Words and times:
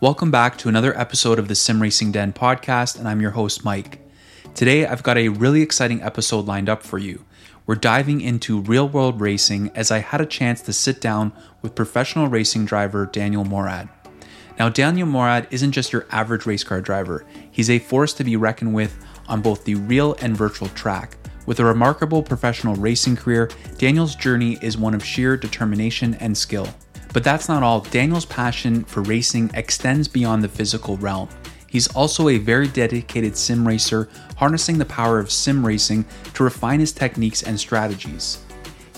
Welcome 0.00 0.30
back 0.30 0.56
to 0.58 0.68
another 0.68 0.96
episode 0.96 1.40
of 1.40 1.48
the 1.48 1.56
Sim 1.56 1.82
Racing 1.82 2.12
Den 2.12 2.32
podcast, 2.32 3.00
and 3.00 3.08
I'm 3.08 3.20
your 3.20 3.32
host, 3.32 3.64
Mike. 3.64 4.00
Today, 4.54 4.86
I've 4.86 5.02
got 5.02 5.18
a 5.18 5.26
really 5.26 5.60
exciting 5.60 6.00
episode 6.02 6.46
lined 6.46 6.68
up 6.68 6.84
for 6.84 6.98
you. 6.98 7.24
We're 7.66 7.74
diving 7.74 8.20
into 8.20 8.60
real 8.60 8.88
world 8.88 9.20
racing 9.20 9.72
as 9.74 9.90
I 9.90 9.98
had 9.98 10.20
a 10.20 10.26
chance 10.26 10.60
to 10.62 10.72
sit 10.72 11.00
down 11.00 11.32
with 11.62 11.74
professional 11.74 12.28
racing 12.28 12.64
driver 12.64 13.06
Daniel 13.06 13.44
Morad. 13.44 13.88
Now, 14.56 14.68
Daniel 14.68 15.08
Morad 15.08 15.48
isn't 15.50 15.72
just 15.72 15.92
your 15.92 16.06
average 16.12 16.46
race 16.46 16.62
car 16.62 16.80
driver, 16.80 17.26
he's 17.50 17.68
a 17.68 17.80
force 17.80 18.12
to 18.14 18.24
be 18.24 18.36
reckoned 18.36 18.74
with 18.74 19.04
on 19.26 19.42
both 19.42 19.64
the 19.64 19.74
real 19.74 20.14
and 20.20 20.36
virtual 20.36 20.68
track. 20.68 21.16
With 21.44 21.58
a 21.58 21.64
remarkable 21.64 22.22
professional 22.22 22.76
racing 22.76 23.16
career, 23.16 23.50
Daniel's 23.78 24.14
journey 24.14 24.60
is 24.62 24.78
one 24.78 24.94
of 24.94 25.04
sheer 25.04 25.36
determination 25.36 26.14
and 26.20 26.38
skill. 26.38 26.68
But 27.12 27.24
that's 27.24 27.48
not 27.48 27.62
all. 27.62 27.80
Daniel's 27.80 28.26
passion 28.26 28.84
for 28.84 29.02
racing 29.02 29.50
extends 29.54 30.08
beyond 30.08 30.42
the 30.42 30.48
physical 30.48 30.96
realm. 30.98 31.28
He's 31.68 31.88
also 31.88 32.28
a 32.28 32.38
very 32.38 32.68
dedicated 32.68 33.36
sim 33.36 33.66
racer, 33.66 34.08
harnessing 34.36 34.78
the 34.78 34.84
power 34.84 35.18
of 35.18 35.30
sim 35.30 35.64
racing 35.64 36.06
to 36.34 36.44
refine 36.44 36.80
his 36.80 36.92
techniques 36.92 37.42
and 37.42 37.58
strategies. 37.58 38.38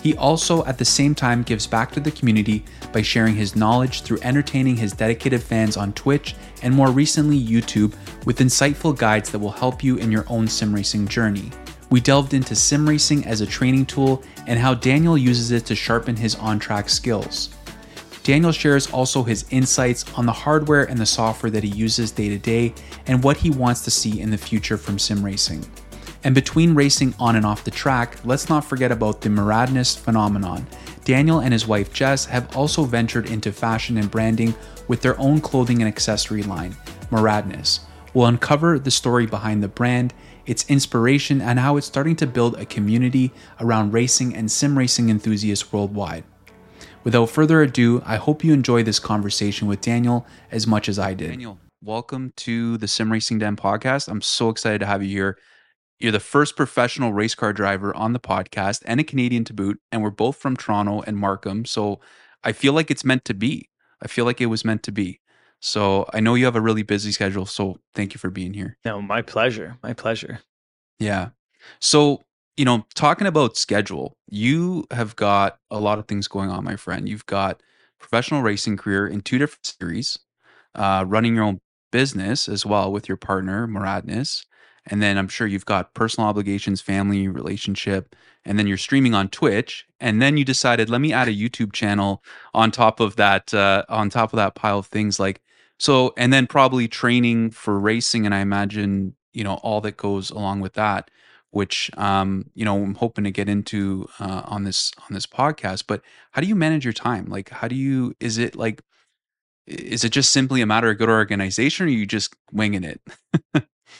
He 0.02 0.16
also, 0.16 0.64
at 0.64 0.78
the 0.78 0.84
same 0.84 1.14
time, 1.14 1.42
gives 1.42 1.66
back 1.66 1.92
to 1.92 2.00
the 2.00 2.10
community 2.10 2.64
by 2.92 3.02
sharing 3.02 3.34
his 3.34 3.55
knowledge 3.55 4.02
through 4.02 4.20
entertaining 4.22 4.77
his 4.77 4.92
dedicated 4.92 5.42
fans 5.42 5.77
on 5.77 5.92
Twitch 5.92 6.34
and 6.62 6.74
more 6.74 6.91
recently 6.91 7.38
YouTube 7.38 7.95
with 8.24 8.38
insightful 8.38 8.97
guides 8.97 9.30
that 9.30 9.38
will 9.38 9.50
help 9.50 9.84
you 9.84 9.97
in 9.97 10.11
your 10.11 10.24
own 10.28 10.48
sim 10.48 10.74
racing 10.74 11.06
journey. 11.06 11.50
We 11.91 12.00
delved 12.00 12.34
into 12.34 12.55
sim 12.55 12.88
racing 12.88 13.27
as 13.27 13.41
a 13.41 13.47
training 13.47 13.86
tool 13.86 14.22
and 14.47 14.58
how 14.58 14.74
Daniel 14.74 15.19
uses 15.19 15.50
it 15.50 15.66
to 15.66 15.74
sharpen 15.74 16.16
his 16.16 16.34
on 16.36 16.58
track 16.58 16.88
skills. 16.88 17.50
Daniel 18.23 18.53
shares 18.53 18.91
also 18.91 19.22
his 19.22 19.47
insights 19.50 20.05
on 20.14 20.27
the 20.27 20.33
hardware 20.33 20.84
and 20.84 20.98
the 20.98 21.06
software 21.06 21.50
that 21.50 21.64
he 21.64 21.70
uses 21.70 22.11
day 22.11 22.28
to 22.28 22.39
day 22.39 22.75
and 23.06 23.25
what 23.25 23.39
he 23.39 23.50
wants 23.50 23.83
to 23.84 23.91
see 23.91 24.20
in 24.20 24.31
the 24.31 24.39
future 24.39 24.77
from 24.77 24.98
sim 24.98 25.25
racing. 25.25 25.64
And 26.22 26.34
between 26.34 26.75
racing 26.75 27.14
on 27.19 27.36
and 27.36 27.47
off 27.47 27.64
the 27.64 27.70
track, 27.70 28.19
let's 28.25 28.50
not 28.50 28.64
forget 28.64 28.92
about 28.92 29.22
the 29.22 29.30
Moradness 29.30 29.98
phenomenon. 29.98 30.67
Daniel 31.05 31.41
and 31.41 31.53
his 31.53 31.67
wife 31.67 31.95
Jess 31.95 32.27
have 32.27 32.55
also 32.55 32.84
ventured 32.84 33.30
into 33.30 33.53
fashion 33.53 33.97
and 33.97 34.11
branding 34.11 34.55
with 34.86 35.00
their 35.00 35.19
own 35.19 35.41
clothing 35.41 35.80
and 35.80 35.89
accessory 35.89 36.42
line, 36.42 36.77
Moradness. 37.11 37.80
We'll 38.12 38.27
uncover 38.27 38.78
the 38.78 38.91
story 38.91 39.25
behind 39.25 39.62
the 39.62 39.69
brand, 39.69 40.12
its 40.45 40.69
inspiration, 40.69 41.41
and 41.41 41.58
how 41.58 41.78
it's 41.78 41.86
starting 41.86 42.17
to 42.17 42.27
build 42.27 42.56
a 42.56 42.67
community 42.67 43.33
around 43.58 43.92
racing 43.92 44.34
and 44.34 44.50
sim 44.50 44.77
racing 44.77 45.08
enthusiasts 45.08 45.73
worldwide. 45.73 46.25
Without 47.03 47.31
further 47.31 47.62
ado, 47.62 48.03
I 48.05 48.17
hope 48.17 48.45
you 48.45 48.53
enjoy 48.53 48.83
this 48.83 48.98
conversation 48.98 49.67
with 49.67 49.81
Daniel 49.81 50.27
as 50.51 50.67
much 50.67 50.87
as 50.87 50.98
I 50.98 51.15
did. 51.15 51.31
Daniel, 51.31 51.59
welcome 51.83 52.34
to 52.37 52.77
the 52.77 52.87
Sim 52.87 53.11
Racing 53.11 53.39
Den 53.39 53.57
podcast. 53.57 54.07
I'm 54.07 54.20
so 54.20 54.51
excited 54.51 54.81
to 54.81 54.87
have 54.87 55.03
you 55.03 55.09
here. 55.09 55.39
You're 55.98 56.12
the 56.12 56.20
first 56.20 56.57
professional 56.57 57.15
race 57.15 57.34
car 57.34 57.55
driver 57.55 57.97
on 57.97 58.12
the 58.12 58.20
podcast 58.20 58.83
and 58.84 59.01
a 59.01 59.05
Canadian 59.05 59.45
to 59.45 59.55
boot, 59.55 59.81
and 59.91 60.03
we're 60.03 60.11
both 60.11 60.37
from 60.37 60.59
Toronto 60.59 61.01
and 61.07 61.17
Markham. 61.17 61.65
So 61.65 62.01
I 62.45 62.53
feel 62.53 62.75
like 62.75 62.91
it's 62.91 63.05
meant 63.05 63.25
to 63.25 63.35
be. 63.35 63.70
I 64.03 64.07
feel 64.07 64.27
like 64.27 64.42
it 64.42 64.47
was 64.47 64.62
meant 64.62 64.83
to 64.83 64.92
be. 64.92 65.20
So 65.61 66.07
I 66.12 66.20
know 66.20 66.35
you 66.35 66.45
have 66.45 66.57
a 66.57 66.61
really 66.61 66.83
busy 66.83 67.12
schedule. 67.12 67.47
So 67.47 67.79
thank 67.95 68.12
you 68.12 68.19
for 68.19 68.29
being 68.29 68.53
here. 68.53 68.77
No, 68.85 69.01
my 69.01 69.23
pleasure. 69.23 69.79
My 69.83 69.95
pleasure. 69.95 70.41
Yeah. 70.98 71.31
So 71.81 72.25
you 72.56 72.65
know, 72.65 72.84
talking 72.95 73.27
about 73.27 73.56
schedule, 73.56 74.17
you 74.29 74.84
have 74.91 75.17
got 75.17 75.59
a 75.70 75.81
lot 75.81 75.98
of 75.98 76.06
things 76.06 76.29
going 76.29 76.51
on, 76.51 76.65
my 76.65 76.77
friend. 76.77 77.09
You've 77.09 77.27
got 77.27 77.62
professional 77.98 78.42
racing 78.42 78.77
career 78.77 79.07
in 79.07 79.20
two 79.20 79.39
different 79.39 79.67
series, 79.67 80.19
uh, 80.75 81.05
running 81.07 81.34
your 81.34 81.45
own 81.45 81.61
business 81.92 82.48
as 82.48 82.64
well 82.67 82.92
with 82.92 83.08
your 83.08 83.17
partner, 83.17 83.67
Moradness. 83.67 84.45
And 84.86 85.02
then 85.02 85.19
I'm 85.19 85.29
sure 85.29 85.47
you've 85.47 85.67
got 85.67 85.95
personal 85.95 86.29
obligations, 86.29 86.80
family, 86.80 87.29
relationship, 87.29 88.17
and 88.45 88.58
then 88.58 88.67
you're 88.67 88.79
streaming 88.79 89.14
on 89.14 89.29
Twitch. 89.29 89.85
And 90.01 90.23
then 90.23 90.36
you 90.36 90.45
decided, 90.45 90.89
let 90.89 91.01
me 91.01 91.13
add 91.13 91.29
a 91.29 91.35
YouTube 91.35 91.73
channel 91.73 92.24
on 92.55 92.70
top 92.70 92.98
of 92.98 93.17
that, 93.17 93.53
uh, 93.53 93.85
on 93.89 94.08
top 94.08 94.33
of 94.33 94.39
that 94.39 94.55
pile 94.55 94.79
of 94.79 94.86
things 94.86 95.20
like 95.20 95.42
so, 95.79 96.13
and 96.17 96.33
then 96.33 96.47
probably 96.47 96.89
training 96.89 97.51
for 97.51 97.79
racing. 97.79 98.24
And 98.27 98.35
I 98.35 98.41
imagine, 98.41 99.14
you 99.33 99.45
know, 99.45 99.55
all 99.55 99.80
that 99.83 99.97
goes 99.97 100.30
along 100.30 100.61
with 100.61 100.74
that 100.74 101.11
which 101.50 101.90
um, 101.96 102.50
you 102.55 102.64
know 102.64 102.83
I'm 102.83 102.94
hoping 102.94 103.24
to 103.24 103.30
get 103.30 103.48
into 103.48 104.08
uh, 104.18 104.42
on 104.44 104.64
this 104.64 104.92
on 104.98 105.14
this 105.14 105.27
podcast. 105.27 105.84
But 105.86 106.02
how 106.33 106.40
do 106.40 106.48
you 106.48 106.55
manage 106.55 106.84
your 106.84 106.92
time? 106.92 107.27
Like, 107.27 107.50
how 107.50 107.68
do 107.68 107.74
you? 107.74 108.14
Is 108.20 108.38
it 108.38 108.56
like, 108.56 108.83
is 109.66 110.05
it 110.05 110.11
just 110.11 110.30
simply 110.30 110.61
a 110.61 110.66
matter 110.66 110.90
of 110.90 110.98
good 110.98 111.08
organization, 111.08 111.86
or 111.86 111.88
are 111.88 111.92
you 111.92 112.06
just 112.06 112.34
winging 112.52 112.84
it? 112.84 113.00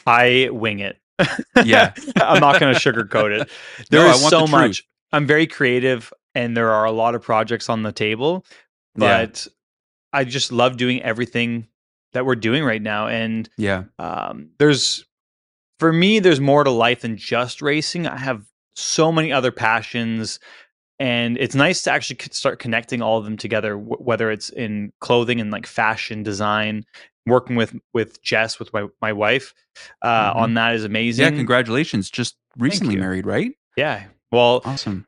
I 0.07 0.49
wing 0.53 0.81
it. 0.81 0.99
yeah, 1.65 1.93
I'm 2.17 2.41
not 2.41 2.61
going 2.61 2.75
to 2.75 2.81
sugarcoat 2.81 3.41
it. 3.41 3.51
There 3.91 4.05
no, 4.05 4.11
is 4.11 4.29
so 4.29 4.47
the 4.47 4.51
much. 4.51 4.85
I'm 5.13 5.27
very 5.27 5.47
creative, 5.47 6.13
and 6.35 6.57
there 6.57 6.71
are 6.71 6.85
a 6.85 6.93
lot 6.93 7.15
of 7.15 7.23
projects 7.23 7.69
on 7.69 7.83
the 7.83 7.93
table, 7.93 8.47
but 8.95 9.47
yeah. 9.47 9.53
I 10.13 10.25
just 10.25 10.53
love 10.53 10.77
doing 10.77 11.03
everything 11.03 11.67
that 12.13 12.25
we're 12.27 12.37
doing 12.37 12.65
right 12.65 12.83
now. 12.83 13.09
And 13.09 13.49
yeah, 13.57 13.85
um, 13.99 14.51
there's 14.59 15.05
for 15.81 15.93
me, 15.95 16.19
there's 16.19 16.41
more 16.41 16.63
to 16.63 16.71
life 16.71 17.01
than 17.01 17.17
just 17.17 17.63
racing. 17.63 18.07
I 18.07 18.19
have 18.19 18.45
so 18.77 19.11
many 19.11 19.33
other 19.33 19.51
passions, 19.51 20.39
and 20.99 21.39
it's 21.39 21.55
nice 21.55 21.81
to 21.83 21.91
actually 21.91 22.19
start 22.31 22.59
connecting 22.59 23.01
all 23.01 23.17
of 23.17 23.25
them 23.25 23.39
together. 23.39 23.71
W- 23.71 23.97
whether 23.97 24.31
it's 24.31 24.51
in 24.51 24.93
clothing 25.01 25.41
and 25.41 25.51
like 25.51 25.67
fashion 25.67 26.23
design, 26.23 26.85
working 27.27 27.57
with 27.57 27.75
with 27.95 28.23
Jess, 28.23 28.59
with 28.59 28.73
my 28.75 28.87
my 29.01 29.13
wife, 29.13 29.55
uh, 30.03 30.31
mm-hmm. 30.31 30.39
on 30.39 30.55
that 30.55 30.75
is 30.75 30.85
amazing. 30.85 31.25
Yeah, 31.25 31.31
congratulations! 31.31 32.11
Just 32.11 32.37
recently 32.59 32.97
married, 32.97 33.25
right? 33.25 33.53
Yeah. 33.75 34.05
Well, 34.31 34.61
awesome. 34.67 35.07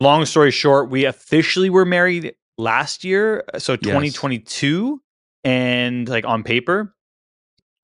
Long 0.00 0.26
story 0.26 0.50
short, 0.50 0.90
we 0.90 1.06
officially 1.06 1.70
were 1.70 1.86
married 1.86 2.34
last 2.58 3.04
year, 3.04 3.44
so 3.56 3.74
2022, 3.74 4.90
yes. 4.90 5.50
and 5.50 6.06
like 6.08 6.26
on 6.26 6.42
paper. 6.42 6.94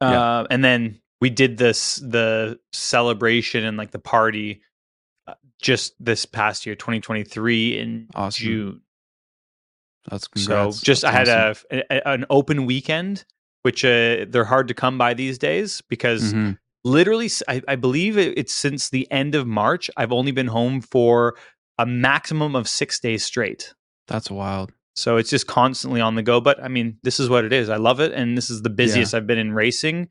Uh, 0.02 0.46
and 0.50 0.64
then 0.64 0.99
we 1.20 1.30
did 1.30 1.56
this 1.56 1.96
the 1.96 2.58
celebration 2.72 3.64
and 3.64 3.76
like 3.76 3.90
the 3.90 3.98
party 3.98 4.62
uh, 5.26 5.34
just 5.60 5.94
this 6.00 6.26
past 6.26 6.66
year 6.66 6.74
2023 6.74 7.78
in 7.78 8.08
awesome. 8.14 8.44
june 8.44 8.80
that's 10.10 10.26
congrats. 10.28 10.78
so 10.78 10.84
just 10.84 11.02
that's 11.02 11.14
i 11.14 11.18
had 11.32 11.50
awesome. 11.50 11.82
a, 11.90 11.96
a, 11.96 12.08
an 12.08 12.24
open 12.30 12.66
weekend 12.66 13.24
which 13.62 13.84
uh, 13.84 14.24
they're 14.28 14.44
hard 14.44 14.68
to 14.68 14.74
come 14.74 14.96
by 14.96 15.12
these 15.12 15.36
days 15.36 15.82
because 15.90 16.32
mm-hmm. 16.32 16.52
literally 16.82 17.28
I, 17.46 17.60
I 17.68 17.76
believe 17.76 18.16
it's 18.16 18.54
since 18.54 18.88
the 18.88 19.10
end 19.10 19.34
of 19.34 19.46
march 19.46 19.90
i've 19.96 20.12
only 20.12 20.32
been 20.32 20.46
home 20.46 20.80
for 20.80 21.36
a 21.78 21.86
maximum 21.86 22.56
of 22.56 22.68
six 22.68 23.00
days 23.00 23.24
straight 23.24 23.74
that's 24.06 24.30
wild 24.30 24.72
so 24.96 25.18
it's 25.18 25.30
just 25.30 25.46
constantly 25.46 26.00
on 26.00 26.14
the 26.14 26.22
go 26.22 26.40
but 26.40 26.62
i 26.62 26.68
mean 26.68 26.96
this 27.02 27.20
is 27.20 27.28
what 27.28 27.44
it 27.44 27.52
is 27.52 27.68
i 27.68 27.76
love 27.76 28.00
it 28.00 28.12
and 28.12 28.36
this 28.36 28.48
is 28.48 28.62
the 28.62 28.70
busiest 28.70 29.12
yeah. 29.12 29.18
i've 29.18 29.26
been 29.26 29.38
in 29.38 29.52
racing 29.52 30.08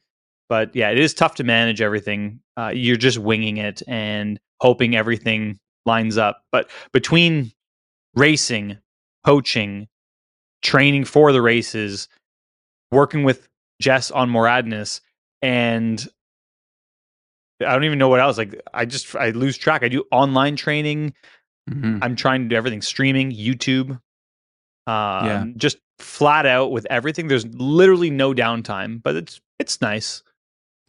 but 0.49 0.75
yeah, 0.75 0.89
it 0.89 0.99
is 0.99 1.13
tough 1.13 1.35
to 1.35 1.43
manage 1.43 1.79
everything. 1.79 2.41
Uh, 2.57 2.71
you're 2.73 2.97
just 2.97 3.19
winging 3.19 3.57
it 3.57 3.81
and 3.87 4.39
hoping 4.59 4.95
everything 4.95 5.59
lines 5.85 6.17
up. 6.17 6.41
But 6.51 6.69
between 6.91 7.51
racing, 8.15 8.79
coaching, 9.25 9.87
training 10.61 11.05
for 11.05 11.31
the 11.31 11.41
races, 11.41 12.09
working 12.91 13.23
with 13.23 13.47
Jess 13.79 14.11
on 14.11 14.29
Moradness, 14.29 15.01
and 15.41 16.05
I 17.61 17.73
don't 17.73 17.83
even 17.83 17.99
know 17.99 18.09
what 18.09 18.19
else. 18.19 18.37
Like 18.37 18.59
I 18.73 18.85
just 18.85 19.15
I 19.15 19.29
lose 19.29 19.57
track. 19.57 19.83
I 19.83 19.89
do 19.89 20.03
online 20.11 20.55
training. 20.55 21.13
Mm-hmm. 21.69 21.99
I'm 22.01 22.15
trying 22.15 22.43
to 22.43 22.49
do 22.49 22.55
everything 22.55 22.81
streaming, 22.81 23.31
YouTube. 23.31 23.91
Um, 24.87 25.25
yeah. 25.25 25.45
just 25.55 25.77
flat 25.99 26.45
out 26.45 26.71
with 26.71 26.87
everything. 26.89 27.27
There's 27.27 27.45
literally 27.45 28.09
no 28.09 28.33
downtime, 28.33 29.03
but 29.03 29.15
it's 29.15 29.39
it's 29.59 29.81
nice. 29.81 30.23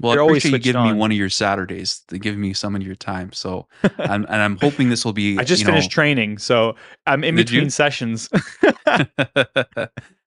Well, 0.00 0.12
They're 0.12 0.23
I 0.23 0.26
appreciate 0.26 0.52
you 0.52 0.58
giving 0.58 0.81
on. 0.81 0.93
me 0.93 0.99
one 0.99 1.11
of 1.11 1.17
your 1.17 1.29
Saturdays 1.29 2.00
to 2.08 2.19
give 2.19 2.37
me 2.37 2.55
some 2.55 2.75
of 2.75 2.82
your 2.82 2.94
time. 2.94 3.32
So, 3.32 3.67
I'm, 3.99 4.25
and 4.25 4.43
I'm 4.43 4.56
hoping 4.56 4.88
this 4.88 5.05
will 5.05 5.12
be. 5.12 5.38
I 5.38 5.44
just 5.44 5.64
finished 5.64 5.91
know, 5.91 5.94
training, 5.94 6.38
so 6.38 6.75
I'm 7.06 7.23
in 7.23 7.37
between 7.37 7.64
you? 7.64 7.70
sessions. 7.70 8.31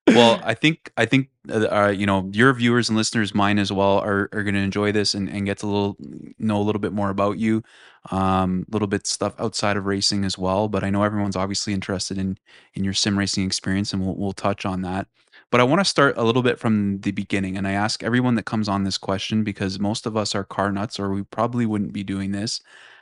well, 0.08 0.40
I 0.44 0.54
think 0.54 0.92
I 0.96 1.06
think 1.06 1.30
uh, 1.50 1.66
uh, 1.72 1.88
you 1.88 2.06
know 2.06 2.30
your 2.34 2.54
viewers 2.54 2.90
and 2.90 2.98
listeners, 2.98 3.34
mine 3.34 3.58
as 3.58 3.72
well, 3.72 3.98
are 4.00 4.30
are 4.32 4.44
going 4.44 4.54
to 4.54 4.62
enjoy 4.62 4.92
this 4.92 5.16
and, 5.16 5.28
and 5.28 5.48
get 5.48 5.58
to 5.60 5.66
little 5.66 5.98
know 6.38 6.62
a 6.62 6.64
little 6.64 6.80
bit 6.80 6.94
more 6.94 7.10
about 7.10 7.40
you, 7.40 7.64
um, 8.12 8.20
a 8.20 8.24
um, 8.24 8.66
little 8.70 8.88
bit 8.88 9.08
stuff 9.08 9.34
outside 9.40 9.76
of 9.76 9.88
racing 9.88 10.24
as 10.24 10.38
well. 10.38 10.68
But 10.68 10.84
I 10.84 10.92
know 10.92 11.02
everyone's 11.02 11.36
obviously 11.36 11.74
interested 11.74 12.20
in 12.20 12.38
in 12.76 12.84
your 12.84 12.94
sim 12.94 13.18
racing 13.18 13.46
experience, 13.46 13.92
and 13.92 14.06
we'll 14.06 14.16
we'll 14.16 14.34
touch 14.34 14.68
on 14.68 14.84
that. 14.84 15.08
But 15.54 15.62
I 15.62 15.66
want 15.66 15.82
to 15.82 15.86
start 15.86 16.18
a 16.18 16.24
little 16.24 16.42
bit 16.42 16.58
from 16.58 16.98
the 17.02 17.12
beginning. 17.12 17.58
And 17.58 17.68
I 17.68 17.74
ask 17.74 18.02
everyone 18.02 18.34
that 18.34 18.46
comes 18.46 18.68
on 18.68 18.86
this 18.86 18.98
question 18.98 19.44
because 19.44 19.80
most 19.80 20.08
of 20.08 20.18
us 20.18 20.34
are 20.34 20.44
car 20.44 20.72
nuts 20.72 21.00
or 21.00 21.12
we 21.12 21.22
probably 21.22 21.68
wouldn't 21.68 21.94
be 21.94 22.04
doing 22.04 22.32
this. 22.32 22.60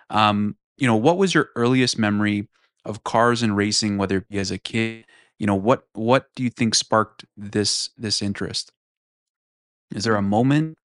Um, 0.10 0.58
you 0.76 0.86
know, 0.86 0.98
what 0.98 1.18
was 1.18 1.34
your 1.34 1.52
earliest 1.56 1.98
memory 1.98 2.50
of 2.84 3.06
cars 3.06 3.42
and 3.42 3.56
racing, 3.56 3.98
whether 3.98 4.18
it 4.18 4.28
be 4.28 4.38
as 4.38 4.52
a 4.52 4.58
kid? 4.58 5.06
You 5.40 5.48
know, 5.48 5.56
what 5.56 5.88
what 5.94 6.28
do 6.36 6.44
you 6.44 6.50
think 6.50 6.76
sparked 6.76 7.24
this 7.38 7.90
this 7.98 8.22
interest? 8.22 8.74
Is 9.96 10.04
there 10.04 10.18
a 10.18 10.22
moment? 10.22 10.78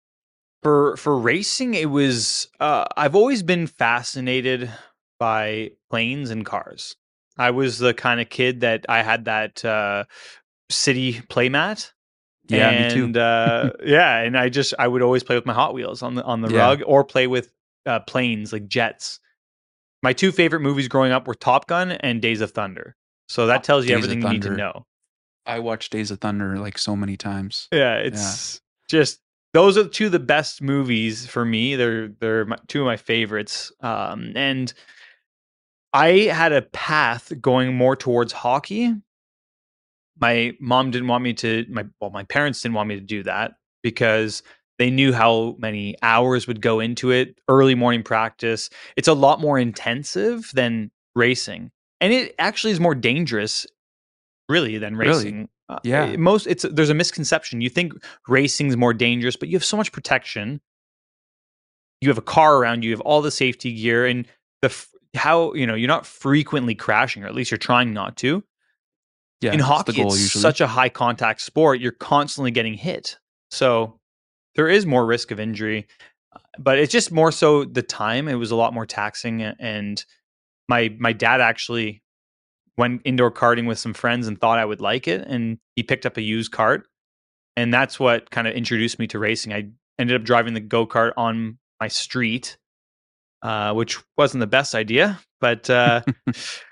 For 0.62 0.96
for 0.98 1.18
racing, 1.18 1.74
it 1.74 1.90
was 1.90 2.48
uh, 2.60 2.86
I've 2.96 3.16
always 3.16 3.42
been 3.42 3.66
fascinated 3.66 4.70
by 5.20 5.72
planes 5.90 6.30
and 6.30 6.46
cars. 6.46 6.96
I 7.40 7.50
was 7.50 7.80
the 7.80 7.96
kind 7.96 8.22
of 8.22 8.30
kid 8.30 8.60
that 8.62 8.86
I 8.88 9.02
had 9.02 9.26
that 9.26 9.66
uh, 9.66 10.04
city 10.70 11.14
playmat. 11.30 11.92
Yeah, 12.48 12.70
and, 12.70 12.96
me 13.06 13.14
too. 13.14 13.20
uh, 13.20 13.72
yeah, 13.86 14.20
and 14.20 14.38
I 14.38 14.50
just 14.50 14.74
I 14.78 14.88
would 14.88 15.02
always 15.02 15.24
play 15.24 15.36
with 15.36 15.46
my 15.46 15.54
Hot 15.54 15.74
Wheels 15.74 16.02
on 16.04 16.16
the 16.16 16.24
on 16.24 16.42
the 16.42 16.52
Yeah. 16.52 16.60
rug 16.60 16.84
or 16.86 17.04
play 17.04 17.28
with 17.28 17.52
uh, 17.86 18.00
planes 18.02 18.54
like 18.54 18.68
jets. 18.68 19.20
My 20.04 20.14
two 20.14 20.32
favorite 20.32 20.60
movies 20.62 20.88
growing 20.88 21.12
up 21.12 21.28
were 21.28 21.34
Top 21.34 21.68
Gun 21.68 21.92
and 21.94 22.22
Days 22.22 22.42
of 22.42 22.52
Thunder. 22.52 22.96
So 23.28 23.48
that 23.48 23.64
tells 23.64 23.86
you 23.86 23.96
Days 23.96 24.04
everything 24.04 24.22
you 24.22 24.30
need 24.30 24.42
to 24.44 24.56
know. 24.56 24.86
I 25.48 25.60
watched 25.60 25.92
Days 25.92 26.12
of 26.12 26.20
Thunder 26.20 26.58
like 26.60 26.78
so 26.78 26.96
many 26.96 27.18
times. 27.18 27.68
Yeah, 27.72 27.96
it's 27.96 28.62
just 28.88 29.20
those 29.54 29.78
are 29.78 29.88
two 29.88 30.08
of 30.08 30.12
the 30.12 30.20
best 30.20 30.62
movies 30.62 31.26
for 31.26 31.46
me. 31.46 31.76
They're 31.76 32.10
they're 32.10 32.46
my, 32.46 32.58
two 32.68 32.82
of 32.82 32.86
my 32.86 32.98
favorites. 32.98 33.72
Um, 33.82 34.34
and 34.36 34.72
I 35.94 36.30
had 36.32 36.52
a 36.52 36.62
path 36.62 37.32
going 37.42 37.74
more 37.76 37.96
towards 37.96 38.34
hockey. 38.34 38.94
My 40.20 40.54
mom 40.60 40.92
didn't 40.92 41.08
want 41.08 41.24
me 41.24 41.34
to. 41.36 41.66
My 41.70 41.86
well, 42.00 42.10
my 42.12 42.24
parents 42.24 42.62
didn't 42.62 42.76
want 42.76 42.90
me 42.90 42.96
to 42.96 43.02
do 43.02 43.24
that 43.24 43.54
because 43.84 44.44
they 44.80 44.90
knew 44.90 45.14
how 45.14 45.56
many 45.60 45.96
hours 46.02 46.48
would 46.48 46.62
go 46.62 46.80
into 46.80 47.12
it. 47.12 47.38
Early 47.48 47.76
morning 47.76 48.04
practice. 48.04 48.70
It's 48.96 49.08
a 49.08 49.14
lot 49.14 49.40
more 49.42 49.58
intensive 49.60 50.50
than 50.54 50.92
racing, 51.16 51.72
and 52.02 52.14
it 52.14 52.34
actually 52.40 52.72
is 52.72 52.80
more 52.80 52.96
dangerous, 52.96 53.66
really, 54.50 54.78
than 54.78 54.96
racing. 54.96 55.50
Uh, 55.68 55.80
Yeah. 55.84 56.06
it- 56.06 56.20
most 56.20 56.46
it's 56.48 56.64
there's 56.72 56.90
a 56.90 56.94
misconception. 56.94 57.60
You 57.62 57.70
think 57.70 57.94
racing's 58.28 58.78
more 58.78 58.94
dangerous, 58.94 59.36
but 59.36 59.50
you 59.50 59.56
have 59.58 59.66
so 59.66 59.76
much 59.78 59.92
protection. 59.92 60.62
You 62.02 62.10
have 62.10 62.18
a 62.18 62.22
car 62.22 62.58
around 62.58 62.84
you, 62.84 62.90
you 62.92 62.96
have 62.96 63.02
all 63.02 63.22
the 63.22 63.32
safety 63.32 63.74
gear, 63.74 64.06
and 64.06 64.28
the 64.62 64.74
how 65.16 65.54
you 65.54 65.66
know 65.66 65.76
you're 65.76 65.88
not 65.88 66.06
frequently 66.06 66.76
crashing, 66.76 67.24
or 67.24 67.28
at 67.28 67.36
least 67.36 67.52
you're 67.52 67.58
trying 67.58 67.94
not 67.94 68.16
to. 68.18 68.44
Yeah, 69.46 69.54
In 69.54 69.60
hockey, 69.60 69.94
goal 69.94 70.08
it's 70.08 70.20
usually. 70.20 70.42
such 70.42 70.60
a 70.62 70.68
high 70.68 70.90
contact 70.90 71.42
sport. 71.42 71.80
You're 71.80 71.92
constantly 71.92 72.52
getting 72.52 72.74
hit, 72.74 73.18
so 73.52 74.00
there 74.56 74.68
is 74.68 74.86
more 74.86 75.06
risk 75.06 75.32
of 75.32 75.40
injury. 75.40 75.88
Uh, 76.36 76.40
But 76.60 76.80
it's 76.80 76.92
just 76.92 77.12
more 77.12 77.32
so 77.32 77.64
the 77.66 77.82
time. 77.84 78.28
It 78.28 78.36
was 78.36 78.52
a 78.52 78.56
lot 78.56 78.74
more 78.74 78.86
taxing, 78.86 79.42
and 79.44 80.04
my 80.68 80.96
my 81.00 81.14
dad 81.14 81.42
actually 81.42 82.02
went 82.78 83.02
indoor 83.06 83.32
karting 83.32 83.68
with 83.68 83.80
some 83.80 83.94
friends 83.94 84.28
and 84.28 84.40
thought 84.40 84.58
I 84.60 84.66
would 84.66 84.82
like 84.82 85.08
it, 85.08 85.26
and 85.28 85.60
he 85.76 85.84
picked 85.84 86.06
up 86.06 86.18
a 86.18 86.22
used 86.22 86.52
kart, 86.52 86.82
and 87.56 87.74
that's 87.74 88.00
what 88.00 88.32
kind 88.32 88.48
of 88.48 88.54
introduced 88.56 89.00
me 89.00 89.08
to 89.08 89.20
racing. 89.20 89.54
I 89.54 89.70
ended 90.00 90.16
up 90.20 90.24
driving 90.24 90.54
the 90.56 90.60
go 90.60 90.86
kart 90.88 91.14
on 91.16 91.58
my 91.80 91.88
street, 91.88 92.58
uh, 93.44 93.74
which 93.74 93.98
wasn't 94.18 94.40
the 94.42 94.48
best 94.48 94.76
idea, 94.76 95.20
but 95.40 95.70
uh, 95.70 96.02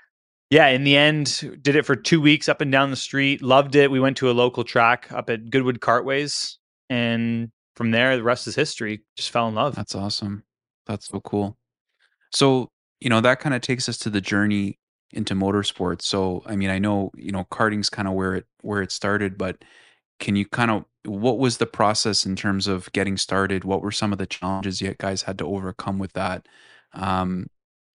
yeah, 0.54 0.68
in 0.68 0.84
the 0.84 0.96
end, 0.96 1.58
did 1.62 1.74
it 1.74 1.84
for 1.84 1.96
two 1.96 2.20
weeks 2.20 2.48
up 2.48 2.60
and 2.60 2.70
down 2.70 2.90
the 2.90 2.96
street. 2.96 3.42
Loved 3.42 3.74
it. 3.74 3.90
We 3.90 3.98
went 3.98 4.16
to 4.18 4.30
a 4.30 4.32
local 4.32 4.62
track 4.62 5.10
up 5.10 5.28
at 5.28 5.50
Goodwood 5.50 5.80
Kartways, 5.80 6.58
and 6.88 7.50
from 7.74 7.90
there, 7.90 8.16
the 8.16 8.22
rest 8.22 8.46
is 8.46 8.54
history. 8.54 9.02
Just 9.16 9.30
fell 9.30 9.48
in 9.48 9.56
love. 9.56 9.74
That's 9.74 9.96
awesome. 9.96 10.44
That's 10.86 11.08
so 11.08 11.18
cool. 11.18 11.58
So, 12.32 12.70
you 13.00 13.10
know, 13.10 13.20
that 13.20 13.40
kind 13.40 13.52
of 13.52 13.62
takes 13.62 13.88
us 13.88 13.98
to 13.98 14.10
the 14.10 14.20
journey 14.20 14.78
into 15.10 15.34
motorsports. 15.34 16.02
So, 16.02 16.44
I 16.46 16.54
mean, 16.54 16.70
I 16.70 16.78
know, 16.78 17.10
you 17.16 17.32
know, 17.32 17.42
karting's 17.50 17.90
kind 17.90 18.06
of 18.06 18.14
where 18.14 18.36
it 18.36 18.46
where 18.60 18.80
it 18.80 18.92
started, 18.92 19.36
but 19.36 19.64
can 20.20 20.36
you 20.36 20.46
kind 20.46 20.70
of 20.70 20.84
what 21.04 21.38
was 21.40 21.56
the 21.56 21.66
process 21.66 22.24
in 22.24 22.36
terms 22.36 22.68
of 22.68 22.92
getting 22.92 23.16
started? 23.16 23.64
What 23.64 23.82
were 23.82 23.90
some 23.90 24.12
of 24.12 24.18
the 24.18 24.26
challenges 24.26 24.80
you 24.80 24.94
guys 25.00 25.22
had 25.22 25.36
to 25.38 25.46
overcome 25.46 25.98
with 25.98 26.12
that? 26.12 26.46
Um 26.92 27.48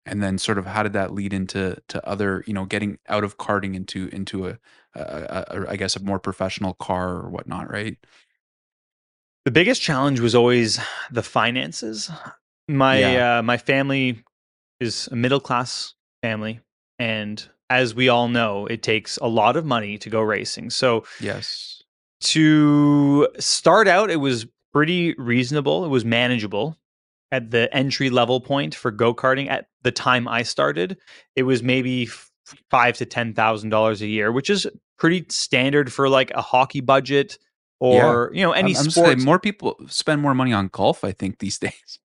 and 0.07 0.23
then 0.23 0.37
sort 0.37 0.57
of 0.57 0.65
how 0.65 0.83
did 0.83 0.93
that 0.93 1.13
lead 1.13 1.33
into 1.33 1.77
to 1.89 2.07
other, 2.07 2.43
you 2.47 2.53
know, 2.53 2.65
getting 2.65 2.97
out 3.07 3.23
of 3.23 3.37
karting 3.37 3.75
into 3.75 4.07
into 4.07 4.47
a, 4.47 4.57
a, 4.95 5.01
a, 5.01 5.45
a 5.49 5.69
I 5.71 5.75
guess 5.75 5.95
a 5.95 5.99
more 6.01 6.19
professional 6.19 6.73
car 6.73 7.15
or 7.15 7.29
whatnot, 7.29 7.69
right? 7.69 7.97
The 9.45 9.51
biggest 9.51 9.81
challenge 9.81 10.19
was 10.19 10.35
always 10.35 10.79
the 11.11 11.23
finances. 11.23 12.09
My 12.67 12.99
Yeah. 12.99 13.39
uh, 13.39 13.43
my 13.43 13.57
family 13.57 14.23
is 14.79 15.07
a 15.11 15.15
middle 15.15 15.39
class 15.39 15.93
family, 16.21 16.59
and 16.99 17.47
as 17.69 17.93
we 17.95 18.09
all 18.09 18.27
know, 18.27 18.65
it 18.65 18.81
takes 18.81 19.17
a 19.17 19.27
lot 19.27 19.55
of 19.55 19.65
money 19.65 19.97
to 19.99 20.09
go 20.09 20.21
racing. 20.21 20.69
So 20.69 21.05
Yes. 21.21 21.83
to 22.21 23.27
start 23.39 23.87
out, 23.87 24.09
it 24.09 24.17
was 24.17 24.47
pretty 24.73 25.13
reasonable. 25.13 25.85
It 25.85 25.89
was 25.89 26.03
manageable 26.05 26.77
at 27.31 27.51
the 27.51 27.73
entry 27.75 28.09
level 28.09 28.39
point 28.41 28.73
for 28.75 28.91
go 28.91 29.13
karting. 29.13 29.49
At 29.49 29.67
the 29.83 29.91
time 29.91 30.27
I 30.27 30.43
started, 30.43 30.97
it 31.35 31.43
was 31.43 31.61
maybe 31.63 32.09
five 32.71 32.97
to 32.97 33.05
ten 33.05 33.33
thousand 33.33 33.69
dollars 33.69 34.01
a 34.01 34.07
year, 34.07 34.31
which 34.31 34.49
is 34.49 34.67
pretty 34.97 35.25
standard 35.29 35.91
for 35.91 36.09
like 36.09 36.31
a 36.31 36.41
hockey 36.41 36.81
budget 36.81 37.37
or 37.79 38.31
you 38.33 38.41
know 38.41 38.53
any 38.53 38.75
I'm, 38.75 38.85
I'm 38.85 38.89
sport. 38.89 39.19
more 39.19 39.39
people 39.39 39.75
spend 39.87 40.21
more 40.21 40.33
money 40.33 40.53
on 40.53 40.69
golf, 40.69 41.03
I 41.03 41.11
think, 41.11 41.39
these 41.39 41.59
days. 41.67 41.99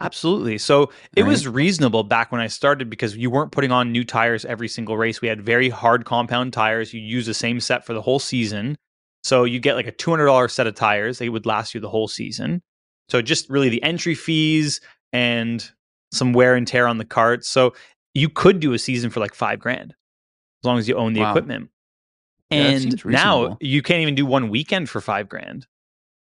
Absolutely. 0.00 0.58
So 0.58 0.90
it 1.16 1.22
Right. 1.22 1.28
was 1.28 1.46
reasonable 1.46 2.02
back 2.02 2.32
when 2.32 2.40
I 2.40 2.48
started 2.48 2.90
because 2.90 3.16
you 3.16 3.30
weren't 3.30 3.52
putting 3.52 3.70
on 3.70 3.92
new 3.92 4.04
tires 4.04 4.44
every 4.44 4.66
single 4.68 4.96
race. 4.96 5.20
We 5.20 5.28
had 5.28 5.40
very 5.40 5.68
hard 5.68 6.04
compound 6.04 6.52
tires. 6.52 6.92
You 6.92 7.00
use 7.00 7.26
the 7.26 7.34
same 7.34 7.60
set 7.60 7.84
for 7.86 7.94
the 7.94 8.02
whole 8.02 8.18
season. 8.18 8.76
So 9.22 9.44
you 9.44 9.60
get 9.60 9.76
like 9.76 9.86
a 9.86 9.92
$200 9.92 10.50
set 10.50 10.66
of 10.66 10.74
tires. 10.74 11.18
They 11.18 11.28
would 11.28 11.46
last 11.46 11.74
you 11.74 11.80
the 11.80 11.88
whole 11.88 12.08
season. 12.08 12.62
So 13.08 13.20
just 13.22 13.48
really 13.50 13.68
the 13.68 13.82
entry 13.82 14.14
fees 14.14 14.80
and 15.12 15.68
some 16.12 16.32
wear 16.32 16.54
and 16.54 16.66
tear 16.66 16.86
on 16.86 16.98
the 16.98 17.04
karts. 17.04 17.44
So 17.44 17.74
you 18.14 18.28
could 18.28 18.60
do 18.60 18.72
a 18.72 18.78
season 18.78 19.10
for 19.10 19.20
like 19.20 19.34
five 19.34 19.58
grand 19.58 19.90
as 19.92 20.66
long 20.66 20.78
as 20.78 20.88
you 20.88 20.96
own 20.96 21.12
the 21.12 21.20
Wow. 21.20 21.30
equipment. 21.30 21.70
Yeah, 22.50 22.58
And 22.68 23.04
now 23.06 23.56
you 23.60 23.82
can't 23.82 24.00
even 24.02 24.14
do 24.14 24.26
one 24.26 24.48
weekend 24.50 24.88
for 24.90 25.00
five 25.00 25.28
grand. 25.28 25.66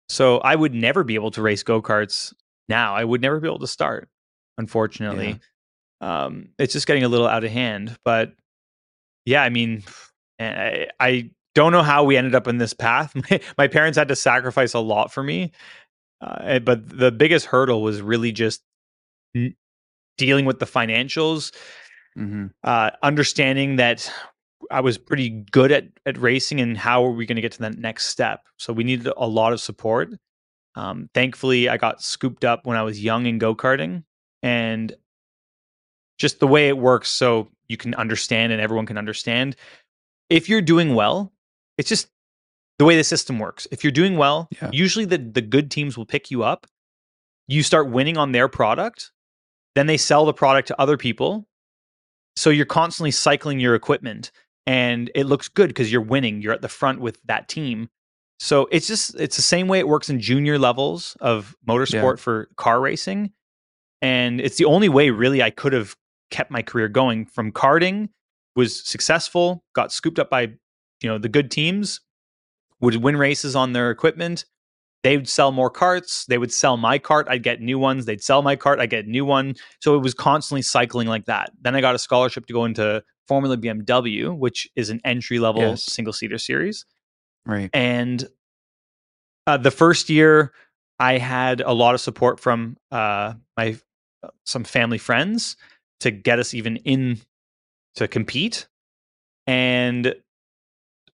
So 0.09 0.38
I 0.39 0.56
would 0.56 0.73
never 0.73 1.03
be 1.03 1.15
able 1.15 1.31
to 1.31 1.41
race 1.41 1.63
go 1.63 1.81
karts 1.81 2.33
now. 2.69 2.94
I 2.95 3.03
would 3.03 3.21
never 3.21 3.39
be 3.39 3.47
able 3.47 3.59
to 3.59 3.67
start, 3.67 4.09
unfortunately. 4.57 5.39
Um, 6.00 6.50
it's 6.59 6.74
just 6.74 6.85
getting 6.88 7.03
a 7.03 7.07
little 7.07 7.27
out 7.27 7.44
of 7.44 7.51
hand. 7.51 7.97
But 8.06 8.33
yeah, 9.25 9.41
I 9.44 9.50
mean, 9.50 9.83
I, 10.39 10.88
I 11.00 11.31
don't 11.55 11.72
know 11.72 11.84
how 11.84 12.03
we 12.03 12.17
ended 12.17 12.36
up 12.36 12.48
in 12.48 12.57
this 12.57 12.74
path. 12.74 13.13
My, 13.31 13.39
my 13.57 13.67
parents 13.67 13.98
had 13.98 14.07
to 14.10 14.15
sacrifice 14.15 14.74
a 14.74 14.79
lot 14.79 15.12
for 15.12 15.24
me. 15.24 15.51
Uh, 16.22 16.60
but 16.60 16.88
the 16.88 17.12
biggest 17.12 17.48
hurdle 17.48 17.82
was 17.82 18.01
really 18.01 18.32
just 18.32 18.62
n- 19.36 19.56
dealing 20.18 20.46
with 20.46 20.60
the 20.60 20.66
financials, 20.66 21.54
hmm 22.16 22.48
uh, 22.63 22.92
understanding 23.01 23.78
that 23.78 24.12
I 24.70 24.82
was 24.82 24.98
pretty 24.98 25.30
good 25.30 25.72
at 25.72 25.86
at 26.06 26.18
racing 26.18 26.62
and 26.62 26.78
how 26.78 27.04
are 27.06 27.12
we 27.12 27.25
going 27.25 27.38
to 27.38 27.42
get 27.42 27.54
to 27.54 27.60
that 27.60 27.78
next 27.78 28.10
step. 28.10 28.42
So 28.58 28.74
we 28.74 28.84
needed 28.84 29.12
a 29.18 29.28
lot 29.28 29.54
of 29.54 29.62
support. 29.62 30.10
Um, 30.75 31.10
thankfully, 31.13 31.68
I 31.68 31.78
got 31.78 32.01
scooped 32.01 32.46
up 32.46 32.66
when 32.66 32.78
I 32.78 32.84
was 32.84 33.04
young 33.04 33.25
in 33.25 33.38
go 33.40 33.56
karting, 33.56 34.04
and 34.44 34.94
just 36.18 36.40
the 36.40 36.48
way 36.48 36.68
it 36.68 36.78
works, 36.78 37.10
so 37.10 37.50
you 37.68 37.78
can 37.78 37.96
understand 37.96 38.54
and 38.54 38.62
everyone 38.62 38.86
can 38.86 38.98
understand. 38.98 39.56
If 40.30 40.48
you're 40.48 40.62
doing 40.62 40.94
well, 40.94 41.34
it's 41.78 41.90
just 41.90 42.08
the 42.81 42.85
way 42.85 42.97
the 42.97 43.03
system 43.03 43.38
works. 43.38 43.67
If 43.71 43.83
you're 43.83 43.91
doing 43.91 44.17
well, 44.17 44.47
Yeah. 44.59 44.71
usually 44.73 45.05
the 45.05 45.19
the 45.19 45.43
good 45.43 45.69
teams 45.69 45.95
will 45.95 46.07
pick 46.07 46.31
you 46.31 46.41
up. 46.41 46.65
You 47.47 47.61
start 47.61 47.91
winning 47.91 48.17
on 48.17 48.31
their 48.31 48.47
product, 48.47 49.11
then 49.75 49.85
they 49.85 49.97
sell 49.97 50.25
the 50.25 50.33
product 50.33 50.67
to 50.69 50.81
other 50.81 50.97
people. 50.97 51.47
So 52.35 52.50
you're 52.50 52.65
constantly 52.65 53.11
cycling 53.11 53.59
your 53.59 53.75
equipment 53.75 54.31
and 54.65 55.11
it 55.13 55.25
looks 55.27 55.47
good 55.47 55.67
because 55.67 55.91
you're 55.91 56.01
winning. 56.01 56.41
You're 56.41 56.53
at 56.53 56.63
the 56.63 56.69
front 56.69 57.01
with 57.01 57.21
that 57.25 57.47
team. 57.47 57.88
So 58.39 58.67
it's 58.71 58.88
just 58.88 59.13
it's 59.19 59.35
the 59.35 59.43
same 59.43 59.67
way 59.67 59.77
it 59.77 59.88
works 59.88 60.09
in 60.09 60.19
junior 60.19 60.57
levels 60.57 61.15
of 61.21 61.55
motorsport 61.69 62.17
for 62.17 62.50
car 62.57 62.81
racing. 62.81 63.31
And 64.01 64.41
it's 64.41 64.57
the 64.57 64.65
only 64.65 64.89
way 64.89 65.11
really 65.11 65.43
I 65.43 65.51
could 65.51 65.73
have 65.73 65.95
kept 66.31 66.50
my 66.50 66.63
career 66.63 66.88
going 66.88 67.27
from 67.27 67.51
karting 67.51 68.09
was 68.55 68.83
successful, 68.83 69.63
got 69.75 69.91
scooped 69.91 70.17
up 70.17 70.31
by, 70.31 70.41
you 71.03 71.09
know, 71.09 71.19
the 71.19 71.29
good 71.29 71.51
teams, 71.51 72.01
would 72.81 72.95
win 72.97 73.15
races 73.17 73.55
on 73.55 73.73
their 73.73 73.91
equipment. 73.91 74.45
They 75.03 75.17
would 75.17 75.29
sell 75.29 75.51
more 75.51 75.71
karts. 75.71 76.25
They 76.27 76.38
would 76.38 76.53
sell 76.53 76.77
my 76.77 77.00
kart. 77.00 77.25
I'd 77.27 77.41
get 77.41 77.59
new 77.61 77.79
ones. 77.79 78.05
They'd 78.05 78.21
sell 78.21 78.41
my 78.43 78.55
kart. 78.55 78.79
I'd 78.79 78.91
get 78.91 79.05
a 79.05 79.09
new 79.09 79.25
one. 79.25 79.55
So 79.79 79.95
it 79.95 80.00
was 80.00 80.13
constantly 80.13 80.61
cycling 80.61 81.07
like 81.07 81.25
that. 81.25 81.51
Then 81.61 81.75
I 81.75 81.81
got 81.81 81.95
a 81.95 82.00
scholarship 82.00 82.45
to 82.47 82.53
go 82.53 82.65
into 82.65 83.03
Formula 83.27 83.57
BMW, 83.57 84.38
which 84.38 84.67
is 84.75 84.89
an 84.91 85.01
entry 85.03 85.39
level 85.39 85.61
Yes. 85.61 85.83
single 85.85 86.13
seater 86.13 86.38
series. 86.38 86.85
Right. 87.45 87.69
And 87.73 88.27
uh, 89.47 89.57
the 89.57 89.71
first 89.71 90.09
year, 90.09 90.53
I 91.00 91.17
had 91.17 91.61
a 91.61 91.73
lot 91.73 91.95
of 91.95 92.01
support 92.01 92.39
from 92.39 92.77
uh, 92.91 93.33
my 93.57 93.77
some 94.45 94.63
family 94.63 95.00
friends 95.00 95.55
to 96.01 96.11
get 96.11 96.38
us 96.38 96.53
even 96.53 96.77
in 96.77 97.19
to 97.95 98.07
compete. 98.07 98.67
And 99.47 100.13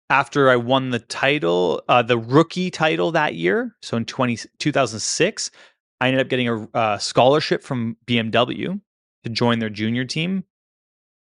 after 0.10 0.50
I 0.50 0.56
won 0.56 0.92
the 0.92 1.00
title, 1.00 1.84
uh, 1.90 2.02
the 2.02 2.18
rookie 2.18 2.72
title 2.72 3.12
that 3.12 3.36
year, 3.36 3.76
so 3.82 3.98
in 3.98 4.06
20, 4.06 4.38
2006, 4.60 5.52
I 6.00 6.08
ended 6.08 6.22
up 6.22 6.30
getting 6.30 6.48
a 6.48 6.68
uh, 6.74 6.98
scholarship 6.98 7.64
from 7.64 7.98
BMW 8.06 8.80
to 9.24 9.30
join 9.30 9.60
their 9.60 9.70
junior 9.70 10.06
team. 10.06 10.44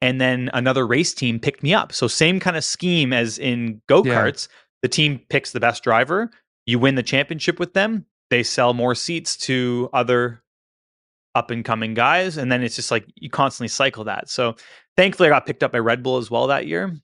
And 0.02 0.22
then 0.22 0.50
another 0.54 0.86
race 0.86 1.14
team 1.14 1.40
picked 1.40 1.64
me 1.64 1.74
up. 1.74 1.92
So, 1.92 2.08
same 2.08 2.40
kind 2.40 2.56
of 2.56 2.64
scheme 2.64 3.12
as 3.12 3.38
in 3.38 3.82
go 3.88 4.02
karts. 4.02 4.48
Yeah. 4.48 4.56
The 4.84 4.88
team 4.88 5.20
picks 5.30 5.52
the 5.52 5.60
best 5.60 5.84
driver. 5.84 6.32
You 6.66 6.80
win 6.80 6.96
the 6.96 7.04
championship 7.04 7.60
with 7.60 7.74
them. 7.74 8.06
They 8.30 8.44
sell 8.44 8.74
more 8.74 8.96
seats 8.96 9.36
to 9.38 9.90
other 9.92 10.42
up 11.36 11.52
and 11.52 11.66
coming 11.66 11.96
guys. 11.96 12.38
And 12.38 12.50
then 12.50 12.64
it's 12.64 12.78
just 12.78 12.92
like 12.92 13.06
you 13.16 13.30
constantly 13.30 13.68
cycle 13.68 14.06
that. 14.06 14.30
So, 14.30 14.56
thankfully, 14.96 15.28
I 15.28 15.32
got 15.32 15.46
picked 15.46 15.64
up 15.64 15.74
by 15.74 15.80
Red 15.80 16.02
Bull 16.02 16.18
as 16.18 16.32
well 16.32 16.48
that 16.48 16.66
year 16.66 16.96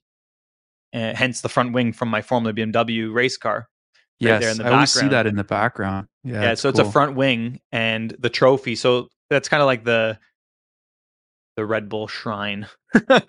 uh, 0.96 1.14
hence 1.14 1.42
the 1.42 1.48
front 1.48 1.72
wing 1.72 1.92
from 1.92 2.08
my 2.08 2.22
Formula 2.22 2.54
BMW 2.54 3.12
race 3.12 3.36
car. 3.36 3.68
Right 4.22 4.40
yes, 4.40 4.60
I 4.60 4.70
always 4.70 4.92
see 4.92 5.08
that 5.08 5.26
in 5.26 5.36
the 5.36 5.44
background. 5.44 6.08
Yeah, 6.24 6.40
yeah. 6.40 6.54
So 6.54 6.72
cool. 6.72 6.80
it's 6.80 6.88
a 6.88 6.90
front 6.90 7.16
wing 7.16 7.60
and 7.70 8.16
the 8.18 8.30
trophy. 8.30 8.74
So 8.74 9.08
that's 9.28 9.46
kind 9.46 9.60
of 9.60 9.66
like 9.66 9.84
the 9.84 10.18
the 11.56 11.66
Red 11.66 11.90
Bull 11.90 12.08
shrine. 12.08 12.66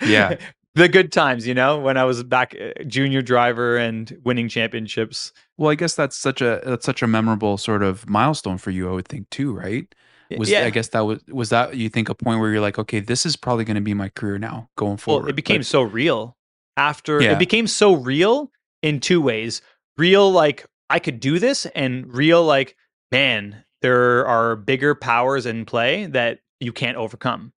yeah, 0.02 0.38
the 0.76 0.88
good 0.88 1.12
times, 1.12 1.46
you 1.46 1.54
know, 1.54 1.78
when 1.78 1.98
I 1.98 2.06
was 2.06 2.24
back 2.24 2.56
uh, 2.56 2.84
junior 2.86 3.22
driver 3.22 3.76
and 3.76 4.18
winning 4.24 4.48
championships. 4.48 5.34
Well, 5.58 5.72
I 5.72 5.76
guess 5.76 5.94
that's 5.94 6.16
such 6.16 6.42
a 6.42 6.62
that's 6.64 6.86
such 6.86 7.02
a 7.02 7.08
memorable 7.08 7.58
sort 7.58 7.84
of 7.84 8.10
milestone 8.10 8.58
for 8.58 8.72
you, 8.72 8.90
I 8.90 8.94
would 8.94 9.10
think 9.10 9.30
too, 9.30 9.54
right? 9.54 9.94
Was 10.38 10.50
yeah. 10.50 10.64
I 10.64 10.70
guess 10.70 10.90
that 10.90 11.02
was 11.02 11.22
was 11.28 11.50
that 11.50 11.76
you 11.76 11.90
think 11.90 12.08
a 12.08 12.16
point 12.16 12.40
where 12.40 12.50
you're 12.50 12.62
like, 12.62 12.80
okay, 12.80 13.02
this 13.02 13.26
is 13.26 13.36
probably 13.36 13.66
going 13.66 13.76
to 13.76 13.82
be 13.82 13.94
my 13.94 14.08
career 14.08 14.38
now 14.38 14.70
going 14.78 14.96
forward. 14.96 15.24
Well, 15.24 15.30
it 15.30 15.36
became 15.36 15.60
but, 15.60 15.66
so 15.66 15.82
real 15.82 16.37
after 16.78 17.22
yeah. 17.22 17.34
it 17.34 17.40
became 17.40 17.68
so 17.68 17.94
real 17.94 18.52
in 18.82 19.00
two 19.00 19.22
ways. 19.22 19.62
Real 19.98 20.32
like 20.32 20.66
I 20.90 21.00
could 21.00 21.20
do 21.20 21.40
this 21.40 21.66
and 21.68 22.14
real 22.14 22.44
like 22.44 22.76
man, 23.12 23.64
there 23.82 24.26
are 24.28 24.56
bigger 24.56 24.96
powers 24.96 25.46
in 25.46 25.66
play 25.66 26.06
that 26.08 26.40
you 26.60 26.72
can't 26.72 26.98
overcome. 26.98 27.54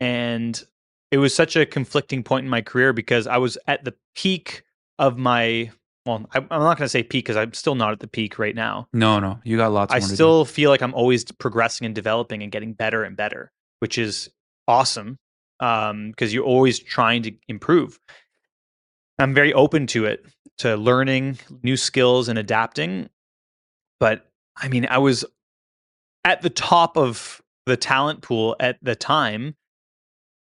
And 0.00 0.62
it 1.10 1.18
was 1.18 1.34
such 1.34 1.56
a 1.56 1.66
conflicting 1.66 2.22
point 2.22 2.44
in 2.44 2.50
my 2.50 2.62
career 2.62 2.92
because 2.92 3.26
I 3.26 3.38
was 3.38 3.58
at 3.66 3.84
the 3.84 3.94
peak 4.14 4.64
of 4.98 5.16
my 5.16 5.70
well, 6.04 6.26
I, 6.34 6.38
am 6.38 6.46
not 6.50 6.78
going 6.78 6.86
to 6.86 6.88
say 6.88 7.04
peak 7.04 7.26
because 7.26 7.36
I'm 7.36 7.52
still 7.52 7.76
not 7.76 7.92
at 7.92 8.00
the 8.00 8.08
peak 8.08 8.38
right 8.38 8.56
now. 8.56 8.88
No, 8.92 9.20
no, 9.20 9.38
you 9.44 9.56
got 9.56 9.70
lots. 9.70 9.94
I 9.94 10.00
still 10.00 10.44
feel 10.44 10.68
like 10.70 10.82
I'm 10.82 10.94
always 10.94 11.24
progressing 11.24 11.84
and 11.84 11.94
developing 11.94 12.42
and 12.42 12.50
getting 12.50 12.72
better 12.72 13.04
and 13.04 13.16
better, 13.16 13.52
which 13.78 13.98
is 13.98 14.28
awesome 14.66 15.18
because 15.60 15.90
um, 15.90 16.14
you're 16.18 16.44
always 16.44 16.80
trying 16.80 17.22
to 17.22 17.32
improve. 17.46 18.00
I'm 19.22 19.34
very 19.34 19.52
open 19.52 19.86
to 19.88 20.04
it, 20.04 20.26
to 20.58 20.76
learning 20.76 21.38
new 21.62 21.76
skills 21.76 22.28
and 22.28 22.38
adapting. 22.38 23.08
But 24.00 24.26
I 24.56 24.68
mean, 24.68 24.86
I 24.86 24.98
was 24.98 25.24
at 26.24 26.42
the 26.42 26.50
top 26.50 26.96
of 26.96 27.40
the 27.66 27.76
talent 27.76 28.22
pool 28.22 28.56
at 28.58 28.78
the 28.82 28.96
time, 28.96 29.54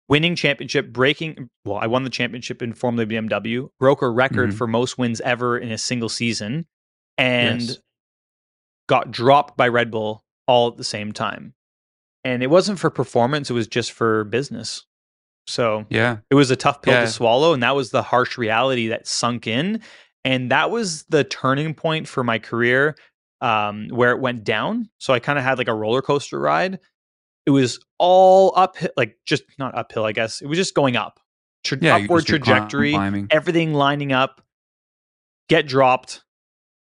winning 0.08 0.34
championship, 0.34 0.92
breaking. 0.92 1.48
Well, 1.64 1.78
I 1.78 1.86
won 1.86 2.04
the 2.04 2.10
championship 2.10 2.62
in 2.62 2.72
Formula 2.72 3.06
BMW, 3.06 3.68
broke 3.78 4.02
a 4.02 4.08
record 4.08 4.50
mm-hmm. 4.50 4.58
for 4.58 4.66
most 4.66 4.98
wins 4.98 5.20
ever 5.20 5.58
in 5.58 5.70
a 5.70 5.78
single 5.78 6.08
season, 6.08 6.66
and 7.18 7.62
yes. 7.62 7.78
got 8.88 9.10
dropped 9.10 9.56
by 9.56 9.68
Red 9.68 9.90
Bull 9.90 10.24
all 10.46 10.68
at 10.68 10.76
the 10.76 10.84
same 10.84 11.12
time. 11.12 11.54
And 12.24 12.42
it 12.42 12.48
wasn't 12.48 12.78
for 12.78 12.90
performance; 12.90 13.50
it 13.50 13.54
was 13.54 13.66
just 13.66 13.92
for 13.92 14.24
business. 14.24 14.86
So 15.46 15.86
yeah, 15.90 16.18
it 16.30 16.34
was 16.34 16.50
a 16.50 16.56
tough 16.56 16.82
pill 16.82 16.94
yeah. 16.94 17.02
to 17.02 17.08
swallow, 17.08 17.52
and 17.52 17.62
that 17.62 17.74
was 17.74 17.90
the 17.90 18.02
harsh 18.02 18.38
reality 18.38 18.88
that 18.88 19.06
sunk 19.06 19.46
in, 19.46 19.80
and 20.24 20.50
that 20.50 20.70
was 20.70 21.04
the 21.04 21.24
turning 21.24 21.74
point 21.74 22.06
for 22.06 22.22
my 22.22 22.38
career, 22.38 22.96
um, 23.40 23.88
where 23.88 24.12
it 24.12 24.20
went 24.20 24.44
down. 24.44 24.88
So 24.98 25.12
I 25.12 25.18
kind 25.18 25.38
of 25.38 25.44
had 25.44 25.58
like 25.58 25.68
a 25.68 25.74
roller 25.74 26.02
coaster 26.02 26.38
ride. 26.38 26.78
It 27.46 27.50
was 27.50 27.80
all 27.98 28.52
up, 28.54 28.76
like 28.96 29.16
just 29.26 29.42
not 29.58 29.74
uphill, 29.76 30.04
I 30.04 30.12
guess. 30.12 30.40
It 30.40 30.46
was 30.46 30.58
just 30.58 30.74
going 30.74 30.96
up, 30.96 31.18
Tra- 31.64 31.78
yeah, 31.80 31.96
upward 31.96 32.26
trajectory, 32.26 32.92
climbing. 32.92 33.28
everything 33.30 33.74
lining 33.74 34.12
up. 34.12 34.42
Get 35.48 35.66
dropped, 35.66 36.22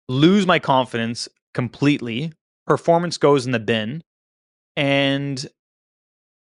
lose 0.09 0.47
my 0.47 0.59
confidence 0.59 1.29
completely. 1.53 2.33
Performance 2.67 3.19
goes 3.19 3.45
in 3.45 3.53
the 3.53 3.61
bin, 3.61 4.03
and 4.77 5.47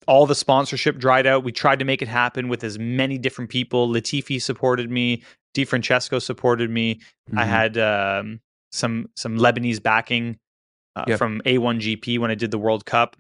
all 0.10 0.26
the 0.26 0.34
sponsorship 0.34 0.98
dried 0.98 1.28
out. 1.28 1.44
We 1.44 1.52
tried 1.52 1.78
to 1.80 1.86
make 1.86 2.02
it 2.02 2.08
happen 2.08 2.50
with 2.50 2.64
as 2.64 2.80
many 2.80 3.20
different 3.20 3.52
people. 3.52 3.88
Latifi 3.88 4.42
supported 4.42 4.90
me. 4.90 5.22
Di 5.54 5.66
Francesco 5.66 6.18
supported 6.18 6.72
me. 6.72 6.96
Mm-hmm. 6.96 7.38
I 7.38 7.46
had 7.46 7.78
um, 7.78 8.40
some 8.72 9.10
some 9.16 9.38
Lebanese 9.38 9.82
backing 9.82 10.40
uh, 10.96 11.06
yep. 11.08 11.20
from 11.20 11.42
A1GP 11.46 12.18
when 12.18 12.32
I 12.32 12.36
did 12.36 12.50
the 12.50 12.58
World 12.58 12.88
Cup. 12.88 13.16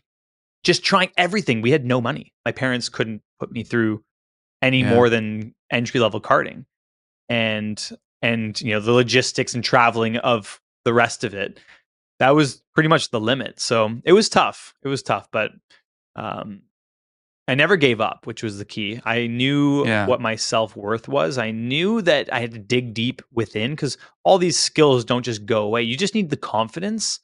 Just 0.63 0.83
trying 0.83 1.11
everything. 1.15 1.61
We 1.61 1.69
had 1.69 1.85
no 1.85 2.01
money. 2.01 2.33
My 2.43 2.51
parents 2.51 2.89
couldn't 2.89 3.21
put 3.39 3.51
me 3.51 3.63
through 3.63 4.03
any 4.63 4.81
yeah. 4.81 4.93
more 4.93 5.09
than 5.09 5.53
entry 5.71 5.99
level 5.99 6.19
karting, 6.19 6.65
and 7.29 7.87
and 8.23 8.59
you 8.61 8.71
know 8.71 8.79
the 8.79 8.93
logistics 8.93 9.53
and 9.53 9.63
traveling 9.63 10.17
of 10.17 10.59
the 10.85 10.93
rest 10.93 11.23
of 11.23 11.35
it. 11.35 11.59
That 12.17 12.31
was 12.31 12.63
pretty 12.73 12.89
much 12.89 13.11
the 13.11 13.19
limit. 13.19 13.59
So 13.59 13.95
it 14.03 14.13
was 14.13 14.27
tough. 14.27 14.73
It 14.83 14.87
was 14.87 15.03
tough, 15.03 15.29
but 15.31 15.51
um, 16.15 16.63
I 17.49 17.55
never 17.55 17.77
gave 17.77 17.99
up, 17.99 18.27
which 18.27 18.43
was 18.43 18.59
the 18.59 18.65
key. 18.65 19.01
I 19.05 19.25
knew 19.25 19.83
yeah. 19.85 20.05
what 20.05 20.21
my 20.21 20.35
self 20.35 20.75
worth 20.75 21.07
was. 21.07 21.39
I 21.39 21.49
knew 21.49 21.99
that 22.03 22.31
I 22.31 22.39
had 22.39 22.51
to 22.51 22.59
dig 22.59 22.93
deep 22.93 23.23
within 23.33 23.71
because 23.71 23.97
all 24.23 24.37
these 24.37 24.57
skills 24.57 25.03
don't 25.03 25.23
just 25.23 25.47
go 25.47 25.63
away. 25.63 25.81
You 25.81 25.97
just 25.97 26.13
need 26.13 26.29
the 26.29 26.37
confidence 26.37 27.19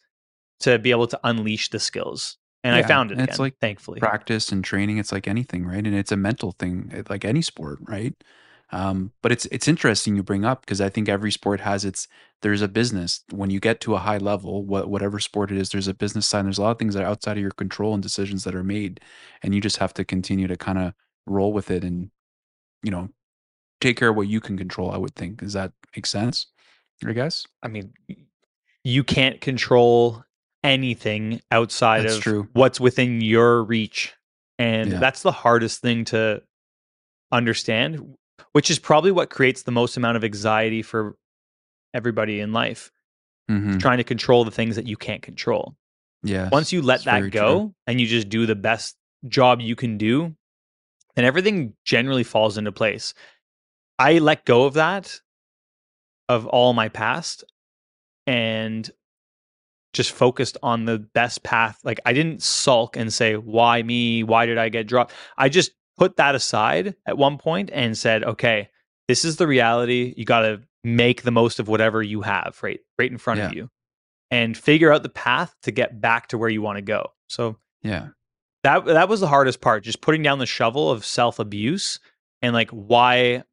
to 0.62 0.80
be 0.80 0.90
able 0.90 1.06
to 1.08 1.20
unleash 1.24 1.70
the 1.70 1.80
skills. 1.80 2.38
And 2.64 2.76
yeah. 2.76 2.84
I 2.84 2.88
found 2.88 3.12
it. 3.12 3.16
Again, 3.16 3.30
it's 3.30 3.38
like 3.38 3.60
thankfully 3.62 4.00
practice 4.00 4.52
and 4.52 4.64
training. 4.64 4.98
It's 4.98 5.12
like 5.12 5.28
anything, 5.28 5.64
right? 5.64 5.86
And 5.86 5.96
it's 5.96 6.12
a 6.12 6.18
mental 6.18 6.54
thing, 6.54 7.06
like 7.08 7.24
any 7.24 7.44
sport, 7.44 7.78
right? 7.82 8.16
Um, 8.76 9.14
but 9.22 9.32
it's 9.32 9.46
it's 9.54 9.70
interesting 9.70 10.18
you 10.18 10.24
bring 10.24 10.44
up 10.44 10.66
because 10.66 10.82
I 10.82 10.90
think 10.90 11.08
every 11.08 11.32
sport 11.32 11.62
has 11.62 11.86
its 11.86 12.10
there's 12.42 12.62
a 12.62 12.68
business 12.68 13.22
when 13.32 13.50
you 13.50 13.62
get 13.62 13.80
to 13.82 13.96
a 13.96 14.00
high 14.00 14.18
level, 14.18 14.66
what, 14.66 14.90
whatever 14.90 15.18
sport 15.22 15.50
it 15.50 15.58
is, 15.58 15.70
there's 15.70 15.88
a 15.88 15.94
business 15.94 16.28
side. 16.28 16.44
There's 16.44 16.58
a 16.58 16.62
lot 16.62 16.72
of 16.72 16.78
things 16.78 16.94
that 16.94 17.04
are 17.04 17.10
outside 17.10 17.38
of 17.38 17.42
your 17.42 17.52
control 17.52 17.94
and 17.94 18.04
decisions 18.04 18.44
that 18.44 18.54
are 18.54 18.66
made, 18.66 19.00
and 19.42 19.56
you 19.56 19.62
just 19.62 19.78
have 19.78 19.94
to 19.94 20.04
continue 20.04 20.48
to 20.48 20.58
kind 20.58 20.78
of 20.78 20.94
roll 21.26 21.54
with 21.54 21.72
it 21.72 21.86
and 21.86 22.12
you 22.84 22.92
know 22.92 23.08
take 23.80 23.96
care 23.96 24.10
of 24.10 24.18
what 24.18 24.28
you 24.28 24.42
can 24.42 24.58
control. 24.58 24.92
I 24.92 24.98
would 24.98 25.16
think 25.16 25.38
does 25.38 25.54
that 25.54 25.72
make 25.96 26.06
sense? 26.06 26.48
I 27.08 27.14
guess. 27.14 27.46
I 27.64 27.70
mean, 27.70 27.94
you 28.84 29.06
can't 29.06 29.40
control 29.40 30.22
anything 30.66 31.40
outside 31.50 32.04
that's 32.04 32.18
of 32.18 32.24
true. 32.24 32.50
what's 32.52 32.82
within 32.82 33.22
your 33.22 33.64
reach, 33.64 34.14
and 34.60 34.92
yeah. 34.92 35.00
that's 35.00 35.22
the 35.22 35.32
hardest 35.32 35.80
thing 35.80 36.04
to 36.06 36.42
understand 37.32 38.18
which 38.52 38.70
is 38.70 38.80
probably 38.80 39.12
what 39.12 39.30
creates 39.30 39.64
the 39.64 39.72
most 39.72 39.98
amount 39.98 40.18
of 40.18 40.24
anxiety 40.24 40.82
for 40.82 41.16
everybody 41.94 42.40
in 42.40 42.54
life. 42.54 42.92
Mm-hmm. 43.50 43.78
Trying 43.78 43.98
to 43.98 44.04
control 44.04 44.44
the 44.44 44.52
things 44.52 44.76
that 44.76 44.88
you 44.88 44.98
can't 44.98 45.22
control. 45.22 45.76
Yeah. 46.24 46.50
Once 46.52 46.74
you 46.74 46.82
let 46.82 47.04
that 47.04 47.30
go 47.30 47.60
true. 47.60 47.76
and 47.86 48.02
you 48.02 48.08
just 48.08 48.30
do 48.30 48.46
the 48.46 48.56
best 48.56 48.96
job 49.28 49.62
you 49.62 49.76
can 49.76 49.98
do, 49.98 50.36
then 51.16 51.26
everything 51.26 51.74
generally 51.86 52.24
falls 52.24 52.58
into 52.58 52.72
place. 52.72 53.14
I 54.00 54.18
let 54.18 54.46
go 54.46 54.66
of 54.66 54.74
that, 54.74 55.22
of 56.28 56.48
all 56.48 56.74
my 56.74 56.90
past, 56.90 57.44
and 58.26 58.90
just 59.94 60.12
focused 60.12 60.58
on 60.62 60.86
the 60.86 61.00
best 61.00 61.44
path. 61.44 61.80
Like 61.84 62.00
I 62.06 62.14
didn't 62.14 62.44
sulk 62.44 62.98
and 62.98 63.14
say, 63.14 63.36
why 63.36 63.82
me? 63.82 64.24
Why 64.24 64.46
did 64.46 64.58
I 64.58 64.70
get 64.70 64.88
dropped? 64.88 65.14
I 65.38 65.50
just 65.50 65.72
put 65.98 66.18
that 66.18 66.36
aside 66.36 66.96
at 67.06 67.18
one 67.18 67.38
point 67.38 67.70
and 67.74 67.98
said, 67.98 68.24
okay, 68.24 68.70
this 69.08 69.26
is 69.26 69.38
the 69.38 69.48
reality. 69.48 70.14
You 70.18 70.26
got 70.26 70.42
to 70.42 70.62
make 70.84 71.24
the 71.24 71.32
most 71.32 71.60
of 71.60 71.68
whatever 71.68 72.04
you 72.04 72.22
have 72.22 72.60
right 72.62 72.80
right 73.00 73.12
in 73.12 73.18
front 73.18 73.40
yeah. 73.40 73.48
of 73.48 73.54
you 73.54 73.70
and 74.30 74.56
figure 74.56 74.94
out 74.94 75.04
the 75.04 75.10
path 75.10 75.56
to 75.64 75.72
get 75.72 76.00
back 76.00 76.28
to 76.28 76.38
where 76.38 76.50
you 76.50 76.62
want 76.62 76.78
to 76.78 76.82
go. 76.82 77.08
So, 77.28 77.58
yeah. 77.82 78.10
That 78.64 78.86
that 78.86 79.10
was 79.10 79.20
the 79.20 79.28
hardest 79.28 79.62
part, 79.62 79.84
just 79.84 80.02
putting 80.02 80.24
down 80.24 80.40
the 80.40 80.46
shovel 80.48 80.90
of 80.90 81.06
self-abuse 81.06 82.00
and 82.42 82.54
like 82.54 82.70
why 82.72 83.44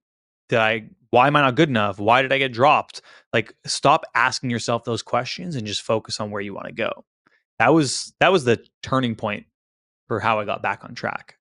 did 0.48 0.58
I 0.58 0.88
why 1.10 1.26
am 1.26 1.36
I 1.36 1.42
not 1.42 1.54
good 1.54 1.68
enough? 1.68 1.98
Why 1.98 2.22
did 2.22 2.32
I 2.32 2.38
get 2.38 2.52
dropped? 2.52 3.02
Like 3.32 3.54
stop 3.66 4.04
asking 4.14 4.48
yourself 4.50 4.84
those 4.84 5.02
questions 5.02 5.54
and 5.54 5.66
just 5.66 5.82
focus 5.82 6.18
on 6.18 6.30
where 6.30 6.40
you 6.40 6.54
want 6.54 6.68
to 6.68 6.72
go. 6.72 7.04
That 7.58 7.74
was 7.74 8.14
that 8.20 8.32
was 8.32 8.44
the 8.44 8.64
turning 8.82 9.14
point 9.14 9.46
for 10.08 10.18
how 10.18 10.40
I 10.40 10.46
got 10.46 10.62
back 10.62 10.82
on 10.84 10.94
track. 10.94 11.36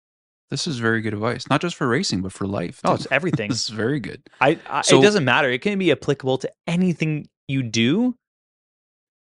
This 0.51 0.67
is 0.67 0.79
very 0.79 0.99
good 0.99 1.13
advice, 1.13 1.49
not 1.49 1.61
just 1.61 1.77
for 1.77 1.87
racing, 1.87 2.21
but 2.21 2.33
for 2.33 2.45
life. 2.45 2.81
Oh, 2.83 2.93
it's 2.93 3.07
everything. 3.09 3.49
this 3.49 3.69
is 3.69 3.69
very 3.69 4.01
good. 4.01 4.21
I, 4.41 4.59
I 4.69 4.81
so, 4.81 4.99
it 4.99 5.01
doesn't 5.01 5.23
matter. 5.23 5.49
It 5.49 5.61
can 5.61 5.79
be 5.79 5.93
applicable 5.93 6.39
to 6.39 6.51
anything 6.67 7.29
you 7.47 7.63
do. 7.63 8.15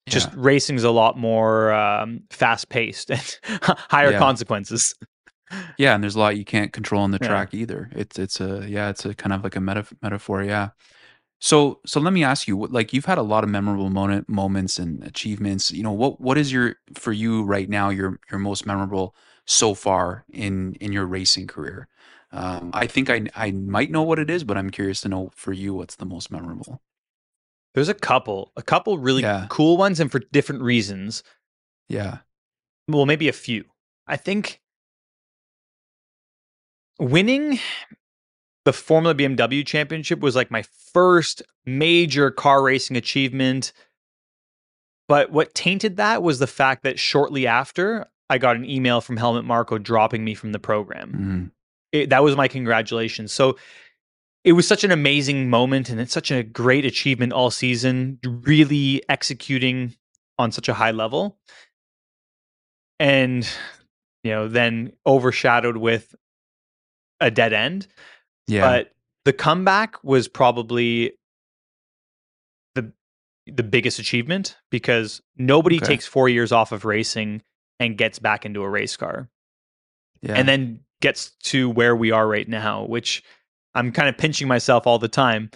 Just 0.08 0.30
yeah. 0.30 0.36
racing's 0.38 0.84
a 0.84 0.90
lot 0.90 1.20
more 1.20 1.72
um, 1.72 2.22
fast 2.32 2.70
paced 2.70 3.12
and 3.12 3.40
higher 3.62 4.12
yeah. 4.12 4.18
consequences. 4.18 4.96
Yeah, 5.78 5.94
and 5.94 6.04
there's 6.04 6.16
a 6.16 6.20
lot 6.20 6.36
you 6.36 6.46
can't 6.46 6.74
control 6.74 7.04
on 7.04 7.12
the 7.12 7.20
track 7.20 7.54
yeah. 7.54 7.62
either. 7.62 7.92
It's 7.92 8.18
it's 8.18 8.42
a 8.42 8.66
yeah, 8.68 8.90
it's 8.90 9.06
a 9.06 9.14
kind 9.14 9.32
of 9.32 9.44
like 9.44 9.56
a 9.56 9.62
meta- 9.62 9.86
metaphor. 10.02 10.42
Yeah. 10.42 10.70
So, 11.42 11.80
so 11.86 12.00
let 12.00 12.12
me 12.12 12.24
ask 12.24 12.48
you, 12.48 12.66
like 12.68 12.92
you've 12.92 13.06
had 13.06 13.18
a 13.18 13.24
lot 13.24 13.44
of 13.44 13.50
memorable 13.52 13.90
moment, 13.90 14.28
moments 14.28 14.78
and 14.80 15.04
achievements. 15.04 15.72
You 15.72 15.84
know, 15.84 15.92
what 15.92 16.20
what 16.20 16.40
is 16.40 16.52
your 16.52 16.76
for 16.96 17.12
you 17.12 17.44
right 17.44 17.70
now 17.70 17.90
your 17.90 18.20
your 18.32 18.40
most 18.40 18.66
memorable 18.66 19.16
so 19.50 19.74
far 19.74 20.24
in 20.32 20.76
in 20.76 20.94
your 20.94 21.06
racing 21.06 21.48
career? 21.48 21.88
Um, 22.32 22.70
I 22.74 22.86
think 22.86 23.10
I 23.10 23.26
I 23.36 23.52
might 23.52 23.92
know 23.92 24.04
what 24.04 24.20
it 24.20 24.30
is, 24.30 24.44
but 24.44 24.58
I'm 24.58 24.70
curious 24.70 25.02
to 25.02 25.10
know 25.10 25.32
for 25.36 25.52
you 25.52 25.74
what's 25.74 25.96
the 25.96 26.06
most 26.06 26.32
memorable. 26.32 26.82
There's 27.74 27.90
a 27.90 27.94
couple, 27.94 28.52
a 28.56 28.64
couple 28.64 28.98
really 28.98 29.22
yeah. 29.22 29.48
cool 29.50 29.78
ones, 29.78 30.00
and 30.00 30.12
for 30.12 30.20
different 30.32 30.62
reasons. 30.62 31.24
Yeah. 31.88 32.20
Well, 32.88 33.06
maybe 33.06 33.28
a 33.28 33.34
few. 33.34 33.66
I 34.08 34.18
think 34.18 34.62
winning 37.00 37.60
the 38.66 38.74
Formula 38.74 39.16
BMW 39.16 39.66
Championship 39.66 40.20
was 40.20 40.36
like 40.36 40.52
my 40.52 40.64
first 40.94 41.42
major 41.66 42.32
car 42.32 42.62
racing 42.62 42.98
achievement. 42.98 43.72
But 45.08 45.32
what 45.32 45.56
tainted 45.56 45.98
that 45.98 46.22
was 46.22 46.38
the 46.40 46.48
fact 46.48 46.84
that 46.84 47.00
shortly 47.00 47.48
after, 47.48 48.08
I 48.30 48.38
got 48.38 48.56
an 48.56 48.70
email 48.70 49.02
from 49.02 49.18
Helmut 49.18 49.46
Marko 49.46 49.78
dropping 49.78 50.24
me 50.24 50.36
from 50.36 50.52
the 50.52 50.60
program. 50.60 51.10
Mm-hmm. 51.10 51.46
It, 51.92 52.10
that 52.12 52.24
was 52.24 52.36
my 52.36 52.48
congratulations. 52.48 53.32
So 53.32 53.58
it 54.44 54.54
was 54.54 54.68
such 54.68 54.84
an 54.84 54.92
amazing 54.92 55.50
moment 55.50 55.90
and 55.90 56.00
it's 56.00 56.14
such 56.14 56.32
a 56.32 56.44
great 56.44 56.86
achievement 56.86 57.34
all 57.34 57.50
season, 57.50 58.20
really 58.24 59.04
executing 59.10 59.96
on 60.38 60.52
such 60.52 60.70
a 60.70 60.74
high 60.74 60.92
level. 60.92 61.38
And, 63.00 63.48
you 64.24 64.32
know, 64.32 64.48
then 64.48 64.94
overshadowed 65.06 65.78
with 65.78 66.16
a 67.20 67.32
dead 67.32 67.54
end. 67.54 67.88
Yeah. 68.48 68.62
But 68.62 68.92
the 69.26 69.34
comeback 69.34 70.04
was 70.04 70.28
probably 70.28 71.14
the 72.76 72.92
the 73.48 73.64
biggest 73.64 74.00
achievement 74.00 74.58
because 74.70 75.22
nobody 75.38 75.78
okay. 75.78 75.86
takes 75.86 76.06
4 76.06 76.30
years 76.30 76.52
off 76.52 76.72
of 76.72 76.86
racing 76.86 77.42
and 77.80 77.98
gets 77.98 78.20
back 78.20 78.46
into 78.46 78.62
a 78.62 78.70
race 78.70 78.98
car. 78.98 79.30
Yeah. 80.22 80.34
And 80.34 80.48
then 80.48 80.82
gets 81.02 81.32
to 81.44 81.70
where 81.70 81.96
we 81.96 82.12
are 82.12 82.28
right 82.28 82.48
now, 82.48 82.86
which 82.86 83.24
I'm 83.74 83.92
kind 83.92 84.10
of 84.10 84.18
pinching 84.18 84.48
myself 84.48 84.86
all 84.86 85.00
the 85.00 85.08
time. 85.08 85.52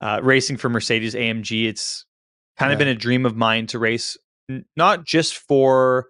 Uh, 0.00 0.20
racing 0.22 0.56
for 0.56 0.68
Mercedes 0.68 1.14
AMG, 1.14 1.68
it's 1.68 2.06
kind 2.56 2.70
yeah. 2.70 2.74
of 2.74 2.78
been 2.78 2.88
a 2.88 2.94
dream 2.94 3.26
of 3.26 3.36
mine 3.36 3.66
to 3.66 3.78
race 3.78 4.16
n- 4.48 4.64
not 4.76 5.04
just 5.04 5.36
for 5.36 6.06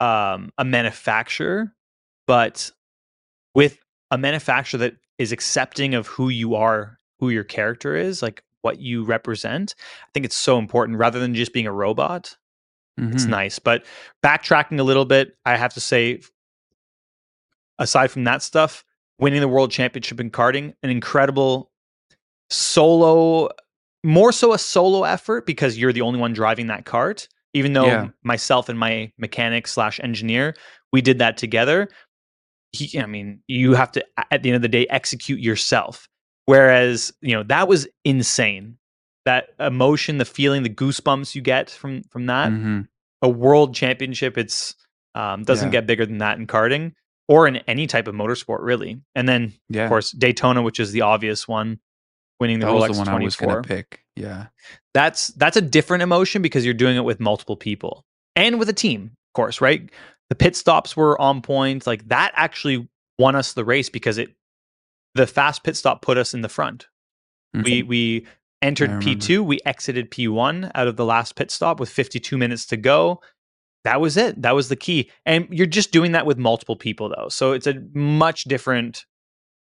um, 0.00 0.50
a 0.58 0.64
manufacturer, 0.64 1.72
but 2.26 2.70
with 3.54 3.78
a 4.10 4.18
manufacturer 4.18 4.78
that 4.78 4.94
is 5.18 5.30
accepting 5.30 5.94
of 5.94 6.06
who 6.06 6.28
you 6.30 6.54
are, 6.54 6.98
who 7.20 7.28
your 7.28 7.44
character 7.44 7.94
is, 7.94 8.22
like 8.22 8.42
what 8.62 8.80
you 8.80 9.04
represent. 9.04 9.74
I 9.78 10.10
think 10.14 10.26
it's 10.26 10.36
so 10.36 10.58
important 10.58 10.98
rather 10.98 11.20
than 11.20 11.34
just 11.34 11.52
being 11.52 11.66
a 11.66 11.72
robot. 11.72 12.36
Mm-hmm. 12.98 13.12
It's 13.12 13.24
nice. 13.24 13.58
But 13.58 13.84
backtracking 14.24 14.78
a 14.78 14.82
little 14.82 15.04
bit, 15.04 15.36
I 15.44 15.56
have 15.56 15.74
to 15.74 15.80
say, 15.80 16.20
aside 17.78 18.10
from 18.10 18.24
that 18.24 18.42
stuff, 18.42 18.84
winning 19.18 19.40
the 19.40 19.48
world 19.48 19.70
championship 19.70 20.20
in 20.20 20.30
karting, 20.30 20.74
an 20.82 20.90
incredible 20.90 21.70
solo, 22.50 23.48
more 24.04 24.32
so 24.32 24.52
a 24.52 24.58
solo 24.58 25.04
effort 25.04 25.46
because 25.46 25.78
you're 25.78 25.92
the 25.92 26.02
only 26.02 26.20
one 26.20 26.32
driving 26.32 26.66
that 26.68 26.84
kart. 26.84 27.28
Even 27.54 27.74
though 27.74 27.86
yeah. 27.86 28.08
myself 28.22 28.68
and 28.70 28.78
my 28.78 29.12
mechanic 29.18 29.66
slash 29.68 30.00
engineer, 30.02 30.54
we 30.90 31.02
did 31.02 31.18
that 31.18 31.36
together 31.36 31.88
he, 32.72 32.98
I 32.98 33.06
mean, 33.06 33.40
you 33.46 33.74
have 33.74 33.92
to 33.92 34.04
at 34.30 34.42
the 34.42 34.50
end 34.50 34.56
of 34.56 34.62
the 34.62 34.68
day 34.68 34.86
execute 34.88 35.40
yourself. 35.40 36.08
Whereas, 36.46 37.12
you 37.20 37.34
know, 37.34 37.42
that 37.44 37.68
was 37.68 37.86
insane. 38.04 38.78
That 39.24 39.50
emotion, 39.60 40.18
the 40.18 40.24
feeling, 40.24 40.64
the 40.64 40.70
goosebumps 40.70 41.34
you 41.34 41.42
get 41.42 41.70
from 41.70 42.02
from 42.04 42.26
that. 42.26 42.50
Mm-hmm. 42.50 42.80
A 43.22 43.28
world 43.28 43.74
championship, 43.74 44.36
it's 44.36 44.74
um, 45.14 45.44
doesn't 45.44 45.68
yeah. 45.68 45.80
get 45.80 45.86
bigger 45.86 46.04
than 46.04 46.18
that 46.18 46.38
in 46.38 46.46
karting 46.46 46.92
or 47.28 47.46
in 47.46 47.56
any 47.68 47.86
type 47.86 48.08
of 48.08 48.14
motorsport, 48.14 48.58
really. 48.60 49.00
And 49.14 49.28
then, 49.28 49.52
yeah. 49.68 49.84
of 49.84 49.88
course, 49.88 50.10
Daytona, 50.10 50.62
which 50.62 50.80
is 50.80 50.92
the 50.92 51.02
obvious 51.02 51.46
one, 51.46 51.78
winning 52.40 52.58
the 52.58 52.66
that 52.66 52.72
Rolex 52.72 52.88
was 52.88 52.98
the 52.98 53.04
one 53.04 53.06
24. 53.06 53.16
I 53.16 53.24
was 53.24 53.36
going 53.36 53.62
to 53.62 53.68
pick. 53.68 54.04
Yeah, 54.16 54.46
that's 54.92 55.28
that's 55.28 55.56
a 55.56 55.62
different 55.62 56.02
emotion 56.02 56.42
because 56.42 56.64
you're 56.64 56.74
doing 56.74 56.96
it 56.96 57.04
with 57.04 57.20
multiple 57.20 57.56
people 57.56 58.04
and 58.36 58.58
with 58.58 58.68
a 58.68 58.74
team, 58.74 59.12
of 59.28 59.32
course, 59.34 59.60
right? 59.60 59.90
the 60.32 60.36
pit 60.36 60.56
stops 60.56 60.96
were 60.96 61.20
on 61.20 61.42
point. 61.42 61.86
Like 61.86 62.08
that 62.08 62.32
actually 62.34 62.88
won 63.18 63.36
us 63.36 63.52
the 63.52 63.66
race 63.66 63.90
because 63.90 64.16
it 64.16 64.30
the 65.14 65.26
fast 65.26 65.62
pit 65.62 65.76
stop 65.76 66.00
put 66.00 66.16
us 66.16 66.32
in 66.32 66.40
the 66.40 66.48
front. 66.48 66.86
Mm-hmm. 67.54 67.64
We 67.64 67.82
we 67.82 68.26
entered 68.62 68.90
P2, 68.90 69.44
we 69.44 69.60
exited 69.66 70.10
P1 70.10 70.70
out 70.74 70.86
of 70.86 70.96
the 70.96 71.04
last 71.04 71.34
pit 71.34 71.50
stop 71.50 71.80
with 71.80 71.88
52 71.90 72.38
minutes 72.38 72.66
to 72.66 72.76
go. 72.76 73.20
That 73.84 74.00
was 74.00 74.16
it. 74.16 74.40
That 74.40 74.54
was 74.54 74.68
the 74.68 74.76
key. 74.76 75.10
And 75.26 75.48
you're 75.50 75.66
just 75.66 75.92
doing 75.92 76.12
that 76.12 76.24
with 76.24 76.38
multiple 76.38 76.76
people 76.76 77.08
though. 77.08 77.28
So 77.28 77.52
it's 77.52 77.66
a 77.66 77.82
much 77.92 78.44
different 78.44 79.04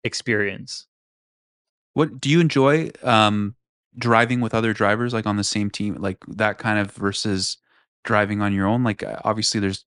experience. 0.05 0.87
What 1.95 2.21
do 2.21 2.29
you 2.29 2.41
enjoy 2.41 2.91
um 3.03 3.55
driving 3.97 4.41
with 4.41 4.55
other 4.55 4.73
drivers 4.73 5.13
like 5.13 5.27
on 5.27 5.37
the 5.37 5.45
same 5.45 5.71
team 5.71 5.95
like 5.95 6.19
that 6.29 6.59
kind 6.59 6.79
of 6.79 6.93
versus 6.93 7.57
driving 8.05 8.41
on 8.41 8.53
your 8.53 8.65
own 8.65 8.85
like 8.85 9.03
uh, 9.03 9.17
obviously 9.25 9.59
there's 9.59 9.85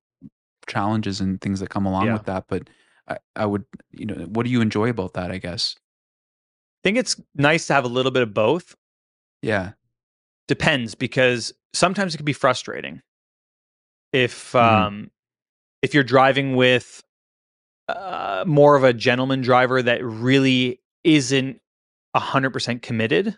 challenges 0.67 1.21
and 1.21 1.41
things 1.41 1.59
that 1.59 1.69
come 1.69 1.85
along 1.85 2.07
yeah. 2.07 2.13
with 2.13 2.25
that. 2.25 2.45
But 2.47 2.69
I, 3.07 3.17
I 3.35 3.45
would, 3.45 3.65
you 3.91 4.05
know, 4.05 4.15
what 4.25 4.45
do 4.45 4.51
you 4.51 4.61
enjoy 4.61 4.89
about 4.89 5.13
that? 5.13 5.31
I 5.31 5.37
guess. 5.37 5.75
I 5.77 6.81
think 6.83 6.97
it's 6.97 7.21
nice 7.35 7.67
to 7.67 7.73
have 7.73 7.85
a 7.85 7.89
little 7.89 8.11
bit 8.11 8.23
of 8.23 8.33
both. 8.33 8.75
Yeah. 9.41 9.71
Depends 10.47 10.95
because 10.95 11.53
sometimes 11.73 12.13
it 12.13 12.17
can 12.17 12.25
be 12.25 12.33
frustrating. 12.33 13.01
If 14.13 14.51
mm-hmm. 14.51 14.57
um 14.57 15.11
if 15.81 15.93
you're 15.93 16.03
driving 16.03 16.55
with 16.55 17.03
uh, 17.87 18.43
more 18.45 18.75
of 18.75 18.83
a 18.83 18.93
gentleman 18.93 19.41
driver 19.41 19.81
that 19.81 20.03
really 20.03 20.79
isn't 21.03 21.59
100% 22.15 22.81
committed, 22.81 23.35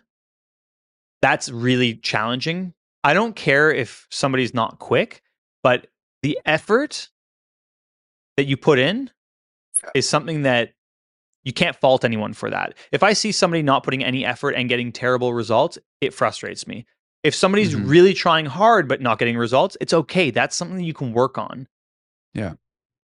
that's 1.22 1.50
really 1.50 1.94
challenging. 1.94 2.74
I 3.02 3.14
don't 3.14 3.34
care 3.34 3.72
if 3.72 4.06
somebody's 4.10 4.52
not 4.52 4.78
quick, 4.78 5.22
but 5.62 5.86
the 6.22 6.38
effort 6.44 7.08
that 8.36 8.44
you 8.44 8.56
put 8.58 8.78
in 8.78 9.10
is 9.94 10.08
something 10.08 10.42
that 10.42 10.73
you 11.44 11.52
can't 11.52 11.76
fault 11.76 12.04
anyone 12.04 12.32
for 12.32 12.50
that. 12.50 12.74
If 12.90 13.02
I 13.02 13.12
see 13.12 13.32
somebody 13.32 13.62
not 13.62 13.84
putting 13.84 14.02
any 14.02 14.24
effort 14.24 14.52
and 14.52 14.68
getting 14.68 14.92
terrible 14.92 15.34
results, 15.34 15.78
it 16.00 16.14
frustrates 16.14 16.66
me. 16.66 16.86
If 17.22 17.34
somebody's 17.34 17.74
mm-hmm. 17.74 17.88
really 17.88 18.14
trying 18.14 18.46
hard 18.46 18.88
but 18.88 19.00
not 19.00 19.18
getting 19.18 19.36
results, 19.36 19.76
it's 19.80 19.92
okay. 19.92 20.30
That's 20.30 20.56
something 20.56 20.80
you 20.80 20.94
can 20.94 21.12
work 21.12 21.38
on. 21.38 21.68
Yeah. 22.34 22.54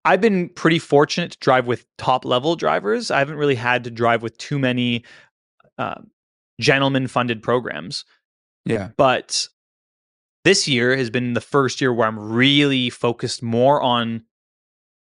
I've 0.04 0.20
been 0.20 0.50
pretty 0.50 0.78
fortunate 0.78 1.32
to 1.32 1.38
drive 1.38 1.66
with 1.66 1.86
top 1.96 2.24
level 2.24 2.56
drivers. 2.56 3.10
I 3.10 3.18
haven't 3.18 3.36
really 3.36 3.54
had 3.54 3.84
to 3.84 3.90
drive 3.90 4.22
with 4.22 4.36
too 4.36 4.58
many 4.58 5.04
uh, 5.78 6.00
gentleman 6.60 7.08
funded 7.08 7.42
programs. 7.42 8.04
Yeah. 8.66 8.90
But 8.96 9.48
this 10.44 10.68
year 10.68 10.96
has 10.96 11.08
been 11.08 11.32
the 11.32 11.40
first 11.40 11.80
year 11.80 11.92
where 11.92 12.06
I'm 12.06 12.18
really 12.18 12.90
focused 12.90 13.42
more 13.42 13.80
on 13.80 14.24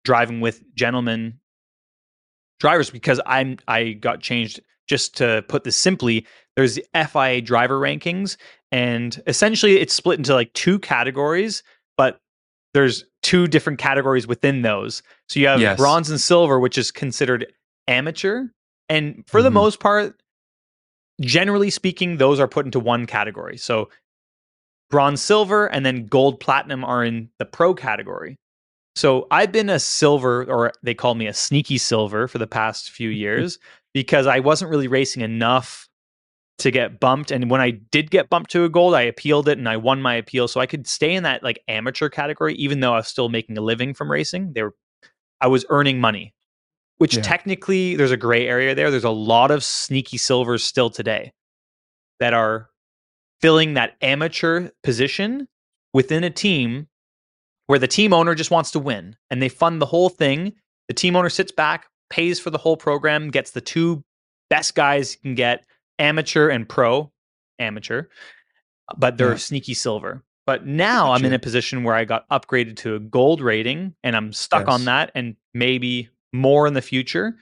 driving 0.06 0.40
with 0.40 0.64
gentlemen 0.74 1.40
drivers 2.60 2.90
because 2.90 3.20
I'm 3.26 3.58
I 3.68 3.92
got 3.94 4.22
changed 4.22 4.60
just 4.88 5.18
to 5.18 5.44
put 5.48 5.64
this 5.64 5.76
simply 5.76 6.26
there's 6.56 6.76
the 6.76 6.86
FIA 6.94 7.42
driver 7.42 7.80
rankings 7.80 8.38
and 8.72 9.22
essentially 9.28 9.78
it's 9.78 9.94
split 9.94 10.18
into 10.18 10.34
like 10.34 10.52
two 10.54 10.80
categories 10.80 11.64
but 11.98 12.20
there's 12.74 13.06
two 13.22 13.48
different 13.48 13.80
categories 13.80 14.28
within 14.28 14.62
those 14.62 15.04
so 15.30 15.40
you 15.40 15.48
have 15.48 15.62
yes. 15.62 15.78
bronze 15.78 16.10
and 16.10 16.20
silver 16.20 16.60
which 16.60 16.78
is 16.78 16.92
considered 16.92 17.46
amateur 17.88 18.46
and 18.90 19.24
for 19.28 19.40
mm-hmm. 19.40 19.46
the 19.46 19.52
most 19.52 19.80
part 19.80 20.20
generally 21.22 21.70
speaking 21.70 22.18
those 22.18 22.40
are 22.40 22.48
put 22.48 22.66
into 22.66 22.80
one 22.80 23.06
category 23.06 23.58
so 23.58 23.90
bronze 24.90 25.22
silver 25.22 25.68
and 25.68 25.86
then 25.86 26.06
gold 26.06 26.40
platinum 26.40 26.84
are 26.84 27.04
in 27.04 27.30
the 27.40 27.46
pro 27.46 27.74
category 27.74 28.38
so 28.98 29.28
I've 29.30 29.52
been 29.52 29.70
a 29.70 29.78
silver, 29.78 30.44
or 30.46 30.72
they 30.82 30.96
call 30.96 31.14
me 31.14 31.28
a 31.28 31.34
sneaky 31.34 31.78
silver 31.78 32.28
for 32.28 32.40
the 32.40 32.48
past 32.48 32.90
few 32.90 33.12
mm-hmm. 33.12 33.20
years 33.20 33.60
because 33.94 34.26
I 34.26 34.40
wasn't 34.40 34.72
really 34.72 34.88
racing 34.88 35.22
enough 35.22 35.88
to 36.58 36.72
get 36.72 37.00
bumped. 37.00 37.30
And 37.30 37.52
when 37.52 37.62
I 37.62 37.70
did 37.70 38.10
get 38.10 38.28
bumped 38.28 38.50
to 38.52 38.64
a 38.64 38.70
gold, 38.70 38.96
I 38.96 39.04
appealed 39.04 39.48
it 39.50 39.60
and 39.60 39.70
I 39.70 39.78
won 39.78 40.02
my 40.02 40.16
appeal. 40.16 40.48
So 40.48 40.60
I 40.60 40.66
could 40.66 40.88
stay 40.88 41.14
in 41.14 41.22
that 41.22 41.44
like 41.44 41.62
amateur 41.68 42.10
category, 42.10 42.56
even 42.56 42.80
though 42.80 42.94
I 42.94 42.98
was 42.98 43.08
still 43.08 43.30
making 43.30 43.56
a 43.56 43.62
living 43.62 43.94
from 43.94 44.10
racing. 44.10 44.54
They 44.54 44.64
were, 44.64 44.74
I 45.40 45.46
was 45.46 45.64
earning 45.70 46.02
money, 46.02 46.34
which 46.98 47.18
yeah. 47.18 47.22
technically 47.22 47.96
there's 47.96 48.10
a 48.10 48.18
gray 48.18 48.48
area 48.48 48.74
there. 48.74 48.90
There's 48.90 49.04
a 49.04 49.12
lot 49.12 49.52
of 49.52 49.64
sneaky 49.64 50.18
silvers 50.18 50.64
still 50.64 50.90
today 50.90 51.34
that 52.20 52.34
are 52.34 52.72
filling 53.42 53.76
that 53.76 53.96
amateur 54.02 54.70
position 54.82 55.48
within 55.94 56.24
a 56.24 56.32
team 56.32 56.88
where 57.68 57.80
the 57.80 57.88
team 57.88 58.14
owner 58.14 58.36
just 58.36 58.52
wants 58.52 58.72
to 58.72 58.80
win 58.80 59.16
and 59.30 59.42
they 59.42 59.50
fund 59.50 59.82
the 59.82 59.86
whole 59.86 60.10
thing. 60.10 60.54
The 60.88 60.94
team 60.94 61.16
owner 61.16 61.30
sits 61.30 61.52
back, 61.52 61.88
pays 62.10 62.40
for 62.40 62.50
the 62.50 62.58
whole 62.58 62.78
program, 62.78 63.30
gets 63.30 63.52
the 63.52 63.62
two 63.62 64.04
best 64.50 64.74
guys 64.76 65.14
you 65.16 65.20
can 65.22 65.36
get, 65.36 65.66
amateur 66.00 66.50
and 66.50 66.68
pro, 66.68 67.12
amateur, 67.60 68.04
but 68.98 69.18
they're 69.18 69.32
Yeah. 69.32 69.38
sneaky 69.38 69.74
silver. 69.74 70.24
But 70.46 70.66
now 70.66 71.12
I'm 71.12 71.26
in 71.26 71.34
a 71.34 71.40
position 71.40 71.84
where 71.84 71.94
I 71.94 72.06
got 72.06 72.28
upgraded 72.30 72.78
to 72.78 72.96
a 72.96 73.00
gold 73.00 73.42
rating 73.42 73.96
and 74.02 74.16
I'm 74.16 74.32
stuck 74.32 74.70
on 74.70 74.86
that 74.86 75.12
and 75.14 75.36
maybe 75.54 76.10
more 76.32 76.68
in 76.68 76.74
the 76.74 76.82
future. 76.82 77.36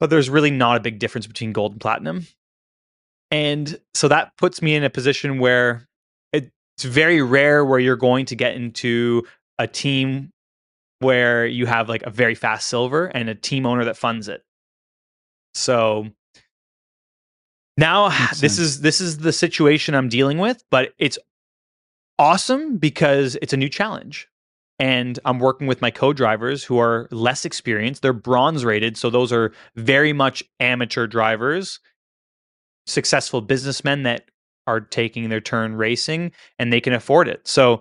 But 0.00 0.08
there's 0.08 0.30
really 0.30 0.50
not 0.50 0.78
a 0.78 0.80
big 0.80 0.98
difference 0.98 1.26
between 1.26 1.52
gold 1.52 1.72
and 1.72 1.80
platinum. 1.82 2.26
And 3.30 3.78
so 3.92 4.08
that 4.08 4.34
puts 4.38 4.62
me 4.62 4.74
in 4.74 4.82
a 4.82 4.88
position 4.88 5.38
where 5.38 5.86
it's 6.76 6.84
very 6.84 7.22
rare 7.22 7.64
where 7.64 7.78
you're 7.78 7.96
going 7.96 8.26
to 8.26 8.36
get 8.36 8.54
into 8.54 9.24
a 9.58 9.66
team 9.66 10.32
where 10.98 11.46
you 11.46 11.66
have 11.66 11.88
like 11.88 12.02
a 12.02 12.10
very 12.10 12.34
fast 12.34 12.68
silver 12.68 13.06
and 13.06 13.28
a 13.28 13.34
team 13.34 13.66
owner 13.66 13.84
that 13.84 13.96
funds 13.96 14.28
it. 14.28 14.42
So 15.54 16.08
now 17.76 18.08
Makes 18.08 18.40
this 18.40 18.56
sense. 18.56 18.58
is 18.58 18.80
this 18.80 19.00
is 19.00 19.18
the 19.18 19.32
situation 19.32 19.94
I'm 19.94 20.08
dealing 20.08 20.38
with, 20.38 20.64
but 20.70 20.92
it's 20.98 21.18
awesome 22.18 22.78
because 22.78 23.36
it's 23.42 23.52
a 23.52 23.56
new 23.56 23.68
challenge. 23.68 24.28
And 24.80 25.20
I'm 25.24 25.38
working 25.38 25.68
with 25.68 25.80
my 25.80 25.92
co-drivers 25.92 26.64
who 26.64 26.78
are 26.78 27.06
less 27.12 27.44
experienced. 27.44 28.02
They're 28.02 28.12
bronze 28.12 28.64
rated, 28.64 28.96
so 28.96 29.08
those 29.08 29.32
are 29.32 29.52
very 29.76 30.12
much 30.12 30.42
amateur 30.58 31.06
drivers, 31.06 31.78
successful 32.86 33.40
businessmen 33.40 34.02
that 34.02 34.24
are 34.66 34.80
taking 34.80 35.28
their 35.28 35.40
turn 35.40 35.74
racing 35.74 36.32
and 36.58 36.72
they 36.72 36.80
can 36.80 36.92
afford 36.92 37.28
it. 37.28 37.46
So 37.46 37.80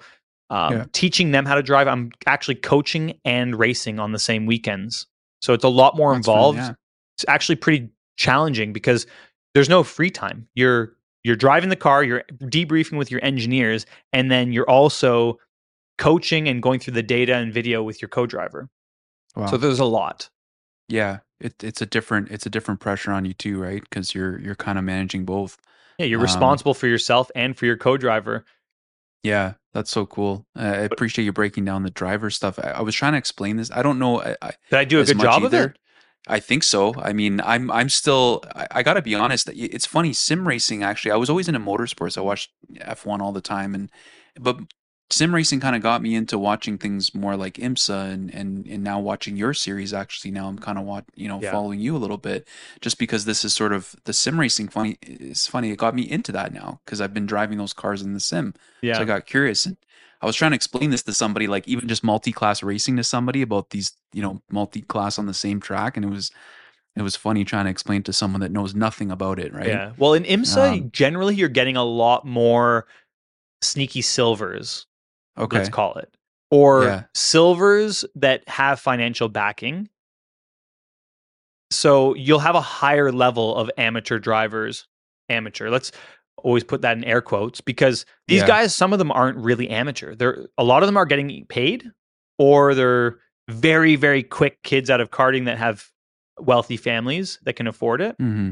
um, 0.50 0.74
Yeah. 0.74 0.86
teaching 0.94 1.32
them 1.32 1.46
how 1.46 1.56
to 1.56 1.64
drive, 1.64 1.88
I'm 1.88 2.12
actually 2.28 2.56
coaching 2.56 3.20
and 3.26 3.58
racing 3.58 4.00
on 4.00 4.12
the 4.12 4.20
same 4.20 4.46
weekends. 4.46 5.08
So 5.42 5.54
it's 5.54 5.64
a 5.64 5.70
lot 5.70 5.96
more 5.98 6.14
That's 6.14 6.26
fun, 6.26 6.34
involved. 6.36 6.58
yeah. 6.60 6.74
It's 7.18 7.26
actually 7.28 7.56
pretty 7.56 7.90
challenging 8.18 8.74
because 8.74 9.08
there's 9.54 9.70
no 9.70 9.84
free 9.84 10.10
time. 10.12 10.48
You're 10.56 10.96
you're 11.24 11.36
driving 11.38 11.70
the 11.70 11.76
car, 11.78 12.04
you're 12.04 12.24
debriefing 12.44 12.98
with 12.98 13.10
your 13.10 13.24
engineers, 13.24 13.86
and 14.12 14.30
then 14.30 14.52
you're 14.52 14.70
also 14.70 15.40
coaching 15.98 16.48
and 16.50 16.62
going 16.62 16.80
through 16.80 16.94
the 16.94 17.04
data 17.04 17.36
and 17.36 17.54
video 17.54 17.82
with 17.84 18.02
your 18.02 18.10
co-driver. 18.10 18.68
Wow. 19.36 19.46
So 19.48 19.58
there's 19.58 19.80
a 19.80 19.86
lot. 19.86 20.30
yeah, 20.90 21.20
it, 21.40 21.64
it's 21.64 21.82
a 21.82 21.86
different 21.86 22.30
it's 22.30 22.46
a 22.46 22.50
different 22.50 22.80
pressure 22.80 23.12
on 23.12 23.26
you 23.26 23.34
too, 23.34 23.60
right? 23.62 23.82
Because 23.82 24.14
you're 24.14 24.40
you're 24.40 24.56
kind 24.56 24.78
of 24.78 24.84
managing 24.84 25.24
both. 25.26 25.58
Yeah, 26.00 26.06
you're 26.08 26.20
Um, 26.20 26.24
responsible 26.24 26.74
for 26.74 26.88
yourself 26.88 27.30
and 27.36 27.56
for 27.58 27.66
your 27.66 27.78
co-driver. 27.78 28.46
Yeah, 29.24 29.54
that's 29.74 29.90
so 29.92 30.06
cool. 30.06 30.46
Uh, 30.58 30.62
I 30.64 30.68
appreciate 30.80 31.26
you 31.26 31.32
breaking 31.32 31.66
down 31.66 31.84
the 31.84 31.90
driver 31.90 32.30
stuff. 32.30 32.60
I, 32.60 32.72
I 32.72 32.82
was 32.82 32.94
trying 32.96 33.14
to 33.14 33.18
explain 33.18 33.56
this. 33.58 33.72
I 33.72 33.82
don't 33.82 34.00
know. 34.00 34.22
I, 34.22 34.36
I, 34.42 34.52
Did 34.70 34.80
I 34.80 34.84
do 34.86 35.00
a 35.00 35.06
good 35.06 35.20
job 35.20 35.44
of 35.44 35.54
either. 35.54 35.70
it? 35.70 35.78
I 36.28 36.40
think 36.40 36.64
so. 36.64 36.94
I 36.96 37.12
mean, 37.14 37.42
I'm 37.42 37.70
I'm 37.72 37.90
still. 37.90 38.44
I, 38.56 38.68
I 38.72 38.84
got 38.84 38.94
to 38.94 39.02
be 39.02 39.14
honest. 39.16 39.50
It's 39.54 39.86
funny. 39.86 40.14
Sim 40.14 40.48
racing 40.48 40.82
actually. 40.84 41.12
I 41.12 41.18
was 41.18 41.30
always 41.30 41.48
into 41.48 41.60
motorsports. 41.60 42.18
I 42.18 42.22
watched 42.22 42.52
F1 42.76 43.20
all 43.20 43.34
the 43.34 43.42
time, 43.42 43.76
and 43.76 43.90
but 44.40 44.58
sim 45.10 45.34
racing 45.36 45.60
kind 45.60 45.76
of 45.76 45.82
got 45.84 46.02
me 46.02 46.16
into 46.16 46.40
watching 46.40 46.78
things 46.78 47.14
more 47.14 47.36
like 47.36 47.56
IMSA 47.56 48.12
and 48.12 48.34
and 48.34 48.66
and 48.66 48.84
now 48.84 49.00
watching 49.00 49.38
your 49.38 49.54
series. 49.54 49.94
Actually, 49.94 50.32
now 50.32 50.48
I'm 50.48 50.58
kind 50.58 50.78
of 50.80 50.86
what 50.86 51.06
you 51.16 51.28
know 51.28 51.40
Yeah. 51.40 51.52
following 51.52 51.80
you 51.80 51.96
a 51.96 52.00
little 52.00 52.18
bit, 52.18 52.48
just 52.82 52.98
because 52.98 53.26
this 53.26 53.46
is 53.46 53.54
sort 53.54 53.74
of 53.74 53.96
the 54.06 54.14
sim 54.14 54.40
racing. 54.40 54.70
Funny, 54.70 54.98
it's 55.02 55.46
funny. 55.48 55.72
It 55.72 55.78
got 55.78 55.94
me 55.96 56.10
into 56.10 56.32
that 56.32 56.54
now 56.54 56.82
because 56.86 57.00
I've 57.02 57.14
been 57.14 57.26
driving 57.28 57.58
those 57.58 57.74
cars 57.74 58.02
in 58.02 58.14
the 58.14 58.20
sim. 58.20 58.54
Yeah. 58.82 58.96
So 58.96 59.02
I 59.02 59.06
got 59.06 59.26
curious 59.26 59.66
and 59.66 59.78
I 60.22 60.26
was 60.26 60.36
trying 60.38 60.52
to 60.52 60.56
explain 60.56 60.90
this 60.90 61.04
to 61.04 61.14
somebody, 61.14 61.48
like 61.48 61.68
even 61.68 61.88
just 61.88 62.02
multi-class 62.04 62.64
racing 62.64 62.96
to 62.96 63.04
somebody 63.04 63.42
about 63.42 63.72
these, 63.72 63.92
you 64.14 64.22
know, 64.22 64.42
multi-class 64.50 65.20
on 65.20 65.26
the 65.26 65.34
same 65.34 65.60
track. 65.60 65.98
And 65.98 66.06
it 66.06 66.10
was, 66.10 66.32
it 66.96 67.02
was 67.02 67.18
funny 67.18 67.44
trying 67.44 67.66
to 67.66 67.72
explain 67.72 68.04
to 68.04 68.14
someone 68.14 68.40
that 68.40 68.52
knows 68.52 68.74
nothing 68.74 69.12
about 69.12 69.38
it. 69.38 69.54
Right. 69.54 69.68
Yeah. 69.68 69.92
Well, 69.98 70.14
in 70.14 70.24
IMSA, 70.24 70.82
Um, 70.84 70.90
generally 70.94 71.36
you're 71.36 71.50
getting 71.50 71.76
a 71.76 71.84
lot 71.84 72.26
more 72.26 72.88
sneaky 73.62 74.02
silvers, 74.02 74.88
Okay. 75.38 75.58
let's 75.58 75.70
call 75.70 75.96
it, 75.96 76.16
or 76.52 76.84
Yeah. 76.84 77.04
silvers 77.14 78.06
that 78.16 78.48
have 78.48 78.80
financial 78.80 79.30
backing. 79.30 79.90
So 81.72 82.14
you'll 82.16 82.40
have 82.40 82.56
a 82.56 82.62
higher 82.62 83.12
level 83.12 83.56
of 83.56 83.70
amateur 83.78 84.20
drivers. 84.20 84.88
Amateur. 85.30 85.70
Let's 85.70 85.92
always 86.38 86.64
put 86.64 86.82
that 86.82 86.98
in 86.98 87.04
air 87.04 87.22
quotes 87.22 87.62
because 87.62 88.06
these 88.28 88.42
Yeah. 88.42 88.48
guys, 88.48 88.76
some 88.76 88.94
of 88.94 89.00
them 89.00 89.12
aren't 89.12 89.38
really 89.38 89.70
amateur. 89.70 90.14
They're 90.16 90.48
a 90.58 90.64
lot 90.64 90.84
of 90.84 90.88
them 90.88 90.98
are 90.98 91.06
getting 91.06 91.46
paid, 91.48 91.90
or 92.38 92.76
they're 92.76 93.20
very, 93.50 93.96
very 93.96 94.22
quick 94.22 94.62
kids 94.64 94.90
out 94.90 95.02
of 95.02 95.10
karting 95.12 95.46
that 95.46 95.58
have 95.58 95.90
wealthy 96.40 96.78
families 96.78 97.40
that 97.44 97.54
can 97.54 97.68
afford 97.68 98.02
it. 98.02 98.16
hmm 98.20 98.52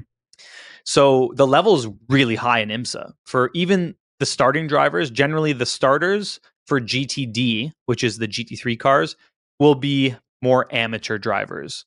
So 0.86 1.32
the 1.36 1.46
level 1.46 1.76
is 1.76 1.88
really 2.10 2.36
high 2.36 2.60
in 2.60 2.70
IMSA 2.70 3.14
for 3.26 3.52
even 3.54 3.96
the 4.20 4.26
starting 4.26 4.68
drivers. 4.68 5.12
Generally, 5.12 5.54
the 5.54 5.66
starters 5.66 6.40
for 6.68 6.80
GTD, 6.80 7.72
which 7.86 8.04
is 8.04 8.18
the 8.18 8.28
GT3 8.28 8.80
cars, 8.80 9.16
will 9.60 9.76
be 9.76 10.16
more 10.42 10.68
amateur 10.74 11.18
drivers. 11.18 11.86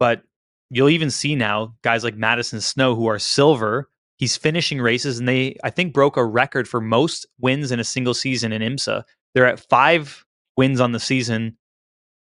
But 0.00 0.22
you'll 0.70 0.88
even 0.90 1.10
see 1.10 1.34
now 1.36 1.74
guys 1.82 2.04
like 2.04 2.16
Madison 2.16 2.60
Snow 2.60 2.94
who 2.94 3.06
are 3.06 3.18
silver. 3.18 3.88
He's 4.18 4.36
finishing 4.36 4.80
races, 4.80 5.18
and 5.18 5.28
they 5.28 5.56
I 5.64 5.70
think 5.70 5.92
broke 5.92 6.16
a 6.16 6.24
record 6.24 6.68
for 6.68 6.80
most 6.80 7.26
wins 7.40 7.72
in 7.72 7.80
a 7.80 7.84
single 7.84 8.14
season 8.14 8.52
in 8.52 8.62
IMSA. 8.62 9.04
They're 9.34 9.46
at 9.46 9.60
five 9.68 10.24
wins 10.56 10.80
on 10.80 10.92
the 10.92 11.00
season 11.00 11.56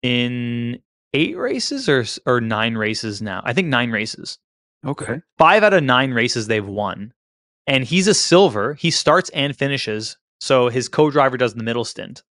in 0.03 0.81
eight 1.13 1.37
races 1.37 1.89
or 1.89 2.05
or 2.27 2.41
nine 2.41 2.75
races 2.77 3.23
now. 3.23 3.43
I 3.45 3.53
think 3.53 3.69
nine 3.69 3.91
races 3.91 4.39
Okay. 4.87 5.21
five 5.39 5.63
out 5.63 5.75
of 5.75 5.83
nine 5.83 6.13
races 6.13 6.47
they've 6.47 6.67
won. 6.67 7.13
And 7.67 7.85
he's 7.85 8.09
a 8.09 8.15
silver. 8.15 8.75
He 8.75 8.91
starts 8.91 9.31
and 9.31 9.57
finishes. 9.57 10.19
So 10.45 10.69
his 10.69 10.91
co 10.91 11.11
driver 11.11 11.39
does 11.39 11.55
the 11.55 11.65
middle 11.65 11.87
stint. 11.87 12.23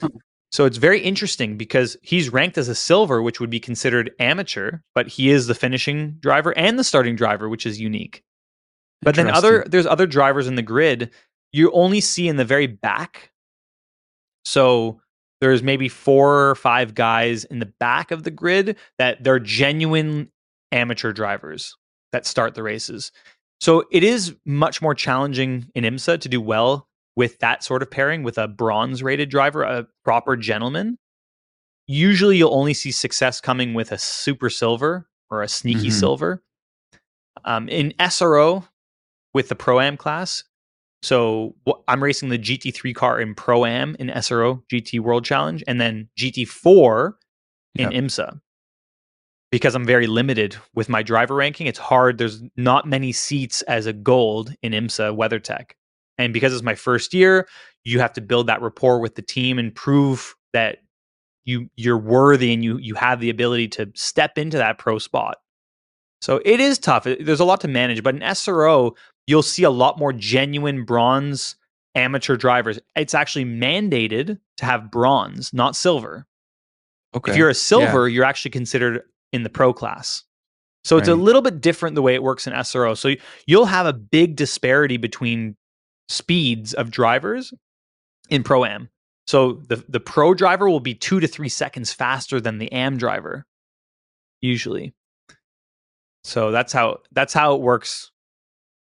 Huh. 0.00 0.08
So 0.50 0.64
it's 0.64 0.78
very 0.78 0.98
interesting 0.98 1.58
because 1.58 1.94
he's 2.02 2.30
ranked 2.30 2.56
as 2.56 2.70
a 2.70 2.74
silver, 2.74 3.20
which 3.20 3.38
would 3.38 3.50
be 3.50 3.60
considered 3.60 4.12
amateur, 4.18 4.78
but 4.94 5.06
he 5.06 5.28
is 5.28 5.46
the 5.46 5.54
finishing 5.54 6.12
driver 6.20 6.56
and 6.56 6.78
the 6.78 6.84
starting 6.84 7.14
driver, 7.14 7.50
which 7.50 7.66
is 7.66 7.78
unique. 7.78 8.24
But 9.02 9.14
then 9.14 9.28
other 9.28 9.66
there's 9.68 9.84
other 9.84 10.06
drivers 10.06 10.46
in 10.46 10.54
the 10.54 10.62
grid 10.62 11.10
you 11.52 11.70
only 11.72 12.00
see 12.00 12.28
in 12.28 12.36
the 12.36 12.46
very 12.46 12.66
back. 12.66 13.30
So 14.46 15.02
there's 15.42 15.62
maybe 15.62 15.90
four 15.90 16.48
or 16.48 16.54
five 16.54 16.94
guys 16.94 17.44
in 17.44 17.58
the 17.58 17.72
back 17.78 18.10
of 18.10 18.22
the 18.22 18.30
grid 18.30 18.78
that 18.96 19.22
they're 19.22 19.38
genuine 19.38 20.30
amateur 20.72 21.12
drivers 21.12 21.76
that 22.12 22.24
start 22.24 22.54
the 22.54 22.62
races. 22.62 23.12
So 23.60 23.84
it 23.90 24.04
is 24.04 24.34
much 24.44 24.82
more 24.82 24.94
challenging 24.94 25.66
in 25.74 25.84
IMSA 25.84 26.20
to 26.20 26.28
do 26.28 26.40
well 26.40 26.88
with 27.16 27.38
that 27.38 27.64
sort 27.64 27.82
of 27.82 27.90
pairing 27.90 28.22
with 28.22 28.36
a 28.38 28.46
bronze 28.48 29.02
rated 29.02 29.30
driver, 29.30 29.62
a 29.62 29.86
proper 30.04 30.36
gentleman. 30.36 30.98
Usually 31.86 32.36
you'll 32.36 32.54
only 32.54 32.74
see 32.74 32.90
success 32.92 33.40
coming 33.40 33.72
with 33.74 33.92
a 33.92 33.98
super 33.98 34.50
silver 34.50 35.08
or 35.30 35.42
a 35.42 35.48
sneaky 35.48 35.88
Mhm. 35.88 35.92
silver. 35.92 36.42
Um, 37.44 37.68
in 37.68 37.94
SRO 37.98 38.64
with 39.32 39.48
the 39.48 39.54
Pro 39.54 39.80
Am 39.80 39.96
class, 39.96 40.44
so 41.02 41.54
wh- 41.66 41.80
I'm 41.88 42.02
racing 42.02 42.28
the 42.28 42.38
GT3 42.38 42.92
car 42.92 43.20
in 43.20 43.34
Pro 43.34 43.64
Am 43.64 43.96
in 43.98 44.10
SRO 44.10 44.62
GT 44.70 44.98
World 45.00 45.24
Challenge 45.24 45.62
and 45.66 45.80
then 45.80 46.08
GT4 46.18 47.14
in 47.76 47.90
Yep. 47.90 47.92
IMSA. 48.04 48.40
Because 49.52 49.74
I'm 49.74 49.86
very 49.86 50.06
limited 50.06 50.56
with 50.74 50.88
my 50.88 51.02
driver 51.02 51.34
ranking, 51.34 51.66
it's 51.66 51.78
hard. 51.78 52.18
There's 52.18 52.42
not 52.56 52.86
many 52.86 53.12
seats 53.12 53.62
as 53.62 53.86
a 53.86 53.92
gold 53.92 54.52
in 54.62 54.72
IMSA 54.72 55.16
WeatherTech. 55.16 55.72
And 56.18 56.32
because 56.32 56.52
it's 56.52 56.62
my 56.62 56.74
first 56.74 57.14
year, 57.14 57.46
you 57.84 58.00
have 58.00 58.12
to 58.14 58.20
build 58.20 58.48
that 58.48 58.60
rapport 58.60 59.00
with 59.00 59.14
the 59.14 59.22
team 59.22 59.58
and 59.58 59.74
prove 59.74 60.34
that 60.52 60.78
you 61.44 61.70
you're 61.76 61.98
worthy 61.98 62.52
and 62.52 62.64
you 62.64 62.78
you 62.78 62.94
have 62.94 63.20
the 63.20 63.30
ability 63.30 63.68
to 63.68 63.90
step 63.94 64.36
into 64.36 64.56
that 64.56 64.78
pro 64.78 64.98
spot. 64.98 65.38
So 66.20 66.40
it 66.44 66.60
is 66.60 66.78
tough. 66.78 67.04
There's 67.04 67.40
a 67.40 67.44
lot 67.44 67.60
to 67.60 67.68
manage, 67.68 68.02
but 68.02 68.14
in 68.14 68.20
SRO, 68.22 68.96
you'll 69.26 69.42
see 69.42 69.62
a 69.62 69.70
lot 69.70 69.98
more 69.98 70.12
genuine 70.12 70.84
bronze 70.84 71.56
amateur 71.94 72.36
drivers. 72.36 72.78
It's 72.96 73.14
actually 73.14 73.44
mandated 73.44 74.38
to 74.56 74.64
have 74.64 74.90
bronze, 74.90 75.52
not 75.52 75.76
silver. 75.76 76.26
Okay. 77.14 77.32
If 77.32 77.38
you're 77.38 77.48
a 77.48 77.54
silver, 77.54 78.08
you're 78.08 78.24
actually 78.24 78.50
considered 78.50 79.02
in 79.36 79.44
the 79.44 79.50
pro 79.50 79.72
class. 79.72 80.24
So 80.82 80.98
it's 80.98 81.08
a 81.08 81.16
little 81.16 81.42
bit 81.42 81.60
different 81.60 81.96
the 81.96 82.02
way 82.02 82.14
it 82.14 82.22
works 82.22 82.46
in 82.46 82.52
SRO. 82.52 82.96
So 82.96 83.14
you'll 83.46 83.66
have 83.66 83.86
a 83.86 83.92
big 83.92 84.36
disparity 84.36 84.98
between 84.98 85.56
speeds 86.08 86.74
of 86.74 86.92
drivers 86.92 87.52
in 88.30 88.44
pro 88.44 88.64
am. 88.64 88.88
So 89.26 89.54
the 89.54 89.84
the 89.88 89.98
pro 89.98 90.32
driver 90.32 90.70
will 90.70 90.78
be 90.78 90.94
2 90.94 91.18
to 91.18 91.26
3 91.26 91.48
seconds 91.48 91.92
faster 91.92 92.40
than 92.40 92.58
the 92.58 92.70
am 92.70 92.98
driver 92.98 93.44
usually. 94.40 94.94
So 96.22 96.52
that's 96.52 96.72
how 96.72 96.98
that's 97.10 97.34
how 97.34 97.56
it 97.56 97.62
works. 97.62 98.12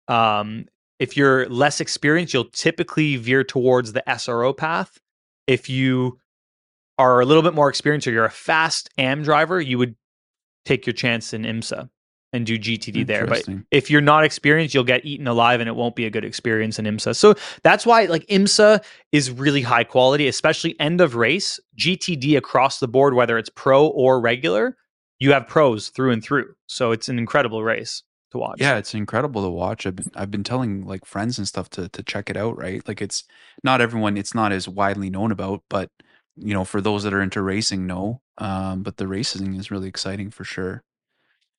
Um 0.06 0.66
if 0.98 1.16
you're 1.16 1.48
less 1.48 1.80
experienced, 1.80 2.34
you'll 2.34 2.50
typically 2.50 3.16
veer 3.16 3.44
towards 3.44 3.94
the 3.94 4.04
SRO 4.06 4.54
path. 4.54 4.98
If 5.46 5.70
you 5.70 6.18
are 6.98 7.20
a 7.20 7.24
little 7.24 7.42
bit 7.42 7.54
more 7.54 7.70
experienced 7.70 8.06
or 8.06 8.12
you're 8.12 8.26
a 8.26 8.30
fast 8.30 8.90
AM 8.98 9.22
driver, 9.22 9.58
you 9.58 9.78
would 9.78 9.96
take 10.64 10.86
your 10.86 10.94
chance 10.94 11.32
in 11.32 11.42
IMSA. 11.42 11.88
and 12.34 12.44
do 12.44 12.58
GTD 12.58 13.06
there. 13.06 13.28
But 13.28 13.48
if 13.70 13.90
you're 13.90 14.00
not 14.00 14.24
experienced, 14.24 14.74
you'll 14.74 14.82
get 14.82 15.04
eaten 15.04 15.28
alive 15.28 15.60
and 15.60 15.68
it 15.68 15.76
won't 15.76 15.94
be 15.94 16.04
a 16.04 16.10
good 16.10 16.24
experience 16.24 16.80
in 16.80 16.84
IMSA. 16.84 17.14
So 17.14 17.34
that's 17.62 17.86
why 17.86 18.06
like 18.06 18.26
IMSA 18.26 18.84
is 19.12 19.30
really 19.30 19.62
high 19.62 19.84
quality, 19.84 20.26
especially 20.26 20.78
end 20.80 21.00
of 21.00 21.14
race, 21.14 21.60
GTD 21.78 22.36
across 22.36 22.80
the 22.80 22.88
board, 22.88 23.14
whether 23.14 23.38
it's 23.38 23.50
pro 23.54 23.86
or 23.86 24.20
regular, 24.20 24.76
you 25.20 25.32
have 25.32 25.46
pros 25.46 25.90
through 25.90 26.10
and 26.10 26.24
through. 26.24 26.52
So 26.66 26.90
it's 26.90 27.08
an 27.08 27.20
incredible 27.20 27.62
race 27.62 28.02
to 28.32 28.38
watch. 28.38 28.56
Yeah, 28.58 28.78
it's 28.78 28.94
incredible 28.94 29.42
to 29.44 29.50
watch. 29.50 29.86
I've 29.86 29.94
been, 29.94 30.10
I've 30.16 30.30
been 30.32 30.42
telling 30.42 30.84
like 30.84 31.04
friends 31.04 31.38
and 31.38 31.46
stuff 31.46 31.70
to 31.70 31.88
to 31.90 32.02
check 32.02 32.28
it 32.30 32.36
out, 32.36 32.58
right? 32.58 32.86
Like 32.88 33.00
it's 33.00 33.22
not 33.62 33.80
everyone 33.80 34.16
it's 34.16 34.34
not 34.34 34.50
as 34.50 34.68
widely 34.68 35.08
known 35.08 35.30
about, 35.30 35.62
but 35.70 35.88
you 36.36 36.54
know, 36.54 36.64
for 36.64 36.80
those 36.80 37.02
that 37.04 37.14
are 37.14 37.22
into 37.22 37.42
racing, 37.42 37.86
no. 37.86 38.20
Um, 38.38 38.82
but 38.82 38.96
the 38.96 39.06
racing 39.06 39.54
is 39.54 39.70
really 39.70 39.88
exciting 39.88 40.30
for 40.30 40.44
sure. 40.44 40.82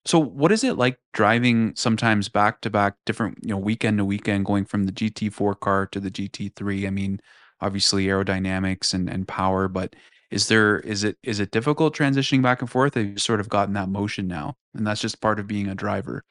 So, 0.05 0.19
what 0.19 0.51
is 0.51 0.63
it 0.63 0.77
like 0.77 0.99
driving 1.13 1.73
sometimes 1.75 2.29
back 2.29 2.61
to 2.61 2.69
back, 2.69 2.95
different, 3.05 3.39
you 3.41 3.49
know, 3.49 3.57
weekend 3.57 3.97
to 3.97 4.05
weekend, 4.05 4.45
going 4.45 4.65
from 4.65 4.85
the 4.85 4.91
GT4 4.91 5.59
car 5.59 5.87
to 5.87 5.99
the 5.99 6.11
GT3? 6.11 6.85
I 6.85 6.89
mean, 6.91 7.19
obviously 7.61 8.05
aerodynamics 8.05 8.93
and, 8.93 9.09
and 9.09 9.27
power, 9.27 9.67
but 9.67 9.95
is 10.31 10.47
there 10.47 10.79
is 10.79 11.03
it 11.03 11.17
is 11.23 11.39
it 11.39 11.51
difficult 11.51 11.95
transitioning 11.95 12.41
back 12.41 12.61
and 12.61 12.69
forth? 12.69 12.95
Have 12.95 13.05
you 13.05 13.17
sort 13.17 13.39
of 13.39 13.49
gotten 13.49 13.73
that 13.75 13.89
motion 13.89 14.27
now, 14.27 14.55
and 14.75 14.85
that's 14.85 15.01
just 15.01 15.21
part 15.21 15.39
of 15.39 15.47
being 15.47 15.67
a 15.67 15.75
driver? 15.75 16.23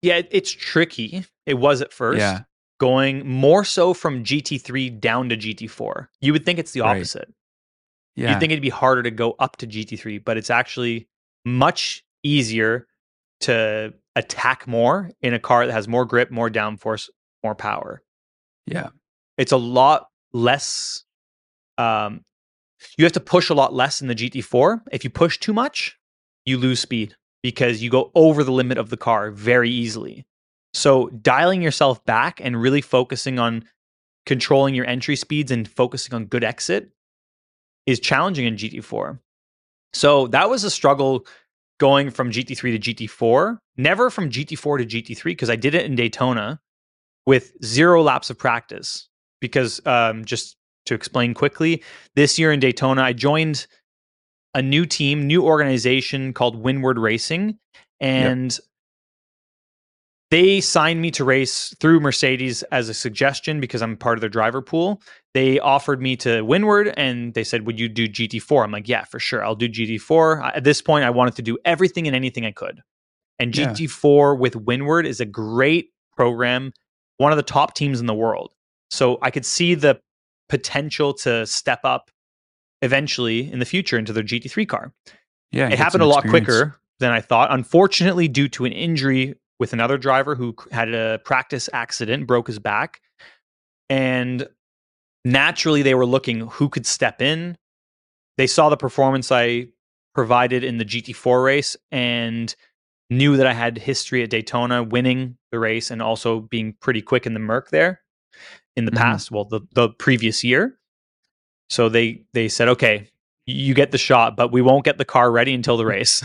Yeah, 0.00 0.22
it's 0.30 0.50
tricky. 0.50 1.24
It 1.46 1.54
was 1.54 1.80
at 1.80 1.92
first. 1.92 2.18
Yeah. 2.18 2.40
Going 2.80 3.24
more 3.24 3.64
so 3.64 3.94
from 3.94 4.24
GT3 4.24 4.98
down 4.98 5.28
to 5.28 5.36
GT4. 5.36 6.08
You 6.20 6.32
would 6.32 6.44
think 6.44 6.58
it's 6.58 6.72
the 6.72 6.80
opposite. 6.80 7.28
Right. 7.28 7.34
Yeah. 8.16 8.30
You'd 8.30 8.40
think 8.40 8.52
it'd 8.52 8.62
be 8.62 8.68
harder 8.68 9.02
to 9.02 9.10
go 9.10 9.34
up 9.38 9.56
to 9.58 9.66
GT3, 9.66 10.22
but 10.24 10.36
it's 10.36 10.50
actually 10.50 11.08
much 11.44 12.04
easier 12.22 12.86
to 13.40 13.94
attack 14.14 14.66
more 14.66 15.10
in 15.20 15.34
a 15.34 15.38
car 15.38 15.66
that 15.66 15.72
has 15.72 15.88
more 15.88 16.04
grip, 16.04 16.30
more 16.30 16.50
downforce, 16.50 17.08
more 17.42 17.54
power. 17.54 18.02
Yeah. 18.66 18.88
It's 19.38 19.52
a 19.52 19.56
lot 19.56 20.08
less 20.32 21.04
um 21.78 22.24
you 22.98 23.04
have 23.04 23.12
to 23.12 23.20
push 23.20 23.48
a 23.48 23.54
lot 23.54 23.72
less 23.72 24.00
in 24.00 24.08
the 24.08 24.14
GT4. 24.14 24.80
If 24.90 25.04
you 25.04 25.10
push 25.10 25.38
too 25.38 25.52
much, 25.52 25.96
you 26.44 26.58
lose 26.58 26.80
speed 26.80 27.14
because 27.42 27.82
you 27.82 27.90
go 27.90 28.10
over 28.14 28.42
the 28.42 28.52
limit 28.52 28.78
of 28.78 28.90
the 28.90 28.96
car 28.96 29.30
very 29.30 29.70
easily. 29.70 30.26
So 30.74 31.08
dialing 31.08 31.62
yourself 31.62 32.04
back 32.04 32.40
and 32.42 32.60
really 32.60 32.80
focusing 32.80 33.38
on 33.38 33.64
controlling 34.26 34.74
your 34.74 34.86
entry 34.86 35.16
speeds 35.16 35.50
and 35.50 35.68
focusing 35.68 36.14
on 36.14 36.26
good 36.26 36.44
exit 36.44 36.90
is 37.86 38.00
challenging 38.00 38.46
in 38.46 38.56
GT4. 38.56 39.18
So 39.92 40.26
that 40.28 40.48
was 40.48 40.64
a 40.64 40.70
struggle 40.70 41.26
going 41.78 42.10
from 42.10 42.30
GT3 42.30 42.80
to 42.80 42.94
GT4, 42.94 43.58
never 43.76 44.10
from 44.10 44.30
GT4 44.30 44.78
to 44.78 45.02
GT3 45.02 45.24
because 45.24 45.50
I 45.50 45.56
did 45.56 45.74
it 45.74 45.84
in 45.84 45.94
Daytona 45.94 46.60
with 47.26 47.52
zero 47.64 48.02
laps 48.02 48.30
of 48.30 48.38
practice. 48.38 49.08
Because 49.40 49.84
um, 49.86 50.24
just 50.24 50.56
to 50.86 50.94
explain 50.94 51.34
quickly, 51.34 51.82
this 52.14 52.38
year 52.38 52.52
in 52.52 52.60
Daytona, 52.60 53.02
I 53.02 53.12
joined 53.12 53.66
a 54.54 54.62
new 54.62 54.86
team, 54.86 55.26
new 55.26 55.42
organization 55.42 56.32
called 56.32 56.62
Winward 56.62 57.02
Racing, 57.02 57.58
and 58.00 58.52
yep. 58.52 58.60
They 60.32 60.60
signed 60.60 61.00
me 61.00 61.10
to 61.12 61.24
race 61.24 61.76
through 61.78 62.00
Mercedes 62.00 62.62
as 62.64 62.88
a 62.88 62.94
suggestion 62.94 63.60
because 63.60 63.82
I'm 63.82 63.96
part 63.96 64.16
of 64.16 64.22
their 64.22 64.30
driver 64.30 64.62
pool 64.62 65.00
they 65.34 65.58
offered 65.60 66.02
me 66.02 66.16
to 66.16 66.44
Winward 66.44 66.92
and 66.96 67.32
they 67.34 67.44
said, 67.44 67.66
Would 67.66 67.80
you 67.80 67.88
do 67.88 68.08
GT4? 68.08 68.64
I'm 68.64 68.72
like, 68.72 68.88
Yeah, 68.88 69.04
for 69.04 69.18
sure. 69.18 69.44
I'll 69.44 69.54
do 69.54 69.68
GT4. 69.68 70.56
At 70.56 70.64
this 70.64 70.82
point, 70.82 71.04
I 71.04 71.10
wanted 71.10 71.36
to 71.36 71.42
do 71.42 71.58
everything 71.64 72.06
and 72.06 72.14
anything 72.14 72.44
I 72.44 72.52
could. 72.52 72.82
And 73.38 73.56
yeah. 73.56 73.68
GT4 73.68 74.38
with 74.38 74.54
Winward 74.54 75.06
is 75.06 75.20
a 75.20 75.24
great 75.24 75.90
program, 76.16 76.72
one 77.16 77.32
of 77.32 77.36
the 77.36 77.42
top 77.42 77.74
teams 77.74 78.00
in 78.00 78.06
the 78.06 78.14
world. 78.14 78.52
So 78.90 79.18
I 79.22 79.30
could 79.30 79.46
see 79.46 79.74
the 79.74 80.00
potential 80.48 81.14
to 81.14 81.46
step 81.46 81.80
up 81.84 82.10
eventually 82.82 83.50
in 83.50 83.58
the 83.58 83.64
future 83.64 83.96
into 83.96 84.12
their 84.12 84.24
GT3 84.24 84.68
car. 84.68 84.92
Yeah, 85.50 85.68
it 85.68 85.78
happened 85.78 86.02
a 86.02 86.06
lot 86.06 86.24
experience. 86.24 86.46
quicker 86.46 86.80
than 86.98 87.10
I 87.10 87.20
thought. 87.20 87.50
Unfortunately, 87.50 88.28
due 88.28 88.48
to 88.50 88.66
an 88.66 88.72
injury 88.72 89.34
with 89.58 89.72
another 89.72 89.98
driver 89.98 90.34
who 90.34 90.54
had 90.70 90.92
a 90.92 91.20
practice 91.24 91.68
accident, 91.72 92.26
broke 92.26 92.46
his 92.46 92.58
back. 92.58 93.00
And 93.88 94.46
naturally 95.24 95.82
they 95.82 95.94
were 95.94 96.06
looking 96.06 96.40
who 96.40 96.68
could 96.68 96.86
step 96.86 97.22
in. 97.22 97.56
They 98.38 98.46
saw 98.46 98.68
the 98.68 98.76
performance 98.76 99.30
I 99.30 99.68
provided 100.14 100.64
in 100.64 100.78
the 100.78 100.84
GT4 100.84 101.44
race 101.44 101.76
and 101.90 102.54
knew 103.10 103.36
that 103.36 103.46
I 103.46 103.52
had 103.52 103.78
history 103.78 104.22
at 104.22 104.30
Daytona 104.30 104.82
winning 104.82 105.36
the 105.50 105.58
race 105.58 105.90
and 105.90 106.02
also 106.02 106.40
being 106.40 106.74
pretty 106.80 107.02
quick 107.02 107.26
in 107.26 107.34
the 107.34 107.40
Merc 107.40 107.70
there 107.70 108.00
in 108.76 108.84
the 108.84 108.90
mm-hmm. 108.90 109.02
past, 109.02 109.30
well 109.30 109.44
the 109.44 109.60
the 109.74 109.90
previous 109.90 110.42
year. 110.42 110.78
So 111.68 111.88
they 111.88 112.24
they 112.32 112.48
said, 112.48 112.68
"Okay, 112.68 113.08
you 113.52 113.74
get 113.74 113.90
the 113.90 113.98
shot, 113.98 114.36
but 114.36 114.52
we 114.52 114.62
won't 114.62 114.84
get 114.84 114.98
the 114.98 115.04
car 115.04 115.30
ready 115.30 115.54
until 115.54 115.76
the 115.76 115.86
race." 115.86 116.22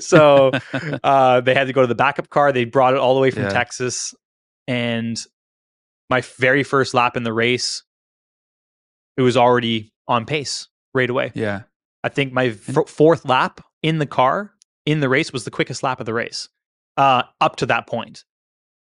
so 0.04 0.50
uh, 1.04 1.40
they 1.40 1.54
had 1.54 1.66
to 1.66 1.72
go 1.72 1.82
to 1.82 1.86
the 1.86 1.94
backup 1.94 2.28
car. 2.30 2.52
They 2.52 2.64
brought 2.64 2.94
it 2.94 3.00
all 3.00 3.14
the 3.14 3.20
way 3.20 3.30
from 3.30 3.44
yeah. 3.44 3.50
Texas, 3.50 4.14
and 4.66 5.18
my 6.10 6.20
very 6.22 6.62
first 6.62 6.94
lap 6.94 7.16
in 7.16 7.22
the 7.22 7.32
race 7.32 7.82
it 9.18 9.22
was 9.22 9.36
already 9.36 9.92
on 10.06 10.24
pace 10.24 10.68
right 10.94 11.10
away. 11.10 11.32
Yeah. 11.34 11.62
I 12.04 12.08
think 12.08 12.32
my 12.32 12.46
f- 12.46 12.88
fourth 12.88 13.26
lap 13.26 13.60
in 13.82 13.98
the 13.98 14.06
car 14.06 14.54
in 14.86 15.00
the 15.00 15.08
race 15.08 15.32
was 15.32 15.44
the 15.44 15.50
quickest 15.50 15.82
lap 15.82 16.00
of 16.00 16.06
the 16.06 16.14
race 16.14 16.48
uh, 16.96 17.24
up 17.40 17.56
to 17.56 17.66
that 17.66 17.86
point. 17.88 18.24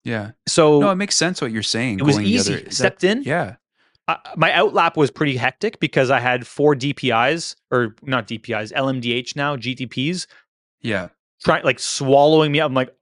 Yeah. 0.05 0.31
So 0.47 0.79
no, 0.79 0.89
it 0.89 0.95
makes 0.95 1.15
sense 1.15 1.41
what 1.41 1.51
you're 1.51 1.61
saying. 1.61 1.99
It 1.99 2.03
was 2.03 2.19
easy. 2.19 2.55
Other, 2.55 2.71
Stepped 2.71 3.01
that, 3.01 3.17
in. 3.17 3.23
Yeah. 3.23 3.57
Uh, 4.07 4.17
my 4.35 4.51
outlap 4.51 4.97
was 4.97 5.09
pretty 5.09 5.37
hectic 5.37 5.79
because 5.79 6.09
I 6.11 6.19
had 6.19 6.45
four 6.45 6.75
DPIs 6.75 7.55
or 7.71 7.95
not 8.01 8.27
DPIs, 8.27 8.73
LMDH 8.73 9.35
now, 9.35 9.55
GTPs. 9.55 10.27
Yeah. 10.81 11.09
Trying 11.43 11.63
like 11.63 11.79
swallowing 11.79 12.51
me 12.51 12.59
up. 12.59 12.67
I'm 12.67 12.73
like, 12.73 12.93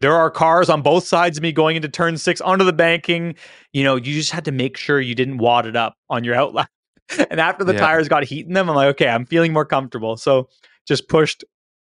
there 0.00 0.14
are 0.14 0.30
cars 0.30 0.68
on 0.68 0.82
both 0.82 1.06
sides 1.06 1.38
of 1.38 1.42
me 1.42 1.52
going 1.52 1.76
into 1.76 1.88
turn 1.88 2.18
six 2.18 2.40
onto 2.40 2.64
the 2.64 2.72
banking. 2.72 3.36
You 3.72 3.84
know, 3.84 3.94
you 3.94 4.12
just 4.12 4.32
had 4.32 4.44
to 4.46 4.52
make 4.52 4.76
sure 4.76 5.00
you 5.00 5.14
didn't 5.14 5.38
wad 5.38 5.64
it 5.64 5.76
up 5.76 5.94
on 6.10 6.24
your 6.24 6.34
outlap. 6.36 6.66
and 7.30 7.40
after 7.40 7.64
the 7.64 7.74
yeah. 7.74 7.80
tires 7.80 8.08
got 8.08 8.24
heat 8.24 8.46
in 8.46 8.52
them, 8.52 8.68
I'm 8.68 8.74
like, 8.74 8.88
okay, 8.88 9.08
I'm 9.08 9.24
feeling 9.24 9.52
more 9.52 9.64
comfortable. 9.64 10.16
So 10.16 10.48
just 10.88 11.08
pushed 11.08 11.44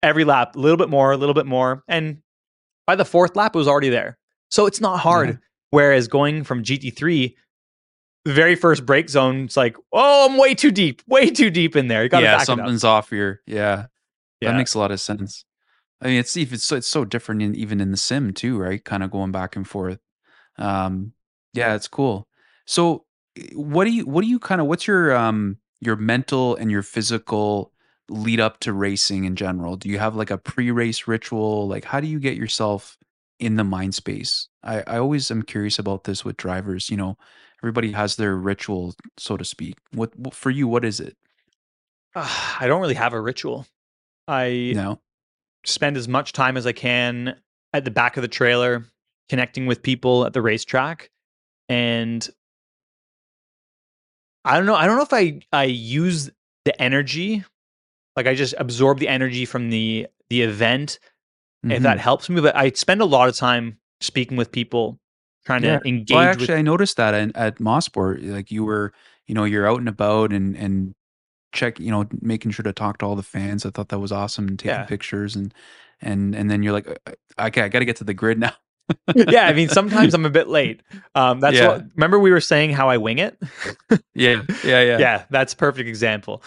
every 0.02 0.24
lap 0.24 0.56
a 0.56 0.58
little 0.58 0.76
bit 0.76 0.88
more, 0.88 1.12
a 1.12 1.16
little 1.16 1.34
bit 1.34 1.46
more. 1.46 1.84
And 1.86 2.18
by 2.88 2.96
the 2.96 3.04
fourth 3.04 3.36
lap, 3.36 3.54
it 3.54 3.58
was 3.58 3.68
already 3.68 3.88
there. 3.88 4.18
So 4.50 4.66
it's 4.66 4.80
not 4.80 4.98
hard. 4.98 5.28
Yeah. 5.28 5.36
Whereas 5.70 6.08
going 6.08 6.44
from 6.44 6.64
GT3, 6.64 7.34
the 8.24 8.32
very 8.32 8.54
first 8.54 8.86
brake 8.86 9.10
zone, 9.10 9.44
it's 9.44 9.56
like, 9.56 9.76
oh, 9.92 10.28
I'm 10.28 10.38
way 10.38 10.54
too 10.54 10.70
deep, 10.70 11.02
way 11.06 11.30
too 11.30 11.50
deep 11.50 11.76
in 11.76 11.88
there. 11.88 12.04
You 12.04 12.08
got 12.08 12.22
yeah, 12.22 12.38
something's 12.38 12.84
off 12.84 13.10
here. 13.10 13.40
Yeah, 13.46 13.86
yeah, 14.40 14.50
that 14.50 14.56
makes 14.56 14.74
a 14.74 14.78
lot 14.78 14.90
of 14.90 15.00
sense. 15.00 15.44
I 16.00 16.06
mean, 16.06 16.18
it's 16.18 16.36
it's 16.36 16.64
so, 16.64 16.76
it's 16.76 16.88
so 16.88 17.04
different 17.04 17.42
in, 17.42 17.54
even 17.54 17.80
in 17.80 17.90
the 17.90 17.96
sim 17.96 18.32
too, 18.32 18.58
right? 18.58 18.84
Kind 18.84 19.02
of 19.02 19.10
going 19.10 19.32
back 19.32 19.56
and 19.56 19.66
forth. 19.66 19.98
Um, 20.56 21.12
yeah, 21.52 21.74
it's 21.74 21.88
cool. 21.88 22.28
So, 22.66 23.04
what 23.54 23.84
do 23.84 23.90
you 23.90 24.04
what 24.04 24.22
do 24.22 24.28
you 24.28 24.38
kind 24.38 24.60
of 24.60 24.66
what's 24.66 24.86
your 24.86 25.14
um 25.16 25.58
your 25.80 25.96
mental 25.96 26.54
and 26.56 26.70
your 26.70 26.82
physical 26.82 27.72
lead 28.08 28.40
up 28.40 28.60
to 28.60 28.72
racing 28.72 29.24
in 29.24 29.36
general? 29.36 29.76
Do 29.76 29.88
you 29.88 29.98
have 29.98 30.16
like 30.16 30.30
a 30.30 30.38
pre-race 30.38 31.08
ritual? 31.08 31.68
Like, 31.68 31.84
how 31.84 32.00
do 32.00 32.06
you 32.06 32.20
get 32.20 32.36
yourself 32.36 32.96
in 33.38 33.56
the 33.56 33.64
mind 33.64 33.94
space? 33.94 34.48
I 34.62 34.82
I 34.86 34.98
always 34.98 35.30
am 35.30 35.42
curious 35.42 35.78
about 35.78 36.04
this 36.04 36.24
with 36.24 36.36
drivers. 36.36 36.90
You 36.90 36.96
know, 36.96 37.16
everybody 37.62 37.92
has 37.92 38.16
their 38.16 38.36
ritual, 38.36 38.94
so 39.18 39.36
to 39.36 39.44
speak. 39.44 39.76
What, 39.92 40.18
what 40.18 40.34
for 40.34 40.50
you? 40.50 40.68
What 40.68 40.84
is 40.84 41.00
it? 41.00 41.16
Uh, 42.14 42.28
I 42.60 42.66
don't 42.66 42.80
really 42.80 42.94
have 42.94 43.12
a 43.12 43.20
ritual. 43.20 43.66
I 44.28 44.72
no 44.74 45.00
spend 45.64 45.96
as 45.96 46.08
much 46.08 46.32
time 46.32 46.56
as 46.56 46.66
I 46.66 46.72
can 46.72 47.36
at 47.72 47.84
the 47.84 47.90
back 47.90 48.16
of 48.16 48.22
the 48.22 48.28
trailer, 48.28 48.84
connecting 49.28 49.66
with 49.66 49.82
people 49.82 50.26
at 50.26 50.32
the 50.32 50.42
racetrack. 50.42 51.10
And 51.68 52.28
I 54.44 54.56
don't 54.56 54.66
know. 54.66 54.74
I 54.74 54.86
don't 54.86 54.96
know 54.96 55.02
if 55.02 55.12
I 55.12 55.40
I 55.52 55.64
use 55.64 56.30
the 56.64 56.80
energy, 56.80 57.44
like 58.16 58.26
I 58.26 58.34
just 58.34 58.54
absorb 58.58 58.98
the 58.98 59.08
energy 59.08 59.44
from 59.44 59.70
the 59.70 60.06
the 60.30 60.42
event, 60.42 60.98
mm-hmm. 61.64 61.72
if 61.72 61.82
that 61.82 61.96
mm-hmm. 61.96 62.02
helps 62.02 62.28
me. 62.28 62.40
But 62.40 62.56
I 62.56 62.70
spend 62.70 63.00
a 63.00 63.06
lot 63.06 63.28
of 63.28 63.36
time 63.36 63.78
speaking 64.00 64.36
with 64.36 64.50
people, 64.50 64.98
trying 65.44 65.64
yeah. 65.64 65.78
to 65.78 65.88
engage. 65.88 66.14
Well, 66.14 66.20
actually, 66.20 66.48
with... 66.48 66.58
I 66.58 66.62
noticed 66.62 66.96
that 66.96 67.14
in, 67.14 67.34
at 67.36 67.58
Mosport, 67.58 68.28
like 68.30 68.50
you 68.50 68.64
were, 68.64 68.92
you 69.26 69.34
know, 69.34 69.44
you're 69.44 69.68
out 69.68 69.78
and 69.78 69.88
about 69.88 70.32
and 70.32 70.56
and 70.56 70.94
check, 71.52 71.78
you 71.78 71.90
know, 71.90 72.06
making 72.20 72.50
sure 72.50 72.62
to 72.64 72.72
talk 72.72 72.98
to 72.98 73.06
all 73.06 73.16
the 73.16 73.22
fans. 73.22 73.66
I 73.66 73.70
thought 73.70 73.88
that 73.90 73.98
was 73.98 74.12
awesome 74.12 74.48
and 74.48 74.58
taking 74.58 74.76
yeah. 74.76 74.84
pictures 74.84 75.36
and 75.36 75.52
and 76.00 76.34
and 76.34 76.50
then 76.50 76.62
you're 76.62 76.72
like, 76.72 76.86
okay, 77.38 77.62
I 77.62 77.68
got 77.68 77.78
to 77.78 77.84
get 77.84 77.96
to 77.96 78.04
the 78.04 78.14
grid 78.14 78.38
now. 78.38 78.52
yeah, 79.14 79.46
I 79.46 79.52
mean, 79.52 79.68
sometimes 79.68 80.12
I'm 80.12 80.26
a 80.26 80.30
bit 80.30 80.48
late. 80.48 80.82
Um, 81.14 81.40
that's 81.40 81.56
yeah. 81.56 81.68
what. 81.68 81.84
Remember, 81.94 82.18
we 82.18 82.30
were 82.30 82.40
saying 82.40 82.72
how 82.72 82.90
I 82.90 82.96
wing 82.96 83.18
it. 83.18 83.38
yeah, 84.14 84.42
yeah, 84.64 84.82
yeah, 84.82 84.98
yeah. 84.98 85.24
That's 85.30 85.54
perfect 85.54 85.88
example. 85.88 86.42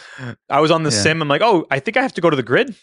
I 0.50 0.60
was 0.60 0.70
on 0.70 0.84
the 0.84 0.90
yeah. 0.90 1.02
sim. 1.02 1.22
I'm 1.22 1.28
like, 1.28 1.42
oh, 1.42 1.66
I 1.72 1.80
think 1.80 1.98
I 1.98 2.02
have 2.02 2.14
to 2.14 2.22
go 2.22 2.30
to 2.30 2.36
the 2.36 2.44
grid. 2.44 2.76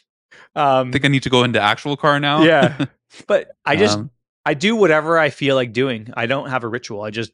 Um, 0.55 0.89
I 0.89 0.93
think 0.93 1.05
I 1.05 1.09
need 1.09 1.23
to 1.25 1.31
go 1.31 1.45
into 1.45 1.61
actual 1.61 1.97
car 1.97 2.19
now. 2.19 2.43
yeah, 2.43 2.87
but 3.27 3.53
I 3.65 3.77
just 3.77 3.99
Um, 3.99 4.11
I 4.45 4.55
do 4.55 4.75
whatever 4.77 5.19
I 5.19 5.31
feel 5.31 5.55
like 5.57 5.73
doing. 5.73 6.13
I 6.17 6.27
don't 6.27 6.51
have 6.51 6.65
a 6.65 6.69
ritual. 6.69 7.03
I 7.03 7.11
just 7.11 7.33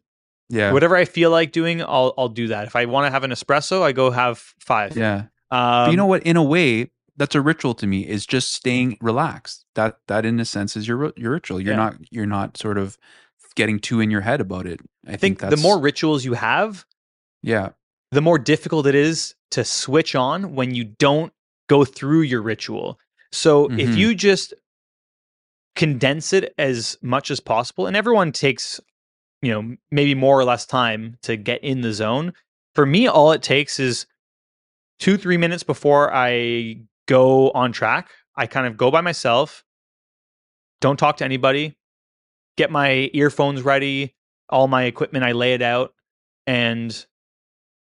yeah, 0.48 0.72
whatever 0.72 0.96
I 0.96 1.04
feel 1.04 1.30
like 1.30 1.52
doing, 1.52 1.82
I'll 1.82 2.14
I'll 2.18 2.28
do 2.28 2.48
that. 2.48 2.66
If 2.66 2.76
I 2.76 2.84
want 2.86 3.06
to 3.06 3.10
have 3.10 3.24
an 3.24 3.30
espresso, 3.30 3.82
I 3.82 3.92
go 3.92 4.10
have 4.10 4.38
five. 4.60 4.96
yeah. 4.96 5.24
Um, 5.50 5.86
but 5.86 5.90
you 5.90 5.96
know 5.96 6.06
what? 6.06 6.22
In 6.24 6.36
a 6.36 6.42
way, 6.42 6.90
that's 7.16 7.34
a 7.34 7.40
ritual 7.40 7.74
to 7.74 7.86
me. 7.86 8.06
Is 8.06 8.26
just 8.26 8.52
staying 8.52 8.98
relaxed. 9.00 9.64
That 9.74 9.98
that 10.08 10.24
in 10.26 10.38
a 10.40 10.44
sense 10.44 10.76
is 10.76 10.86
your 10.86 11.12
your 11.16 11.32
ritual. 11.32 11.60
You're 11.60 11.72
Yeah. 11.72 11.76
not 11.76 11.96
you're 12.10 12.26
not 12.26 12.56
sort 12.56 12.78
of 12.78 12.98
getting 13.54 13.78
too 13.80 14.00
in 14.00 14.10
your 14.10 14.20
head 14.20 14.40
about 14.40 14.66
it. 14.66 14.80
I, 15.06 15.14
I 15.14 15.16
think 15.16 15.40
the 15.40 15.56
more 15.56 15.78
rituals 15.80 16.24
you 16.24 16.34
have, 16.34 16.84
yeah 17.42 17.70
the 18.10 18.20
more 18.22 18.38
difficult 18.38 18.86
it 18.86 18.94
is 18.94 19.34
to 19.50 19.62
switch 19.64 20.14
on 20.14 20.54
when 20.54 20.74
you 20.74 20.82
don't 20.84 21.30
go 21.68 21.84
through 21.84 22.22
your 22.22 22.40
ritual. 22.40 22.98
So 23.32 23.66
if 23.76 23.90
Mhm. 23.90 23.96
you 23.98 24.14
just 24.14 24.54
condense 25.76 26.32
it 26.32 26.54
as 26.58 26.96
much 27.02 27.30
as 27.30 27.40
possible, 27.40 27.86
and 27.86 27.96
everyone 27.96 28.32
takes, 28.32 28.80
you 29.42 29.52
know, 29.52 29.76
maybe 29.90 30.14
more 30.14 30.38
or 30.38 30.44
less 30.44 30.66
time 30.66 31.16
to 31.22 31.36
get 31.36 31.62
in 31.62 31.80
the 31.82 31.92
zone. 31.92 32.32
For 32.74 32.84
me, 32.86 33.06
all 33.06 33.32
it 33.32 33.42
takes 33.42 33.78
is 33.78 34.06
two, 34.98 35.16
three 35.16 35.36
minutes 35.36 35.62
before 35.62 36.12
I 36.12 36.80
go 37.06 37.50
on 37.52 37.72
track. 37.72 38.10
I 38.36 38.46
kind 38.46 38.66
of 38.66 38.76
go 38.76 38.90
by 38.90 39.00
myself, 39.00 39.64
don't 40.80 40.96
talk 40.98 41.16
to 41.18 41.24
anybody, 41.24 41.76
get 42.56 42.70
my 42.70 43.10
earphones 43.12 43.62
ready, 43.62 44.14
all 44.48 44.68
my 44.68 44.84
equipment, 44.84 45.24
I 45.24 45.32
lay 45.32 45.54
it 45.54 45.62
out, 45.62 45.92
and 46.46 47.04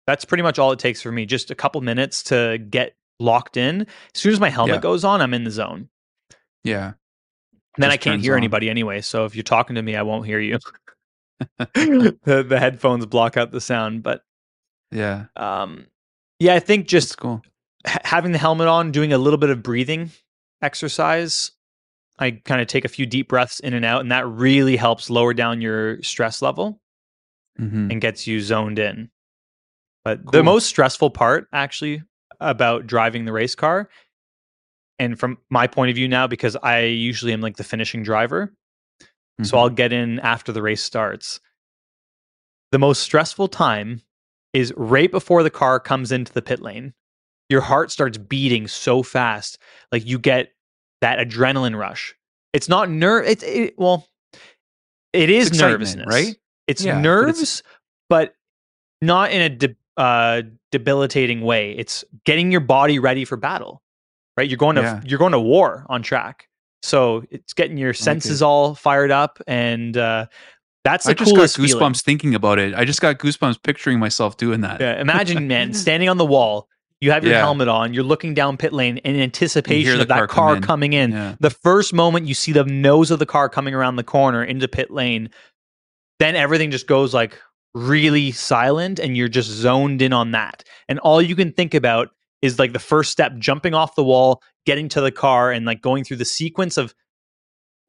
that's 0.06 0.24
pretty 0.24 0.42
much 0.42 0.58
all 0.58 0.72
it 0.72 0.78
takes 0.80 1.00
for 1.00 1.12
me. 1.12 1.26
Just 1.26 1.50
a 1.52 1.54
couple 1.54 1.80
minutes 1.80 2.24
to 2.24 2.58
get 2.58 2.96
locked 3.20 3.56
in. 3.56 3.82
As 3.82 4.20
soon 4.20 4.32
as 4.32 4.40
my 4.40 4.50
helmet 4.50 4.74
Yeah. 4.76 4.80
goes 4.80 5.04
on, 5.04 5.20
I'm 5.20 5.32
in 5.34 5.44
the 5.44 5.50
zone. 5.50 5.88
yeah 6.64 6.92
Then 7.78 7.90
I 7.90 7.96
can't 7.96 8.20
hear 8.20 8.34
on. 8.34 8.38
anybody 8.38 8.68
anyway. 8.68 9.00
So 9.00 9.24
if 9.24 9.34
you're 9.34 9.42
talking 9.42 9.76
to 9.76 9.82
me, 9.82 9.96
I 9.96 10.02
won't 10.02 10.26
hear 10.26 10.40
you. 10.40 10.58
the, 11.74 12.44
the 12.46 12.58
headphones 12.58 13.06
block 13.06 13.36
out 13.36 13.50
the 13.50 13.60
sound. 13.60 14.02
But 14.02 14.22
yeah. 14.90 15.26
um, 15.36 15.86
yeah, 16.38 16.54
I 16.54 16.60
think 16.60 16.84
That's 16.84 16.90
just 16.90 17.18
cool. 17.18 17.42
h- 17.86 17.98
having 18.04 18.32
the 18.32 18.38
helmet 18.38 18.68
on, 18.68 18.92
doing 18.92 19.12
a 19.12 19.18
little 19.18 19.38
bit 19.38 19.50
of 19.50 19.62
breathing 19.62 20.10
exercise. 20.60 21.50
I 22.18 22.32
kind 22.32 22.60
of 22.60 22.68
take 22.68 22.84
a 22.84 22.88
few 22.88 23.06
deep 23.06 23.28
breaths 23.28 23.58
in 23.60 23.74
and 23.74 23.84
out, 23.84 24.02
and 24.02 24.12
that 24.12 24.28
really 24.28 24.76
helps 24.76 25.10
lower 25.10 25.34
down 25.34 25.60
your 25.60 26.02
stress 26.02 26.42
level 26.42 26.80
hmm 27.56 27.90
and 27.90 28.00
gets 28.00 28.26
you 28.26 28.40
zoned 28.40 28.78
in. 28.78 29.10
But 30.04 30.30
the 30.30 30.42
most 30.42 30.66
stressful 30.66 31.10
part, 31.10 31.48
actually, 31.52 32.02
about 32.40 32.86
driving 32.86 33.24
the 33.24 33.32
race 33.32 33.54
car, 33.54 33.88
and 35.02 35.18
from 35.18 35.38
my 35.50 35.66
point 35.66 35.90
of 35.90 35.96
view 35.96 36.06
now, 36.08 36.26
because 36.26 36.56
I 36.62 36.80
usually 36.80 37.32
am 37.32 37.40
like 37.40 37.56
the 37.56 37.64
finishing 37.64 38.02
driver, 38.02 38.52
so 39.42 39.56
Mhm. 39.56 39.58
I'll 39.58 39.70
get 39.70 39.92
in 39.92 40.20
after 40.20 40.52
the 40.52 40.62
race 40.62 40.82
starts. 40.82 41.40
The 42.70 42.78
most 42.78 43.02
stressful 43.02 43.48
time 43.48 44.02
is 44.52 44.72
right 44.76 45.10
before 45.10 45.42
the 45.42 45.50
car 45.50 45.80
comes 45.80 46.12
into 46.12 46.32
the 46.32 46.42
pit 46.42 46.60
lane. 46.60 46.94
Your 47.48 47.60
heart 47.62 47.90
starts 47.90 48.16
beating 48.18 48.68
so 48.68 49.02
fast, 49.02 49.58
like 49.90 50.06
you 50.06 50.18
get 50.18 50.52
that 51.00 51.18
adrenaline 51.18 51.76
rush. 51.78 52.14
It's 52.52 52.68
not 52.68 52.88
nerve. 52.88 53.26
It's 53.26 53.42
it, 53.42 53.74
well, 53.78 54.06
it 55.12 55.28
is 55.30 55.48
It's 55.48 55.58
nervousness, 55.58 56.06
right? 56.06 56.36
It's 56.66 56.84
Yeah, 56.84 56.94
but 56.94 57.00
nerves, 57.00 57.38
it's- 57.42 57.62
but 58.08 58.34
not 59.02 59.32
in 59.32 59.40
a 59.42 59.48
de- 59.48 59.76
uh, 59.96 60.42
debilitating 60.70 61.40
way. 61.42 61.72
It's 61.72 62.04
getting 62.24 62.50
your 62.52 62.60
body 62.60 62.98
ready 62.98 63.24
for 63.24 63.36
battle, 63.36 63.82
right? 64.36 64.48
You're 64.48 64.56
going 64.58 64.76
to 64.76 64.82
Yeah. 64.82 65.00
you're 65.04 65.18
going 65.18 65.32
to 65.32 65.40
war 65.40 65.86
on 65.88 66.02
track, 66.02 66.48
so 66.82 67.24
it's 67.30 67.52
getting 67.52 67.76
your 67.78 67.94
senses 67.94 68.42
all 68.42 68.74
fired 68.74 69.10
up, 69.10 69.40
and 69.46 69.96
uh, 69.96 70.26
that's 70.84 71.04
the 71.04 71.10
I 71.10 71.14
just 71.14 71.34
got 71.34 71.48
goosebumps 71.48 71.68
feeling. 71.70 71.94
thinking 71.94 72.34
about 72.34 72.58
it. 72.58 72.74
I 72.74 72.84
just 72.84 73.00
got 73.00 73.18
goosebumps 73.18 73.62
picturing 73.62 73.98
myself 73.98 74.36
doing 74.36 74.62
that. 74.62 74.80
Yeah, 74.80 75.00
imagine, 75.00 75.46
man, 75.48 75.74
standing 75.74 76.08
on 76.08 76.16
the 76.18 76.26
wall. 76.26 76.68
You 77.00 77.10
have 77.10 77.24
your 77.24 77.32
Yeah. 77.32 77.40
helmet 77.40 77.66
on. 77.66 77.92
You're 77.94 78.04
looking 78.04 78.32
down 78.32 78.56
pit 78.56 78.72
lane 78.72 78.98
in 78.98 79.16
anticipation 79.20 80.00
of 80.00 80.06
that 80.06 80.14
car 80.18 80.26
car, 80.28 80.56
in. 80.56 80.62
coming 80.62 80.92
in. 80.92 81.10
Yeah. 81.10 81.34
The 81.40 81.50
first 81.50 81.92
moment 81.92 82.28
you 82.28 82.34
see 82.34 82.52
the 82.52 82.62
nose 82.64 83.10
of 83.10 83.18
the 83.18 83.26
car 83.26 83.48
coming 83.48 83.74
around 83.74 83.96
the 83.96 84.04
corner 84.04 84.44
into 84.44 84.68
pit 84.68 84.88
lane, 84.88 85.28
then 86.20 86.36
everything 86.36 86.70
just 86.70 86.86
goes 86.86 87.12
like 87.12 87.36
really 87.74 88.30
silent 88.30 89.00
and 89.00 89.16
you're 89.16 89.26
just 89.28 89.48
zoned 89.50 90.00
in 90.00 90.12
on 90.12 90.30
that. 90.30 90.62
And 90.88 91.00
all 91.00 91.20
you 91.20 91.34
can 91.34 91.50
think 91.52 91.74
about 91.74 92.10
is 92.42 92.58
like 92.58 92.72
the 92.72 92.78
first 92.78 93.10
step 93.10 93.32
jumping 93.38 93.74
off 93.74 93.94
the 93.94 94.04
wall, 94.04 94.42
getting 94.66 94.88
to 94.90 95.00
the 95.00 95.12
car 95.12 95.50
and 95.52 95.64
like 95.64 95.80
going 95.80 96.04
through 96.04 96.18
the 96.18 96.24
sequence 96.24 96.76
of 96.76 96.94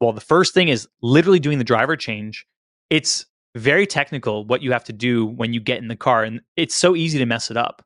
well, 0.00 0.12
the 0.12 0.20
first 0.20 0.54
thing 0.54 0.68
is 0.68 0.88
literally 1.02 1.38
doing 1.38 1.58
the 1.58 1.64
driver 1.64 1.96
change. 1.96 2.46
It's 2.90 3.26
very 3.56 3.86
technical 3.86 4.44
what 4.44 4.62
you 4.62 4.72
have 4.72 4.84
to 4.84 4.92
do 4.92 5.26
when 5.26 5.52
you 5.52 5.60
get 5.60 5.78
in 5.78 5.88
the 5.88 5.96
car 5.96 6.24
and 6.24 6.40
it's 6.56 6.74
so 6.74 6.96
easy 6.96 7.18
to 7.18 7.26
mess 7.26 7.50
it 7.50 7.56
up. 7.56 7.84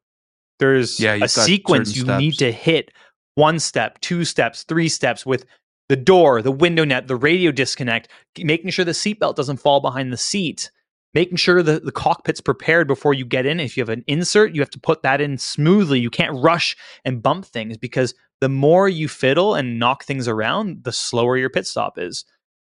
There's 0.59 0.99
Yeah, 0.99 1.15
a 1.15 1.29
sequence 1.29 1.95
you 1.95 2.03
certain 2.03 2.19
need 2.19 2.39
to 2.39 2.51
hit 2.53 2.91
one 3.35 3.59
step, 3.59 4.01
two 4.01 4.25
steps, 4.25 4.65
three 4.65 4.89
steps 4.89 5.25
with 5.25 5.45
the 5.89 5.97
door, 5.97 6.43
the 6.43 6.51
window 6.53 6.85
net, 6.85 7.07
the 7.07 7.17
radio 7.17 7.53
disconnect, 7.53 8.09
making 8.39 8.71
sure 8.71 8.85
the 8.85 8.93
seatbelt 8.93 9.37
doesn't 9.37 9.59
fall 9.59 9.81
behind 9.81 10.13
the 10.13 10.17
seat, 10.17 10.71
making 11.15 11.37
sure 11.37 11.63
the, 11.63 11.81
the 11.81 11.93
cockpit's 11.93 12.41
prepared 12.41 12.87
before 12.87 13.15
you 13.15 13.25
get 13.25 13.47
in. 13.47 13.61
If 13.61 13.77
you 13.77 13.81
have 13.83 13.89
an 13.89 14.05
insert, 14.07 14.55
you 14.55 14.61
have 14.61 14.71
to 14.71 14.81
put 14.81 15.03
that 15.03 15.21
in 15.21 15.39
smoothly. 15.39 15.99
You 16.01 16.11
can't 16.11 16.37
rush 16.43 16.77
and 17.05 17.23
bump 17.23 17.47
things 17.47 17.77
because 17.79 18.15
the 18.41 18.49
more 18.49 18.89
you 18.89 19.09
fiddle 19.09 19.55
and 19.55 19.79
knock 19.79 20.05
things 20.05 20.29
around, 20.29 20.85
the 20.85 20.93
slower 20.93 21.37
your 21.37 21.51
pit 21.51 21.67
stop 21.67 21.99
is. 21.99 22.25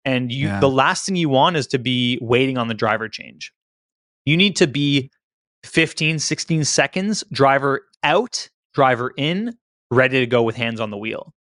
And 0.05 0.31
you 0.31 0.47
Yeah. 0.47 0.59
the 0.59 0.69
last 0.69 1.05
thing 1.05 1.15
you 1.15 1.29
want 1.29 1.55
is 1.55 1.67
to 1.67 1.79
be 1.79 2.17
waiting 2.21 2.57
on 2.57 2.67
the 2.67 2.73
driver 2.73 3.07
change. 3.07 3.53
You 4.25 4.35
need 4.35 4.55
to 4.57 4.67
be 4.67 5.11
15, 5.63 6.19
16 6.19 6.65
seconds, 6.65 7.23
driver 7.31 7.85
out, 8.03 8.49
driver 8.73 9.13
in, 9.15 9.55
ready 9.91 10.19
to 10.19 10.25
go 10.25 10.43
with 10.43 10.55
hands 10.57 10.79
on 10.81 10.89
the 10.91 10.97
wheel. 10.97 11.33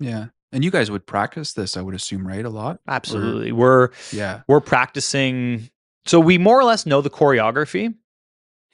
Yeah. 0.00 0.26
And 0.52 0.64
you 0.64 0.70
guys 0.70 0.90
would 0.90 1.06
practice 1.06 1.52
this, 1.54 1.76
I 1.76 1.82
would 1.82 1.94
assume, 1.94 2.26
right? 2.26 2.44
A 2.44 2.50
lot. 2.50 2.80
Absolutely. 2.86 3.52
We're 3.52 3.90
Yeah. 4.12 4.42
we're 4.48 4.60
practicing 4.60 5.70
so 6.06 6.20
we 6.20 6.38
more 6.38 6.58
or 6.58 6.64
less 6.64 6.86
know 6.86 7.00
the 7.00 7.10
choreography. 7.10 7.94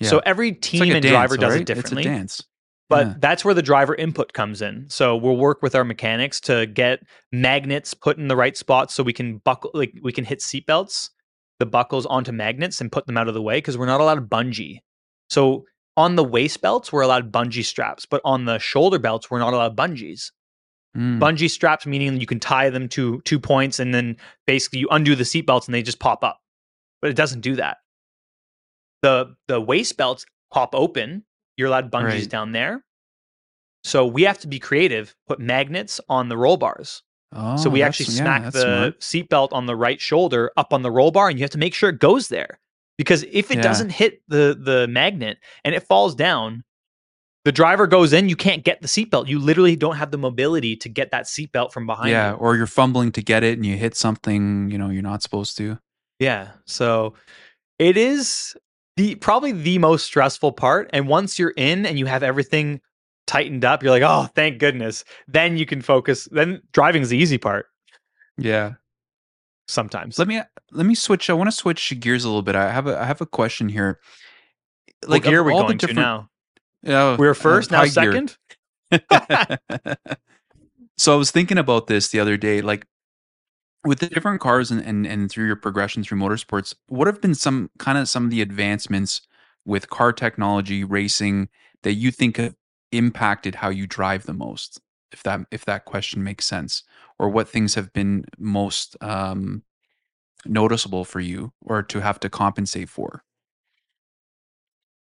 Yeah. 0.01 0.09
So 0.09 0.19
every 0.25 0.53
team 0.53 0.81
like 0.81 0.91
and 0.91 1.03
dance, 1.03 1.13
driver 1.13 1.37
does 1.37 1.53
right? 1.53 1.61
it 1.61 1.67
differently. 1.67 2.03
It's 2.03 2.07
a 2.07 2.11
dance. 2.11 2.45
But 2.89 3.07
Yeah. 3.07 3.15
that's 3.21 3.45
where 3.45 3.55
the 3.55 3.63
driver 3.63 3.95
input 3.95 4.33
comes 4.33 4.61
in. 4.61 4.87
So 4.91 5.17
we'll 5.17 5.37
work 5.37 5.63
with 5.63 5.75
our 5.75 5.85
mechanics 5.85 6.41
to 6.43 6.67
get 6.67 7.01
magnets 7.31 7.95
put 7.95 8.19
in 8.19 8.29
the 8.29 8.37
right 8.37 8.57
spots 8.57 8.93
so 8.95 9.03
we 9.03 9.13
can 9.13 9.39
buckle 9.39 9.71
like 9.73 9.95
we 10.03 10.13
can 10.13 10.25
hit 10.25 10.41
seatbelts, 10.41 11.09
the 11.59 11.67
buckles 11.67 12.05
onto 12.07 12.33
magnets 12.33 12.81
and 12.81 12.93
put 12.93 13.07
them 13.07 13.17
out 13.17 13.29
of 13.29 13.35
the 13.35 13.41
way 13.43 13.59
because 13.59 13.79
we're 13.79 13.87
not 13.87 14.01
allowed 14.01 14.17
to 14.17 14.21
bungee. 14.23 14.81
So 15.31 15.65
on 15.97 16.17
the 16.17 16.25
waist 16.25 16.61
belts, 16.61 16.93
we're 16.93 17.03
allowed 17.03 17.33
bungee 17.33 17.65
straps, 17.65 18.05
but 18.05 18.21
on 18.25 18.45
the 18.45 18.59
shoulder 18.59 18.99
belts, 18.99 19.31
we're 19.31 19.39
not 19.39 19.55
allowed 19.55 19.77
bungees. 19.77 20.31
Mm. 20.95 21.19
Bungee 21.19 21.49
straps 21.49 21.87
meaning 21.87 22.21
you 22.21 22.27
can 22.27 22.41
tie 22.41 22.69
them 22.69 22.89
to 22.91 23.23
two 23.25 23.41
points 23.41 23.79
and 23.79 23.95
then 23.95 24.19
basically 24.47 24.81
you 24.81 24.89
undo 24.91 25.15
the 25.15 25.25
seatbelts 25.25 25.67
and 25.67 25.75
they 25.75 25.83
just 25.83 25.99
pop 26.01 26.23
up. 26.23 26.42
But 27.03 27.11
it 27.11 27.17
doesn't 27.17 27.41
do 27.41 27.57
that. 27.57 27.79
The 29.03 29.35
the 29.49 29.61
waist 29.61 29.97
belts 29.97 30.25
pop 30.53 30.75
open. 30.75 31.25
You're 31.57 31.69
allowed 31.69 31.91
bungees 31.91 32.05
Right. 32.05 32.31
down 32.31 32.53
there. 32.53 32.85
So 33.85 34.07
we 34.07 34.23
have 34.23 34.39
to 34.41 34.47
be 34.47 34.59
creative, 34.61 35.15
put 35.27 35.41
magnets 35.41 36.01
on 36.09 36.29
the 36.29 36.37
roll 36.37 36.57
bars. 36.57 37.03
Oh, 37.35 37.57
so 37.57 37.69
we 37.71 37.83
actually 37.83 38.07
smack 38.07 38.43
that's 38.45 38.55
the 38.57 38.95
seatbelt 39.01 39.49
on 39.53 39.67
the 39.67 39.75
right 39.75 40.01
shoulder 40.01 40.53
up 40.57 40.73
on 40.73 40.83
the 40.83 40.91
roll 40.91 41.11
bar 41.11 41.29
and 41.29 41.39
you 41.39 41.43
have 41.43 41.51
to 41.51 41.59
make 41.59 41.75
sure 41.75 41.89
it 41.91 41.99
goes 41.99 42.29
there. 42.29 42.61
Because 42.99 43.25
if 43.25 43.51
it 43.51 43.57
Yeah. 43.57 43.63
doesn't 43.63 43.91
hit 43.91 44.23
the 44.29 44.57
the 44.59 44.87
magnet 44.87 45.39
and 45.65 45.75
it 45.75 45.81
falls 45.83 46.15
down, 46.15 46.63
the 47.45 47.51
driver 47.51 47.89
goes 47.89 48.13
in, 48.13 48.29
you 48.29 48.37
can't 48.37 48.63
get 48.63 48.83
the 48.83 48.87
seatbelt. 48.87 49.27
You 49.27 49.41
literally 49.41 49.75
don't 49.75 49.97
have 49.97 50.13
the 50.13 50.19
mobility 50.19 50.77
to 50.77 50.89
get 50.89 51.11
that 51.11 51.25
seatbelt 51.25 51.73
from 51.73 51.87
behind 51.87 52.11
Yeah. 52.11 52.31
you. 52.33 52.37
Or 52.37 52.55
you're 52.55 52.67
fumbling 52.69 53.11
to 53.13 53.23
get 53.23 53.43
it 53.43 53.55
and 53.59 53.67
you 53.67 53.77
hit 53.77 53.97
something, 53.97 54.71
you 54.71 54.79
know, 54.79 54.91
you're 54.91 55.03
not 55.03 55.23
supposed 55.23 55.57
to. 55.57 55.79
Yeah. 56.23 56.51
So 56.67 57.15
it 57.81 57.97
is 57.97 58.57
the 58.97 59.17
probably 59.17 59.51
the 59.51 59.79
most 59.79 60.05
stressful 60.05 60.53
part. 60.53 60.89
And 60.93 61.09
once 61.09 61.37
you're 61.37 61.55
in 61.57 61.85
and 61.85 61.99
you 61.99 62.07
have 62.07 62.23
everything 62.23 62.81
tightened 63.27 63.65
up, 63.65 63.83
you're 63.83 63.91
like, 63.91 64.05
oh, 64.05 64.29
thank 64.37 64.59
goodness. 64.61 65.05
Then 65.27 65.57
you 65.57 65.67
can 65.67 65.83
focus. 65.83 66.29
Then 66.31 66.63
driving 66.73 67.03
is 67.03 67.09
the 67.09 67.19
easy 67.19 67.39
part 67.39 67.67
Yeah. 68.39 68.75
sometimes. 69.67 70.17
Let 70.17 70.29
me 70.29 70.41
let 70.71 70.87
me 70.87 70.95
switch. 70.95 71.29
I 71.29 71.33
want 71.33 71.49
to 71.51 71.57
switch 71.57 71.93
gears 71.99 72.25
a 72.25 72.29
little 72.29 72.43
bit. 72.43 72.55
I 72.55 72.71
have 72.71 72.87
a 72.87 72.97
I 73.01 73.05
have 73.05 73.21
a 73.21 73.27
question 73.27 73.69
here. 73.69 73.99
Like, 75.05 75.25
here 75.25 75.41
are 75.41 75.45
we 75.45 75.53
all 75.53 75.67
the 75.67 75.75
going 75.75 75.79
to 75.79 75.93
now? 75.95 76.29
Oh, 76.87 77.17
We 77.17 77.27
uh, 77.27 77.31
were 77.31 77.35
first, 77.35 77.73
now 77.73 77.85
second. 77.87 78.37
so 80.97 81.13
I 81.13 81.17
was 81.17 81.33
thinking 81.33 81.59
about 81.59 81.89
this 81.89 82.11
the 82.11 82.21
other 82.21 82.37
day, 82.37 82.61
like 82.61 82.87
with 83.85 83.99
the 83.99 84.09
different 84.09 84.41
cars 84.41 84.71
and, 84.71 84.81
and 84.81 85.07
and 85.07 85.31
through 85.31 85.47
your 85.47 85.57
progression 85.57 86.05
through 86.05 86.19
motorsports, 86.19 86.75
what 86.89 87.07
have 87.07 87.21
been 87.21 87.35
some 87.35 87.71
kind 87.79 87.99
of 87.99 88.09
some 88.09 88.25
of 88.25 88.31
the 88.31 88.43
advancements 88.43 89.23
with 89.65 89.91
car 89.91 90.13
technology 90.13 90.85
racing 90.85 91.49
that 91.83 91.95
you 91.95 92.11
think 92.11 92.37
have 92.37 92.55
impacted 92.93 93.57
how 93.57 93.69
you 93.69 93.87
drive 93.87 94.25
the 94.25 94.35
most? 94.35 94.81
if 95.13 95.23
that 95.23 95.41
if 95.51 95.65
that 95.67 95.85
question 95.85 96.25
makes 96.25 96.47
sense, 96.47 96.83
or 97.19 97.29
what 97.29 97.49
things 97.49 97.75
have 97.75 97.93
been 97.93 98.25
most 98.39 98.97
um, 99.01 99.63
noticeable 100.45 101.05
for 101.05 101.21
you, 101.21 101.53
or 101.61 101.83
to 101.83 102.01
have 102.01 102.19
to 102.21 102.31
compensate 102.31 102.89
for. 102.89 103.23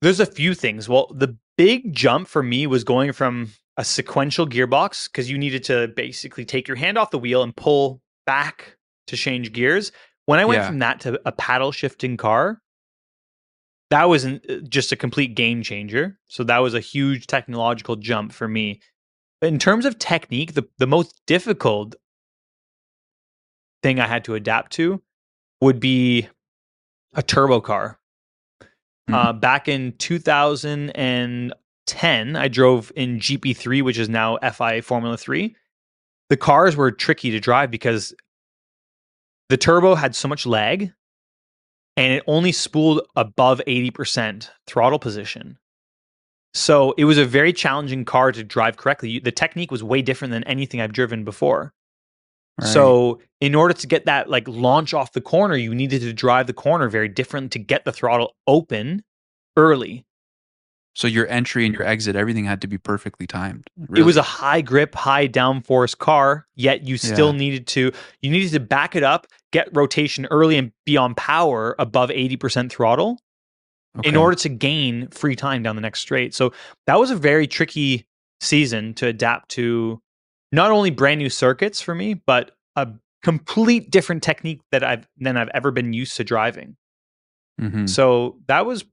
There's 0.01 0.19
a 0.19 0.25
few 0.25 0.53
things. 0.53 0.87
Well, 0.87 1.11
the 1.13 1.35
big 1.57 1.93
jump 1.93 2.27
for 2.27 2.43
me 2.43 2.67
was 2.67 2.83
going 2.83 3.13
from 3.13 3.51
a 3.77 3.83
sequential 3.83 4.47
gearbox 4.47 5.09
because 5.09 5.29
you 5.29 5.37
needed 5.37 5.63
to 5.65 5.87
basically 5.89 6.45
take 6.45 6.67
your 6.67 6.77
hand 6.77 6.97
off 6.97 7.11
the 7.11 7.19
wheel 7.19 7.43
and 7.43 7.55
pull 7.55 8.01
back 8.25 8.77
to 9.07 9.17
change 9.17 9.51
gears. 9.53 9.91
When 10.25 10.39
I 10.39 10.45
went 10.45 10.61
Yeah. 10.61 10.67
from 10.67 10.79
that 10.79 10.99
to 11.01 11.19
a 11.25 11.31
paddle 11.31 11.71
shifting 11.71 12.17
car, 12.17 12.61
that 13.91 14.05
was 14.05 14.23
an, 14.25 14.41
uh, 14.49 14.55
just 14.67 14.91
a 14.91 14.95
complete 14.95 15.35
game 15.35 15.61
changer. 15.61 16.17
So 16.27 16.43
that 16.45 16.57
was 16.59 16.73
a 16.73 16.79
huge 16.79 17.27
technological 17.27 17.95
jump 17.95 18.33
for 18.33 18.47
me. 18.47 18.81
But 19.41 19.47
in 19.47 19.59
terms 19.59 19.85
of 19.85 19.99
technique, 19.99 20.53
the, 20.53 20.67
the 20.79 20.87
most 20.87 21.21
difficult 21.27 21.95
thing 23.83 23.99
I 23.99 24.07
had 24.07 24.23
to 24.25 24.33
adapt 24.33 24.71
to 24.73 25.03
would 25.61 25.79
be 25.79 26.27
a 27.13 27.21
turbo 27.21 27.61
car. 27.61 27.99
Uh, 29.07 29.31
back 29.33 29.67
in 29.67 29.91
2010, 29.99 32.35
I 32.35 32.47
drove 32.47 32.91
in 32.95 33.19
GP3, 33.19 33.83
which 33.83 33.99
is 33.99 34.09
now 34.09 34.39
FIA 34.41 34.81
Formula 34.81 35.15
3. 35.15 35.55
The 36.29 36.37
cars 36.37 36.75
were 36.75 36.91
tricky 36.91 37.31
to 37.31 37.39
drive 37.39 37.71
because 37.71 38.13
the 39.49 39.57
turbo 39.57 39.95
had 39.95 40.15
so 40.15 40.27
much 40.27 40.45
lag 40.45 40.91
and 41.97 42.13
it 42.13 42.23
only 42.27 42.51
spooled 42.51 43.01
above 43.15 43.61
80% 43.67 44.49
throttle 44.67 44.99
position. 44.99 45.57
So 46.53 46.93
it 46.97 47.05
was 47.05 47.17
a 47.17 47.25
very 47.25 47.53
challenging 47.53 48.05
car 48.05 48.31
to 48.31 48.43
drive 48.43 48.77
correctly. 48.77 49.19
The 49.19 49.31
technique 49.31 49.71
was 49.71 49.83
way 49.83 50.01
different 50.01 50.31
than 50.31 50.43
anything 50.45 50.81
I've 50.81 50.93
driven 50.93 51.23
before. 51.23 51.73
Right? 52.59 52.67
So 52.67 53.19
in 53.41 53.55
order 53.55 53.73
to 53.73 53.87
get 53.87 54.05
that 54.05 54.29
like 54.29 54.47
launch 54.47 54.93
off 54.93 55.11
the 55.11 55.21
corner, 55.21 55.57
you 55.57 55.75
needed 55.75 56.01
to 56.01 56.13
drive 56.13 56.47
the 56.47 56.53
corner 56.53 56.87
very 56.87 57.09
different 57.09 57.51
to 57.51 57.59
get 57.59 57.83
the 57.83 57.91
throttle 57.91 58.33
open 58.47 59.03
early. 59.57 60.04
So 60.95 61.07
your 61.07 61.27
entry 61.27 61.65
and 61.65 61.73
your 61.75 61.83
exit, 61.83 62.15
everything 62.15 62.45
had 62.45 62.61
to 62.61 62.67
be 62.67 62.77
perfectly 62.77 63.27
timed. 63.27 63.67
It 63.95 64.03
was 64.03 64.17
a 64.17 64.21
high 64.21 64.61
grip, 64.61 64.95
high 64.95 65.27
downforce 65.27 65.95
car, 65.97 66.47
yet 66.55 66.83
you 66.87 66.97
still 66.97 67.31
Yeah. 67.31 67.37
needed 67.37 67.67
to 67.67 67.91
you 68.21 68.31
needed 68.31 68.51
to 68.53 68.59
back 68.59 68.95
it 68.95 69.03
up, 69.03 69.27
get 69.51 69.67
rotation 69.73 70.25
early 70.31 70.57
and 70.57 70.71
be 70.85 70.97
on 70.97 71.13
power 71.13 71.75
above 71.77 72.09
80% 72.09 72.71
throttle 72.71 73.19
in 74.03 74.15
order 74.15 74.35
to 74.35 74.49
gain 74.49 75.07
free 75.09 75.35
time 75.35 75.63
down 75.63 75.75
the 75.75 75.81
next 75.81 75.99
straight. 76.01 76.33
So 76.33 76.53
that 76.87 76.99
was 76.99 77.11
a 77.11 77.15
very 77.15 77.47
tricky 77.47 78.05
season 78.41 78.93
to 78.95 79.07
adapt 79.07 79.49
to 79.51 80.01
not 80.51 80.71
only 80.71 80.89
brand 80.91 81.19
new 81.19 81.29
circuits 81.29 81.81
for 81.81 81.93
me, 81.95 82.13
but 82.13 82.51
a 82.75 82.87
complete 83.23 83.89
different 83.91 84.21
technique 84.23 84.61
that 84.71 84.83
I've 84.83 85.07
than 85.17 85.35
I've 85.37 85.49
ever 85.53 85.71
been 85.71 85.93
used 85.93 86.15
to 86.17 86.23
driving. 86.23 86.75
Mhm. 87.59 87.89
So 87.89 88.37
that 88.47 88.65
was 88.65 88.85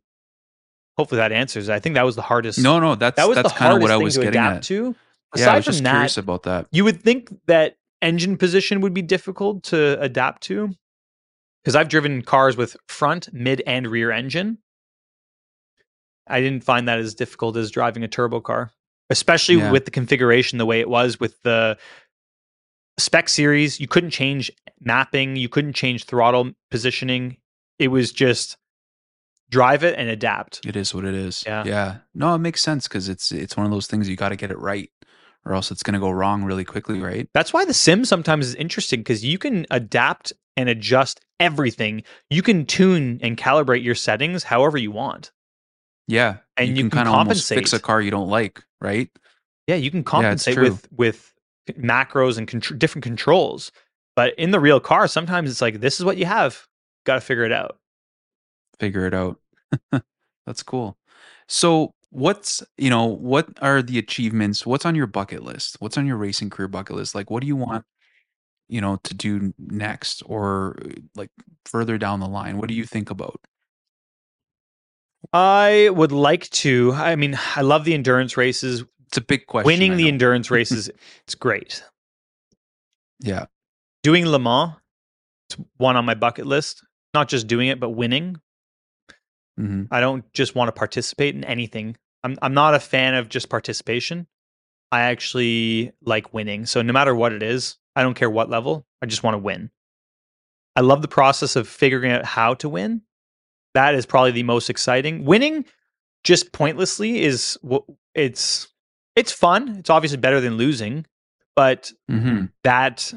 hopefully 0.96 1.18
that 1.18 1.32
answers. 1.32 1.68
I 1.68 1.78
think 1.78 1.94
that 1.94 2.04
was 2.04 2.16
the 2.16 2.22
hardest. 2.22 2.58
No, 2.58 2.78
no, 2.80 2.94
that's 2.94 3.16
that 3.16 3.28
was 3.28 3.36
that's 3.36 3.52
kind 3.52 3.74
of 3.74 3.82
what 3.82 3.90
I 3.90 3.96
was 3.96 4.14
to 4.14 4.22
getting 4.22 4.40
at. 4.40 4.62
to. 4.64 4.94
Yeah, 5.36 5.52
I 5.52 5.56
was 5.56 5.64
from 5.64 5.72
just 5.72 5.84
that, 5.84 5.90
curious 5.92 6.16
about 6.18 6.42
that. 6.42 6.66
you 6.72 6.84
would 6.84 7.00
think 7.02 7.32
that 7.46 7.76
engine 8.02 8.36
position 8.36 8.80
would 8.82 8.92
be 8.92 9.00
difficult 9.02 9.62
to 9.64 9.98
adapt 10.00 10.42
to 10.44 10.70
because 11.62 11.74
I've 11.76 11.88
driven 11.88 12.22
cars 12.22 12.56
with 12.56 12.76
front, 12.88 13.32
mid, 13.32 13.62
and 13.66 13.86
rear 13.86 14.10
engine. 14.10 14.58
I 16.26 16.40
didn't 16.40 16.64
find 16.64 16.86
that 16.88 16.98
as 16.98 17.14
difficult 17.14 17.56
as 17.56 17.70
driving 17.70 18.02
a 18.04 18.08
turbo 18.08 18.40
car, 18.40 18.72
especially 19.10 19.56
Yeah. 19.56 19.70
with 19.72 19.84
the 19.84 19.90
configuration 19.90 20.58
the 20.58 20.66
way 20.66 20.80
it 20.80 20.88
was 20.88 21.18
with 21.18 21.40
the 21.42 21.78
spec 22.98 23.28
series. 23.28 23.80
You 23.80 23.88
couldn't 23.88 24.10
change 24.10 24.50
mapping, 24.80 25.36
you 25.36 25.48
couldn't 25.48 25.72
change 25.74 26.04
throttle 26.04 26.52
positioning. 26.70 27.38
It 27.78 27.88
was 27.88 28.12
just 28.12 28.56
drive 29.52 29.84
it 29.84 29.96
and 29.96 30.08
adapt. 30.08 30.66
It 30.66 30.74
is 30.74 30.92
what 30.92 31.04
it 31.04 31.14
is. 31.14 31.44
Yeah. 31.46 31.62
Yeah. 31.64 31.96
No, 32.14 32.34
it 32.34 32.38
makes 32.38 32.62
sense 32.62 32.88
because 32.88 33.08
it's 33.08 33.30
it's 33.30 33.56
one 33.56 33.66
of 33.66 33.70
those 33.70 33.86
things 33.86 34.08
you 34.08 34.16
got 34.16 34.30
to 34.30 34.36
get 34.36 34.50
it 34.50 34.58
right, 34.58 34.90
or 35.44 35.54
else 35.54 35.70
it's 35.70 35.82
going 35.84 35.94
to 35.94 36.00
go 36.00 36.10
wrong 36.10 36.42
really 36.42 36.64
quickly, 36.64 37.00
right? 37.00 37.28
That's 37.34 37.52
why 37.52 37.64
the 37.64 37.74
sim 37.74 38.04
sometimes 38.04 38.48
is 38.48 38.54
interesting 38.56 39.00
because 39.00 39.24
you 39.24 39.38
can 39.38 39.66
adapt 39.70 40.32
and 40.56 40.68
adjust 40.68 41.20
everything. 41.38 42.02
You 42.30 42.42
can 42.42 42.66
tune 42.66 43.20
and 43.22 43.36
calibrate 43.36 43.84
your 43.84 43.94
settings 43.94 44.42
however 44.42 44.78
you 44.78 44.90
want. 44.90 45.30
Yeah. 46.08 46.38
And 46.56 46.76
you 46.76 46.84
can 46.84 46.90
kind 46.90 47.08
of 47.08 47.14
almost 47.14 47.48
fix 47.48 47.72
a 47.72 47.78
car 47.78 48.00
you 48.00 48.10
don't 48.10 48.28
like, 48.28 48.62
right? 48.80 49.08
Yeah, 49.68 49.76
you 49.76 49.90
can 49.90 50.02
compensate 50.02 50.54
true. 50.54 50.64
with 50.64 50.88
with 50.90 51.34
macros 51.72 52.38
and 52.38 52.48
contr- 52.48 52.78
different 52.78 53.04
controls. 53.04 53.70
But 54.16 54.34
in 54.38 54.50
the 54.50 54.60
real 54.60 54.80
car, 54.80 55.06
sometimes 55.08 55.50
it's 55.50 55.62
like 55.62 55.80
this 55.80 55.98
is 55.98 56.04
what 56.04 56.16
you 56.16 56.26
have. 56.26 56.66
Got 57.04 57.16
to 57.16 57.20
figure 57.20 57.44
it 57.44 57.52
out. 57.52 57.78
Figure 58.78 59.06
it 59.06 59.14
out. 59.14 59.38
That's 60.46 60.62
cool. 60.62 60.96
So, 61.48 61.94
what's 62.10 62.62
you 62.76 62.90
know 62.90 63.06
what 63.06 63.48
are 63.60 63.82
the 63.82 63.98
achievements? 63.98 64.66
What's 64.66 64.84
on 64.84 64.94
your 64.94 65.06
bucket 65.06 65.42
list? 65.42 65.76
What's 65.80 65.96
on 65.96 66.06
your 66.06 66.16
racing 66.16 66.50
career 66.50 66.68
bucket 66.68 66.96
list? 66.96 67.14
Like, 67.14 67.30
what 67.30 67.40
do 67.40 67.46
you 67.46 67.56
want? 67.56 67.84
You 68.68 68.80
know, 68.80 68.98
to 69.04 69.14
do 69.14 69.52
next, 69.58 70.22
or 70.26 70.78
uh, 70.84 70.88
like 71.14 71.30
further 71.66 71.98
down 71.98 72.20
the 72.20 72.28
line. 72.28 72.58
What 72.58 72.68
do 72.68 72.74
you 72.74 72.84
think 72.84 73.10
about? 73.10 73.40
I 75.32 75.90
would 75.90 76.12
like 76.12 76.48
to. 76.50 76.92
I 76.94 77.16
mean, 77.16 77.38
I 77.56 77.62
love 77.62 77.84
the 77.84 77.94
endurance 77.94 78.36
races. 78.36 78.84
It's 79.06 79.16
a 79.18 79.20
big 79.20 79.46
question. 79.46 79.66
Winning 79.66 79.96
the 79.96 80.08
endurance 80.08 80.50
races, 80.50 80.90
it's 81.24 81.34
great. 81.34 81.84
yeah, 83.20 83.46
Doing 84.02 84.26
Le 84.26 84.38
Mans, 84.38 84.72
it's 85.48 85.58
one 85.76 85.96
on 85.96 86.04
my 86.04 86.14
bucket 86.14 86.46
list. 86.46 86.84
Not 87.14 87.28
just 87.28 87.46
doing 87.46 87.68
it, 87.68 87.78
but 87.78 87.90
winning. 87.90 88.40
Hmm 89.56 89.84
I 89.90 90.00
don't 90.00 90.30
just 90.32 90.54
want 90.54 90.68
to 90.68 90.72
participate 90.72 91.34
in 91.34 91.44
anything. 91.44 91.96
I'm 92.24 92.38
I'm 92.42 92.54
not 92.54 92.74
a 92.74 92.80
fan 92.80 93.14
of 93.14 93.28
just 93.28 93.48
participation. 93.48 94.26
I 94.90 95.02
actually 95.02 95.92
like 96.04 96.34
winning. 96.34 96.66
So 96.66 96.82
no 96.82 96.92
matter 96.92 97.14
what 97.14 97.32
it 97.32 97.42
is, 97.42 97.78
I 97.96 98.02
don't 98.02 98.14
care 98.14 98.30
what 98.30 98.50
level. 98.50 98.86
I 99.00 99.06
just 99.06 99.22
want 99.22 99.34
to 99.34 99.38
win. 99.38 99.70
I 100.76 100.80
love 100.80 101.02
the 101.02 101.08
process 101.08 101.56
of 101.56 101.68
figuring 101.68 102.12
out 102.12 102.24
how 102.24 102.54
to 102.54 102.68
win. 102.68 103.02
That 103.74 103.94
is 103.94 104.06
probably 104.06 104.32
the 104.32 104.42
most 104.42 104.70
exciting. 104.70 105.24
Winning 105.24 105.64
just 106.24 106.52
pointlessly 106.52 107.22
is 107.22 107.58
it's 108.14 108.68
it's 109.16 109.32
fun. 109.32 109.76
It's 109.78 109.90
obviously 109.90 110.18
better 110.18 110.40
than 110.40 110.56
losing, 110.56 111.06
but 111.56 111.92
hmm 112.08 112.46
that 112.64 113.12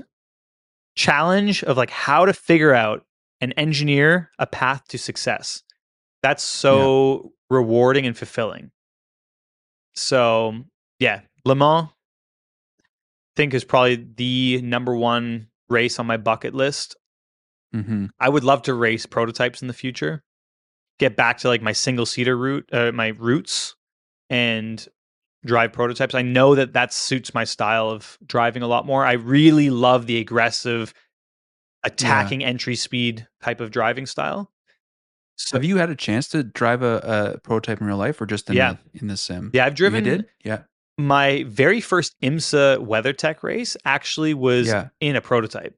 challenge 0.95 1.63
of 1.63 1.77
like 1.77 1.89
how 1.89 2.25
to 2.25 2.33
figure 2.33 2.73
out 2.73 3.05
and 3.41 3.53
engineer 3.57 4.31
a 4.39 4.47
path 4.47 4.83
to 4.87 4.97
success 4.97 5.61
that's 6.25 6.43
so 6.43 7.33
rewarding 7.49 8.05
and 8.05 8.17
fulfilling. 8.17 8.71
So 9.93 10.63
yeah 10.99 11.21
le 11.43 11.55
mans 11.55 11.89
i 12.79 12.83
think 13.35 13.53
is 13.53 13.65
probably 13.65 13.95
the 14.15 14.61
number 14.61 14.95
one 14.95 15.47
race 15.69 15.99
on 15.99 16.05
my 16.05 16.17
bucket 16.17 16.53
list. 16.53 16.95
Hmm 17.73 18.05
i 18.19 18.29
would 18.29 18.43
love 18.43 18.61
to 18.63 18.73
race 18.73 19.05
prototypes 19.05 19.61
in 19.61 19.67
the 19.67 19.73
future 19.73 20.23
get 20.99 21.15
back 21.15 21.37
to 21.39 21.47
like 21.49 21.61
my 21.61 21.73
single 21.73 22.05
seater 22.05 22.37
route 22.37 22.67
uh, 22.71 22.91
my 22.91 23.09
roots 23.09 23.75
and 24.29 24.87
drive 25.45 25.71
prototypes. 25.71 26.15
I 26.15 26.23
know 26.23 26.55
that 26.55 26.73
that 26.73 26.91
suits 26.91 27.33
my 27.33 27.43
style 27.43 27.89
of 27.89 28.17
driving 28.25 28.63
a 28.63 28.67
lot 28.67 28.85
more. 28.85 29.05
I 29.05 29.13
really 29.13 29.69
love 29.69 30.07
the 30.07 30.17
aggressive 30.17 30.93
attacking 31.83 32.43
entry 32.43 32.75
speed 32.75 33.27
type 33.43 33.61
of 33.61 33.69
driving 33.69 34.07
style 34.07 34.51
so 35.37 35.57
Have 35.57 35.63
you 35.65 35.77
had 35.77 35.89
a 35.89 35.95
chance 35.95 36.27
to 36.29 36.43
drive 36.43 36.81
a, 36.81 37.33
a 37.35 37.39
prototype 37.39 37.81
in 37.81 37.87
real 37.87 37.97
life, 37.97 38.19
or 38.21 38.25
just 38.25 38.49
in 38.49 38.55
Yeah. 38.55 38.75
the, 38.93 38.99
in 39.01 39.07
the 39.07 39.17
sim? 39.17 39.51
yeah 39.53 39.65
i've 39.65 39.73
You 39.73 39.77
driven 39.77 40.03
did. 40.03 40.25
Yeah. 40.43 40.63
my 40.97 41.43
very 41.47 41.81
first 41.81 42.15
imsa 42.21 42.77
weathertech 42.77 43.43
race 43.43 43.75
actually 43.85 44.33
was 44.33 44.67
Yeah. 44.67 44.89
in 44.99 45.15
a 45.15 45.21
prototype 45.21 45.77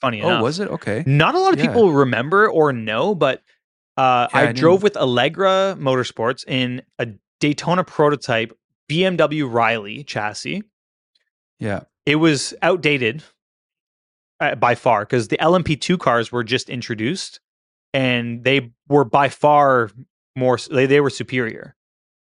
funny 0.00 0.22
Oh, 0.22 0.28
enough 0.28 0.42
was 0.42 0.60
it 0.60 0.68
okay? 0.68 1.02
Not 1.06 1.34
a 1.34 1.38
lot 1.40 1.52
of 1.54 1.58
Yeah. 1.58 1.66
people 1.66 1.92
remember 1.92 2.48
or 2.48 2.72
know, 2.72 3.14
but 3.14 3.42
uh, 3.96 4.26
I, 4.32 4.48
I 4.48 4.52
drove 4.52 4.82
with 4.82 4.94
Alegra 4.94 5.76
Motorsports 5.78 6.44
in 6.48 6.82
a 6.98 7.06
Daytona 7.40 7.84
prototype 7.84 8.52
BMW 8.90 9.50
Riley 9.50 10.02
chassis. 10.04 10.62
Yeah. 11.60 11.82
It 12.04 12.16
was 12.16 12.54
outdated 12.60 13.22
uh, 14.40 14.56
by 14.56 14.74
far 14.74 15.04
because 15.04 15.28
the 15.28 15.38
LMP2 15.38 15.98
cars 15.98 16.32
were 16.32 16.42
just 16.44 16.68
introduced 16.68 17.38
and 17.94 18.44
they 18.44 18.72
were 18.88 19.04
by 19.04 19.30
far 19.30 19.90
more, 20.36 20.58
they, 20.70 20.84
they 20.86 21.00
were 21.00 21.08
superior. 21.10 21.74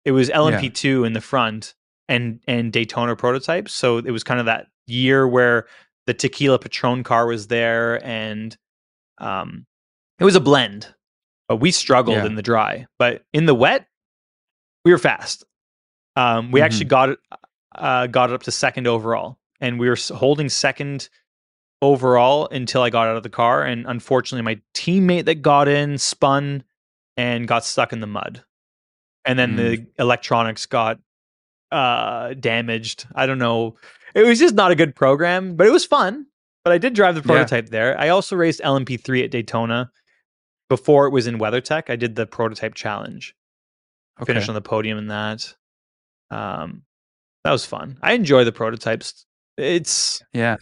It 0.05 0.11
was 0.11 0.29
LMP2 0.29 1.05
in 1.05 1.11
the 1.13 1.19
front 1.21 1.73
and, 2.07 2.39
and 2.47 2.71
Daytona 2.71 3.15
prototypes. 3.17 3.73
So 3.73 3.97
it 3.97 4.11
was 4.11 4.23
kind 4.23 4.39
of 4.39 4.45
that 4.45 4.67
year 4.85 5.27
where 5.27 5.65
the 6.05 6.13
Tequila 6.13 6.59
Patron 6.59 7.03
car 7.03 7.27
was 7.27 7.47
there 7.47 8.01
and 8.05 8.55
um, 9.17 9.65
it 10.19 10.23
was 10.23 10.35
a 10.35 10.39
blend. 10.39 10.93
But 11.49 11.57
we 11.57 11.71
struggled 11.71 12.17
Yeah. 12.17 12.25
in 12.25 12.35
the 12.35 12.41
dry. 12.41 12.87
But 12.99 13.23
in 13.33 13.45
the 13.45 13.55
wet, 13.55 13.87
we 14.85 14.91
were 14.91 14.97
fast. 14.97 15.43
Um, 16.15 16.51
we 16.51 16.59
Mhm. 16.61 16.63
actually 16.65 16.85
got 16.85 17.09
it. 17.09 17.19
uh, 17.75 18.07
got 18.07 18.29
it 18.31 18.33
up 18.33 18.41
to 18.43 18.51
second 18.51 18.87
overall, 18.87 19.37
and 19.61 19.77
we 19.79 19.87
were 19.87 19.97
holding 20.15 20.49
second 20.49 21.09
overall 21.81 22.47
until 22.51 22.81
I 22.81 22.89
got 22.89 23.07
out 23.07 23.17
of 23.17 23.23
the 23.23 23.29
car. 23.29 23.63
And 23.63 23.85
unfortunately, 23.87 24.43
my 24.43 24.61
teammate 24.73 25.25
that 25.25 25.41
got 25.41 25.67
in 25.67 25.97
spun 25.97 26.63
and 27.15 27.47
got 27.47 27.65
stuck 27.65 27.93
in 27.93 27.99
the 27.99 28.07
mud. 28.07 28.43
And 29.25 29.37
then 29.37 29.53
mm. 29.53 29.57
the 29.57 29.87
electronics 29.99 30.65
got 30.65 30.99
uh, 31.71 32.33
damaged. 32.33 33.05
I 33.13 33.25
don't 33.25 33.39
know. 33.39 33.75
It 34.15 34.23
was 34.23 34.39
just 34.39 34.55
not 34.55 34.71
a 34.71 34.75
good 34.75 34.95
program, 34.95 35.55
but 35.55 35.67
it 35.67 35.71
was 35.71 35.85
fun. 35.85 36.25
But 36.63 36.73
I 36.73 36.77
did 36.77 36.93
drive 36.93 37.15
the 37.15 37.21
prototype 37.21 37.65
yeah. 37.65 37.71
there. 37.71 37.99
I 37.99 38.09
also 38.09 38.35
raced 38.35 38.61
LMP3 38.61 39.23
at 39.23 39.31
Daytona 39.31 39.89
before 40.69 41.07
it 41.07 41.11
was 41.11 41.27
in 41.27 41.39
WeatherTech. 41.39 41.89
I 41.89 41.95
did 41.95 42.15
the 42.15 42.25
prototype 42.25 42.73
challenge. 42.73 43.35
Okay. 44.19 44.33
Finished 44.33 44.49
on 44.49 44.55
the 44.55 44.61
podium 44.61 44.97
in 44.97 45.07
that. 45.07 45.53
Um, 46.29 46.83
that 47.43 47.51
was 47.51 47.65
fun. 47.65 47.97
I 48.01 48.13
enjoy 48.13 48.43
the 48.43 48.51
prototypes. 48.51 49.25
It's 49.57 50.21
yeah. 50.33 50.57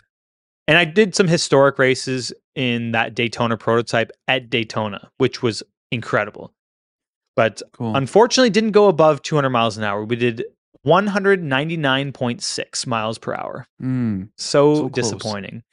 And 0.68 0.78
I 0.78 0.86
did 0.86 1.16
some 1.16 1.28
historic 1.28 1.78
races 1.78 2.34
in 2.56 2.92
that 2.92 3.14
Daytona 3.14 3.58
prototype 3.58 4.12
at 4.28 4.50
Daytona, 4.50 5.12
which 5.18 5.44
was 5.44 5.62
incredible. 5.92 6.54
But 7.36 7.62
cool. 7.74 7.96
unfortunately, 7.96 8.50
didn't 8.50 8.72
go 8.72 8.88
above 8.88 9.22
200 9.22 9.50
miles 9.50 9.78
an 9.78 9.84
hour. 9.84 10.04
We 10.04 10.16
did 10.16 10.46
199.6 10.86 12.88
miles 12.88 13.18
per 13.18 13.34
hour. 13.34 13.68
Mm, 13.82 14.30
so, 14.38 14.76
so 14.76 14.90
disappointing. 14.90 15.64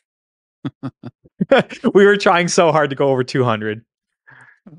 we 1.94 2.06
were 2.06 2.16
trying 2.16 2.48
so 2.48 2.72
hard 2.72 2.90
to 2.90 2.96
go 2.96 3.08
over 3.08 3.24
200. 3.24 3.84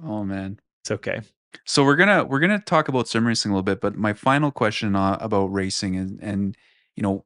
Oh 0.06 0.24
man, 0.24 0.60
it's 0.82 0.92
okay. 0.92 1.22
So 1.66 1.84
we're 1.84 1.96
gonna 1.96 2.24
we're 2.24 2.40
gonna 2.40 2.60
talk 2.60 2.88
about 2.88 3.08
sim 3.08 3.28
racing 3.28 3.52
a 3.52 3.54
little 3.54 3.64
bit, 3.64 3.82
but 3.82 3.96
my 3.96 4.14
final 4.14 4.52
question 4.52 4.96
uh, 4.96 5.18
about 5.20 5.48
racing 5.48 5.96
and 5.96 6.20
and 6.22 6.58
you 6.96 7.04
know 7.04 7.26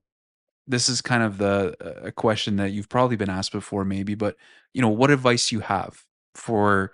this 0.68 0.89
is 0.89 1.01
kind 1.01 1.24
of 1.24 1.38
the 1.38 1.76
a 2.03 2.11
question 2.11 2.57
that 2.57 2.72
you've 2.72 2.89
probably 2.89 3.15
been 3.15 3.30
asked 3.30 3.51
before, 3.51 3.86
maybe, 3.86 4.15
but 4.15 4.36
you 4.74 4.82
know 4.82 4.89
what 4.89 5.11
advice 5.11 5.51
you 5.51 5.61
have 5.61 6.03
for 6.36 6.93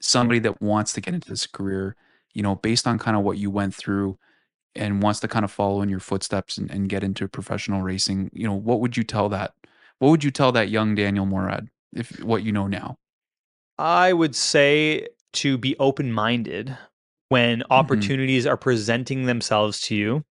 somebody 0.00 0.38
that 0.40 0.60
wants 0.60 0.92
to 0.92 1.00
get 1.00 1.14
into 1.14 1.28
this 1.28 1.46
career, 1.46 1.96
you 2.34 2.42
know, 2.42 2.56
based 2.56 2.86
on 2.86 2.98
kind 2.98 3.16
of 3.16 3.22
what 3.22 3.38
you 3.38 3.50
went 3.50 3.74
through 3.74 4.18
and 4.76 5.02
wants 5.02 5.20
to 5.20 5.28
kind 5.28 5.44
of 5.44 5.50
follow 5.50 5.82
in 5.82 5.88
your 5.88 6.00
footsteps 6.00 6.58
and, 6.58 6.70
and 6.70 6.88
get 6.88 7.02
into 7.02 7.26
professional 7.28 7.82
racing, 7.82 8.30
you 8.34 8.46
know, 8.46 8.54
what 8.54 8.80
would 8.80 8.96
you 8.96 9.04
tell 9.04 9.28
that? 9.28 9.54
What 9.98 10.10
would 10.10 10.24
you 10.24 10.30
tell 10.30 10.52
that 10.52 10.68
young 10.68 10.94
Daniel 10.94 11.26
Morad 11.26 11.68
if 11.94 12.22
what 12.22 12.42
you 12.42 12.52
know 12.52 12.66
now? 12.66 12.96
I 13.78 14.12
would 14.12 14.36
say 14.36 15.08
to 15.34 15.58
be 15.58 15.76
open 15.78 16.12
minded 16.12 16.76
when 17.28 17.60
mm-hmm. 17.60 17.72
opportunities 17.72 18.44
mm-hmm. 18.44 18.52
are 18.52 18.56
presenting 18.56 19.26
themselves 19.26 19.80
to 19.82 19.94
you 19.94 20.24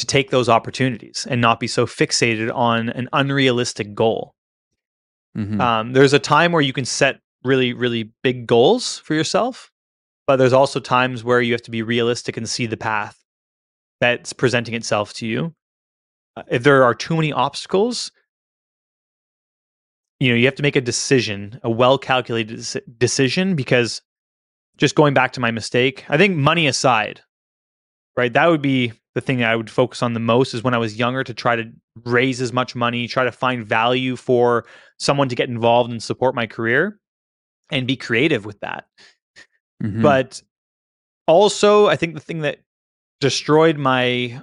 to 0.00 0.06
take 0.06 0.30
those 0.30 0.48
opportunities 0.48 1.26
and 1.28 1.40
not 1.40 1.60
be 1.60 1.66
so 1.66 1.86
fixated 1.86 2.54
on 2.54 2.88
an 2.90 3.08
unrealistic 3.12 3.94
goal. 3.94 4.34
Mm-hmm. 5.36 5.60
Um, 5.60 5.92
there's 5.92 6.12
a 6.12 6.18
time 6.18 6.52
where 6.52 6.62
you 6.62 6.72
can 6.72 6.84
set 6.84 7.20
really, 7.44 7.72
really 7.72 8.10
big 8.22 8.46
goals 8.46 8.98
for 8.98 9.14
yourself, 9.14 9.70
but 10.26 10.36
there's 10.36 10.52
also 10.52 10.80
times 10.80 11.22
where 11.22 11.40
you 11.40 11.52
have 11.52 11.62
to 11.62 11.70
be 11.70 11.82
realistic 11.82 12.36
and 12.36 12.48
see 12.48 12.66
the 12.66 12.76
path 12.76 13.18
that's 14.00 14.32
presenting 14.32 14.74
itself 14.74 15.12
to 15.14 15.26
you. 15.26 15.54
Uh, 16.36 16.42
if 16.48 16.62
there 16.62 16.84
are 16.84 16.94
too 16.94 17.14
many 17.14 17.32
obstacles, 17.32 18.10
you 20.20 20.30
know, 20.30 20.34
you 20.34 20.46
have 20.46 20.56
to 20.56 20.62
make 20.62 20.76
a 20.76 20.80
decision, 20.80 21.60
a 21.62 21.70
well 21.70 21.98
calculated 21.98 22.64
decision, 22.98 23.54
because 23.54 24.02
just 24.76 24.94
going 24.94 25.14
back 25.14 25.32
to 25.32 25.40
my 25.40 25.50
mistake, 25.50 26.04
I 26.08 26.16
think 26.16 26.36
money 26.36 26.66
aside, 26.66 27.20
right? 28.18 28.32
That 28.32 28.50
would 28.50 28.60
be 28.60 28.92
the 29.14 29.20
thing 29.20 29.38
that 29.38 29.48
I 29.48 29.54
would 29.54 29.70
focus 29.70 30.02
on 30.02 30.12
the 30.12 30.20
most 30.20 30.52
is 30.52 30.64
when 30.64 30.74
I 30.74 30.78
was 30.78 30.98
younger 30.98 31.22
to 31.22 31.32
try 31.32 31.54
to 31.54 31.70
raise 32.04 32.40
as 32.40 32.52
much 32.52 32.74
money, 32.74 33.06
try 33.06 33.22
to 33.22 33.30
find 33.30 33.64
value 33.64 34.16
for 34.16 34.66
someone 34.98 35.28
to 35.28 35.36
get 35.36 35.48
involved 35.48 35.92
and 35.92 36.02
support 36.02 36.34
my 36.34 36.44
career 36.44 36.98
and 37.70 37.86
be 37.86 37.96
creative 37.96 38.44
with 38.44 38.58
that. 38.58 38.86
Mm-hmm. 39.80 40.02
But 40.02 40.42
also, 41.28 41.86
I 41.86 41.94
think 41.94 42.14
the 42.14 42.20
thing 42.20 42.40
that 42.40 42.58
destroyed 43.20 43.78
my 43.78 44.42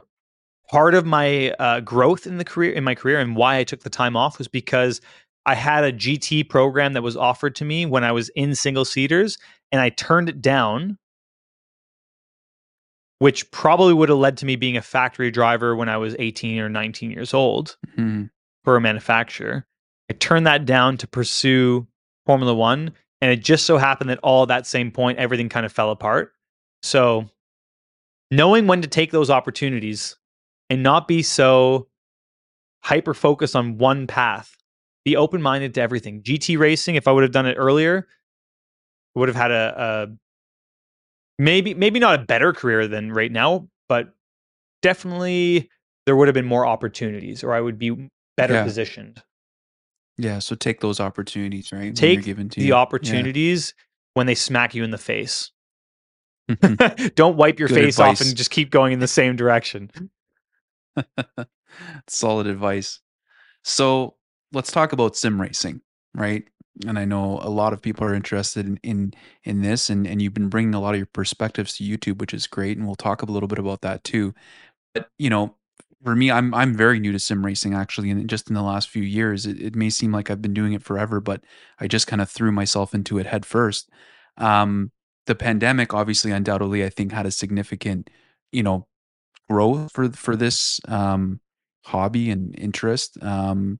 part 0.72 0.96
of 0.96 1.06
my 1.06 1.52
uh, 1.60 1.82
growth 1.82 2.26
in 2.26 2.38
the 2.38 2.46
career 2.46 2.72
in 2.72 2.86
my 2.86 2.96
career 2.96 3.20
and 3.20 3.36
why 3.36 3.58
I 3.58 3.66
took 3.66 3.82
the 3.82 3.90
time 3.90 4.16
off 4.16 4.38
was 4.38 4.48
because 4.48 5.02
I 5.46 5.54
had 5.54 5.84
a 5.84 5.92
GT 5.92 6.48
program 6.48 6.94
that 6.94 7.02
was 7.02 7.18
offered 7.18 7.56
to 7.56 7.66
me 7.66 7.86
when 7.86 8.06
I 8.06 8.14
was 8.14 8.30
in 8.30 8.56
single 8.56 8.86
seaters 8.86 9.38
and 9.74 9.82
I 9.82 9.90
turned 9.90 10.30
it 10.30 10.42
down 10.42 10.98
which 13.20 13.50
probably 13.52 13.94
would 13.94 14.10
have 14.10 14.18
led 14.18 14.38
to 14.38 14.46
me 14.46 14.56
being 14.56 14.78
a 14.78 14.82
factory 14.82 15.32
driver 15.32 15.76
when 15.76 15.90
I 15.90 15.98
was 15.98 16.16
18 16.20 16.60
or 16.60 16.70
19 16.70 17.12
years 17.12 17.34
old 17.34 17.78
mm-hmm. 17.88 18.26
for 18.64 18.76
a 18.76 18.82
manufacturer. 18.82 19.66
I 20.10 20.14
turned 20.14 20.46
that 20.48 20.66
down 20.66 20.98
to 20.98 21.08
pursue 21.08 21.88
Formula 22.26 22.54
One 22.54 22.94
and 23.22 23.32
it 23.32 23.44
just 23.44 23.66
so 23.66 23.78
happened 23.78 24.10
that 24.10 24.20
all 24.22 24.44
at 24.44 24.50
that 24.50 24.68
same 24.68 24.92
point, 24.92 25.18
everything 25.18 25.50
kind 25.50 25.66
of 25.66 25.72
fell 25.72 25.90
apart. 25.90 26.34
So, 26.84 27.30
knowing 28.30 28.68
when 28.68 28.82
to 28.82 28.88
take 28.88 29.12
those 29.12 29.30
opportunities 29.30 30.16
and 30.70 30.84
not 30.84 31.08
be 31.08 31.24
so 31.24 31.88
hyper 32.84 33.14
focused 33.14 33.56
on 33.56 33.78
one 33.78 34.06
path, 34.06 34.56
be 35.06 35.16
open 35.16 35.42
minded 35.42 35.74
to 35.76 35.82
everything. 35.82 36.22
GT 36.22 36.60
racing, 36.60 36.96
if 36.96 37.08
I 37.08 37.12
would 37.12 37.24
have 37.24 37.32
done 37.32 37.46
it 37.46 37.56
earlier, 37.56 38.08
would 39.16 39.30
have 39.30 39.36
had 39.36 39.52
a, 39.52 39.74
a 39.78 40.08
maybe 41.38 41.74
maybe 41.74 42.00
not 42.00 42.20
a 42.20 42.24
better 42.24 42.54
career 42.54 42.88
than 42.88 43.12
right 43.12 43.32
now, 43.32 43.68
but 43.88 44.14
definitely 44.82 45.70
there 46.06 46.16
would 46.16 46.28
have 46.28 46.36
been 46.36 46.46
more 46.46 46.66
opportunities, 46.66 47.44
or 47.44 47.54
I 47.54 47.62
would 47.62 47.80
be 47.80 48.10
better 48.38 48.54
yeah. 48.54 48.64
positioned. 48.64 49.22
Yeah, 50.18 50.40
so 50.40 50.56
take 50.56 50.80
those 50.80 51.00
opportunities, 51.00 51.72
right? 51.74 51.94
Take 51.94 52.24
given 52.24 52.48
to 52.50 52.60
the 52.60 52.68
you. 52.68 52.74
opportunities 52.74 53.74
yeah. 53.76 53.84
when 54.14 54.28
they 54.28 54.36
smack 54.36 54.74
you 54.74 54.84
in 54.84 54.92
the 54.92 54.98
face. 54.98 55.52
Mm-hmm. 56.50 57.08
Don't 57.16 57.36
wipe 57.36 57.60
your 57.60 57.68
Good 57.68 57.76
face 57.76 57.96
advice. 57.96 58.22
off 58.22 58.28
and 58.28 58.38
just 58.38 58.52
keep 58.52 58.70
going 58.70 58.94
in 58.94 59.00
the 59.00 59.08
same 59.08 59.36
direction. 59.36 59.90
Solid 62.08 62.48
advice. 62.48 63.02
So 63.64 64.16
let's 64.54 64.72
talk 64.72 64.94
about 64.94 65.18
sim 65.18 65.42
racing, 65.42 65.82
right? 66.14 66.46
And 66.86 67.00
I 67.00 67.06
know 67.06 67.40
a 67.42 67.50
lot 67.50 67.72
of 67.74 67.82
people 67.82 68.06
are 68.06 68.14
interested 68.14 68.66
in 68.66 68.80
in, 68.84 69.14
in 69.44 69.62
this, 69.62 69.90
and, 69.90 70.06
and 70.06 70.22
you've 70.22 70.34
been 70.34 70.50
bringing 70.50 70.76
a 70.76 70.82
lot 70.82 70.94
of 70.94 71.00
your 71.00 71.06
perspectives 71.08 71.78
to 71.78 71.84
YouTube, 71.84 72.20
which 72.20 72.34
is 72.34 72.48
great, 72.48 72.78
and 72.78 72.86
we'll 72.86 72.96
talk 72.96 73.22
a 73.22 73.26
little 73.26 73.48
bit 73.48 73.60
about 73.60 73.82
that 73.82 74.04
too. 74.04 74.34
But 74.94 75.10
you 75.18 75.30
know, 75.30 75.56
for 76.04 76.16
me, 76.16 76.30
I'm 76.32 76.54
I'm 76.54 76.76
very 76.76 77.00
new 77.00 77.12
to 77.12 77.20
sim 77.20 77.46
racing 77.46 77.74
actually, 77.74 78.12
and 78.12 78.30
just 78.30 78.50
in 78.50 78.56
the 78.56 78.62
last 78.62 78.90
few 78.90 79.04
years, 79.04 79.46
it, 79.46 79.60
it 79.62 79.76
may 79.76 79.90
seem 79.90 80.12
like 80.12 80.30
I've 80.30 80.42
been 80.42 80.54
doing 80.54 80.74
it 80.74 80.84
forever, 80.84 81.20
but 81.22 81.44
I 81.80 81.88
just 81.88 82.08
kind 82.08 82.22
of 82.22 82.30
threw 82.30 82.52
myself 82.52 82.94
into 82.94 83.18
it 83.18 83.26
head 83.26 83.46
first. 83.46 83.90
Um, 84.38 84.92
the 85.26 85.36
pandemic, 85.36 85.94
obviously, 85.94 86.32
undoubtedly, 86.32 86.86
I 86.86 86.90
think 86.90 87.12
had 87.12 87.26
a 87.26 87.32
significant, 87.32 88.10
you 88.52 88.64
know, 88.64 88.88
growth 89.50 89.92
for 89.92 90.12
for 90.12 90.36
this 90.36 90.80
um, 90.88 91.40
hobby 91.86 92.30
and 92.30 92.58
interest. 92.58 93.18
Um, 93.24 93.80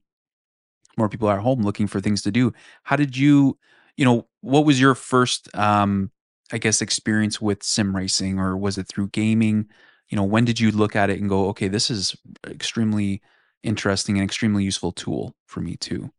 more 0.96 1.08
people 1.08 1.28
are 1.28 1.36
at 1.36 1.42
home 1.42 1.62
looking 1.62 1.86
for 1.86 2.00
things 2.00 2.22
to 2.22 2.30
do. 2.30 2.52
How 2.84 2.96
did 2.96 3.16
you, 3.16 3.58
you 3.96 4.04
know, 4.04 4.26
what 4.40 4.64
was 4.64 4.80
your 4.80 4.94
first, 4.94 5.54
um, 5.56 6.10
I 6.52 6.58
guess, 6.58 6.80
experience 6.80 7.40
with 7.40 7.62
sim 7.62 7.94
racing, 7.94 8.38
or 8.38 8.56
was 8.56 8.78
it 8.78 8.88
through 8.88 9.08
gaming? 9.08 9.68
you 10.08 10.16
know 10.16 10.24
when 10.24 10.44
did 10.44 10.60
you 10.60 10.70
look 10.70 10.94
at 10.96 11.10
it 11.10 11.20
and 11.20 11.28
go 11.28 11.48
okay 11.48 11.68
this 11.68 11.90
is 11.90 12.16
extremely 12.46 13.20
interesting 13.62 14.16
and 14.18 14.24
extremely 14.24 14.64
useful 14.64 14.92
tool 14.92 15.34
for 15.46 15.60
me 15.60 15.76
too 15.76 16.04
i 16.04 16.10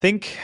think 0.00 0.36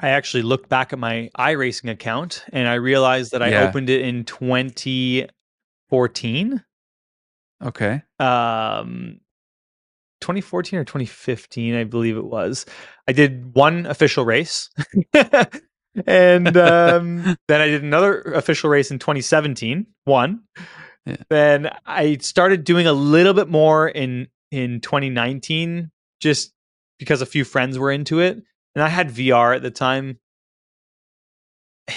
i 0.00 0.10
actually 0.10 0.42
looked 0.42 0.68
back 0.68 0.92
at 0.92 0.98
my 0.98 1.30
iRacing 1.38 1.90
account 1.90 2.44
and 2.52 2.68
i 2.68 2.74
realized 2.74 3.32
that 3.32 3.42
i 3.42 3.48
yeah. 3.48 3.62
opened 3.62 3.88
it 3.90 4.02
in 4.02 4.24
2014 4.24 6.64
okay 7.62 8.02
um 8.18 9.20
2014 10.20 10.78
or 10.78 10.84
2015 10.84 11.74
i 11.74 11.84
believe 11.84 12.16
it 12.16 12.24
was 12.24 12.66
i 13.08 13.12
did 13.12 13.54
one 13.54 13.86
official 13.86 14.24
race 14.24 14.70
and 16.06 16.56
um, 16.56 17.36
then 17.48 17.60
i 17.60 17.66
did 17.66 17.82
another 17.82 18.20
official 18.22 18.70
race 18.70 18.90
in 18.90 18.98
2017 18.98 19.86
one 20.04 20.42
yeah. 21.06 21.16
Then 21.28 21.70
I 21.86 22.18
started 22.18 22.64
doing 22.64 22.86
a 22.86 22.92
little 22.92 23.34
bit 23.34 23.48
more 23.48 23.88
in 23.88 24.28
in 24.50 24.80
2019 24.80 25.90
just 26.20 26.52
because 26.98 27.22
a 27.22 27.26
few 27.26 27.44
friends 27.44 27.78
were 27.78 27.90
into 27.90 28.20
it 28.20 28.42
and 28.74 28.84
I 28.84 28.88
had 28.88 29.08
VR 29.08 29.54
at 29.56 29.62
the 29.62 29.70
time. 29.70 30.18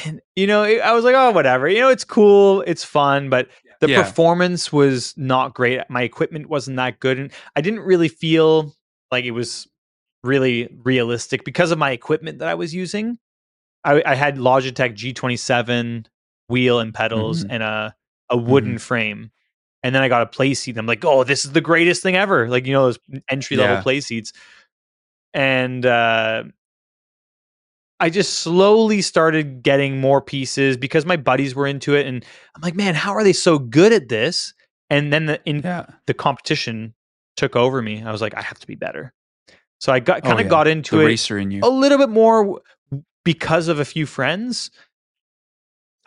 And 0.05 0.21
you 0.36 0.47
know, 0.47 0.63
I 0.63 0.93
was 0.93 1.03
like, 1.03 1.15
"Oh, 1.15 1.32
whatever. 1.32 1.67
You 1.67 1.82
know, 1.82 1.89
it's 1.89 2.05
cool, 2.05 2.61
it's 2.61 2.84
fun, 2.84 3.30
but 3.30 3.49
the 3.88 3.93
yeah. 3.93 4.03
performance 4.03 4.71
was 4.71 5.13
not 5.17 5.53
great. 5.53 5.81
My 5.89 6.03
equipment 6.03 6.49
wasn't 6.49 6.77
that 6.77 6.99
good 6.99 7.19
and 7.19 7.31
I 7.55 7.61
didn't 7.61 7.81
really 7.81 8.09
feel 8.09 8.73
like 9.11 9.25
it 9.25 9.31
was 9.31 9.67
really 10.23 10.69
realistic 10.84 11.43
because 11.43 11.71
of 11.71 11.77
my 11.77 11.91
equipment 11.91 12.39
that 12.39 12.47
I 12.47 12.55
was 12.55 12.73
using. 12.73 13.17
I, 13.84 14.01
I 14.05 14.15
had 14.15 14.38
Logitech 14.38 14.95
G27 14.95 16.05
wheel 16.49 16.79
and 16.79 16.93
pedals 16.93 17.43
mm-hmm. 17.43 17.51
and 17.51 17.63
a 17.63 17.95
a 18.29 18.38
wooden 18.38 18.71
mm-hmm. 18.71 18.77
frame. 18.77 19.31
And 19.84 19.93
then 19.93 20.01
I 20.01 20.07
got 20.07 20.21
a 20.21 20.25
play 20.25 20.53
seat. 20.53 20.71
And 20.71 20.79
I'm 20.79 20.86
like, 20.86 21.03
oh, 21.05 21.23
this 21.23 21.45
is 21.45 21.51
the 21.51 21.61
greatest 21.61 22.01
thing 22.01 22.15
ever. 22.15 22.47
Like, 22.47 22.65
you 22.65 22.73
know, 22.73 22.86
those 22.86 22.99
entry 23.29 23.57
level 23.57 23.75
Yeah. 23.75 23.81
play 23.81 24.01
seats. 24.01 24.34
And 25.34 25.86
uh, 25.86 26.45
I 28.00 28.10
just 28.10 28.39
slowly 28.39 29.02
started 29.02 29.64
getting 29.64 30.02
more 30.02 30.22
pieces 30.22 30.76
because 30.78 31.06
my 31.06 31.16
buddies 31.16 31.56
were 31.56 31.68
into 31.68 31.96
it. 31.96 32.06
And 32.06 32.26
I'm 32.56 32.62
like, 32.62 32.76
man, 32.76 32.96
how 32.96 33.14
are 33.14 33.24
they 33.24 33.34
so 33.34 33.58
good 33.60 33.94
at 33.94 34.10
this? 34.10 34.54
And 34.89 35.14
then 35.14 35.26
the, 35.28 35.41
in, 35.46 35.62
Yeah. 35.62 35.86
the 36.08 36.14
competition 36.14 36.94
took 37.38 37.56
over 37.56 37.82
me. 37.82 38.04
I 38.04 38.12
was 38.12 38.22
like, 38.22 38.36
I 38.36 38.41
have 38.41 38.60
to 38.60 38.68
be 38.68 38.76
better. 38.76 39.14
So 39.80 39.91
I 39.94 40.00
got 40.00 40.20
Oh, 40.20 40.22
kind 40.30 40.39
of 40.39 40.46
yeah. 40.46 40.50
got 40.50 40.68
into 40.68 40.98
The 40.98 41.04
it 41.04 41.06
racer 41.06 41.38
in 41.38 41.52
you. 41.52 41.62
a 41.64 41.70
little 41.70 41.98
bit 41.98 42.10
more 42.10 42.62
because 43.24 43.68
of 43.70 43.80
a 43.80 43.86
few 43.86 44.06
friends. 44.06 44.70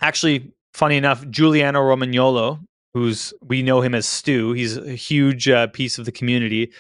Actually, 0.00 0.52
funny 0.74 0.96
enough, 0.96 1.26
Giuliano 1.28 1.80
Romagnolo, 1.80 2.60
who's 2.94 3.32
we 3.42 3.62
know 3.62 3.80
him 3.80 3.94
as 3.94 4.06
Stu, 4.06 4.52
he's 4.52 4.76
a 4.76 4.92
huge 4.94 5.48
uh, 5.48 5.68
piece 5.68 5.98
of 5.98 6.04
the 6.04 6.12
community. 6.12 6.72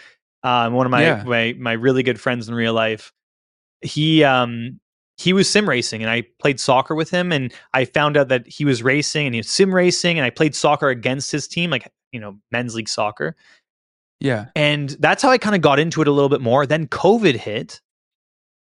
Um, 0.42 0.74
one 0.74 0.86
of 0.86 0.90
my, 0.90 1.02
Yeah. 1.02 1.22
my 1.24 1.54
my 1.58 1.72
really 1.72 2.02
good 2.02 2.20
friends 2.20 2.48
in 2.48 2.54
real 2.54 2.74
life. 2.74 3.12
He 3.80 4.22
um 4.24 4.80
he 5.18 5.32
was 5.32 5.48
sim 5.48 5.68
racing, 5.68 6.02
and 6.02 6.10
I 6.10 6.22
played 6.40 6.60
soccer 6.60 6.94
with 6.94 7.10
him, 7.10 7.32
and 7.32 7.52
I 7.74 7.84
found 7.86 8.16
out 8.16 8.28
that 8.28 8.46
he 8.46 8.64
was 8.64 8.82
racing 8.82 9.26
and 9.26 9.34
he 9.34 9.40
was 9.40 9.50
sim 9.50 9.74
racing, 9.74 10.18
and 10.18 10.24
I 10.26 10.30
played 10.30 10.54
soccer 10.54 10.88
against 10.88 11.32
his 11.32 11.48
team, 11.48 11.70
like 11.70 11.90
you 12.12 12.20
know 12.20 12.36
men's 12.52 12.74
league 12.74 12.88
soccer. 12.88 13.34
Yeah. 14.20 14.46
And 14.56 14.90
that's 15.00 15.22
how 15.22 15.30
I 15.30 15.38
kind 15.38 15.54
of 15.54 15.60
got 15.60 15.78
into 15.78 16.00
it 16.00 16.08
a 16.08 16.10
little 16.12 16.30
bit 16.30 16.40
more. 16.40 16.64
Then 16.66 16.86
COVID 16.86 17.36
hit, 17.36 17.80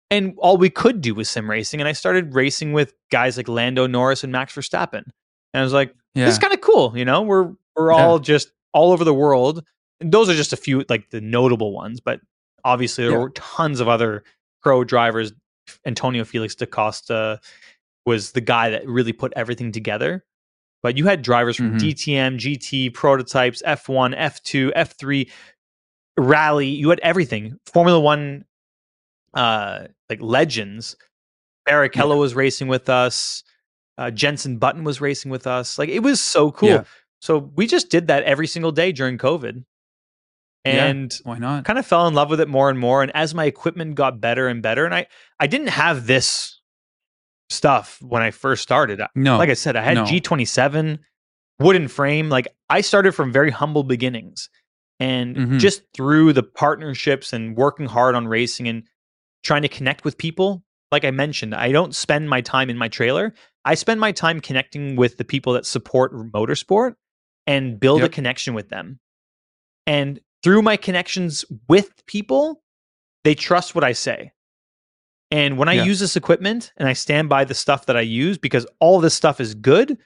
and 0.10 0.34
all 0.38 0.58
we 0.58 0.70
could 0.70 1.02
do 1.02 1.14
was 1.14 1.30
sim 1.30 1.50
racing. 1.50 1.80
And 1.80 1.88
I 1.88 1.92
started 1.92 2.34
racing 2.34 2.74
with 2.74 2.94
guys 3.12 3.38
like 3.38 3.48
Lando 3.48 3.86
Norris 3.88 4.24
and 4.24 4.32
Max 4.32 4.56
Verstappen. 4.56 5.04
And 5.54 5.62
I 5.62 5.62
was 5.62 5.74
like, 5.74 5.94
Yeah. 6.16 6.26
this 6.26 6.36
is 6.36 6.40
kind 6.40 6.54
of 6.54 6.62
cool. 6.62 6.98
You 6.98 7.06
know, 7.06 7.22
we're 7.22 7.52
we're 7.76 7.92
Yeah. 7.92 8.04
all 8.06 8.20
just 8.20 8.52
all 8.74 8.92
over 8.92 9.04
the 9.04 9.14
world. 9.14 9.64
And 10.00 10.12
those 10.12 10.30
are 10.30 10.34
just 10.36 10.54
a 10.54 10.58
few 10.58 10.84
like 10.90 11.10
the 11.12 11.22
notable 11.22 11.72
ones, 11.74 12.00
but 12.00 12.20
obviously 12.64 13.04
there 13.04 13.14
Yeah. 13.14 13.20
were 13.20 13.30
tons 13.32 13.80
of 13.80 13.88
other 13.88 14.24
pro 14.64 14.84
drivers. 14.84 15.34
Antonio 15.86 16.24
Felix 16.24 16.56
da 16.56 16.66
Costa 16.66 17.40
was 18.06 18.32
the 18.32 18.42
guy 18.42 18.70
that 18.70 18.88
really 18.88 19.14
put 19.14 19.34
everything 19.36 19.72
together. 19.72 20.24
But 20.84 20.98
you 20.98 21.06
had 21.08 21.22
drivers 21.22 21.56
from 21.58 21.74
Mhm. 21.74 21.80
DTM, 21.80 22.38
GT, 22.38 22.90
prototypes, 22.94 23.62
F1, 23.66 24.14
F2, 24.16 24.72
F3, 24.76 25.30
rally. 26.18 26.68
You 26.68 26.90
had 26.90 27.00
everything. 27.00 27.60
Formula 27.66 28.00
One, 28.00 28.46
uh, 29.34 29.88
like 30.10 30.22
legends. 30.22 30.96
Barrichello 31.68 32.18
was 32.20 32.34
racing 32.36 32.68
with 32.68 32.90
us. 32.90 33.44
Uh, 33.98 34.12
Jenson 34.12 34.58
Button 34.58 34.84
was 34.84 35.02
racing 35.02 35.32
with 35.32 35.48
us. 35.48 35.78
Like 35.78 35.90
it 35.90 36.00
was 36.04 36.22
so 36.22 36.52
cool. 36.52 36.70
Yeah. 36.70 36.84
So 37.20 37.40
we 37.56 37.66
just 37.68 37.90
did 37.90 38.08
that 38.08 38.24
every 38.24 38.48
single 38.48 38.72
day 38.72 38.92
during 38.92 39.18
COVID, 39.18 39.66
Yeah. 40.76 40.86
and 40.88 41.14
Why 41.24 41.38
not? 41.38 41.66
kind 41.66 41.80
of 41.80 41.86
fell 41.86 42.08
in 42.08 42.14
love 42.14 42.30
with 42.30 42.40
it 42.42 42.48
more 42.48 42.70
and 42.70 42.78
more. 42.80 43.02
And 43.04 43.12
as 43.16 43.34
my 43.34 43.46
equipment 43.46 43.96
got 43.96 44.20
better 44.22 44.48
and 44.48 44.62
better, 44.62 44.86
and 44.86 44.94
I 44.94 45.08
I 45.40 45.48
didn't 45.48 45.70
have 45.70 46.08
this 46.08 46.60
stuff 47.50 48.00
when 48.02 48.22
I 48.22 48.32
first 48.32 48.64
started. 48.64 49.02
No. 49.16 49.38
Like 49.38 49.50
I 49.50 49.54
said, 49.54 49.76
I 49.76 49.82
had 49.82 49.96
no. 49.96 50.04
G27 50.04 51.00
wooden 51.60 51.88
frame. 51.88 52.30
Like 52.30 52.48
I 52.70 52.82
started 52.82 53.14
from 53.14 53.32
very 53.32 53.52
humble 53.52 53.84
beginnings. 53.84 54.50
And 55.00 55.36
Mhm. 55.36 55.60
just 55.60 55.84
through 55.96 56.34
the 56.34 56.44
partnerships 56.44 57.32
and 57.32 57.56
working 57.56 57.86
hard 57.86 58.16
on 58.16 58.28
racing 58.28 58.68
and 58.68 58.84
trying 59.44 59.62
to 59.62 59.68
connect 59.70 60.04
with 60.04 60.18
people, 60.18 60.64
like 60.92 61.06
I 61.06 61.12
mentioned, 61.12 61.54
I 61.54 61.72
don't 61.72 61.94
spend 61.96 62.30
my 62.30 62.42
time 62.42 62.70
in 62.70 62.78
my 62.78 62.88
trailer. 62.88 63.34
I 63.64 63.76
spend 63.76 64.00
my 64.00 64.12
time 64.12 64.40
connecting 64.40 64.96
with 64.96 65.18
the 65.18 65.24
people 65.24 65.54
that 65.54 65.66
support 65.66 66.14
motorsport 66.14 66.96
and 67.46 67.80
build 67.80 68.04
a 68.04 68.10
connection 68.10 68.54
with 68.56 68.70
them. 68.70 69.00
And 69.86 70.20
through 70.48 70.62
my 70.62 70.78
connections 70.78 71.44
with 71.68 72.06
people, 72.06 72.64
they 73.26 73.36
trust 73.36 73.76
what 73.76 73.84
I 73.84 73.92
say. 73.92 74.32
And 75.30 75.58
when 75.58 75.68
I 75.68 75.74
Yeah. 75.74 75.84
use 75.84 76.00
this 76.00 76.16
equipment 76.16 76.72
and 76.78 76.88
I 76.88 76.94
stand 76.94 77.28
by 77.28 77.44
the 77.44 77.54
stuff 77.54 77.86
that 77.88 77.98
I 77.98 78.02
use 78.02 78.38
because 78.38 78.66
all 78.80 79.02
this 79.02 79.14
stuff 79.14 79.42
is 79.42 79.56
good, 79.56 79.98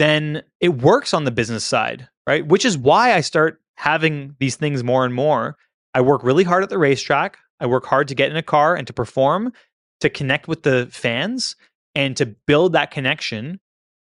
then 0.00 0.42
it 0.58 0.70
works 0.70 1.14
on 1.14 1.22
the 1.22 1.30
business 1.30 1.62
side, 1.62 2.08
right? 2.26 2.44
Which 2.44 2.64
is 2.64 2.76
why 2.76 3.14
I 3.14 3.20
start 3.20 3.62
having 3.76 4.34
these 4.40 4.56
things 4.56 4.82
more 4.82 5.04
and 5.04 5.14
more. 5.14 5.56
I 5.94 6.00
work 6.00 6.24
really 6.24 6.42
hard 6.42 6.64
at 6.64 6.68
the 6.68 6.76
racetrack. 6.76 7.38
I 7.60 7.66
work 7.66 7.86
hard 7.86 8.08
to 8.08 8.16
get 8.16 8.32
in 8.32 8.36
a 8.36 8.42
car 8.42 8.74
and 8.74 8.88
to 8.88 8.92
perform, 8.92 9.52
to 10.00 10.10
connect 10.10 10.48
with 10.48 10.64
the 10.64 10.88
fans 10.90 11.54
and 11.94 12.16
to 12.16 12.26
build 12.26 12.72
that 12.72 12.90
connection 12.90 13.60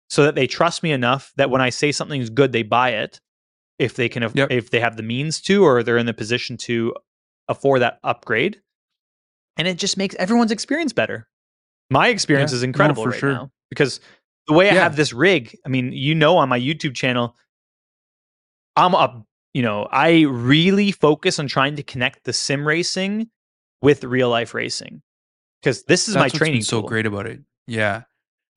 so 0.09 0.23
that 0.23 0.33
they 0.33 0.47
trust 0.47 0.81
me 0.81 0.91
enough 0.91 1.33
that 1.35 1.51
when 1.51 1.61
I 1.61 1.69
say 1.69 1.91
something's 1.91 2.31
good, 2.31 2.51
they 2.51 2.63
buy 2.63 2.93
it 2.93 3.21
if 3.79 3.95
they 3.95 4.07
can 4.09 4.23
Yep. 4.33 4.51
if 4.51 4.69
they 4.69 4.79
have 4.79 4.95
the 4.97 5.03
means 5.03 5.41
to 5.41 5.63
or 5.63 5.83
they're 5.83 5.97
in 5.97 6.05
the 6.05 6.13
position 6.13 6.57
to 6.57 6.93
afford 7.47 7.81
that 7.81 7.99
upgrade. 8.03 8.61
And 9.57 9.67
it 9.67 9.77
just 9.77 9.97
makes 9.97 10.15
everyone's 10.15 10.51
experience 10.51 10.93
better. 10.93 11.27
My 11.89 12.07
experience 12.09 12.51
Yeah. 12.51 12.57
is 12.57 12.61
No, 12.63 12.67
incredible 12.67 13.03
for 13.03 13.09
right 13.11 13.19
sure. 13.19 13.31
now 13.33 13.51
because 13.69 13.99
the 14.47 14.53
way 14.53 14.69
I 14.69 14.73
have 14.73 14.95
this 14.95 15.11
rig, 15.13 15.57
I 15.65 15.69
mean, 15.69 15.91
you 15.91 16.13
know, 16.15 16.37
on 16.37 16.49
my 16.49 16.59
YouTube 16.59 16.95
channel, 16.95 17.35
I'm 18.75 18.93
a 18.93 19.25
You 19.53 19.61
know, 19.61 19.87
I 19.89 20.23
really 20.23 20.91
focus 20.91 21.39
on 21.39 21.47
trying 21.47 21.77
to 21.77 21.83
connect 21.83 22.25
the 22.25 22.33
sim 22.33 22.67
racing 22.67 23.29
with 23.81 24.03
real 24.03 24.29
life 24.29 24.53
racing 24.53 25.01
because 25.61 25.83
this 25.83 26.09
is 26.09 26.13
That's 26.15 26.33
my 26.33 26.37
training. 26.37 26.61
so 26.63 26.81
tool. 26.81 26.89
great 26.89 27.05
about 27.05 27.25
it. 27.25 27.39
Yeah. 27.65 28.03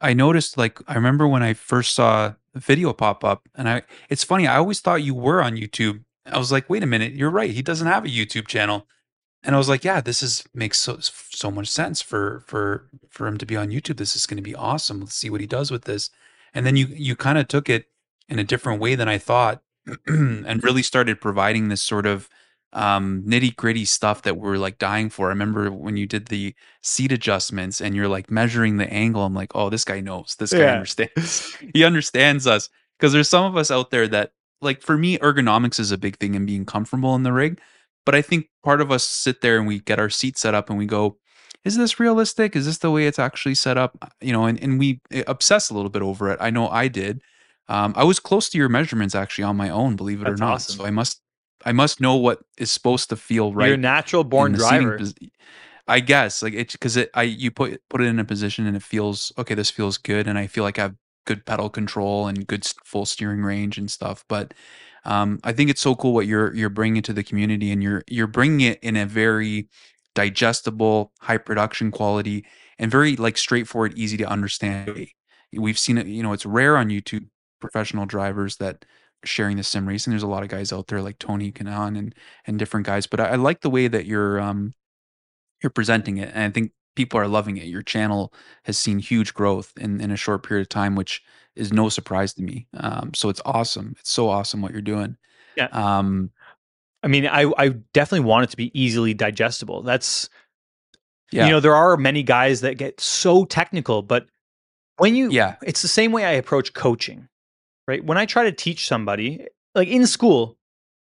I 0.00 0.14
noticed 0.14 0.56
like 0.56 0.80
I 0.86 0.94
remember 0.94 1.26
when 1.26 1.42
I 1.42 1.54
first 1.54 1.94
saw 1.94 2.34
the 2.52 2.60
video 2.60 2.92
pop 2.92 3.24
up 3.24 3.48
and 3.54 3.68
I 3.68 3.82
it's 4.08 4.24
funny, 4.24 4.46
I 4.46 4.56
always 4.56 4.80
thought 4.80 5.02
you 5.02 5.14
were 5.14 5.42
on 5.42 5.56
YouTube. 5.56 6.04
I 6.26 6.38
was 6.38 6.52
like, 6.52 6.68
wait 6.68 6.82
a 6.82 6.86
minute, 6.86 7.12
you're 7.12 7.30
right. 7.30 7.50
He 7.50 7.62
doesn't 7.62 7.86
have 7.86 8.04
a 8.04 8.08
YouTube 8.08 8.46
channel. 8.46 8.86
And 9.42 9.54
I 9.54 9.58
was 9.58 9.68
like, 9.68 9.84
yeah, 9.84 10.00
this 10.00 10.22
is 10.22 10.44
makes 10.54 10.78
so 10.78 10.98
so 11.00 11.50
much 11.50 11.68
sense 11.68 12.02
for 12.02 12.44
for 12.46 12.88
for 13.08 13.26
him 13.26 13.38
to 13.38 13.46
be 13.46 13.56
on 13.56 13.70
YouTube. 13.70 13.96
This 13.96 14.16
is 14.16 14.26
going 14.26 14.36
to 14.36 14.42
be 14.42 14.54
awesome. 14.54 15.00
Let's 15.00 15.14
see 15.14 15.30
what 15.30 15.40
he 15.40 15.46
does 15.46 15.70
with 15.70 15.84
this. 15.84 16.10
And 16.54 16.66
then 16.66 16.76
you 16.76 16.86
you 16.86 17.16
kind 17.16 17.38
of 17.38 17.48
took 17.48 17.68
it 17.68 17.86
in 18.28 18.38
a 18.38 18.44
different 18.44 18.80
way 18.80 18.94
than 18.94 19.08
I 19.08 19.18
thought 19.18 19.62
and 20.06 20.62
really 20.62 20.82
started 20.82 21.20
providing 21.20 21.68
this 21.68 21.82
sort 21.82 22.06
of 22.06 22.28
um 22.72 23.22
nitty 23.26 23.56
gritty 23.56 23.84
stuff 23.84 24.22
that 24.22 24.36
we're 24.36 24.58
like 24.58 24.78
dying 24.78 25.08
for. 25.10 25.26
I 25.26 25.30
remember 25.30 25.70
when 25.70 25.96
you 25.96 26.06
did 26.06 26.26
the 26.26 26.54
seat 26.82 27.12
adjustments 27.12 27.80
and 27.80 27.94
you're 27.94 28.08
like 28.08 28.30
measuring 28.30 28.76
the 28.76 28.92
angle. 28.92 29.24
I'm 29.24 29.34
like, 29.34 29.52
oh, 29.54 29.70
this 29.70 29.84
guy 29.84 30.00
knows. 30.00 30.36
This 30.38 30.52
guy 30.52 30.60
Yeah. 30.60 30.72
understands. 30.74 31.56
he 31.74 31.84
understands 31.84 32.46
us. 32.46 32.68
Because 32.98 33.12
there's 33.12 33.28
some 33.28 33.44
of 33.44 33.56
us 33.56 33.70
out 33.70 33.90
there 33.90 34.08
that 34.08 34.32
like 34.60 34.82
for 34.82 34.98
me, 34.98 35.18
ergonomics 35.18 35.78
is 35.80 35.92
a 35.92 35.98
big 35.98 36.18
thing 36.18 36.34
and 36.36 36.46
being 36.46 36.66
comfortable 36.66 37.14
in 37.14 37.22
the 37.22 37.32
rig. 37.32 37.60
But 38.04 38.14
I 38.14 38.22
think 38.22 38.48
part 38.64 38.80
of 38.80 38.90
us 38.90 39.04
sit 39.04 39.40
there 39.40 39.58
and 39.58 39.66
we 39.66 39.80
get 39.80 39.98
our 40.00 40.10
seat 40.10 40.36
set 40.38 40.54
up 40.54 40.68
and 40.68 40.78
we 40.78 40.86
go, 40.86 41.16
is 41.64 41.76
this 41.76 42.00
realistic? 42.00 42.56
Is 42.56 42.66
this 42.66 42.78
the 42.78 42.90
way 42.90 43.06
it's 43.06 43.18
actually 43.18 43.54
set 43.54 43.76
up? 43.78 43.96
You 44.20 44.32
know, 44.32 44.44
and, 44.46 44.62
and 44.62 44.78
we 44.78 45.00
eh, 45.10 45.22
obsess 45.26 45.70
a 45.70 45.74
little 45.74 45.90
bit 45.90 46.02
over 46.02 46.30
it. 46.32 46.38
I 46.40 46.50
know 46.50 46.68
I 46.68 46.88
did. 46.88 47.22
Um, 47.68 47.92
I 47.96 48.04
was 48.04 48.18
close 48.18 48.48
to 48.50 48.58
your 48.58 48.68
measurements 48.68 49.14
actually 49.14 49.44
on 49.44 49.56
my 49.56 49.68
own, 49.68 49.94
believe 49.96 50.22
it 50.22 50.24
That's 50.24 50.40
or 50.40 50.44
not. 50.44 50.52
awesome. 50.54 50.76
So 50.76 50.86
I 50.86 50.90
must 50.90 51.20
I 51.68 51.72
must 51.72 52.00
know 52.00 52.16
what 52.16 52.40
is 52.56 52.70
supposed 52.70 53.10
to 53.10 53.16
feel 53.16 53.52
right 53.52 53.68
You're 53.68 53.76
natural 53.76 54.24
born 54.24 54.58
seating 54.58 54.80
driver. 54.80 55.00
I 55.86 56.00
guess 56.00 56.42
like 56.42 56.54
it's 56.54 56.72
because 56.72 56.96
it 56.96 57.10
I 57.12 57.24
you 57.24 57.50
put 57.50 57.82
put 57.90 58.00
it 58.00 58.06
in 58.06 58.18
a 58.18 58.24
position 58.24 58.66
and 58.66 58.74
it 58.74 58.82
feels 58.82 59.32
okay. 59.36 59.54
This 59.54 59.70
feels 59.70 59.98
good, 59.98 60.26
and 60.26 60.38
I 60.38 60.46
feel 60.46 60.64
like 60.64 60.78
I 60.78 60.82
have 60.82 60.96
good 61.26 61.44
pedal 61.44 61.68
control 61.68 62.26
and 62.26 62.46
good 62.46 62.66
full 62.84 63.04
steering 63.04 63.42
range 63.42 63.76
and 63.76 63.90
stuff. 63.90 64.24
But 64.28 64.54
um, 65.04 65.40
I 65.44 65.52
think 65.52 65.68
it's 65.68 65.82
so 65.82 65.94
cool 65.94 66.14
what 66.14 66.26
you're 66.26 66.54
you're 66.54 66.70
bringing 66.70 67.02
to 67.02 67.12
the 67.12 67.22
community, 67.22 67.70
and 67.70 67.82
you're 67.82 68.02
you're 68.08 68.26
bringing 68.26 68.62
it 68.62 68.78
in 68.82 68.96
a 68.96 69.04
very 69.04 69.68
digestible, 70.14 71.12
high 71.20 71.38
production 71.38 71.90
quality, 71.90 72.46
and 72.78 72.90
very 72.90 73.14
like 73.14 73.36
straightforward, 73.36 73.92
easy 73.94 74.16
to 74.16 74.26
understand. 74.26 75.08
We've 75.52 75.78
seen 75.78 75.98
it. 75.98 76.06
You 76.06 76.22
know, 76.22 76.32
it's 76.32 76.46
rare 76.46 76.78
on 76.78 76.88
YouTube 76.88 77.28
professional 77.60 78.06
drivers 78.06 78.56
that 78.56 78.86
sharing 79.24 79.56
the 79.56 79.62
sim 79.62 79.88
racing. 79.88 80.10
There's 80.12 80.22
a 80.22 80.28
lot 80.28 80.42
of 80.42 80.48
guys 80.48 80.72
out 80.72 80.86
there 80.88 81.02
like 81.02 81.18
Tony 81.18 81.52
Kanaan 81.52 81.98
and 81.98 82.14
and 82.46 82.58
different 82.58 82.86
guys, 82.86 83.06
but 83.06 83.20
I, 83.20 83.30
I 83.30 83.34
like 83.36 83.60
the 83.60 83.70
way 83.70 83.88
that 83.88 84.06
you're 84.06 84.40
um 84.40 84.74
you're 85.62 85.70
presenting 85.70 86.18
it, 86.18 86.30
and 86.32 86.44
I 86.44 86.50
think 86.50 86.72
people 86.94 87.20
are 87.20 87.28
loving 87.28 87.56
it. 87.56 87.66
Your 87.66 87.82
channel 87.82 88.32
has 88.64 88.78
seen 88.78 88.98
huge 88.98 89.34
growth 89.34 89.72
in 89.78 90.00
in 90.00 90.10
a 90.10 90.16
short 90.16 90.42
period 90.42 90.62
of 90.62 90.68
time, 90.68 90.94
which 90.94 91.22
is 91.56 91.72
no 91.72 91.88
surprise 91.88 92.32
to 92.34 92.42
me. 92.42 92.66
Um, 92.74 93.12
so 93.14 93.28
it's 93.28 93.42
awesome. 93.44 93.96
It's 93.98 94.10
so 94.10 94.28
awesome 94.28 94.62
what 94.62 94.72
you're 94.72 94.80
doing. 94.80 95.16
Yeah. 95.56 95.68
Um, 95.72 96.30
I 97.02 97.08
mean, 97.08 97.26
I, 97.26 97.50
I 97.58 97.68
definitely 97.92 98.26
want 98.26 98.44
it 98.44 98.50
to 98.50 98.56
be 98.56 98.70
easily 98.80 99.14
digestible. 99.14 99.82
That's 99.82 100.28
yeah. 101.30 101.46
you 101.46 101.52
know, 101.52 101.60
there 101.60 101.74
are 101.74 101.96
many 101.96 102.22
guys 102.22 102.60
that 102.62 102.78
get 102.78 103.00
so 103.00 103.44
technical, 103.44 104.02
but 104.02 104.26
when 104.96 105.14
you 105.14 105.30
yeah. 105.30 105.56
it's 105.62 105.82
the 105.82 105.88
same 105.88 106.12
way 106.12 106.24
I 106.24 106.32
approach 106.32 106.72
coaching, 106.72 107.28
right? 107.88 108.04
When 108.04 108.18
I 108.18 108.26
try 108.26 108.44
to 108.44 108.52
teach 108.52 108.86
somebody, 108.86 109.46
like 109.74 109.88
in 109.88 110.06
school, 110.06 110.56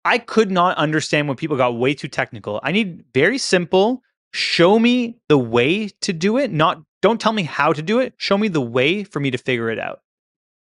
I 0.04 0.18
could 0.18 0.50
not 0.50 0.76
understand 0.78 1.28
when 1.28 1.36
people 1.36 1.56
got 1.56 1.76
way 1.76 1.94
too 1.94 2.08
technical. 2.08 2.58
I 2.64 2.72
need 2.72 3.04
very 3.14 3.38
simple, 3.38 4.02
show 4.32 4.78
me 4.78 5.18
the 5.28 5.38
way 5.38 5.88
to 6.00 6.12
do 6.12 6.38
it, 6.38 6.50
not 6.50 6.82
don't 7.02 7.20
tell 7.20 7.32
me 7.32 7.42
how 7.42 7.72
to 7.72 7.82
do 7.82 8.00
it, 8.00 8.14
show 8.16 8.38
me 8.38 8.48
the 8.48 8.60
way 8.60 9.04
for 9.04 9.20
me 9.20 9.30
to 9.30 9.38
figure 9.38 9.70
it 9.70 9.78
out. 9.78 10.00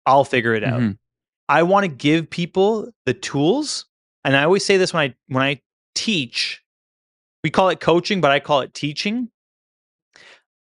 I'll 0.07 0.25
figure 0.25 0.55
it 0.55 0.65
out. 0.65 0.81
Mhm. 0.81 0.99
I 1.49 1.63
want 1.63 1.85
to 1.85 1.89
give 1.89 2.31
people 2.31 2.91
the 3.07 3.15
tools. 3.15 3.87
And 4.25 4.37
I 4.37 4.45
always 4.45 4.65
say 4.65 4.77
this 4.77 4.93
when 4.93 5.11
I 5.11 5.15
when 5.27 5.45
I 5.45 5.61
teach, 5.95 6.63
we 7.45 7.51
call 7.51 7.69
it 7.69 7.81
coaching, 7.81 8.21
but 8.21 8.31
I 8.31 8.41
call 8.41 8.61
it 8.61 8.73
teaching. 8.73 9.31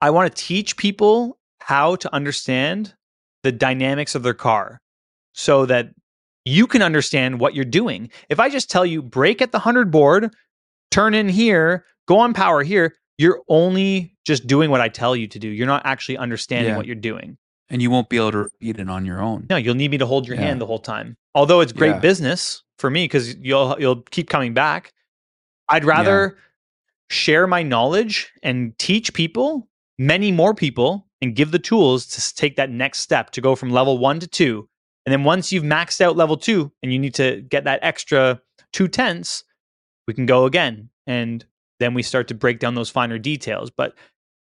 I 0.02 0.10
want 0.10 0.36
to 0.36 0.43
teach 0.43 0.78
people 0.78 1.39
how 1.62 1.95
to 1.95 2.14
understand 2.14 2.95
the 3.43 3.52
dynamics 3.52 4.14
of 4.16 4.24
their 4.24 4.34
car 4.34 4.82
so 5.38 5.65
that 5.67 5.89
you 6.45 6.65
can 6.65 6.81
understand 6.81 7.39
what 7.39 7.53
you're 7.53 7.63
doing. 7.63 8.09
If 8.27 8.39
I 8.39 8.49
just 8.49 8.71
tell 8.71 8.85
you 8.85 9.01
brake 9.03 9.41
at 9.41 9.51
the 9.51 9.59
100 9.59 9.91
board, 9.91 10.33
turn 10.91 11.13
in 11.13 11.29
here, 11.29 11.85
go 12.07 12.17
on 12.17 12.33
power 12.33 12.63
here, 12.63 12.95
you're 13.17 13.41
only 13.47 14.15
just 14.25 14.47
doing 14.47 14.71
what 14.71 14.81
I 14.81 14.89
tell 14.89 15.15
you 15.15 15.27
to 15.27 15.39
do. 15.39 15.47
You're 15.47 15.67
not 15.67 15.83
actually 15.85 16.17
understanding 16.17 16.69
Yeah. 16.71 16.77
what 16.77 16.85
you're 16.88 16.95
doing. 16.95 17.38
And 17.69 17.81
you 17.81 17.91
won't 17.91 18.09
be 18.09 18.17
able 18.17 18.31
to 18.31 18.38
repeat 18.39 18.79
it 18.79 18.89
on 18.89 19.05
your 19.05 19.21
own. 19.21 19.45
No, 19.49 19.57
you'll 19.57 19.75
need 19.75 19.91
me 19.91 19.97
to 19.99 20.05
hold 20.05 20.27
your 20.27 20.38
Yeah. 20.38 20.43
hand 20.43 20.61
the 20.61 20.65
whole 20.65 20.79
time. 20.79 21.17
Although 21.35 21.59
it's 21.61 21.73
great 21.73 21.89
Yeah. 21.95 21.99
business 21.99 22.63
for 22.79 22.89
me 22.89 23.03
because 23.05 23.35
you'll 23.35 23.75
you'll 23.79 24.01
keep 24.09 24.29
coming 24.29 24.53
back. 24.53 24.93
I'd 25.69 25.85
rather 25.85 26.38
share 27.09 27.45
my 27.45 27.61
knowledge 27.63 28.31
and 28.41 28.77
teach 28.79 29.13
people, 29.13 29.67
many 29.97 30.31
more 30.31 30.53
people, 30.55 31.07
and 31.21 31.35
give 31.35 31.51
the 31.51 31.59
tools 31.59 32.05
to 32.07 32.35
take 32.35 32.55
that 32.55 32.69
next 32.69 32.99
step 33.01 33.31
to 33.31 33.41
go 33.41 33.55
from 33.55 33.69
level 33.69 33.97
one 33.97 34.19
to 34.21 34.27
two. 34.27 34.69
And 35.08 35.14
then 35.14 35.24
once 35.24 35.53
you've 35.53 35.64
maxed 35.64 36.01
out 36.01 36.18
level 36.18 36.36
two 36.36 36.70
and 36.84 36.91
you 36.91 36.99
need 36.99 37.14
to 37.16 37.39
get 37.49 37.64
that 37.64 37.80
extra 37.82 38.41
two 38.74 38.89
tenths, 38.89 39.45
we 40.05 40.14
can 40.14 40.26
go 40.26 40.43
again. 40.43 40.89
And 41.08 41.45
then 41.80 41.93
we 41.93 42.03
start 42.03 42.28
to 42.28 42.34
break 42.34 42.60
down 42.60 42.76
those 42.76 42.89
finer 42.89 43.18
details. 43.18 43.70
But 43.70 43.95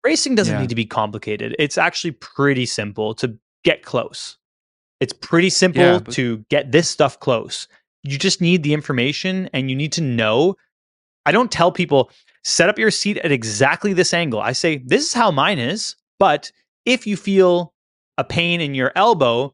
racing 0.06 0.36
doesn't 0.36 0.56
Yeah. 0.56 0.62
need 0.62 0.70
to 0.70 0.76
be 0.76 0.86
complicated. 0.86 1.54
It's 1.60 1.78
actually 1.78 2.12
pretty 2.12 2.66
simple 2.66 3.14
to 3.16 3.38
get 3.66 3.84
close. 3.84 4.38
It's 5.02 5.12
pretty 5.12 5.50
simple 5.50 5.82
Yeah, 5.82 6.00
but- 6.00 6.14
to 6.14 6.46
get 6.50 6.72
this 6.72 6.90
stuff 6.90 7.20
close. 7.20 7.68
You 8.04 8.18
just 8.18 8.40
need 8.40 8.64
the 8.64 8.74
information 8.74 9.50
and 9.52 9.70
you 9.70 9.76
need 9.76 9.92
to 9.94 10.02
know. 10.02 10.56
I 11.26 11.34
don't 11.34 11.52
tell 11.52 11.74
people 11.74 12.10
set 12.46 12.70
up 12.70 12.80
your 12.80 12.90
seat 12.92 13.18
at 13.18 13.34
exactly 13.34 13.92
this 13.92 14.14
angle. 14.14 14.40
I 14.40 14.54
say 14.54 14.78
this 14.78 15.04
is 15.04 15.12
how 15.14 15.30
mine 15.30 15.60
is, 15.60 15.98
but 16.20 16.54
if 16.86 17.06
you 17.06 17.18
feel 17.18 17.74
a 18.18 18.24
pain 18.24 18.62
in 18.62 18.76
your 18.76 18.94
elbow, 18.96 19.54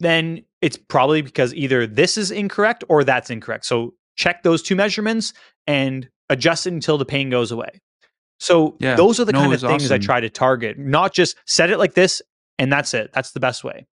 then 0.00 0.44
it's 0.60 0.76
probably 0.76 1.22
because 1.22 1.54
either 1.54 1.86
this 1.86 2.18
is 2.18 2.30
incorrect 2.30 2.84
or 2.88 3.04
that's 3.04 3.30
incorrect. 3.30 3.64
So 3.66 3.94
check 4.16 4.42
those 4.42 4.62
two 4.62 4.76
measurements 4.76 5.32
and 5.66 6.08
adjust 6.28 6.66
it 6.66 6.72
until 6.72 6.98
the 6.98 7.04
pain 7.04 7.30
goes 7.30 7.52
away. 7.52 7.80
So 8.38 8.76
Yeah. 8.80 8.96
those 8.96 9.18
are 9.20 9.24
the 9.24 9.32
No, 9.32 9.40
kind 9.40 9.54
of 9.54 9.60
things 9.60 9.90
I 9.90 9.98
try 9.98 10.20
to 10.20 10.28
target, 10.28 10.78
not 10.78 11.14
just 11.14 11.36
set 11.46 11.70
it 11.70 11.78
like 11.78 11.94
this 11.94 12.20
and 12.58 12.72
that's 12.72 12.94
it. 12.94 13.10
That's 13.12 13.32
the 13.32 13.40
best 13.40 13.64
way. 13.64 13.86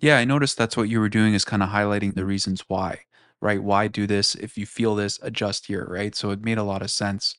Yeah, 0.00 0.18
I 0.18 0.24
noticed 0.24 0.58
that's 0.58 0.76
what 0.76 0.88
you 0.88 1.00
were 1.00 1.08
doing 1.08 1.34
is 1.34 1.44
kind 1.44 1.62
of 1.62 1.70
highlighting 1.70 2.14
the 2.14 2.26
reasons 2.26 2.64
why, 2.68 3.00
right? 3.40 3.62
Why 3.62 3.88
do 3.88 4.06
this? 4.06 4.34
If 4.34 4.58
you 4.58 4.66
feel 4.66 4.94
this, 4.94 5.18
adjust 5.22 5.66
here, 5.66 5.86
right? 5.88 6.14
So 6.14 6.30
it 6.30 6.44
made 6.44 6.58
a 6.58 6.62
lot 6.64 6.82
of 6.82 6.90
sense. 6.90 7.36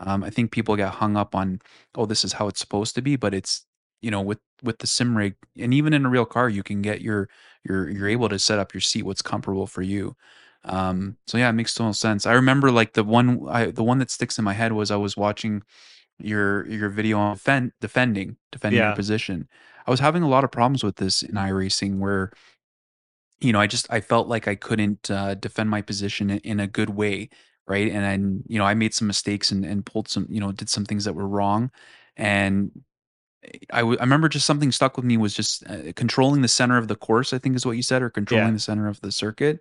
Um, 0.00 0.24
I 0.24 0.30
think 0.30 0.50
people 0.50 0.74
get 0.74 0.94
hung 0.94 1.16
up 1.16 1.36
on, 1.36 1.60
oh, 1.94 2.04
this 2.06 2.24
is 2.24 2.32
how 2.34 2.48
it's 2.48 2.58
supposed 2.58 2.96
to 2.96 3.02
be, 3.02 3.14
but 3.14 3.32
it's 3.32 3.64
you 4.02 4.10
know 4.10 4.20
with 4.20 4.40
with 4.62 4.78
the 4.78 4.86
sim 4.86 5.16
rig 5.16 5.36
and 5.58 5.74
even 5.74 5.92
in 5.92 6.06
a 6.06 6.10
real 6.10 6.26
car, 6.26 6.48
you 6.48 6.62
can 6.62 6.82
get 6.82 7.00
your 7.00 7.28
you're 7.64 7.88
you're 7.90 8.08
able 8.08 8.28
to 8.28 8.38
set 8.38 8.58
up 8.58 8.74
your 8.74 8.80
seat 8.80 9.04
what's 9.04 9.22
comfortable 9.22 9.66
for 9.66 9.82
you. 9.82 10.16
Um, 10.64 11.18
so 11.26 11.36
yeah, 11.38 11.50
it 11.50 11.52
makes 11.54 11.74
total 11.74 11.92
sense. 11.92 12.26
I 12.26 12.32
remember 12.32 12.70
like 12.70 12.94
the 12.94 13.04
one 13.04 13.46
I, 13.48 13.66
the 13.66 13.84
one 13.84 13.98
that 13.98 14.10
sticks 14.10 14.38
in 14.38 14.44
my 14.44 14.54
head 14.54 14.72
was 14.72 14.90
I 14.90 14.96
was 14.96 15.16
watching 15.16 15.62
your 16.18 16.66
your 16.68 16.90
video 16.90 17.18
on 17.18 17.34
defend, 17.34 17.72
defending 17.80 18.36
defending 18.52 18.80
Yeah. 18.80 18.84
your 18.84 18.92
position. 18.94 19.48
I 19.86 19.90
was 19.90 20.00
having 20.00 20.22
a 20.22 20.28
lot 20.28 20.44
of 20.44 20.52
problems 20.52 20.84
with 20.84 20.96
this 20.96 21.22
in 21.22 21.32
iRacing 21.34 21.98
where 21.98 22.32
you 23.40 23.52
know, 23.52 23.60
I 23.60 23.66
just 23.66 23.86
I 23.92 24.00
felt 24.00 24.28
like 24.28 24.48
I 24.48 24.54
couldn't 24.54 25.10
uh, 25.10 25.34
defend 25.34 25.70
my 25.70 25.82
position 25.82 26.30
in, 26.30 26.38
in 26.38 26.60
a 26.60 26.66
good 26.66 26.90
way, 26.90 27.28
right? 27.66 27.88
And 27.90 28.02
then 28.04 28.42
you 28.46 28.58
know, 28.58 28.64
I 28.64 28.74
made 28.74 28.94
some 28.94 29.06
mistakes 29.06 29.50
and, 29.52 29.64
and 29.64 29.84
pulled 29.84 30.08
some, 30.08 30.26
you 30.30 30.40
know, 30.40 30.52
did 30.52 30.68
some 30.70 30.84
things 30.84 31.04
that 31.04 31.14
were 31.14 31.28
wrong, 31.28 31.70
and 32.16 32.70
I, 33.72 33.80
w- 33.80 33.98
I 33.98 34.02
remember 34.02 34.28
just 34.28 34.46
something 34.46 34.72
stuck 34.72 34.96
with 34.96 35.04
me 35.04 35.16
was 35.16 35.34
just 35.34 35.64
uh, 35.68 35.92
controlling 35.96 36.42
the 36.42 36.48
center 36.48 36.76
of 36.78 36.88
the 36.88 36.96
course. 36.96 37.32
I 37.32 37.38
think 37.38 37.56
is 37.56 37.66
what 37.66 37.76
you 37.76 37.82
said, 37.82 38.02
or 38.02 38.10
controlling 38.10 38.46
Yeah. 38.48 38.52
the 38.52 38.58
center 38.60 38.88
of 38.88 39.00
the 39.00 39.12
circuit. 39.12 39.60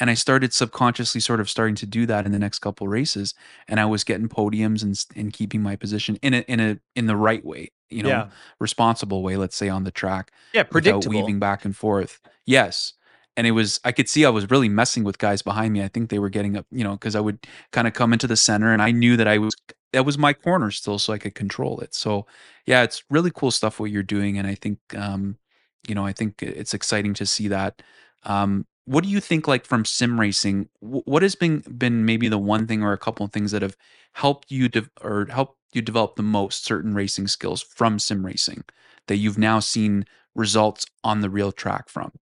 And 0.00 0.10
I 0.10 0.14
started 0.14 0.52
subconsciously 0.54 1.20
sort 1.20 1.40
of 1.40 1.50
starting 1.50 1.74
to 1.76 1.86
do 1.86 2.06
that 2.06 2.24
in 2.24 2.30
the 2.30 2.38
next 2.38 2.60
couple 2.60 2.86
races, 2.86 3.34
and 3.66 3.80
I 3.80 3.84
was 3.86 4.04
getting 4.04 4.28
podiums 4.28 4.82
and 4.82 4.96
and 5.16 5.32
keeping 5.32 5.60
my 5.62 5.74
position 5.76 6.16
in 6.22 6.34
a 6.34 6.38
in 6.42 6.60
a 6.60 6.78
in 6.94 7.06
the 7.06 7.16
right 7.16 7.44
way, 7.44 7.72
you 7.90 8.02
know, 8.04 8.08
yeah. 8.08 8.28
responsible 8.60 9.22
way. 9.22 9.36
Let's 9.36 9.56
say 9.56 9.68
on 9.68 9.84
the 9.84 9.90
track 9.90 10.30
Yeah. 10.54 10.62
Predictable. 10.64 11.16
weaving 11.20 11.38
back 11.40 11.64
and 11.64 11.76
forth. 11.76 12.20
Yes. 12.46 12.92
And 13.36 13.46
it 13.46 13.52
was, 13.52 13.78
I 13.84 13.92
could 13.92 14.08
see 14.08 14.24
I 14.24 14.30
was 14.30 14.50
really 14.50 14.68
messing 14.68 15.04
with 15.04 15.18
guys 15.18 15.42
behind 15.42 15.72
me. 15.72 15.80
I 15.84 15.86
think 15.86 16.10
they 16.10 16.18
were 16.18 16.28
getting 16.28 16.56
up, 16.56 16.66
you 16.72 16.82
know, 16.82 16.92
because 16.92 17.14
I 17.14 17.20
would 17.20 17.38
kind 17.70 17.86
of 17.86 17.94
come 17.94 18.12
into 18.12 18.26
the 18.26 18.34
center 18.34 18.72
and 18.72 18.82
I 18.82 18.90
knew 18.90 19.16
that 19.16 19.28
I 19.28 19.38
was, 19.38 19.54
that 19.92 20.04
was 20.04 20.18
my 20.18 20.32
corner 20.32 20.70
still, 20.70 20.98
so 20.98 21.12
I 21.12 21.18
could 21.18 21.34
control 21.34 21.80
it. 21.80 21.94
So, 21.94 22.26
yeah, 22.66 22.82
it's 22.82 23.02
really 23.10 23.30
cool 23.34 23.50
stuff 23.50 23.80
what 23.80 23.90
you're 23.90 24.02
doing. 24.02 24.38
And 24.38 24.46
I 24.46 24.54
think, 24.54 24.78
um, 24.96 25.38
you 25.86 25.94
know, 25.94 26.04
I 26.04 26.12
think 26.12 26.42
it's 26.42 26.74
exciting 26.74 27.14
to 27.14 27.26
see 27.26 27.48
that. 27.48 27.82
Um, 28.24 28.66
what 28.84 29.04
do 29.04 29.10
you 29.10 29.20
think, 29.20 29.46
like 29.46 29.64
from 29.64 29.84
sim 29.84 30.18
racing, 30.18 30.68
wh- 30.80 31.06
what 31.06 31.22
has 31.22 31.34
been 31.34 31.60
been 31.60 32.04
maybe 32.04 32.28
the 32.28 32.38
one 32.38 32.66
thing 32.66 32.82
or 32.82 32.92
a 32.92 32.98
couple 32.98 33.24
of 33.24 33.32
things 33.32 33.52
that 33.52 33.62
have 33.62 33.76
helped 34.12 34.50
you 34.50 34.68
de- 34.68 34.88
or 35.02 35.26
helped 35.30 35.58
you 35.72 35.82
develop 35.82 36.16
the 36.16 36.22
most 36.22 36.64
certain 36.64 36.94
racing 36.94 37.28
skills 37.28 37.62
from 37.62 37.98
sim 37.98 38.24
racing 38.24 38.64
that 39.06 39.16
you've 39.16 39.38
now 39.38 39.60
seen 39.60 40.04
results 40.34 40.86
on 41.04 41.20
the 41.20 41.30
real 41.30 41.52
track 41.52 41.88
from? 41.88 42.12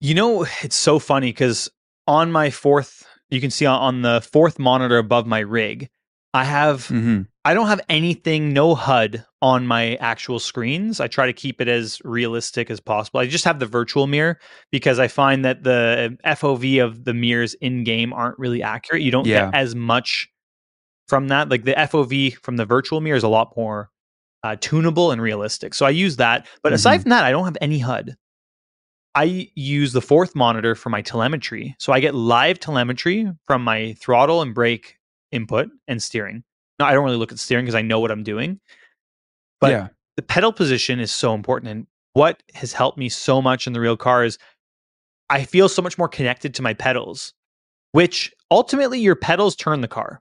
You 0.00 0.14
know, 0.14 0.46
it's 0.62 0.76
so 0.76 0.98
funny 0.98 1.30
because 1.30 1.70
on 2.06 2.30
my 2.30 2.50
fourth, 2.50 3.06
you 3.30 3.40
can 3.40 3.50
see 3.50 3.66
on 3.66 4.02
the 4.02 4.20
fourth 4.20 4.58
monitor 4.58 4.98
above 4.98 5.26
my 5.26 5.40
rig, 5.40 5.88
I 6.34 6.44
have 6.44 6.88
Mm-hmm. 6.88 7.22
I 7.46 7.52
don't 7.52 7.66
have 7.66 7.80
anything, 7.90 8.54
no 8.54 8.74
HUD 8.74 9.24
on 9.42 9.66
my 9.66 9.96
actual 9.96 10.38
screens. 10.38 10.98
I 10.98 11.08
try 11.08 11.26
to 11.26 11.32
keep 11.34 11.60
it 11.60 11.68
as 11.68 12.00
realistic 12.02 12.70
as 12.70 12.80
possible. 12.80 13.20
I 13.20 13.26
just 13.26 13.44
have 13.44 13.58
the 13.58 13.66
virtual 13.66 14.06
mirror 14.06 14.38
because 14.72 14.98
I 14.98 15.08
find 15.08 15.44
that 15.44 15.62
the 15.62 16.16
FOV 16.24 16.82
of 16.82 17.04
the 17.04 17.12
mirrors 17.12 17.52
in 17.54 17.84
game 17.84 18.14
aren't 18.14 18.38
really 18.38 18.62
accurate. 18.62 19.02
You 19.02 19.10
don't 19.10 19.26
Yeah. 19.26 19.50
get 19.50 19.54
as 19.54 19.74
much 19.74 20.26
from 21.06 21.28
that. 21.28 21.50
Like 21.50 21.64
the 21.64 21.74
FOV 21.78 22.30
from 22.42 22.56
the 22.56 22.64
virtual 22.64 23.02
mirror 23.02 23.16
is 23.18 23.24
a 23.24 23.28
lot 23.28 23.54
more 23.56 23.90
uh, 24.42 24.56
tunable 24.60 25.10
and 25.10 25.20
realistic. 25.22 25.72
So 25.74 25.84
I 25.86 25.90
use 25.90 26.16
that. 26.16 26.46
But 26.62 26.72
aside 26.74 27.00
Mhm. 27.00 27.02
from 27.02 27.10
that, 27.10 27.24
I 27.24 27.30
don't 27.30 27.44
have 27.44 27.56
any 27.62 27.78
HUD. 27.78 28.16
I 29.14 29.50
use 29.54 29.92
the 29.92 30.02
fourth 30.02 30.34
monitor 30.34 30.74
for 30.74 30.88
my 30.90 31.00
telemetry. 31.02 31.76
So 31.78 31.92
I 31.92 32.00
get 32.00 32.14
live 32.14 32.58
telemetry 32.58 33.30
from 33.46 33.62
my 33.62 33.94
throttle 34.00 34.42
and 34.42 34.54
brake 34.54 34.96
input 35.34 35.68
and 35.88 36.02
steering. 36.02 36.44
No, 36.78 36.86
I 36.86 36.92
don't 36.92 37.04
really 37.04 37.16
look 37.16 37.32
at 37.32 37.38
steering 37.38 37.64
because 37.64 37.74
I 37.74 37.82
know 37.82 38.00
what 38.00 38.10
I'm 38.10 38.22
doing. 38.22 38.60
But 39.60 39.70
yeah, 39.70 39.88
the 40.16 40.22
pedal 40.22 40.52
position 40.52 41.00
is 41.00 41.12
so 41.12 41.34
important. 41.34 41.70
And 41.70 41.86
what 42.14 42.42
has 42.54 42.72
helped 42.72 42.98
me 42.98 43.08
so 43.08 43.42
much 43.42 43.66
in 43.66 43.72
the 43.72 43.80
real 43.80 43.96
car 43.96 44.24
is 44.24 44.38
I 45.30 45.44
feel 45.44 45.68
so 45.68 45.82
much 45.82 45.98
more 45.98 46.08
connected 46.08 46.54
to 46.54 46.62
my 46.62 46.74
pedals, 46.74 47.32
which 47.92 48.32
ultimately 48.50 49.00
your 49.00 49.16
pedals 49.16 49.56
turn 49.56 49.80
the 49.80 49.88
car. 49.88 50.20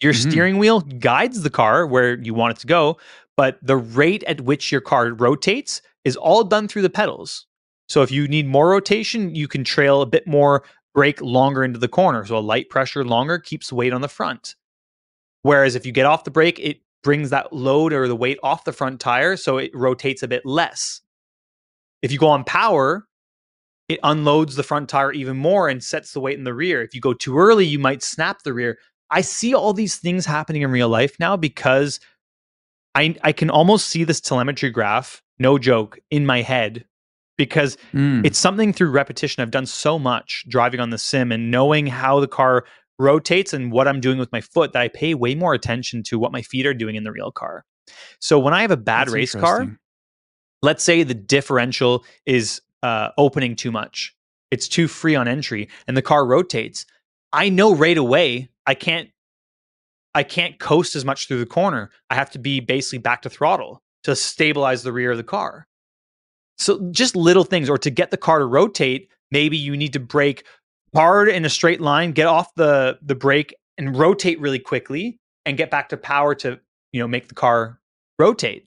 Your 0.00 0.12
Mhm. 0.12 0.30
steering 0.30 0.58
wheel 0.58 0.80
guides 0.80 1.42
the 1.42 1.50
car 1.50 1.86
where 1.86 2.18
you 2.18 2.34
want 2.34 2.56
it 2.56 2.60
to 2.60 2.66
go, 2.66 2.98
but 3.36 3.58
the 3.62 3.76
rate 3.76 4.24
at 4.24 4.42
which 4.42 4.72
your 4.72 4.80
car 4.80 5.12
rotates 5.12 5.80
is 6.04 6.16
all 6.16 6.44
done 6.44 6.68
through 6.68 6.82
the 6.82 6.90
pedals. 6.90 7.46
So 7.88 8.02
if 8.02 8.10
you 8.10 8.26
need 8.28 8.46
more 8.46 8.70
rotation, 8.70 9.34
you 9.34 9.46
can 9.46 9.62
trail 9.62 10.02
a 10.02 10.06
bit 10.06 10.26
more 10.26 10.64
brake 10.94 11.20
longer 11.20 11.64
into 11.64 11.78
the 11.78 11.88
corner. 11.88 12.24
So 12.24 12.38
a 12.38 12.38
light 12.38 12.70
pressure 12.70 13.04
longer 13.04 13.38
keeps 13.38 13.72
weight 13.72 13.92
on 13.92 14.00
the 14.00 14.08
front. 14.08 14.54
Whereas 15.42 15.74
if 15.74 15.84
you 15.84 15.92
get 15.92 16.06
off 16.06 16.24
the 16.24 16.30
brake, 16.30 16.58
it 16.58 16.78
brings 17.02 17.30
that 17.30 17.52
load 17.52 17.92
or 17.92 18.08
the 18.08 18.16
weight 18.16 18.38
off 18.42 18.64
the 18.64 18.72
front 18.72 19.00
tire, 19.00 19.36
so 19.36 19.58
it 19.58 19.70
rotates 19.74 20.22
a 20.22 20.28
bit 20.28 20.46
less. 20.46 21.02
If 22.00 22.10
you 22.10 22.18
go 22.18 22.28
on 22.28 22.44
power, 22.44 23.06
it 23.88 24.00
unloads 24.02 24.56
the 24.56 24.62
front 24.62 24.88
tire 24.88 25.12
even 25.12 25.36
more 25.36 25.68
and 25.68 25.84
sets 25.84 26.12
the 26.12 26.20
weight 26.20 26.38
in 26.38 26.44
the 26.44 26.54
rear. 26.54 26.80
If 26.82 26.94
you 26.94 27.00
go 27.00 27.12
too 27.12 27.36
early, 27.36 27.66
you 27.66 27.78
might 27.78 28.02
snap 28.02 28.42
the 28.42 28.54
rear. 28.54 28.78
I 29.10 29.20
see 29.20 29.54
all 29.54 29.74
these 29.74 29.96
things 29.96 30.24
happening 30.24 30.62
in 30.62 30.70
real 30.70 30.88
life 30.88 31.16
now 31.20 31.36
because 31.36 32.00
I 32.94 33.14
I 33.22 33.32
can 33.32 33.50
almost 33.50 33.88
see 33.88 34.04
this 34.04 34.20
telemetry 34.20 34.70
graph, 34.70 35.22
no 35.38 35.58
joke, 35.58 35.98
in 36.10 36.24
my 36.24 36.40
head 36.40 36.86
because 37.36 37.76
Mm. 37.92 38.24
it's 38.24 38.38
something 38.38 38.72
through 38.72 38.90
repetition. 38.90 39.42
I've 39.42 39.50
done 39.50 39.66
so 39.66 39.98
much 39.98 40.44
driving 40.48 40.80
on 40.80 40.90
the 40.90 40.98
sim 40.98 41.32
and 41.32 41.50
knowing 41.50 41.86
how 41.86 42.20
the 42.20 42.28
car 42.28 42.64
rotates 42.98 43.52
and 43.52 43.72
what 43.72 43.88
I'm 43.88 44.00
doing 44.00 44.18
with 44.18 44.30
my 44.32 44.40
foot 44.40 44.72
that 44.72 44.82
I 44.82 44.88
pay 44.88 45.14
way 45.14 45.34
more 45.34 45.52
attention 45.54 46.02
to 46.04 46.18
what 46.18 46.32
my 46.32 46.42
feet 46.42 46.64
are 46.66 46.74
doing 46.74 46.94
in 46.94 47.04
the 47.04 47.10
real 47.12 47.32
car. 47.32 47.64
So 48.20 48.38
when 48.38 48.54
I 48.54 48.62
have 48.62 48.70
a 48.70 48.76
bad 48.76 49.08
That's 49.08 49.14
race 49.14 49.34
car, 49.34 49.76
let's 50.62 50.84
say 50.84 51.02
the 51.02 51.14
differential 51.14 52.04
is 52.24 52.60
uh, 52.82 53.10
opening 53.18 53.56
too 53.56 53.72
much, 53.72 54.14
it's 54.50 54.68
too 54.68 54.86
free 54.86 55.14
on 55.16 55.26
entry, 55.26 55.68
and 55.88 55.96
the 55.96 56.02
car 56.02 56.24
rotates. 56.24 56.86
I 57.32 57.48
know 57.48 57.74
right 57.74 57.98
away 57.98 58.48
I 58.66 58.74
can't. 58.74 59.10
I 60.14 60.22
can't 60.22 60.60
coast 60.60 60.94
as 60.94 61.04
much 61.04 61.26
through 61.26 61.40
the 61.40 61.46
corner. 61.46 61.90
I 62.08 62.14
have 62.14 62.30
to 62.30 62.38
be 62.38 62.60
basically 62.60 62.98
back 62.98 63.22
to 63.22 63.30
throttle 63.30 63.82
to 64.04 64.14
stabilize 64.14 64.84
the 64.84 64.92
rear 64.92 65.10
of 65.10 65.16
the 65.16 65.24
car. 65.24 65.66
So 66.58 66.88
just 66.90 67.16
little 67.16 67.44
things, 67.44 67.68
or 67.68 67.78
to 67.78 67.90
get 67.90 68.10
the 68.10 68.16
car 68.16 68.38
to 68.38 68.44
rotate, 68.44 69.10
maybe 69.30 69.56
you 69.56 69.76
need 69.76 69.92
to 69.94 70.00
brake 70.00 70.44
hard 70.94 71.28
in 71.28 71.44
a 71.44 71.50
straight 71.50 71.80
line, 71.80 72.12
get 72.12 72.26
off 72.26 72.54
the 72.54 72.98
the 73.02 73.14
brake, 73.14 73.54
and 73.78 73.96
rotate 73.96 74.40
really 74.40 74.58
quickly, 74.58 75.18
and 75.44 75.56
get 75.56 75.70
back 75.70 75.88
to 75.90 75.96
power 75.96 76.34
to 76.36 76.60
you 76.92 77.00
know 77.00 77.08
make 77.08 77.28
the 77.28 77.34
car 77.34 77.80
rotate. 78.18 78.66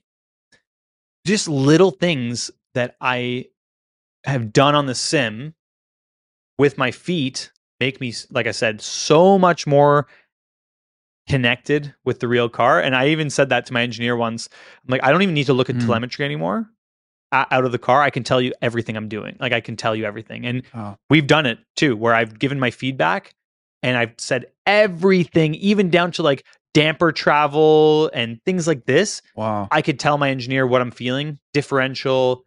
Just 1.26 1.48
little 1.48 1.90
things 1.90 2.50
that 2.74 2.96
I 3.00 3.46
have 4.24 4.52
done 4.52 4.74
on 4.74 4.86
the 4.86 4.94
sim 4.94 5.54
with 6.58 6.76
my 6.76 6.90
feet 6.90 7.50
make 7.80 8.00
me, 8.00 8.12
like 8.30 8.46
I 8.46 8.50
said, 8.50 8.80
so 8.80 9.38
much 9.38 9.66
more 9.66 10.06
connected 11.28 11.94
with 12.04 12.20
the 12.20 12.28
real 12.28 12.48
car. 12.48 12.80
And 12.80 12.96
I 12.96 13.08
even 13.08 13.30
said 13.30 13.50
that 13.50 13.66
to 13.66 13.72
my 13.72 13.82
engineer 13.82 14.16
once. 14.16 14.48
I'm 14.84 14.90
like, 14.90 15.04
I 15.04 15.12
don't 15.12 15.22
even 15.22 15.34
need 15.34 15.46
to 15.46 15.52
look 15.52 15.70
at 15.70 15.76
mm. 15.76 15.80
telemetry 15.80 16.24
anymore 16.24 16.68
out 17.32 17.64
of 17.64 17.72
the 17.72 17.78
car. 17.78 18.02
I 18.02 18.10
can 18.10 18.24
tell 18.24 18.40
you 18.40 18.52
everything 18.62 18.96
I'm 18.96 19.08
doing. 19.08 19.36
Like 19.38 19.52
I 19.52 19.60
can 19.60 19.76
tell 19.76 19.94
you 19.94 20.04
everything. 20.04 20.46
And 20.46 20.62
oh. 20.74 20.96
we've 21.10 21.26
done 21.26 21.46
it 21.46 21.58
too, 21.76 21.96
where 21.96 22.14
I've 22.14 22.38
given 22.38 22.58
my 22.58 22.70
feedback 22.70 23.34
and 23.82 23.96
I've 23.96 24.14
said 24.18 24.46
everything, 24.66 25.54
even 25.56 25.90
down 25.90 26.12
to 26.12 26.22
like 26.22 26.44
damper 26.74 27.12
travel 27.12 28.10
and 28.14 28.42
things 28.44 28.66
like 28.66 28.86
this. 28.86 29.22
Wow. 29.34 29.68
I 29.70 29.82
could 29.82 29.98
tell 29.98 30.18
my 30.18 30.30
engineer 30.30 30.66
what 30.66 30.80
I'm 30.80 30.90
feeling, 30.90 31.38
differential. 31.52 32.44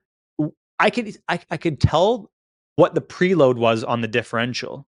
I 0.79 0.89
could 0.89 1.17
I, 1.27 1.39
I 1.49 1.57
could 1.57 1.79
tell 1.79 2.31
what 2.75 2.95
the 2.95 3.01
preload 3.01 3.57
was 3.57 3.83
on 3.83 4.01
the 4.01 4.07
differential. 4.07 4.87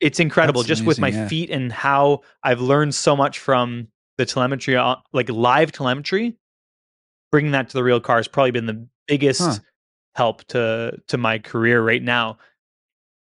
It's 0.00 0.18
incredible 0.18 0.62
That's 0.62 0.68
just 0.68 0.80
amazing, 0.80 0.86
with 0.88 0.98
my 0.98 1.08
yeah. 1.08 1.28
feet 1.28 1.50
and 1.50 1.70
how 1.70 2.22
I've 2.42 2.60
learned 2.60 2.94
so 2.94 3.14
much 3.14 3.38
from 3.38 3.88
the 4.18 4.26
telemetry, 4.26 4.76
uh, 4.76 4.96
like 5.12 5.28
live 5.28 5.72
telemetry. 5.72 6.36
Bringing 7.30 7.52
that 7.52 7.68
to 7.70 7.74
the 7.74 7.84
real 7.84 8.00
car 8.00 8.16
has 8.16 8.28
probably 8.28 8.52
been 8.52 8.66
the 8.66 8.86
biggest 9.06 9.40
huh. 9.40 9.58
help 10.14 10.44
to 10.44 11.00
to 11.08 11.18
my 11.18 11.38
career 11.38 11.82
right 11.82 12.02
now 12.02 12.38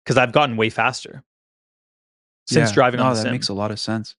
because 0.03 0.17
I've 0.17 0.31
gotten 0.31 0.55
way 0.55 0.69
faster 0.69 1.23
since 2.47 2.69
yeah. 2.69 2.73
driving 2.73 2.99
no, 2.99 3.09
the 3.09 3.15
that 3.15 3.21
sim. 3.23 3.31
makes 3.31 3.49
a 3.49 3.53
lot 3.53 3.71
of 3.71 3.79
sense. 3.79 4.15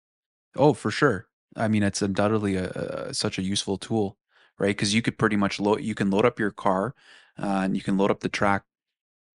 Oh, 0.57 0.75
for 0.75 0.91
sure. 0.91 1.27
I 1.57 1.69
mean, 1.69 1.83
it's 1.83 2.03
undoubtedly 2.03 2.57
a, 2.57 2.71
a 2.71 3.15
such 3.15 3.39
a 3.39 3.43
useful 3.43 3.79
tool, 3.79 4.19
right? 4.59 4.69
Because 4.69 4.95
you 4.95 5.03
could 5.03 5.19
pretty 5.19 5.37
much 5.37 5.59
load. 5.59 5.81
You 5.81 5.95
can 5.95 6.11
load 6.11 6.25
up 6.25 6.39
your 6.39 6.51
car, 6.51 6.95
uh, 7.41 7.63
and 7.65 7.77
you 7.77 7.83
can 7.83 7.97
load 7.97 8.11
up 8.11 8.21
the 8.21 8.29
track 8.29 8.65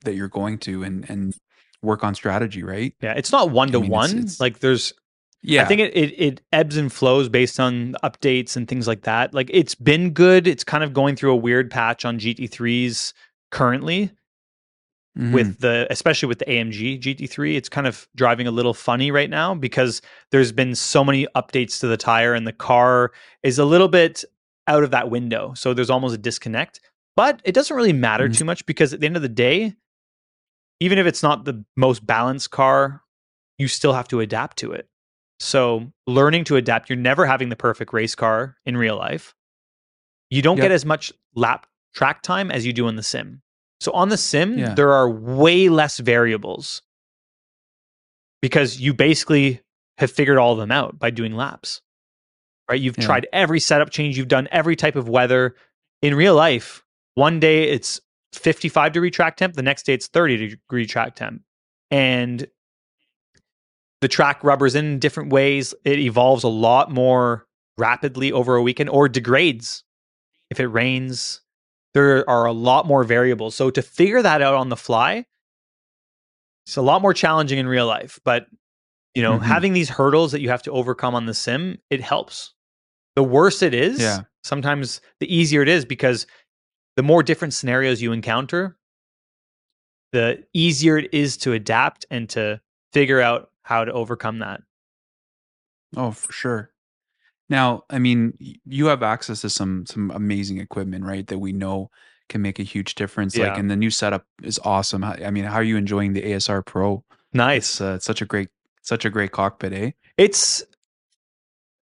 that 0.04 0.16
you're 0.16 0.28
going 0.28 0.60
to, 0.60 0.84
and 0.84 1.10
and 1.10 1.36
work 1.82 2.04
on 2.04 2.16
strategy, 2.16 2.64
right? 2.64 2.94
Yeah, 3.02 3.14
it's 3.14 3.32
not 3.32 3.50
one 3.50 3.72
to 3.72 3.80
one. 3.80 4.28
Like 4.40 4.60
there's 4.60 4.94
yeah. 5.44 5.64
I 5.64 5.66
think 5.66 5.82
it, 5.82 5.96
it, 5.96 6.20
it 6.20 6.42
ebbs 6.52 6.78
and 6.78 6.92
flows 6.92 7.30
based 7.30 7.60
on 7.60 7.96
updates 8.04 8.56
and 8.56 8.68
things 8.68 8.88
like 8.88 9.04
that. 9.04 9.34
Like 9.34 9.50
it's 9.54 9.76
been 9.76 10.12
good. 10.12 10.48
It's 10.48 10.64
kind 10.64 10.84
of 10.84 10.94
going 10.94 11.16
through 11.16 11.32
a 11.32 11.36
weird 11.36 11.70
patch 11.70 12.06
on 12.06 12.18
GT3s 12.18 13.14
currently. 13.52 14.12
Mm-hmm. 15.18 15.32
With 15.32 15.60
the 15.60 15.86
especially 15.92 16.28
with 16.28 16.40
the 16.40 16.46
AMG 16.46 17.00
GT3, 17.00 17.56
it's 17.56 17.70
kind 17.70 17.86
of 17.86 18.08
driving 18.16 18.48
a 18.48 18.52
little 18.52 18.74
funny 18.74 19.12
right 19.12 19.30
now 19.30 19.54
because 19.54 20.02
there's 20.32 20.52
been 20.52 20.74
so 20.74 21.04
many 21.04 21.28
updates 21.36 21.80
to 21.82 21.88
the 21.88 21.98
tire 21.98 22.34
and 22.34 22.48
the 22.48 22.54
car 22.54 23.12
is 23.44 23.60
a 23.60 23.66
little 23.66 23.90
bit 23.90 24.24
out 24.68 24.84
of 24.84 24.90
that 24.90 25.12
window. 25.12 25.54
So 25.56 25.76
there's 25.76 25.92
almost 25.92 26.16
a 26.16 26.18
disconnect. 26.18 26.80
But 27.16 27.42
it 27.44 27.54
doesn't 27.54 27.76
really 27.76 27.94
matter 27.94 28.26
mm-hmm. 28.26 28.34
too 28.34 28.46
much 28.46 28.66
because 28.66 28.92
at 28.92 29.02
the 29.02 29.06
end 29.06 29.16
of 29.16 29.22
the 29.22 29.30
day, 29.30 29.76
even 30.80 30.98
if 30.98 31.06
it's 31.06 31.22
not 31.22 31.46
the 31.46 31.64
most 31.76 32.04
balanced 32.06 32.50
car, 32.50 33.04
you 33.60 33.68
still 33.68 33.94
have 33.94 34.08
to 34.08 34.20
adapt 34.20 34.58
to 34.58 34.72
it. 34.72 34.88
So, 35.44 35.92
learning 36.08 36.46
to 36.46 36.56
adapt, 36.56 36.90
you're 36.90 36.98
never 36.98 37.26
having 37.26 37.50
the 37.50 37.58
perfect 37.58 37.92
race 37.92 38.16
car 38.16 38.56
in 38.66 38.78
real 38.78 38.96
life. 38.96 39.36
You 40.30 40.42
don't 40.42 40.56
yep. 40.56 40.66
get 40.66 40.72
as 40.72 40.86
much 40.86 41.12
lap 41.36 41.68
track 41.94 42.22
time 42.22 42.50
as 42.50 42.66
you 42.66 42.72
do 42.72 42.88
in 42.88 42.96
the 42.96 43.04
sim. 43.04 43.42
So, 43.82 43.92
on 43.92 44.08
the 44.08 44.16
sim, 44.16 44.58
yeah. 44.58 44.74
there 44.74 44.94
are 44.94 45.10
way 45.10 45.68
less 45.68 46.00
variables 46.00 46.82
because 48.42 48.80
you 48.80 48.94
basically 48.94 49.60
have 49.98 50.10
figured 50.10 50.38
all 50.38 50.54
of 50.54 50.60
them 50.60 50.72
out 50.72 50.98
by 50.98 51.10
doing 51.10 51.36
laps. 51.36 51.82
Right? 52.70 52.80
You've 52.80 52.98
yeah. 52.98 53.06
tried 53.06 53.28
every 53.34 53.60
setup 53.60 53.90
change, 53.90 54.18
you've 54.18 54.30
done 54.30 54.48
every 54.50 54.78
type 54.78 54.96
of 54.96 55.10
weather. 55.10 55.56
In 56.02 56.16
real 56.16 56.36
life, 56.36 56.86
one 57.16 57.42
day 57.42 57.70
it's 57.70 58.00
55 58.32 58.94
degree 58.94 59.12
track 59.12 59.36
temp. 59.36 59.56
The 59.56 59.62
next 59.62 59.86
day 59.86 59.94
it's 59.94 60.08
30 60.08 60.38
degree 60.38 60.86
track 60.86 61.16
temp. 61.16 61.42
And 61.92 62.48
the 64.04 64.10
track 64.10 64.44
rubbers 64.44 64.76
in 64.76 65.00
different 65.00 65.32
ways. 65.32 65.74
It 65.86 65.98
evolves 65.98 66.44
a 66.44 66.50
lot 66.50 66.92
more 66.92 67.48
rapidly 67.78 68.34
over 68.34 68.58
a 68.58 68.62
weekend 68.62 68.90
or 68.90 69.08
degrades 69.08 69.86
if 70.50 70.60
it 70.60 70.68
rains. 70.68 71.40
There 71.94 72.30
are 72.30 72.46
a 72.46 72.52
lot 72.52 72.86
more 72.86 73.06
variables. 73.06 73.56
So 73.56 73.70
to 73.70 73.82
figure 73.82 74.22
that 74.22 74.42
out 74.42 74.56
on 74.56 74.68
the 74.68 74.76
fly, 74.76 75.26
it's 76.66 76.76
a 76.76 76.82
lot 76.82 77.02
more 77.02 77.14
challenging 77.14 77.60
in 77.60 77.66
real 77.66 77.88
life. 77.88 78.20
But 78.26 78.48
you 79.16 79.24
know, 79.24 79.36
mm-hmm. 79.36 79.46
having 79.46 79.72
these 79.72 79.90
hurdles 79.90 80.34
that 80.34 80.42
you 80.42 80.50
have 80.50 80.64
to 80.64 80.72
overcome 80.72 81.16
on 81.16 81.26
the 81.26 81.34
sim, 81.34 81.78
it 81.90 82.02
helps. 82.02 82.54
The 83.16 83.24
worse 83.24 83.62
it 83.62 83.74
is, 83.74 84.02
yeah. 84.02 84.24
sometimes 84.44 85.00
the 85.22 85.34
easier 85.34 85.62
it 85.62 85.70
is 85.70 85.86
because 85.86 86.28
the 86.98 87.04
more 87.04 87.24
different 87.24 87.54
scenarios 87.54 88.02
you 88.02 88.12
encounter, 88.12 88.78
the 90.12 90.44
easier 90.54 90.98
it 90.98 91.14
is 91.14 91.38
to 91.38 91.54
adapt 91.54 92.06
and 92.12 92.28
to 92.32 92.60
figure 92.92 93.22
out 93.22 93.50
how 93.64 93.86
to 93.86 93.92
overcome 93.92 94.40
that. 94.40 94.62
Oh, 95.96 96.12
for 96.12 96.32
sure. 96.32 96.70
Now, 97.50 97.84
I 97.90 98.00
mean, 98.00 98.38
you 98.66 98.88
have 98.88 99.04
access 99.04 99.42
to 99.42 99.50
some 99.50 99.86
some 99.86 100.12
amazing 100.12 100.60
equipment, 100.60 101.06
right? 101.06 101.28
That 101.28 101.40
we 101.40 101.52
know 101.52 101.90
can 102.30 102.42
make 102.42 102.60
a 102.60 102.64
huge 102.64 102.96
difference. 102.96 103.36
Yeah. 103.36 103.50
Like, 103.50 103.58
and 103.58 103.70
the 103.70 103.76
new 103.76 103.90
setup 103.90 104.26
is 104.42 104.60
awesome. 104.64 105.04
I 105.04 105.30
mean, 105.30 105.44
how 105.44 105.56
are 105.56 105.64
you 105.64 105.78
enjoying 105.78 106.14
the 106.14 106.22
ASR 106.22 106.66
Pro? 106.66 107.04
Nice. 107.34 107.70
It's, 107.70 107.82
uh, 107.82 107.94
it's 107.96 108.06
such 108.06 108.22
a 108.22 108.26
great, 108.26 108.50
such 108.82 109.06
a 109.06 109.10
great 109.10 109.32
cockpit, 109.32 109.74
eh? 109.74 109.92
It's 110.18 110.64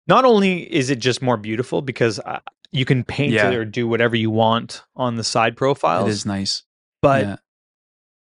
not 0.08 0.26
only 0.26 0.62
is 0.74 0.90
it 0.90 1.00
just 1.00 1.22
more 1.22 1.38
beautiful 1.38 1.82
because 1.82 2.20
uh, 2.20 2.40
you 2.72 2.86
can 2.86 3.04
paint 3.04 3.34
yeah. 3.34 3.50
it 3.50 3.56
or 3.56 3.66
do 3.66 3.88
whatever 3.88 4.16
you 4.16 4.30
want 4.30 4.84
on 4.96 5.16
the 5.16 5.24
side 5.24 5.58
profiles. 5.58 6.08
It 6.08 6.12
is 6.12 6.26
nice. 6.26 6.64
But 7.02 7.26
yeah. 7.26 7.36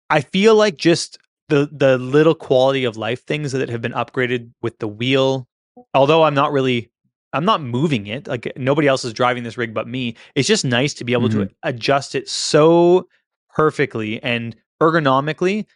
I 0.08 0.20
feel 0.20 0.54
like 0.54 0.76
just 0.76 1.18
the 1.50 1.68
the 1.70 1.98
little 1.98 2.34
quality 2.34 2.84
of 2.84 2.96
life 2.96 3.24
things 3.24 3.52
that 3.52 3.68
have 3.68 3.82
been 3.82 3.92
upgraded 3.92 4.50
with 4.62 4.78
the 4.78 4.88
wheel, 4.88 5.46
although 5.94 6.22
I'm 6.22 6.34
not 6.34 6.52
really 6.52 6.90
I'm 7.32 7.44
not 7.44 7.62
moving 7.62 8.06
it. 8.06 8.26
Like 8.26 8.52
nobody 8.56 8.88
else 8.88 9.04
is 9.04 9.12
driving 9.12 9.42
this 9.42 9.58
rig 9.58 9.74
but 9.74 9.86
me. 9.86 10.16
It's 10.34 10.48
just 10.48 10.64
nice 10.64 10.94
to 10.94 11.04
be 11.04 11.12
able 11.12 11.28
mm-hmm. 11.28 11.42
to 11.42 11.50
adjust 11.62 12.14
it 12.14 12.28
so 12.28 13.08
perfectly 13.54 14.22
and 14.22 14.56
ergonomically 14.80 15.66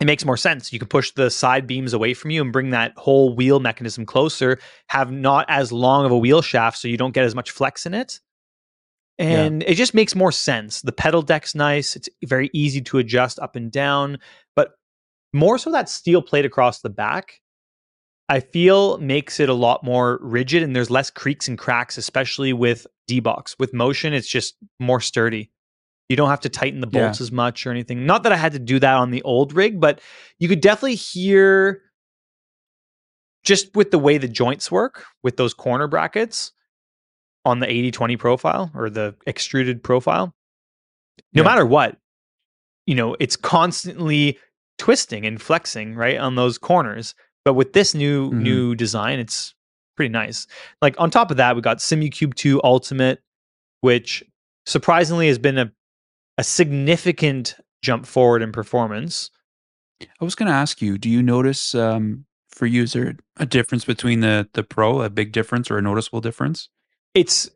it 0.00 0.06
makes 0.06 0.24
more 0.24 0.36
sense. 0.36 0.72
You 0.72 0.78
can 0.78 0.88
push 0.88 1.10
the 1.12 1.30
side 1.30 1.66
beams 1.66 1.92
away 1.92 2.14
from 2.14 2.30
you 2.30 2.40
and 2.40 2.52
bring 2.52 2.70
that 2.70 2.92
whole 2.96 3.34
wheel 3.34 3.58
mechanism 3.58 4.06
closer, 4.06 4.58
have 4.88 5.10
not 5.10 5.44
as 5.48 5.72
long 5.72 6.04
of 6.06 6.12
a 6.12 6.18
wheel 6.18 6.40
shaft 6.40 6.78
so 6.78 6.88
you 6.88 6.96
don't 6.96 7.14
get 7.14 7.24
as 7.24 7.34
much 7.34 7.50
flex 7.50 7.84
in 7.84 7.94
it. 7.94 8.20
And 9.18 9.62
yeah. 9.62 9.70
it 9.70 9.74
just 9.74 9.94
makes 9.94 10.14
more 10.14 10.30
sense. 10.30 10.82
The 10.82 10.92
pedal 10.92 11.22
deck's 11.22 11.54
nice. 11.54 11.96
It's 11.96 12.08
very 12.24 12.50
easy 12.52 12.80
to 12.82 12.98
adjust 12.98 13.40
up 13.40 13.56
and 13.56 13.72
down, 13.72 14.18
but 14.54 14.77
more 15.32 15.58
so 15.58 15.70
that 15.72 15.88
steel 15.88 16.22
plate 16.22 16.44
across 16.44 16.80
the 16.80 16.90
back, 16.90 17.40
I 18.28 18.40
feel 18.40 18.98
makes 18.98 19.40
it 19.40 19.48
a 19.48 19.54
lot 19.54 19.82
more 19.82 20.18
rigid 20.20 20.62
and 20.62 20.76
there's 20.76 20.90
less 20.90 21.10
creaks 21.10 21.48
and 21.48 21.58
cracks, 21.58 21.96
especially 21.96 22.52
with 22.52 22.86
D 23.06 23.20
box. 23.20 23.56
With 23.58 23.72
motion, 23.72 24.12
it's 24.12 24.28
just 24.28 24.56
more 24.78 25.00
sturdy. 25.00 25.50
You 26.08 26.16
don't 26.16 26.30
have 26.30 26.40
to 26.40 26.48
tighten 26.48 26.80
the 26.80 26.86
bolts 26.86 27.20
yeah. 27.20 27.24
as 27.24 27.32
much 27.32 27.66
or 27.66 27.70
anything. 27.70 28.06
Not 28.06 28.22
that 28.22 28.32
I 28.32 28.36
had 28.36 28.52
to 28.52 28.58
do 28.58 28.78
that 28.78 28.94
on 28.94 29.10
the 29.10 29.22
old 29.22 29.52
rig, 29.52 29.80
but 29.80 30.00
you 30.38 30.48
could 30.48 30.60
definitely 30.60 30.94
hear 30.94 31.82
just 33.44 33.74
with 33.74 33.90
the 33.90 33.98
way 33.98 34.18
the 34.18 34.28
joints 34.28 34.70
work 34.70 35.04
with 35.22 35.36
those 35.36 35.54
corner 35.54 35.86
brackets 35.86 36.52
on 37.44 37.60
the 37.60 37.66
80-20 37.66 38.18
profile 38.18 38.70
or 38.74 38.90
the 38.90 39.14
extruded 39.26 39.82
profile. 39.82 40.34
No 41.32 41.42
yeah. 41.42 41.48
matter 41.48 41.64
what, 41.64 41.96
you 42.86 42.94
know, 42.94 43.16
it's 43.20 43.36
constantly 43.36 44.38
twisting 44.78 45.26
and 45.26 45.40
flexing, 45.40 45.94
right, 45.94 46.18
on 46.18 46.36
those 46.36 46.58
corners. 46.58 47.14
But 47.44 47.54
with 47.54 47.72
this 47.72 47.94
new 47.94 48.30
mm-hmm. 48.30 48.42
new 48.42 48.74
design, 48.74 49.18
it's 49.18 49.54
pretty 49.96 50.12
nice. 50.12 50.46
Like 50.80 50.94
on 50.98 51.10
top 51.10 51.30
of 51.30 51.36
that, 51.36 51.56
we 51.56 51.62
got 51.62 51.78
SimuCube 51.78 52.34
2 52.34 52.60
Ultimate, 52.62 53.20
which 53.80 54.24
surprisingly 54.66 55.28
has 55.28 55.38
been 55.38 55.58
a 55.58 55.72
a 56.38 56.44
significant 56.44 57.56
jump 57.82 58.06
forward 58.06 58.42
in 58.42 58.52
performance. 58.52 59.30
I 60.00 60.24
was 60.24 60.36
going 60.36 60.46
to 60.46 60.54
ask 60.54 60.80
you, 60.80 60.96
do 60.96 61.08
you 61.08 61.22
notice 61.22 61.74
um, 61.74 62.24
for 62.48 62.68
there 62.68 63.16
a 63.36 63.46
difference 63.46 63.84
between 63.84 64.20
the 64.20 64.48
the 64.52 64.62
Pro, 64.62 65.02
a 65.02 65.10
big 65.10 65.32
difference 65.32 65.70
or 65.70 65.78
a 65.78 65.82
noticeable 65.82 66.20
difference? 66.20 66.68
It's 67.14 67.50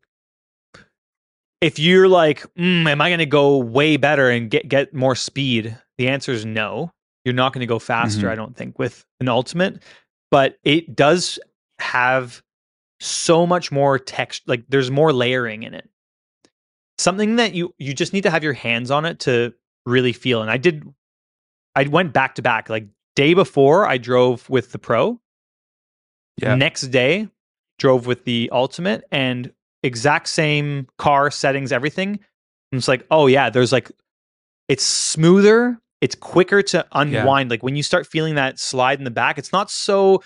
if 1.61 1.79
you're 1.79 2.09
like, 2.09 2.43
mm, 2.55 2.89
am 2.89 3.01
I 3.01 3.09
going 3.09 3.21
to 3.21 3.27
go 3.27 3.59
way 3.59 3.97
better 3.97 4.29
and 4.29 4.51
get 4.51 4.69
get 4.69 4.93
more 4.93 5.15
speed? 5.15 5.79
The 5.99 6.09
answer 6.09 6.33
is 6.33 6.45
no. 6.45 6.93
You're 7.25 7.35
not 7.35 7.53
going 7.53 7.61
to 7.61 7.67
go 7.67 7.79
faster, 7.79 8.23
mm-hmm. 8.23 8.31
I 8.31 8.35
don't 8.35 8.57
think, 8.57 8.79
with 8.79 9.05
an 9.21 9.29
Ultimate, 9.29 9.83
but 10.31 10.59
it 10.65 10.97
does 10.97 11.39
have 11.79 12.43
so 13.01 13.47
much 13.47 13.71
more 13.71 13.99
text. 13.99 14.43
Like 14.47 14.65
there's 14.69 14.91
more 14.91 15.13
layering 15.13 15.63
in 15.63 15.75
it 15.75 15.89
something 17.03 17.37
that 17.37 17.55
you 17.55 17.75
you 17.79 17.93
just 17.93 18.13
need 18.13 18.23
to 18.23 18.31
have 18.31 18.45
your 18.45 18.53
hands 18.53 18.91
on 18.91 19.05
it 19.05 19.21
to 19.21 19.53
really 19.85 20.13
feel. 20.13 20.41
And 20.41 20.51
I 20.51 20.57
did 20.57 20.85
I 21.75 21.85
went 21.85 22.13
back 22.13 22.37
to 22.37 22.43
back. 22.43 22.71
Like 22.71 22.87
day 23.17 23.35
before 23.35 23.87
I 23.87 23.99
drove 23.99 24.49
with 24.49 24.73
the 24.73 24.79
Pro. 24.79 25.21
Yeah. 26.39 26.55
Next 26.55 26.83
day 26.89 27.29
drove 27.79 28.07
with 28.07 28.25
the 28.25 28.49
Ultimate 28.53 29.05
and 29.11 29.53
exact 29.83 30.29
same 30.29 30.89
car 30.99 31.31
settings 31.31 31.73
everything. 31.73 32.21
And 32.71 32.79
it's 32.79 32.89
like, 32.89 33.07
"Oh 33.11 33.27
yeah, 33.27 33.51
there's 33.51 33.73
like 33.73 33.91
it's 34.69 34.85
smoother, 34.85 35.79
it's 36.03 36.15
quicker 36.15 36.61
to 36.63 36.85
unwind. 36.93 37.49
Like 37.51 37.63
when 37.63 37.77
you 37.77 37.83
start 37.83 38.07
feeling 38.07 38.35
that 38.35 38.59
slide 38.59 38.99
in 38.99 39.05
the 39.05 39.11
back, 39.11 39.39
it's 39.39 39.53
not 39.53 39.71
so 39.71 40.23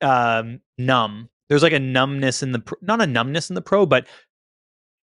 um 0.00 0.60
numb. 0.76 1.28
There's 1.48 1.62
like 1.62 1.72
a 1.72 1.78
numbness 1.80 2.42
in 2.42 2.52
the 2.52 2.60
pr- 2.60 2.74
not 2.82 3.00
a 3.00 3.06
numbness 3.06 3.48
in 3.50 3.54
the 3.54 3.62
Pro, 3.62 3.86
but 3.86 4.06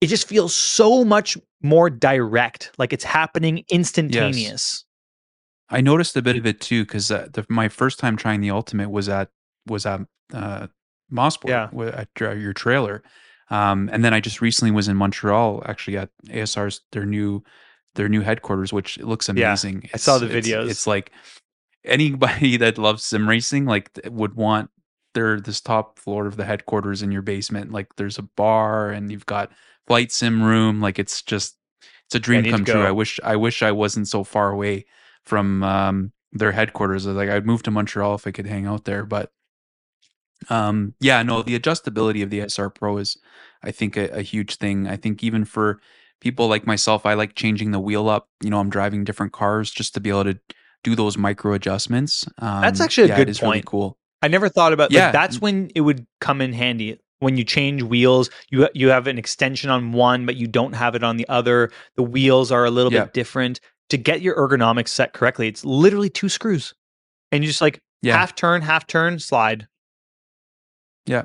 it 0.01 0.07
just 0.07 0.29
feels 0.29 0.55
so 0.55 1.05
much 1.05 1.37
more 1.63 1.91
direct 1.91 2.71
like 2.79 2.93
it's 2.93 3.03
happening 3.03 3.65
instantaneous 3.69 4.85
I 5.71 5.81
noticed 5.83 6.17
a 6.17 6.23
bit 6.23 6.37
of 6.37 6.47
it 6.47 6.61
too 6.61 6.85
because 6.85 7.11
uh, 7.11 7.27
my 7.51 7.69
first 7.69 7.99
time 7.99 8.17
trying 8.17 8.41
the 8.41 8.51
ultimate 8.53 8.91
was 8.91 9.09
at 9.09 9.29
was 9.67 9.85
at 9.85 10.01
uh, 10.33 10.69
Mosport 11.13 11.49
Yeah. 11.49 11.89
at 11.95 12.09
your- 12.21 12.37
your 12.37 12.53
trailer, 12.55 13.03
um, 13.51 13.91
and 13.93 14.05
then 14.05 14.15
I 14.15 14.21
just 14.21 14.41
recently 14.41 14.71
was 14.71 14.89
in 14.89 14.97
Montreal 14.97 15.63
actually 15.67 15.97
at 15.99 16.11
ASR's 16.29 16.81
their 16.93 17.05
new 17.05 17.43
their 17.99 18.09
new 18.09 18.23
headquarters, 18.23 18.73
which 18.73 18.97
looks 18.99 19.29
amazing. 19.29 19.83
Yeah. 19.83 19.91
I 19.95 19.97
saw 19.97 20.19
the 20.19 20.27
videos. 20.27 20.71
It's, 20.71 20.87
like 20.87 21.11
anybody 21.85 22.57
that 22.63 22.79
loves 22.79 23.05
sim 23.05 23.29
racing 23.29 23.67
like 23.67 23.91
would 24.07 24.35
want 24.35 24.71
their 25.15 25.41
this 25.41 25.61
top 25.61 25.99
floor 25.99 26.27
of 26.27 26.37
the 26.37 26.45
headquarters 26.45 27.03
in 27.03 27.11
your 27.11 27.23
basement. 27.23 27.73
Like 27.73 27.97
there's 27.97 28.17
a 28.17 28.23
bar 28.23 28.91
and 28.91 29.11
you've 29.11 29.27
got 29.27 29.51
flight 29.89 30.13
sim 30.13 30.43
room. 30.43 30.81
Like 30.81 30.99
it's 30.99 31.23
just 31.23 31.57
it's 32.07 32.15
a 32.15 32.21
dream 32.21 32.45
come 32.45 32.65
true. 32.65 32.83
I 32.83 32.93
wish 32.93 33.19
I 33.25 33.35
wish 33.35 33.63
I 33.63 33.73
wasn't 33.73 34.07
so 34.07 34.23
far 34.23 34.51
away 34.51 34.87
from 35.25 35.65
um, 35.65 36.13
their 36.33 36.53
headquarters. 36.53 37.05
I 37.05 37.11
was 37.11 37.17
Like 37.17 37.31
I'd 37.31 37.47
move 37.47 37.65
to 37.65 37.73
Montreal 37.73 38.15
if 38.15 38.29
I 38.29 38.31
could 38.31 38.47
hang 38.47 38.67
out 38.67 38.85
there, 38.85 39.05
but 39.05 39.33
um, 40.51 40.95
yeah, 41.01 41.23
no, 41.25 41.43
the 41.43 41.59
adjustability 41.59 42.23
of 42.23 42.31
the 42.31 42.41
SR 42.43 42.71
Pro 42.71 42.99
is, 42.99 43.19
I 43.63 43.73
think, 43.73 43.97
a, 43.97 44.09
a 44.11 44.23
huge 44.23 44.55
thing. 44.57 44.87
I 44.87 44.95
think 44.97 45.25
even 45.25 45.45
for 45.45 45.81
people 46.21 46.49
like 46.49 46.67
myself, 46.67 47.07
I 47.07 47.15
like 47.15 47.35
changing 47.35 47.71
the 47.71 47.81
wheel 47.81 48.09
up. 48.09 48.29
You 48.43 48.51
know, 48.51 48.59
I'm 48.61 48.71
driving 48.71 49.05
different 49.05 49.33
cars 49.33 49.71
just 49.71 49.95
to 49.95 50.01
be 50.01 50.11
able 50.11 50.25
to 50.25 50.39
do 50.85 50.95
those 50.95 51.17
micro 51.19 51.55
adjustments. 51.55 52.27
Um, 52.39 52.63
That's 52.63 52.81
actually 52.81 53.05
a 53.05 53.09
yeah, 53.09 53.17
good 53.17 53.29
is 53.29 53.43
really 53.43 53.57
point. 53.59 53.67
cool. 53.67 53.99
i 54.23 54.29
never 54.29 54.49
thought 54.49 54.73
about 54.73 54.91
Yeah. 54.91 55.05
like 55.07 55.13
that's 55.13 55.41
when 55.41 55.71
it 55.75 55.81
would 55.83 56.07
come 56.21 56.41
in 56.41 56.53
handy 56.53 56.99
when 57.21 57.37
you 57.37 57.45
change 57.45 57.83
wheels 57.83 58.31
you 58.51 58.69
you 58.75 58.89
have 58.91 59.07
an 59.07 59.19
extension 59.19 59.71
on 59.71 59.93
one 59.93 60.25
but 60.27 60.37
you 60.37 60.47
don't 60.49 60.73
have 60.75 60.95
it 60.97 61.03
on 61.05 61.17
the 61.17 61.29
other 61.29 61.71
the 61.97 62.03
wheels 62.03 62.51
are 62.53 62.65
a 62.65 62.71
little 62.71 62.93
Yeah. 62.93 63.05
bit 63.05 63.13
different 63.15 63.61
to 63.91 63.97
get 63.97 64.21
your 64.23 64.35
ergonomics 64.37 64.89
set 64.89 65.13
correctly 65.15 65.47
it's 65.49 65.65
literally 65.65 66.11
two 66.11 66.29
screws 66.29 66.75
and 67.33 67.43
you 67.45 67.49
just 67.49 67.61
like 67.61 67.81
Yeah, 68.03 68.17
half 68.17 68.35
turn 68.35 68.63
half 68.63 68.87
turn 68.87 69.19
slide 69.21 69.67
Yeah. 71.07 71.23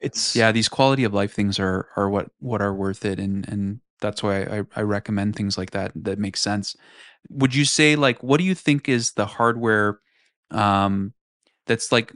it's 0.00 0.34
yeah. 0.36 0.52
These 0.52 0.68
quality 0.68 1.04
of 1.04 1.12
life 1.14 1.32
things 1.32 1.58
are 1.58 1.88
are 1.96 2.08
what 2.08 2.30
what 2.40 2.60
are 2.62 2.74
worth 2.74 3.04
it, 3.04 3.18
and 3.20 3.48
and 3.48 3.80
that's 4.00 4.22
why 4.22 4.42
I, 4.42 4.62
I 4.76 4.82
recommend 4.82 5.36
things 5.36 5.58
like 5.58 5.70
that. 5.70 5.92
That 5.94 6.18
makes 6.18 6.40
sense. 6.40 6.76
Would 7.30 7.54
you 7.54 7.64
say 7.64 7.96
like 7.96 8.22
what 8.22 8.38
do 8.38 8.44
you 8.44 8.54
think 8.54 8.88
is 8.88 9.12
the 9.12 9.26
hardware? 9.26 10.00
Um, 10.50 11.14
that's 11.66 11.92
like 11.92 12.12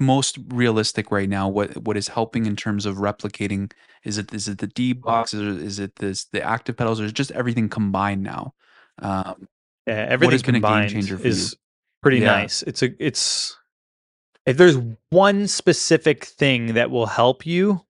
most 0.00 0.38
realistic 0.48 1.10
right 1.12 1.28
now 1.28 1.48
what 1.48 1.76
what 1.78 1.96
is 1.96 2.08
helping 2.08 2.44
in 2.46 2.56
terms 2.56 2.86
of 2.86 2.96
replicating 2.96 3.72
is 4.04 4.18
it 4.18 4.34
is 4.34 4.48
it 4.48 4.58
the 4.58 4.66
d 4.66 4.92
box 4.92 5.32
is 5.32 5.78
it 5.78 5.94
this 5.96 6.24
the 6.32 6.42
active 6.42 6.76
pedals 6.76 7.00
or 7.00 7.04
is 7.04 7.12
it 7.12 7.14
just 7.14 7.30
everything 7.30 7.68
combined 7.68 8.22
now 8.22 8.52
um 9.00 9.46
Yeah, 9.86 10.06
everything 10.08 10.32
has 10.32 10.42
been 10.42 10.54
a 10.56 10.58
game 10.58 10.64
combined 10.64 10.90
changer 10.90 11.18
for 11.18 11.28
is 11.28 11.56
pretty 12.02 12.20
Yeah. 12.20 12.26
nice. 12.26 12.62
It's 12.62 12.82
a 12.82 12.90
it's 12.98 13.56
if 14.46 14.56
there's 14.56 14.76
one 15.10 15.46
specific 15.46 16.24
thing 16.24 16.74
that 16.74 16.90
will 16.90 17.06
help 17.06 17.46
you 17.46 17.84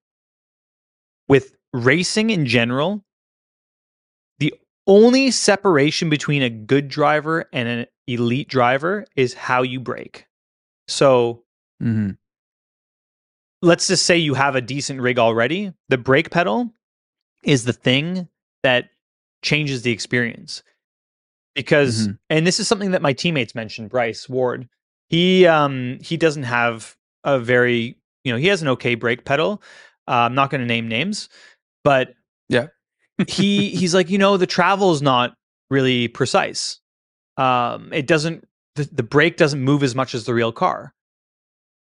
with 1.27 1.55
racing 1.73 2.29
in 2.29 2.45
general, 2.45 3.03
only 4.87 5.31
separation 5.31 6.09
between 6.09 6.41
a 6.41 6.49
good 6.49 6.87
driver 6.87 7.45
and 7.53 7.67
an 7.67 7.85
elite 8.07 8.47
driver 8.49 9.05
is 9.15 9.33
how 9.33 9.61
you 9.61 9.79
brake. 9.79 10.27
So 10.87 11.43
mhm, 11.81 12.17
let's 13.61 13.87
just 13.87 14.05
say 14.05 14.17
you 14.17 14.33
have 14.33 14.55
a 14.55 14.61
decent 14.61 15.01
rig 15.01 15.19
already, 15.19 15.73
the 15.89 15.97
brake 15.97 16.29
pedal 16.31 16.71
is 17.43 17.63
the 17.65 17.73
thing 17.73 18.27
that 18.63 18.89
changes 19.43 19.81
the 19.83 19.91
experience. 19.91 20.63
Because 21.55 22.07
Mhm. 22.07 22.19
and 22.29 22.47
this 22.47 22.59
is 22.59 22.67
something 22.67 22.91
that 22.91 23.01
my 23.01 23.13
teammates 23.13 23.53
mentioned, 23.55 23.89
Bryce 23.89 24.29
Ward. 24.29 24.69
He 25.09 25.45
um 25.45 25.99
he 26.01 26.15
doesn't 26.17 26.43
have 26.43 26.95
a 27.23 27.39
very, 27.39 27.97
you 28.23 28.31
know, 28.31 28.37
he 28.37 28.47
has 28.47 28.61
an 28.61 28.67
okay 28.69 28.95
brake 28.95 29.25
pedal. 29.25 29.61
Uh, 30.07 30.11
I'm 30.25 30.35
not 30.35 30.49
going 30.49 30.61
to 30.61 30.67
name 30.67 30.87
names, 30.87 31.29
but. 31.83 32.15
He 33.29 33.69
he's 33.69 33.93
like, 33.93 34.09
you 34.09 34.17
know, 34.17 34.37
the 34.37 34.47
travel 34.47 34.91
is 34.91 35.01
not 35.01 35.33
really 35.69 36.07
precise. 36.07 36.79
Um 37.37 37.91
it 37.93 38.07
doesn't 38.07 38.47
the, 38.75 38.89
the 38.91 39.03
brake 39.03 39.37
doesn't 39.37 39.61
move 39.61 39.83
as 39.83 39.95
much 39.95 40.15
as 40.15 40.25
the 40.25 40.33
real 40.33 40.51
car. 40.51 40.93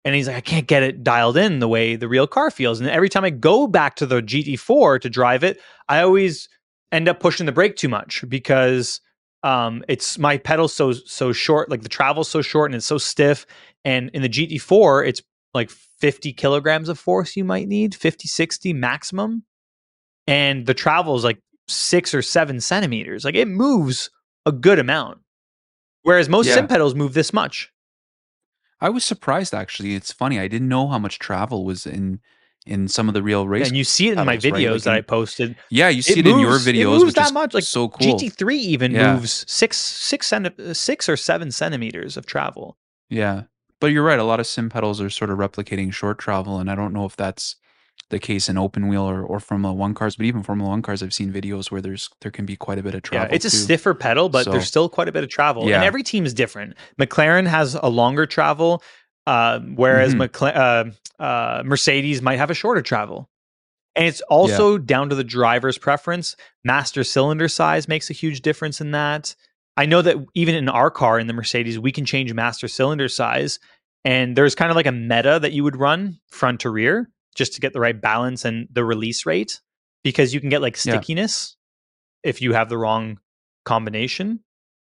And 0.03 0.13
he's 0.13 0.27
like, 0.27 0.37
I 0.37 0.41
can't 0.41 0.67
get 0.67 0.83
it 0.83 1.03
dialed 1.03 1.35
in 1.35 1.59
the 1.59 1.67
way 1.67 1.95
the 1.95 2.07
real 2.07 2.27
car 2.27 2.51
feels. 2.51 2.79
And 2.79 2.87
every 2.87 3.09
time 3.09 3.25
I 3.25 3.31
go 3.31 3.65
back 3.65 3.95
to 3.95 4.05
the 4.05 4.21
GT4 4.21 5.01
to 5.01 5.09
drive 5.09 5.43
it, 5.43 5.59
I 5.89 6.01
always 6.01 6.47
end 6.91 7.09
up 7.09 7.19
pushing 7.19 7.47
the 7.47 7.51
brake 7.51 7.75
too 7.75 7.89
much 7.89 8.23
because 8.29 9.01
um, 9.41 9.83
it's 9.87 10.19
my 10.19 10.37
pedal 10.37 10.67
so 10.67 10.91
so 10.91 11.31
short, 11.31 11.69
like 11.69 11.81
the 11.81 11.89
travel's 11.89 12.29
so 12.29 12.43
short 12.43 12.69
and 12.69 12.75
it's 12.75 12.85
so 12.85 12.99
stiff. 12.99 13.47
And 13.83 14.11
in 14.13 14.21
the 14.21 14.29
GT4, 14.29 15.07
it's 15.07 15.21
like 15.55 15.71
50 15.71 16.33
kilograms 16.33 16.87
of 16.87 16.99
force 16.99 17.35
you 17.35 17.43
might 17.43 17.67
need, 17.67 17.95
50, 17.95 18.27
60 18.27 18.73
maximum. 18.73 19.43
And 20.27 20.65
the 20.65 20.73
travel 20.73 21.15
is 21.15 21.23
like 21.23 21.39
six 21.67 22.13
or 22.13 22.21
seven 22.21 22.59
centimeters. 22.61 23.25
Like 23.25 23.35
it 23.35 23.47
moves 23.47 24.09
a 24.45 24.51
good 24.51 24.79
amount. 24.79 25.19
Whereas 26.03 26.29
most 26.29 26.47
Yeah. 26.47 26.55
sim 26.55 26.67
pedals 26.67 26.95
move 26.95 27.13
this 27.13 27.33
much. 27.33 27.71
i 28.81 28.89
was 28.89 29.05
surprised 29.05 29.53
actually 29.53 29.95
it's 29.95 30.11
funny 30.11 30.37
i 30.37 30.47
didn't 30.49 30.67
know 30.67 30.87
how 30.89 30.99
much 30.99 31.17
travel 31.17 31.63
was 31.63 31.87
in 31.87 32.19
in 32.65 32.89
some 32.89 33.07
of 33.07 33.13
the 33.13 33.23
real 33.23 33.47
race 33.47 33.67
and 33.69 33.77
you 33.77 33.85
see 33.85 34.09
it 34.09 34.17
in 34.19 34.25
my 34.25 34.35
pedals, 34.37 34.43
right? 34.51 34.53
videos 34.61 34.71
Like 34.73 34.83
that 34.83 34.93
I 34.95 35.01
posted. 35.01 35.55
yeah 35.69 35.87
you 35.87 36.01
see 36.01 36.19
it, 36.19 36.27
it 36.27 36.27
in 36.27 36.39
your 36.39 36.49
moves- 36.51 36.67
it 36.67 36.75
videos 36.75 36.99
moves 36.99 37.13
that 37.13 37.33
much, 37.33 37.53
like, 37.53 37.63
so 37.63 37.87
cool 37.89 38.17
GT3 38.19 38.55
even 38.57 38.91
Yeah. 38.91 39.15
moves 39.15 39.45
six 39.47 39.77
six 39.77 40.27
centi- 40.29 40.59
uh, 40.59 40.73
six 40.73 41.07
or 41.07 41.15
seven 41.15 41.51
centimeters 41.51 42.17
of 42.17 42.25
travel. 42.25 42.77
Yeah. 43.09 43.43
But 43.79 43.87
you're 43.87 44.03
right. 44.03 44.19
A 44.19 44.23
lot 44.23 44.39
of 44.41 44.47
sim 44.47 44.69
pedals 44.69 44.99
are 44.99 45.09
sort 45.09 45.29
of 45.29 45.37
replicating 45.37 45.93
short 45.93 46.17
travel. 46.19 46.59
And 46.59 46.69
I 46.71 46.75
don't 46.75 46.93
know 46.93 47.05
if 47.05 47.15
that's 47.15 47.55
the 48.11 48.19
case 48.19 48.47
in 48.49 48.57
open 48.57 48.87
wheel 48.87 49.01
or, 49.03 49.23
or 49.23 49.39
Formula 49.39 49.73
One 49.73 49.93
cars, 49.93 50.15
but 50.15 50.25
even 50.25 50.43
Formula 50.43 50.69
One 50.69 50.81
cars, 50.81 51.01
I've 51.01 51.13
seen 51.13 51.31
videos 51.33 51.71
where 51.71 51.81
there's 51.81 52.09
there 52.21 52.31
can 52.31 52.45
be 52.45 52.55
quite 52.55 52.77
a 52.77 52.83
bit 52.83 52.93
of 52.93 53.01
travel. 53.01 53.27
yeah, 53.29 53.35
it's 53.35 53.45
a 53.45 53.49
too. 53.49 53.57
stiffer 53.57 53.93
pedal, 53.93 54.29
but 54.29 54.45
So- 54.45 54.51
there's 54.51 54.67
still 54.67 54.89
quite 54.89 55.07
a 55.07 55.11
bit 55.11 55.23
of 55.23 55.29
travel. 55.29 55.67
Yeah. 55.67 55.75
And 55.77 55.83
every 55.85 56.03
team 56.03 56.25
is 56.25 56.33
different. 56.33 56.75
McLaren 56.99 57.47
has 57.47 57.75
a 57.75 57.89
longer 57.89 58.25
travel, 58.25 58.83
uh, 59.25 59.59
whereas 59.59 60.13
Mhm. 60.13 60.27
McLa- 60.29 60.55
uh, 61.19 61.23
uh, 61.23 61.63
Mercedes 61.65 62.21
might 62.21 62.37
have 62.37 62.51
a 62.51 62.53
shorter 62.53 62.81
travel. 62.83 63.29
And 63.95 64.05
it's 64.05 64.21
also 64.21 64.77
down 64.77 65.09
to 65.09 65.15
the 65.15 65.23
driver's 65.23 65.77
preference. 65.77 66.35
Master 66.65 67.03
cylinder 67.03 67.47
size 67.47 67.87
makes 67.87 68.09
a 68.09 68.13
huge 68.13 68.41
difference 68.41 68.81
in 68.81 68.91
that. 68.91 69.35
I 69.77 69.85
know 69.85 70.01
that 70.01 70.17
even 70.35 70.53
in 70.53 70.67
our 70.69 70.91
car 70.91 71.17
in 71.17 71.27
the 71.27 71.33
Mercedes, 71.33 71.79
we 71.79 71.91
can 71.93 72.05
change 72.05 72.33
master 72.33 72.67
cylinder 72.67 73.07
size. 73.07 73.57
And 74.03 74.35
there's 74.35 74.53
kind 74.53 74.69
of 74.69 74.75
like 74.75 74.85
a 74.85 74.91
meta 74.91 75.39
that 75.41 75.53
you 75.53 75.63
would 75.63 75.77
run 75.77 76.19
front 76.29 76.59
to 76.61 76.69
rear 76.69 77.09
just 77.35 77.53
to 77.53 77.61
get 77.61 77.73
the 77.73 77.79
right 77.79 77.99
balance 77.99 78.45
and 78.45 78.67
the 78.71 78.83
release 78.83 79.25
rate 79.25 79.61
because 80.03 80.33
you 80.33 80.39
can 80.39 80.49
get 80.49 80.61
like 80.61 80.75
Yeah. 80.75 80.93
stickiness 80.95 81.55
if 82.23 82.41
you 82.41 82.53
have 82.53 82.69
the 82.69 82.77
wrong 82.77 83.19
combination. 83.65 84.39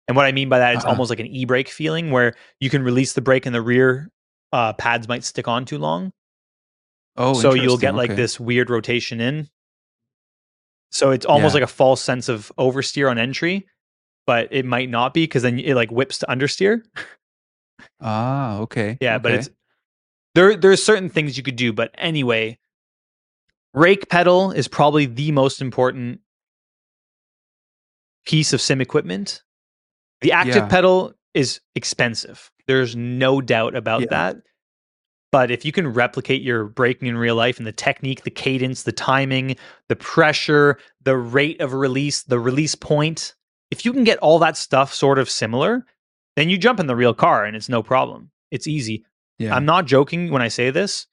And 0.08 0.16
what 0.16 0.26
I 0.26 0.32
mean 0.32 0.50
by 0.50 0.60
that, 0.60 0.76
it's 0.76 0.84
Uh-uh. 0.86 0.90
almost 0.92 1.10
like 1.10 1.20
an 1.20 1.28
e 1.28 1.46
brake 1.46 1.70
feeling 1.70 2.10
where 2.12 2.34
you 2.60 2.70
can 2.70 2.82
release 2.82 3.14
the 3.14 3.22
brake 3.22 3.46
and 3.46 3.54
the 3.54 3.62
rear 3.62 4.10
uh, 4.52 4.74
pads 4.74 5.08
might 5.08 5.24
stick 5.24 5.48
on 5.48 5.66
too 5.66 5.78
long. 5.78 6.12
Oh, 7.16 7.34
so 7.40 7.54
you'll 7.54 7.78
get 7.78 7.94
like 7.94 8.12
Okay. 8.12 8.16
this 8.16 8.40
weird 8.40 8.70
rotation 8.70 9.20
in. 9.22 9.48
So 10.92 11.12
it's 11.12 11.26
almost 11.26 11.54
Yeah. 11.54 11.62
like 11.62 11.70
a 11.70 11.72
false 11.74 12.02
sense 12.02 12.30
of 12.30 12.52
oversteer 12.58 13.10
on 13.12 13.20
entry, 13.20 13.68
but 14.26 14.48
it 14.52 14.66
might 14.66 14.90
not 14.90 15.14
be 15.14 15.24
because 15.24 15.44
then 15.44 15.60
it 15.60 15.76
like 15.76 15.92
whips 15.92 16.18
to 16.20 16.26
understeer. 16.28 16.82
Ah, 18.02 18.58
okay. 18.60 18.98
Yeah, 19.02 19.18
but 19.20 19.34
it's 19.34 19.50
there. 20.36 20.56
There's 20.56 20.84
certain 20.84 21.10
things 21.10 21.38
you 21.38 21.44
could 21.44 21.56
do, 21.56 21.74
but 21.74 21.92
anyway, 21.98 22.60
brake 23.74 24.10
pedal 24.10 24.52
is 24.52 24.68
probably 24.68 25.06
the 25.06 25.32
most 25.32 25.62
important 25.62 26.22
piece 28.26 28.54
of 28.54 28.62
sim 28.62 28.82
equipment. 28.82 29.42
The 30.22 30.32
active 30.32 30.56
Yeah. 30.56 30.68
pedal 30.68 31.14
is 31.34 31.62
expensive. 31.76 32.52
There's 32.68 32.96
no 32.96 33.42
doubt 33.42 33.76
about 33.76 34.02
Yeah. 34.02 34.08
that. 34.10 34.38
But 35.32 35.52
if 35.52 35.64
you 35.64 35.72
can 35.72 35.88
replicate 35.88 36.42
your 36.42 36.66
braking 36.66 37.08
in 37.08 37.18
real 37.18 37.36
life 37.36 37.60
and 37.60 37.68
the 37.68 37.72
technique, 37.72 38.24
the 38.24 38.32
cadence, 38.32 38.84
the 38.84 38.92
timing, 38.92 39.56
the 39.88 39.96
pressure, 39.96 40.80
the 41.04 41.16
rate 41.16 41.62
of 41.62 41.74
release, 41.74 42.24
the 42.24 42.40
release 42.40 42.74
point, 42.76 43.36
if 43.70 43.86
you 43.86 43.94
can 43.94 44.04
get 44.04 44.18
all 44.20 44.40
that 44.40 44.58
stuff 44.58 44.92
sort 44.92 45.20
of 45.20 45.30
similar, 45.30 45.86
then 46.36 46.50
you 46.50 46.58
jump 46.58 46.80
in 46.80 46.88
the 46.88 46.96
real 46.96 47.14
car 47.14 47.46
and 47.46 47.56
it's 47.56 47.70
no 47.70 47.84
problem. 47.84 48.32
It's 48.50 48.66
easy. 48.66 49.06
Yeah. 49.40 49.56
I'm 49.56 49.66
not 49.66 49.86
joking 49.86 50.32
when 50.32 50.42
I 50.42 50.50
say 50.50 50.70
this. 50.70 51.08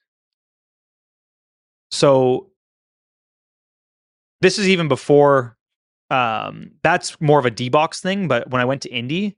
So 1.91 2.51
this 4.41 4.59
is 4.59 4.67
even 4.67 4.87
before 4.87 5.57
um 6.09 6.71
that's 6.83 7.19
more 7.19 7.39
of 7.39 7.45
a 7.45 7.51
D-box 7.51 7.99
thing, 8.01 8.27
but 8.27 8.49
when 8.49 8.61
I 8.61 8.65
went 8.65 8.81
to 8.83 8.89
Indy 8.89 9.37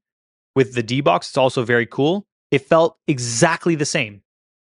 with 0.56 0.74
the 0.74 0.84
D-box, 0.84 1.30
it's 1.30 1.38
also 1.38 1.64
very 1.64 1.86
cool. 1.86 2.28
It 2.52 2.60
felt 2.60 2.98
exactly 3.08 3.76
the 3.76 3.86
same. 3.86 4.22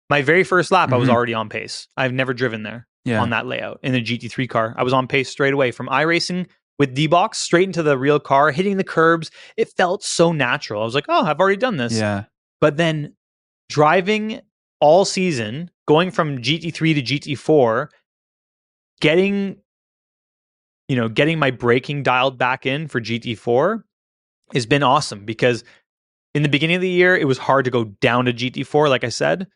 My 0.10 0.22
very 0.22 0.44
first 0.44 0.72
lap, 0.72 0.92
I 0.92 0.98
was 0.98 1.10
Mhm. 1.10 1.14
already 1.14 1.34
on 1.34 1.50
pace. 1.50 1.88
I've 1.98 2.14
never 2.14 2.34
driven 2.34 2.64
there 2.64 2.88
yeah. 3.06 3.22
on 3.22 3.30
that 3.32 3.46
layout 3.46 3.80
in 3.84 3.94
the 3.94 4.02
GT3 4.02 4.48
car. 4.48 4.76
I 4.78 4.84
was 4.84 4.94
on 4.94 5.08
pace 5.08 5.30
straight 5.30 5.54
away 5.54 5.72
from 5.72 5.88
iRacing 5.88 6.48
with 6.80 6.94
D 6.94 7.08
box 7.08 7.38
straight 7.38 7.66
into 7.66 7.84
the 7.84 7.98
real 7.98 8.20
car, 8.20 8.52
hitting 8.52 8.78
the 8.78 8.84
curbs. 8.84 9.32
It 9.58 9.70
felt 9.70 10.04
so 10.04 10.32
natural. 10.32 10.82
I 10.82 10.86
was 10.86 10.96
like, 10.96 11.06
oh, 11.08 11.26
I've 11.26 11.40
already 11.40 11.58
done 11.58 11.78
this. 11.78 11.94
Yeah. 11.98 12.26
But 12.60 12.78
then 12.78 13.16
driving 13.72 14.42
all 14.82 15.06
season, 15.06 15.72
going 15.88 16.12
from 16.12 16.40
GT3 16.40 16.94
to 16.94 17.02
GT4, 17.02 17.88
getting 19.00 19.58
you 20.88 20.98
know, 20.98 21.08
getting 21.08 21.40
my 21.40 21.52
braking 21.52 22.04
dialed 22.04 22.38
back 22.38 22.66
in 22.66 22.86
for 22.86 23.00
GT4 23.00 23.82
has 24.54 24.66
been 24.66 24.84
awesome 24.84 25.24
because 25.24 25.64
in 26.36 26.44
the 26.44 26.50
beginning 26.50 26.76
of 26.76 26.82
the 26.82 26.90
year 26.90 27.16
it 27.16 27.26
was 27.26 27.38
hard 27.38 27.64
to 27.64 27.72
go 27.72 27.86
down 28.02 28.26
to 28.26 28.34
GT4 28.34 28.90
like 28.90 29.06
I 29.06 29.10
said, 29.10 29.48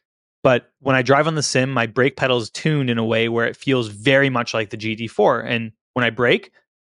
but 0.44 0.72
when 0.80 0.96
I 0.96 1.02
drive 1.02 1.28
on 1.28 1.36
the 1.36 1.44
sim, 1.44 1.72
my 1.72 1.88
brake 1.88 2.16
pedal 2.16 2.38
is 2.38 2.50
tuned 2.50 2.90
in 2.90 2.98
a 2.98 3.04
way 3.04 3.28
where 3.28 3.46
it 3.46 3.58
feels 3.58 3.90
very 3.90 4.30
much 4.30 4.54
like 4.54 4.70
the 4.70 4.78
GT4 4.78 5.46
and 5.46 5.74
when 5.94 6.06
I 6.06 6.10
brake, 6.10 6.52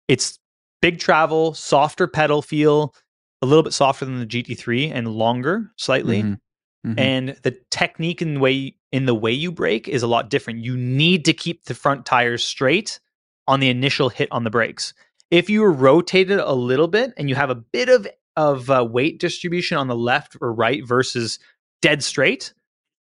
it's 0.09 0.39
big 0.82 0.99
travel, 0.99 1.53
softer 1.53 2.07
pedal 2.07 2.41
feel, 2.41 2.93
a 3.41 3.45
little 3.45 3.63
bit 3.63 3.71
softer 3.71 4.03
than 4.03 4.19
the 4.19 4.26
GT3 4.26 4.91
and 4.91 5.07
longer 5.07 5.71
slightly. 5.78 6.24
Mhm. 6.24 6.39
Mhm. 6.86 6.99
and 6.99 7.29
the 7.43 7.51
technique 7.71 8.21
in 8.21 8.34
the 8.36 8.39
way 8.39 8.75
in 8.91 9.05
the 9.05 9.15
way 9.15 9.31
you 9.31 9.51
brake 9.51 9.88
is 9.88 10.03
a 10.03 10.07
lot 10.07 10.29
different. 10.29 10.59
You 10.63 10.75
need 10.77 11.25
to 11.25 11.34
keep 11.34 11.63
the 11.65 11.73
front 11.73 12.05
tires 12.05 12.43
straight 12.43 12.99
on 13.47 13.59
the 13.59 13.69
initial 13.69 14.09
hit 14.09 14.27
on 14.31 14.43
the 14.43 14.49
brakes. 14.49 14.93
If 15.31 15.49
you 15.49 15.65
rotate 15.65 16.29
it 16.29 16.39
a 16.39 16.53
little 16.53 16.88
bit 16.88 17.11
and 17.17 17.27
you 17.29 17.36
have 17.36 17.49
a 17.49 17.55
bit 17.55 17.89
of 17.89 18.07
of 18.36 18.69
uh, 18.69 18.86
weight 18.89 19.19
distribution 19.19 19.77
on 19.77 19.88
the 19.88 19.95
left 19.95 20.36
or 20.41 20.51
right 20.53 20.86
versus 20.86 21.39
dead 21.81 22.03
straight, 22.03 22.53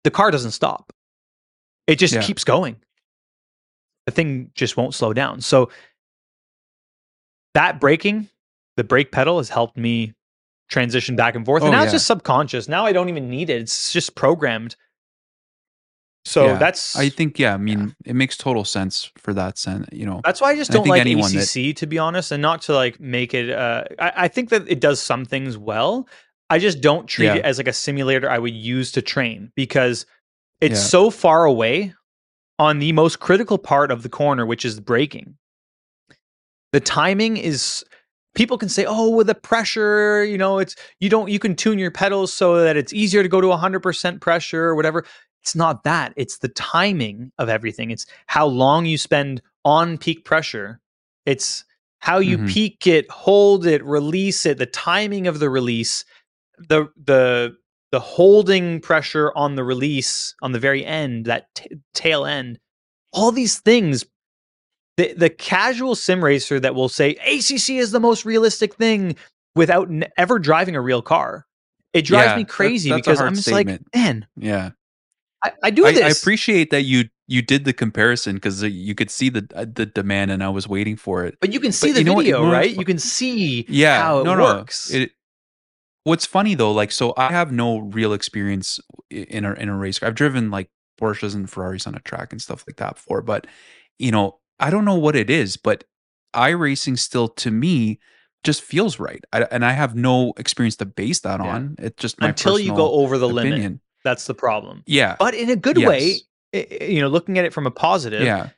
the 0.04 0.10
car 0.10 0.30
doesn't 0.30 0.50
stop. 0.52 0.92
It 1.86 1.96
just 1.98 2.14
Yeah. 2.14 2.22
keeps 2.22 2.44
going. 2.44 2.76
The 4.06 4.12
thing 4.12 4.50
just 4.54 4.76
won't 4.76 4.94
slow 4.94 5.12
down. 5.12 5.40
So 5.40 5.70
that 7.54 7.80
braking, 7.80 8.28
the 8.76 8.84
brake 8.84 9.12
pedal 9.12 9.38
has 9.38 9.48
helped 9.48 9.76
me 9.76 10.14
transition 10.68 11.16
back 11.16 11.34
and 11.34 11.44
forth. 11.44 11.62
And 11.62 11.74
Oh, 11.74 11.76
now 11.76 11.82
it's 11.82 11.92
just 11.92 12.06
subconscious. 12.06 12.68
Now 12.68 12.86
I 12.86 12.92
don't 12.92 13.08
even 13.08 13.28
need 13.28 13.50
it. 13.50 13.60
It's 13.62 13.92
just 13.92 14.14
programmed. 14.14 14.76
So 16.24 16.46
Yeah. 16.46 16.56
that's 16.58 16.94
I 16.96 17.08
think 17.08 17.38
yeah, 17.38 17.54
I 17.54 17.56
mean 17.56 17.94
it 18.04 18.14
makes 18.14 18.36
total 18.36 18.64
sense 18.64 19.10
for 19.18 19.34
that 19.34 19.58
sense, 19.58 19.86
you 19.92 20.06
know. 20.06 20.20
that's 20.24 20.40
why 20.40 20.50
I 20.52 20.56
just 20.56 20.70
don't 20.70 20.84
think 20.84 20.90
like 20.92 21.00
anyone 21.00 21.32
that- 21.32 21.74
to 21.76 21.86
be 21.86 21.98
honest, 21.98 22.30
and 22.30 22.40
not 22.40 22.62
to 22.62 22.74
like 22.74 23.00
make 23.00 23.34
it. 23.34 23.50
Uh, 23.50 23.84
I, 23.98 24.12
I 24.16 24.28
think 24.28 24.50
that 24.50 24.68
it 24.68 24.78
does 24.80 25.00
some 25.00 25.24
things 25.24 25.58
well. 25.58 26.08
I 26.48 26.58
just 26.58 26.80
don't 26.80 27.06
treat 27.08 27.26
Yeah. 27.26 27.34
it 27.36 27.44
as 27.44 27.58
like 27.58 27.66
a 27.68 27.72
simulator 27.72 28.30
I 28.30 28.38
would 28.38 28.54
use 28.54 28.92
to 28.92 29.02
train 29.02 29.50
because 29.56 30.06
it's 30.60 30.78
Yeah. 30.78 30.86
so 30.86 31.10
far 31.10 31.44
away 31.44 31.92
on 32.58 32.78
the 32.78 32.92
most 32.92 33.18
critical 33.18 33.58
part 33.58 33.90
of 33.90 34.04
the 34.04 34.08
corner, 34.08 34.46
which 34.46 34.64
is 34.64 34.78
braking. 34.78 35.36
The 36.72 36.80
timing 36.80 37.36
is. 37.36 37.84
People 38.34 38.56
can 38.58 38.68
say, 38.68 38.84
"Oh, 38.86 39.10
with 39.10 39.26
the 39.26 39.34
pressure, 39.34 40.24
you 40.24 40.38
know, 40.38 40.58
it's 40.58 40.74
you 41.00 41.08
don't 41.10 41.28
you 41.30 41.38
can 41.38 41.54
tune 41.54 41.78
your 41.78 41.90
pedals 41.90 42.32
so 42.32 42.62
that 42.62 42.76
it's 42.76 42.92
easier 42.92 43.22
to 43.22 43.28
go 43.28 43.40
to 43.40 43.48
100% 43.48 44.20
pressure 44.20 44.64
or 44.64 44.74
whatever." 44.74 45.04
It's 45.42 45.54
not 45.56 45.82
that. 45.84 46.12
It's 46.16 46.38
the 46.38 46.48
timing 46.48 47.32
of 47.38 47.48
everything. 47.48 47.90
It's 47.90 48.06
how 48.28 48.46
long 48.46 48.86
you 48.86 48.96
spend 48.96 49.42
on 49.64 49.98
peak 49.98 50.24
pressure. 50.24 50.80
It's 51.26 51.64
how 51.98 52.18
you 52.18 52.38
Mhm. 52.38 52.48
peak 52.48 52.86
it, 52.86 53.10
hold 53.10 53.66
it, 53.66 53.84
release 53.84 54.46
it, 54.46 54.58
the 54.58 54.66
timing 54.66 55.26
of 55.26 55.38
the 55.40 55.50
release, 55.50 56.04
the 56.58 56.88
the 56.96 57.56
the 57.92 58.00
holding 58.00 58.80
pressure 58.80 59.32
on 59.36 59.54
the 59.56 59.64
release 59.64 60.34
on 60.42 60.52
the 60.52 60.58
very 60.58 60.84
end, 60.84 61.26
that 61.26 61.54
t- 61.54 61.68
tail 61.94 62.24
end. 62.24 62.58
All 63.12 63.30
these 63.32 63.58
things 63.60 64.04
the 64.96 65.14
the 65.14 65.30
casual 65.30 65.94
sim 65.94 66.22
racer 66.22 66.60
that 66.60 66.74
will 66.74 66.88
say 66.88 67.10
ACC 67.26 67.70
is 67.70 67.90
the 67.92 68.00
most 68.00 68.24
realistic 68.24 68.74
thing 68.74 69.16
without 69.54 69.88
n- 69.88 70.04
ever 70.16 70.38
driving 70.38 70.76
a 70.76 70.80
real 70.80 71.02
car. 71.02 71.46
It 71.92 72.02
drives 72.02 72.32
Yeah, 72.32 72.36
me 72.36 72.44
crazy 72.44 72.90
that's 72.90 73.06
because 73.06 73.20
I'm 73.20 73.34
just 73.34 73.48
statement. 73.48 73.86
like, 73.92 74.02
man, 74.02 74.26
Yeah. 74.36 74.70
I, 75.44 75.52
I 75.64 75.70
do 75.70 75.86
I, 75.86 75.92
this. 75.92 76.04
I 76.04 76.08
appreciate 76.08 76.70
that 76.70 76.82
you 76.82 77.04
you 77.26 77.42
did 77.42 77.64
the 77.64 77.72
comparison 77.72 78.36
because 78.36 78.62
you 78.62 78.94
could 78.94 79.10
see 79.10 79.28
the 79.28 79.46
uh, 79.54 79.66
the 79.72 79.86
demand 79.86 80.30
and 80.30 80.42
I 80.42 80.48
was 80.48 80.68
waiting 80.68 80.96
for 80.96 81.24
it. 81.24 81.36
But 81.40 81.52
you 81.52 81.60
can 81.60 81.72
see 81.72 81.92
But 81.92 82.04
the 82.04 82.10
you 82.10 82.16
video, 82.16 82.50
right? 82.50 82.70
You 82.70 82.84
can 82.84 82.98
see 82.98 83.64
Yeah, 83.68 83.98
how 83.98 84.20
it 84.20 84.24
no, 84.24 84.34
no. 84.34 84.42
works. 84.44 84.92
It, 84.92 85.12
what's 86.04 86.26
funny 86.26 86.54
though, 86.54 86.72
like, 86.72 86.92
so 86.92 87.14
I 87.16 87.32
have 87.32 87.52
no 87.52 87.78
real 87.78 88.12
experience 88.12 88.80
in 89.10 89.44
a 89.44 89.52
in 89.54 89.68
a 89.68 89.76
race 89.76 89.98
car. 89.98 90.08
I've 90.08 90.14
driven 90.14 90.50
like 90.50 90.68
Porsches 91.00 91.34
and 91.34 91.48
Ferraris 91.48 91.86
on 91.86 91.94
a 91.94 92.00
track 92.00 92.32
and 92.32 92.40
stuff 92.40 92.64
like 92.66 92.76
that 92.76 92.94
before, 92.94 93.22
but 93.22 93.46
you 93.98 94.10
know, 94.10 94.38
I 94.60 94.70
don't 94.70 94.84
know 94.84 94.94
what 94.96 95.16
it 95.16 95.30
is, 95.30 95.56
but 95.56 95.84
iRacing 96.34 96.98
still 96.98 97.28
to 97.28 97.50
me 97.50 97.98
just 98.44 98.62
feels 98.62 98.98
right, 98.98 99.22
I, 99.32 99.42
and 99.50 99.64
I 99.64 99.72
have 99.72 99.94
no 99.94 100.32
experience 100.36 100.76
to 100.76 100.84
base 100.86 101.20
that 101.20 101.40
Yeah. 101.40 101.46
on. 101.54 101.76
It's 101.78 102.00
just 102.00 102.20
my 102.20 102.28
Until 102.28 102.58
you 102.58 102.74
go 102.74 102.90
over 102.92 103.18
the 103.18 103.28
limit. 103.28 103.78
That's 104.04 104.26
the 104.26 104.34
problem. 104.34 104.82
Yeah, 104.86 105.14
But 105.18 105.34
in 105.34 105.48
a 105.48 105.54
good 105.56 105.78
way, 105.78 106.20
Yes. 106.52 106.66
i- 106.80 106.84
you 106.86 107.00
know, 107.00 107.08
looking 107.08 107.38
at 107.38 107.44
it 107.44 107.52
from 107.52 107.66
a 107.68 107.70
positive, 107.70 108.22
yeah, 108.22 108.48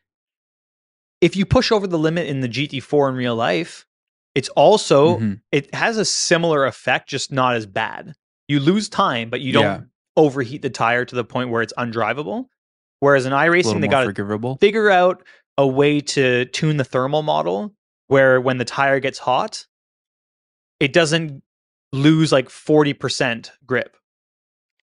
if 1.20 1.36
you 1.36 1.44
push 1.46 1.70
over 1.72 1.86
the 1.86 1.98
limit 1.98 2.26
in 2.28 2.40
the 2.40 2.48
GT4 2.48 3.08
in 3.10 3.14
real 3.14 3.36
life, 3.36 3.86
it's 4.34 4.48
also 4.50 5.18
Mhm. 5.18 5.40
it 5.52 5.74
has 5.74 5.96
a 5.98 6.04
similar 6.04 6.64
effect, 6.66 7.08
just 7.08 7.30
not 7.32 7.54
as 7.54 7.66
bad. 7.66 8.14
You 8.48 8.60
lose 8.60 8.88
time, 8.88 9.30
but 9.30 9.40
you 9.40 9.52
don't 9.52 9.62
Yeah. 9.64 9.80
overheat 10.16 10.62
the 10.62 10.70
tire 10.70 11.04
to 11.04 11.14
the 11.14 11.24
point 11.24 11.50
where 11.50 11.62
it's 11.62 11.72
undrivable. 11.78 12.46
Whereas 13.00 13.26
in 13.26 13.32
iRacing, 13.32 13.80
they 13.82 13.88
got 13.88 14.04
to 14.04 14.56
figure 14.60 14.90
out 14.90 15.22
a 15.56 15.66
way 15.66 16.00
to 16.00 16.44
tune 16.46 16.76
the 16.76 16.84
thermal 16.84 17.22
model 17.22 17.74
where 18.08 18.40
when 18.40 18.58
the 18.58 18.64
tire 18.64 19.00
gets 19.00 19.18
hot, 19.18 19.66
it 20.80 20.92
doesn't 20.92 21.42
lose 21.92 22.32
like 22.32 22.48
40% 22.48 23.50
grip. 23.66 23.96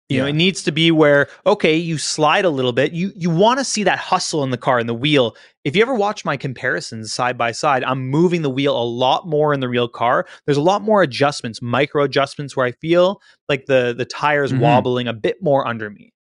You 0.09 0.19
know, 0.19 0.27
it 0.27 0.33
needs 0.33 0.65
to 0.65 0.73
be 0.73 0.91
where 0.91 1.29
okay, 1.47 1.77
you 1.77 1.97
slide 1.97 2.45
a 2.45 2.51
little 2.51 2.73
bit. 2.73 2.91
You 2.91 3.13
you 3.15 3.31
want 3.31 3.61
to 3.61 3.65
see 3.65 3.85
that 3.85 4.01
hustle 4.01 4.43
in 4.43 4.51
the 4.51 4.59
car 4.59 4.81
and 4.81 4.89
the 4.89 4.95
wheel. 4.95 5.37
If 5.63 5.77
you 5.77 5.83
ever 5.83 5.95
watch 5.95 6.25
my 6.25 6.37
comparisons 6.37 7.13
side 7.13 7.39
by 7.39 7.53
side, 7.53 7.85
I'm 7.85 8.09
moving 8.11 8.43
the 8.43 8.51
wheel 8.51 8.77
a 8.77 8.83
lot 8.83 9.29
more 9.29 9.55
in 9.55 9.61
the 9.61 9.69
real 9.69 9.87
car. 9.87 10.27
There's 10.47 10.57
a 10.59 10.63
lot 10.63 10.83
more 10.83 11.03
adjustments, 11.03 11.63
micro 11.63 12.03
adjustments 12.03 12.57
where 12.57 12.67
I 12.67 12.73
feel 12.73 13.21
like 13.49 13.67
the 13.67 13.95
the 13.97 14.05
tires 14.05 14.53
Mhm. 14.53 14.59
wobbling 14.59 15.07
a 15.07 15.13
bit 15.13 15.41
more 15.41 15.65
under 15.65 15.91
me. 15.91 16.13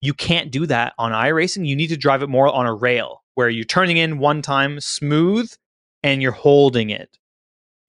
You 0.00 0.14
can't 0.14 0.52
do 0.52 0.64
that 0.66 0.92
on 0.96 1.10
iRacing. 1.10 1.66
You 1.66 1.74
need 1.74 1.88
to 1.88 1.96
drive 1.96 2.22
it 2.22 2.28
more 2.28 2.46
on 2.46 2.66
a 2.66 2.72
rail 2.74 3.23
where 3.34 3.48
you're 3.48 3.64
turning 3.64 3.96
in 3.96 4.18
one 4.18 4.42
time 4.42 4.80
smooth 4.80 5.52
and 6.02 6.22
you're 6.22 6.32
holding 6.32 6.90
it. 6.90 7.18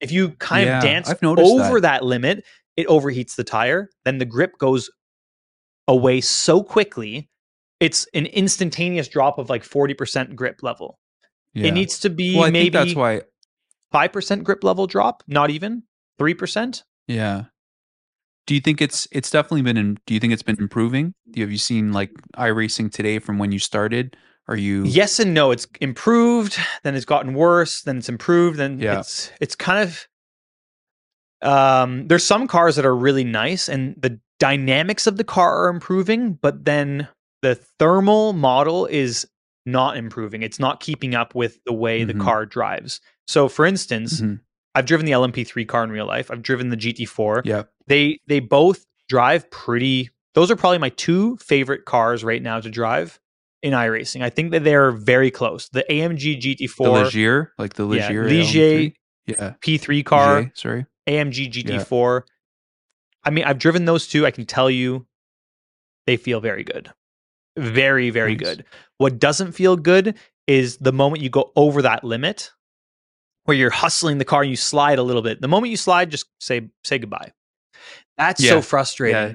If 0.00 0.12
you 0.12 0.30
kind 0.30 0.66
Yeah, 0.66 0.78
of 0.78 0.82
dance 0.82 1.14
over 1.22 1.80
that. 1.80 2.00
that 2.00 2.04
the 2.04 2.42
it 2.76 2.86
overheats 2.88 3.36
the 3.36 3.44
tire. 3.44 3.88
Then 4.04 4.18
the 4.18 4.24
grip 4.24 4.58
goes 4.58 4.90
away 5.88 6.20
so 6.20 6.62
quickly. 6.62 7.28
It's 7.80 8.06
an 8.14 8.26
instantaneous 8.26 9.08
drop 9.08 9.38
of 9.38 9.48
like 9.48 9.62
40% 9.62 10.34
grip 10.34 10.62
level. 10.62 10.98
Yeah. 11.54 11.68
It 11.68 11.74
needs 11.74 11.98
to 12.00 12.10
be 12.10 12.34
well, 12.34 12.44
I 12.44 12.50
maybe 12.50 12.64
think 12.64 12.72
that's 12.72 12.94
why. 12.94 13.22
5% 13.94 14.42
grip 14.42 14.64
level 14.64 14.86
drop, 14.86 15.22
not 15.26 15.50
even 15.50 15.82
3%. 16.20 16.82
Yeah. 17.06 17.44
Do 18.46 18.54
you 18.54 18.60
think 18.60 18.80
it's 18.80 19.08
it's 19.10 19.30
definitely 19.30 19.62
been 19.62 19.76
in, 19.76 19.98
do 20.06 20.14
you 20.14 20.20
think 20.20 20.32
it's 20.32 20.42
been 20.42 20.56
improving? 20.60 21.14
Have 21.36 21.50
you 21.50 21.58
seen 21.58 21.92
like 21.92 22.10
iRacing 22.36 22.92
today 22.92 23.18
from 23.18 23.38
when 23.38 23.52
you 23.52 23.58
started? 23.58 24.16
Are 24.48 24.56
you 24.56 24.84
Yes 24.84 25.18
and 25.18 25.34
no. 25.34 25.50
It's 25.50 25.66
improved, 25.80 26.56
then 26.84 26.94
it's 26.94 27.04
gotten 27.04 27.34
worse, 27.34 27.82
then 27.82 27.98
it's 27.98 28.08
improved, 28.08 28.58
then 28.58 28.78
Yeah. 28.78 29.00
it's 29.00 29.30
it's 29.40 29.54
kind 29.56 29.82
of 29.82 30.06
um 31.42 32.06
there's 32.08 32.24
some 32.24 32.46
cars 32.46 32.76
that 32.76 32.86
are 32.86 32.96
really 32.96 33.24
nice 33.24 33.68
and 33.68 33.94
the 34.00 34.18
dynamics 34.38 35.06
of 35.06 35.16
the 35.16 35.24
car 35.24 35.64
are 35.64 35.68
improving, 35.68 36.34
but 36.34 36.64
then 36.64 37.08
the 37.42 37.54
thermal 37.78 38.32
model 38.32 38.86
is 38.86 39.26
not 39.64 39.96
improving. 39.96 40.42
It's 40.42 40.60
not 40.60 40.80
keeping 40.80 41.14
up 41.14 41.34
with 41.34 41.58
the 41.66 41.72
way 41.72 42.04
the 42.04 42.14
Mhm. 42.14 42.20
car 42.22 42.46
drives. 42.46 43.00
So 43.26 43.48
for 43.48 43.66
instance, 43.66 44.20
Mhm. 44.20 44.40
I've 44.74 44.86
driven 44.86 45.06
the 45.06 45.12
LMP3 45.12 45.64
car 45.64 45.82
in 45.84 45.90
real 45.90 46.06
life. 46.06 46.30
I've 46.30 46.42
driven 46.42 46.68
the 46.68 46.76
GT4. 46.76 47.42
Yeah. 47.44 47.64
They 47.86 48.20
they 48.26 48.40
both 48.40 48.84
drive 49.08 49.50
pretty 49.50 50.10
those 50.34 50.50
are 50.50 50.56
probably 50.56 50.78
my 50.78 50.90
two 50.90 51.36
favorite 51.38 51.84
cars 51.86 52.22
right 52.22 52.42
now 52.42 52.60
to 52.60 52.68
drive 52.70 53.18
in 53.62 53.72
iRacing. 53.72 54.22
I 54.22 54.30
think 54.30 54.52
that 54.52 54.64
they're 54.64 54.92
very 54.92 55.30
close. 55.30 55.68
The 55.70 55.84
AMG 55.90 56.40
GT4, 56.40 56.76
The 56.76 56.84
Ligier, 56.84 57.46
like 57.58 57.74
the 57.74 57.88
yeah, 57.88 58.08
Legier. 58.08 58.24
Ligier 58.28 58.78
LM3. 58.90 58.94
Yeah. 59.26 59.54
P3 59.60 60.04
car, 60.04 60.52
sorry. 60.54 60.86
AMG 61.08 61.50
GT4. 61.52 62.22
I 63.24 63.30
mean, 63.30 63.44
I've 63.44 63.58
driven 63.58 63.84
those 63.84 64.06
two. 64.06 64.24
I 64.24 64.30
can 64.30 64.46
tell 64.46 64.70
you 64.70 65.06
they 66.06 66.16
feel 66.16 66.40
very 66.40 66.62
good. 66.62 66.92
Very, 67.56 68.10
very 68.10 68.36
Nice. 68.36 68.46
good. 68.56 68.64
What 68.98 69.18
doesn't 69.18 69.52
feel 69.52 69.76
good 69.76 70.16
is 70.46 70.76
the 70.76 70.92
moment 70.92 71.22
you 71.22 71.30
go 71.30 71.50
over 71.56 71.82
that 71.82 72.04
limit 72.04 72.52
where 73.44 73.56
you're 73.56 73.70
hustling 73.70 74.18
the 74.18 74.24
car 74.24 74.42
and 74.42 74.50
you 74.50 74.56
slide 74.56 74.98
a 74.98 75.02
little 75.02 75.22
bit. 75.22 75.40
The 75.40 75.48
moment 75.48 75.70
you 75.70 75.76
slide, 75.76 76.10
just 76.10 76.26
say 76.38 76.68
say 76.84 76.98
goodbye. 76.98 77.32
That's 78.16 78.40
Yeah, 78.42 78.50
so 78.50 78.62
frustrating. 78.62 79.16
Yeah. 79.16 79.34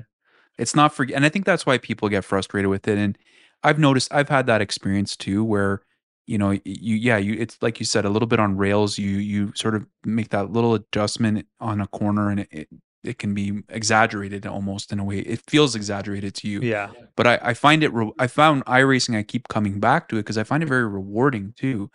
It's 0.57 0.75
not 0.75 0.93
for, 0.93 1.05
and 1.13 1.25
I 1.25 1.29
think 1.29 1.45
that's 1.45 1.65
why 1.65 1.77
people 1.77 2.07
get 2.09 2.23
frustrated 2.23 2.69
with 2.69 2.87
it. 2.87 2.97
And 2.97 3.17
I've 3.63 3.79
noticed, 3.79 4.13
I've 4.13 4.29
had 4.29 4.47
that 4.47 4.61
experience 4.61 5.15
too, 5.15 5.43
where 5.43 5.81
you 6.27 6.37
know, 6.37 6.51
you 6.51 6.95
yeah, 6.95 7.17
you 7.17 7.33
it's 7.33 7.57
like 7.61 7.79
you 7.79 7.85
said, 7.85 8.05
a 8.05 8.09
little 8.09 8.27
bit 8.27 8.39
on 8.39 8.55
rails. 8.55 8.97
You 8.97 9.09
you 9.17 9.51
sort 9.55 9.75
of 9.75 9.85
make 10.05 10.29
that 10.29 10.51
little 10.51 10.75
adjustment 10.75 11.45
on 11.59 11.81
a 11.81 11.87
corner, 11.87 12.29
and 12.29 12.39
it 12.41 12.47
it, 12.51 12.67
it 13.03 13.17
can 13.19 13.33
be 13.33 13.63
exaggerated 13.69 14.45
almost 14.45 14.93
in 14.93 14.99
a 14.99 15.03
way. 15.03 15.19
It 15.19 15.41
feels 15.49 15.75
exaggerated 15.75 16.35
to 16.35 16.47
you. 16.47 16.61
Yeah. 16.61 16.91
but 17.15 17.25
I, 17.27 17.39
I 17.41 17.53
find 17.55 17.83
it 17.83 17.91
re- 17.91 18.13
i 18.19 18.27
found 18.27 18.63
iRacing 18.65 19.17
i 19.17 19.23
keep 19.23 19.47
coming 19.47 19.79
back 19.79 20.07
to 20.09 20.15
it 20.17 20.19
because 20.19 20.37
i 20.37 20.43
find 20.43 20.61
it 20.63 20.67
very 20.67 20.87
rewarding 20.87 21.53
too 21.57 21.89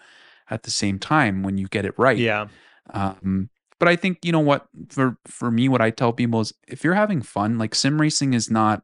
at 0.51 0.65
the 0.65 0.71
same 0.71 0.99
time 0.99 1.43
when 1.45 1.57
you 1.59 1.69
get 1.69 1.85
it 1.85 1.95
right 1.99 2.19
Yeah. 2.19 2.49
um 2.91 3.49
but 3.79 3.89
i 3.89 3.95
think 3.97 4.19
you 4.25 4.33
know 4.33 4.41
what 4.41 4.67
for 4.89 5.17
for 5.25 5.51
me 5.51 5.69
what 5.69 5.81
i 5.81 5.91
tell 5.91 6.13
people 6.13 6.41
is 6.41 6.53
if 6.69 6.83
you're 6.85 6.95
having 6.95 7.23
fun 7.23 7.57
like 7.59 7.75
sim 7.75 8.01
racing 8.01 8.35
is 8.35 8.51
not 8.51 8.83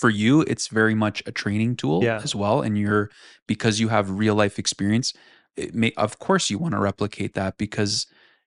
for 0.00 0.10
you 0.10 0.42
it's 0.52 0.66
very 0.80 0.94
much 1.04 1.22
a 1.26 1.32
training 1.42 1.76
tool 1.76 2.02
Yeah. 2.02 2.20
as 2.26 2.34
well 2.34 2.56
and 2.66 2.76
you're 2.76 3.04
because 3.46 3.74
you 3.82 3.88
have 3.96 4.06
real 4.10 4.34
life 4.42 4.58
experience 4.58 5.08
it 5.56 5.72
may 5.82 5.92
of 5.96 6.18
course 6.26 6.50
you 6.50 6.58
want 6.58 6.74
to 6.74 6.80
replicate 6.80 7.32
that 7.34 7.52
because 7.58 7.92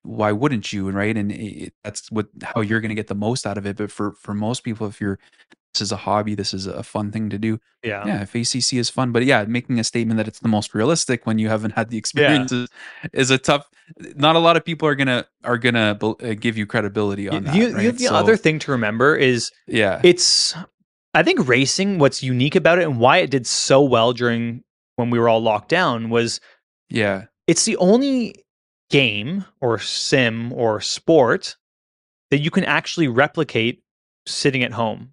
why 0.04 0.32
wouldn't 0.42 0.68
you 0.74 0.82
right 1.02 1.16
and 1.22 1.32
it, 1.32 1.74
that's 1.84 2.12
what 2.12 2.28
how 2.44 2.60
you're 2.68 2.82
going 2.84 2.96
to 2.96 3.00
get 3.02 3.08
the 3.08 3.22
most 3.28 3.48
out 3.48 3.58
of 3.58 3.66
it 3.66 3.76
but 3.78 3.90
for 3.98 4.08
for 4.24 4.34
most 4.34 4.60
people 4.68 4.86
if 4.88 5.00
you're 5.02 5.18
this 5.74 5.82
is 5.82 5.92
a 5.92 6.02
hobby 6.08 6.36
this 6.36 6.54
is 6.54 6.66
a 6.68 6.84
fun 6.84 7.12
thing 7.14 7.30
to 7.30 7.38
do 7.48 7.52
Yeah. 7.84 8.04
yeah 8.10 8.22
if 8.26 8.36
acc 8.36 8.74
is 8.84 8.90
fun 8.90 9.12
but 9.14 9.24
yeah 9.24 9.46
making 9.46 9.80
a 9.80 9.84
statement 9.86 10.18
that 10.18 10.28
it's 10.28 10.40
the 10.40 10.48
most 10.58 10.74
realistic 10.76 11.26
when 11.28 11.40
you 11.40 11.48
haven't 11.50 11.74
had 11.80 11.90
the 11.90 11.98
experience 12.04 12.52
is, 12.52 12.68
is 13.14 13.30
a 13.32 13.38
tough 13.38 13.64
not 14.16 14.36
a 14.36 14.40
lot 14.48 14.56
of 14.58 14.64
people 14.66 14.86
are 14.92 14.96
gonna 15.02 15.26
are 15.46 15.58
gonna 15.66 15.98
uh, 16.02 16.34
give 16.46 16.58
you 16.60 16.66
credibility 16.74 17.30
on 17.30 17.44
The, 17.44 17.50
that 17.52 17.54
the- 17.72 17.76
right? 17.76 17.98
the 17.98 18.08
So, 18.12 18.16
other 18.22 18.36
thing 18.36 18.60
to 18.64 18.72
remember 18.72 19.16
is 19.16 19.52
yeah 19.68 20.02
it's 20.04 20.56
I 21.14 21.24
think 21.24 21.48
racing 21.48 22.00
what's 22.00 22.22
unique 22.22 22.56
about 22.56 22.80
it 22.80 22.84
and 22.84 23.00
why 23.00 23.18
it 23.18 23.30
did 23.32 23.48
so 23.48 23.82
well 23.82 24.14
during 24.14 24.64
when 24.98 25.10
we 25.10 25.20
were 25.20 25.30
all 25.30 25.42
locked 25.42 25.70
down 25.70 26.10
was 26.10 26.40
yeah 26.90 27.26
it's 27.48 27.66
the 27.66 27.78
only 27.78 28.44
game 28.90 29.46
or 29.62 29.80
sim 29.80 30.52
or 30.54 30.80
sport 30.82 31.56
that 32.32 32.40
you 32.40 32.52
can 32.52 32.64
actually 32.64 33.08
replicate 33.08 33.82
sitting 34.26 34.64
at 34.64 34.72
home 34.74 35.12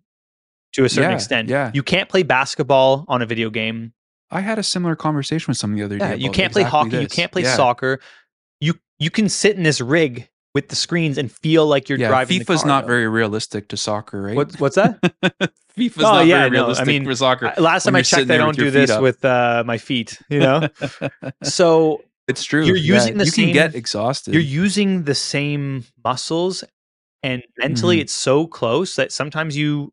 to 0.73 0.85
a 0.85 0.89
certain 0.89 1.11
Yeah, 1.11 1.17
extent. 1.17 1.49
yeah. 1.49 1.71
You 1.73 1.83
can't 1.83 2.09
play 2.09 2.23
basketball 2.25 3.05
on 3.09 3.23
a 3.23 3.27
video 3.27 3.51
game. 3.51 3.93
i 4.31 4.41
had 4.41 4.59
a 4.59 4.63
similar 4.63 4.97
conversation 4.97 5.47
with 5.51 5.57
someone 5.59 5.79
the 5.79 5.85
other 5.85 5.99
day 5.99 6.09
Yeah, 6.11 6.15
you 6.15 6.31
can't 6.31 6.53
play 6.53 6.63
exactly 6.63 6.91
hockey, 6.91 6.97
you 7.03 7.09
can't 7.09 7.31
play 7.33 7.43
Yeah. 7.43 7.57
soccer. 7.57 8.01
You 8.61 8.75
you 8.99 9.11
can 9.11 9.29
sit 9.29 9.57
in 9.57 9.63
this 9.65 9.81
rig 9.81 10.29
with 10.55 10.69
the 10.69 10.77
screens 10.77 11.19
and 11.19 11.31
feel 11.33 11.67
like 11.67 11.89
you're 11.89 11.99
yeah 11.99 12.09
driving 12.09 12.39
the 12.39 12.45
fifa's 12.45 12.65
not 12.65 12.87
very 12.87 13.09
realistic 13.09 13.69
to 13.69 13.77
soccer 13.77 14.23
right 14.23 14.37
What, 14.37 14.55
what's 14.61 14.77
that? 14.77 14.99
fifa's 15.77 16.05
Oh, 16.05 16.13
not 16.13 16.27
yeah, 16.27 16.39
very 16.39 16.51
no, 16.51 16.57
I 16.57 16.61
realistic 16.63 16.87
mean, 16.87 17.05
for 17.05 17.15
soccer 17.15 17.53
Last 17.59 17.85
time 17.85 17.97
I 17.97 18.03
checked, 18.03 18.31
I 18.31 18.37
don't 18.37 18.57
do 18.57 18.71
this 18.71 18.91
up. 18.91 19.03
with 19.03 19.25
uh, 19.25 19.65
my 19.67 19.79
feet. 19.79 20.19
You 20.29 20.39
know, 20.41 20.69
so 21.43 22.03
it's 22.29 22.45
true 22.45 22.65
You're 22.65 22.77
yeah. 22.77 22.95
using 22.95 23.19
the 23.19 23.25
you 23.25 23.31
same- 23.31 23.45
can 23.47 23.53
get 23.55 23.75
exhausted 23.75 24.33
you're 24.35 24.43
using 24.43 25.05
the 25.05 25.15
same 25.15 25.85
muscles, 26.05 26.63
and 27.23 27.43
mentally, 27.59 27.99
Mhm. 27.99 28.03
it's 28.03 28.13
so 28.13 28.47
close 28.47 28.95
that 28.97 29.11
sometimes 29.13 29.57
you 29.57 29.93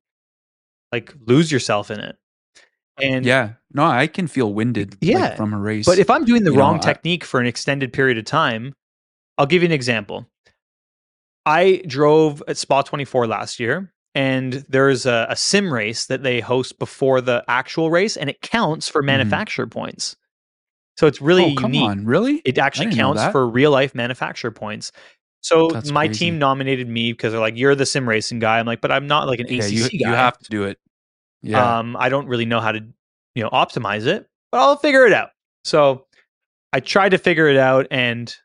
like 0.91 1.13
lose 1.25 1.51
yourself 1.51 1.89
in 1.89 1.99
it. 1.99 2.17
And 3.01 3.25
yeah 3.25 3.53
no 3.73 3.85
i 3.85 4.05
can 4.05 4.27
feel 4.27 4.53
winded 4.53 4.91
like, 4.93 4.99
Yeah, 5.01 5.35
from 5.35 5.53
a 5.53 5.57
race 5.57 5.85
But 5.87 5.97
if 5.97 6.09
I'm 6.09 6.23
doing 6.25 6.43
the 6.43 6.51
You 6.51 6.57
know, 6.57 6.61
wrong 6.61 6.75
I- 6.75 6.79
technique 6.79 7.23
for 7.23 7.39
an 7.39 7.47
extended 7.47 7.91
period 7.93 8.17
of 8.19 8.25
time, 8.25 8.75
I'll 9.39 9.47
give 9.47 9.63
you 9.63 9.67
an 9.67 9.71
example. 9.71 10.27
I 11.45 11.81
drove 11.87 12.43
at 12.47 12.57
Spa 12.57 12.81
24 12.83 13.27
last 13.27 13.59
year, 13.59 13.91
and 14.13 14.53
there's 14.69 15.05
a, 15.05 15.25
a 15.29 15.35
sim 15.35 15.73
race 15.73 16.05
that 16.07 16.23
they 16.23 16.39
host 16.39 16.77
before 16.79 17.21
the 17.21 17.43
actual 17.47 17.89
race, 17.89 18.17
and 18.17 18.29
it 18.29 18.41
counts 18.41 18.87
for 18.87 19.01
manufacturer 19.01 19.67
points. 19.67 20.15
So 20.97 21.07
it's 21.07 21.21
really 21.21 21.43
Mm-hmm. 21.43 21.57
oh 21.57 21.61
come 21.61 21.73
unique. 21.73 21.89
on 21.89 22.05
really 22.05 22.41
It 22.45 22.57
actually 22.57 22.93
counts 22.95 23.21
for 23.31 23.47
real 23.47 23.71
life 23.71 23.95
manufacturer 23.95 24.51
points. 24.51 24.91
So 25.41 25.69
That's 25.69 25.89
my 25.89 26.05
crazy. 26.07 26.25
team 26.25 26.37
nominated 26.37 26.87
me 26.87 27.13
because 27.13 27.31
they're 27.31 27.41
like, 27.41 27.57
"You're 27.57 27.73
the 27.73 27.85
sim 27.87 28.07
racing 28.07 28.37
guy." 28.39 28.59
I'm 28.59 28.67
like, 28.67 28.81
"But 28.81 28.91
I'm 28.91 29.07
not 29.07 29.27
like 29.27 29.39
an 29.39 29.47
yeah 29.49 29.63
ACC 29.63 29.93
you, 29.93 29.99
guy. 29.99 30.09
you 30.09 30.15
have 30.15 30.37
to 30.37 30.49
do 30.49 30.63
it 30.63 30.77
yeah 31.41 31.79
Um, 31.79 31.97
I 31.97 32.09
don't 32.09 32.27
really 32.27 32.45
know 32.45 32.59
how 32.59 32.71
to, 32.71 32.85
you 33.33 33.41
know, 33.43 33.49
optimize 33.49 34.05
it, 34.05 34.27
but 34.51 34.59
I'll 34.59 34.75
figure 34.75 35.07
it 35.07 35.13
out. 35.13 35.29
So 35.63 36.05
I 36.71 36.79
tried 36.81 37.09
to 37.09 37.17
figure 37.17 37.47
it 37.47 37.57
out 37.57 37.87
and 37.89 38.35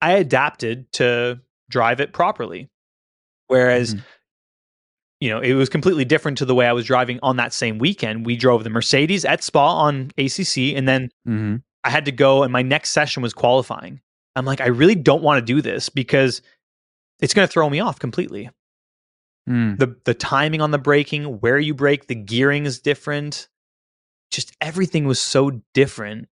I 0.00 0.12
adapted 0.12 0.92
to 0.92 1.40
drive 1.68 2.00
it 2.00 2.12
properly. 2.12 2.68
Whereas, 3.48 3.94
Mhm. 3.94 4.02
you 5.20 5.30
know, 5.30 5.40
it 5.40 5.54
was 5.54 5.68
completely 5.68 6.04
different 6.04 6.38
to 6.38 6.44
the 6.44 6.54
way 6.54 6.66
I 6.66 6.72
was 6.72 6.84
driving 6.84 7.18
on 7.22 7.36
that 7.36 7.52
same 7.52 7.78
weekend. 7.78 8.26
We 8.26 8.36
drove 8.36 8.64
the 8.64 8.70
Mercedes 8.70 9.24
at 9.24 9.42
Spa 9.42 9.76
on 9.78 10.10
ACC, 10.18 10.74
and 10.74 10.86
then 10.88 11.10
Mhm. 11.26 11.62
I 11.84 11.90
had 11.90 12.04
to 12.06 12.12
go, 12.12 12.42
and 12.42 12.52
my 12.52 12.62
next 12.62 12.90
session 12.90 13.22
was 13.22 13.32
qualifying. 13.32 14.00
I'm 14.34 14.44
like, 14.44 14.60
I 14.60 14.66
really 14.66 14.96
don't 14.96 15.22
want 15.22 15.38
to 15.38 15.52
do 15.54 15.62
this 15.62 15.88
because 15.88 16.42
it's 17.20 17.32
going 17.32 17.46
to 17.46 17.52
throw 17.52 17.70
me 17.70 17.80
off 17.80 17.98
completely 17.98 18.50
Mm. 19.48 19.78
the 19.78 19.96
the 20.04 20.12
timing 20.12 20.60
on 20.60 20.72
the 20.72 20.78
braking, 20.78 21.38
where 21.38 21.56
you 21.58 21.72
brake, 21.72 22.08
the 22.08 22.16
gearing 22.16 22.66
is 22.66 22.80
different. 22.80 23.48
Just 24.32 24.52
everything 24.60 25.06
was 25.06 25.20
so 25.20 25.62
different 25.72 26.28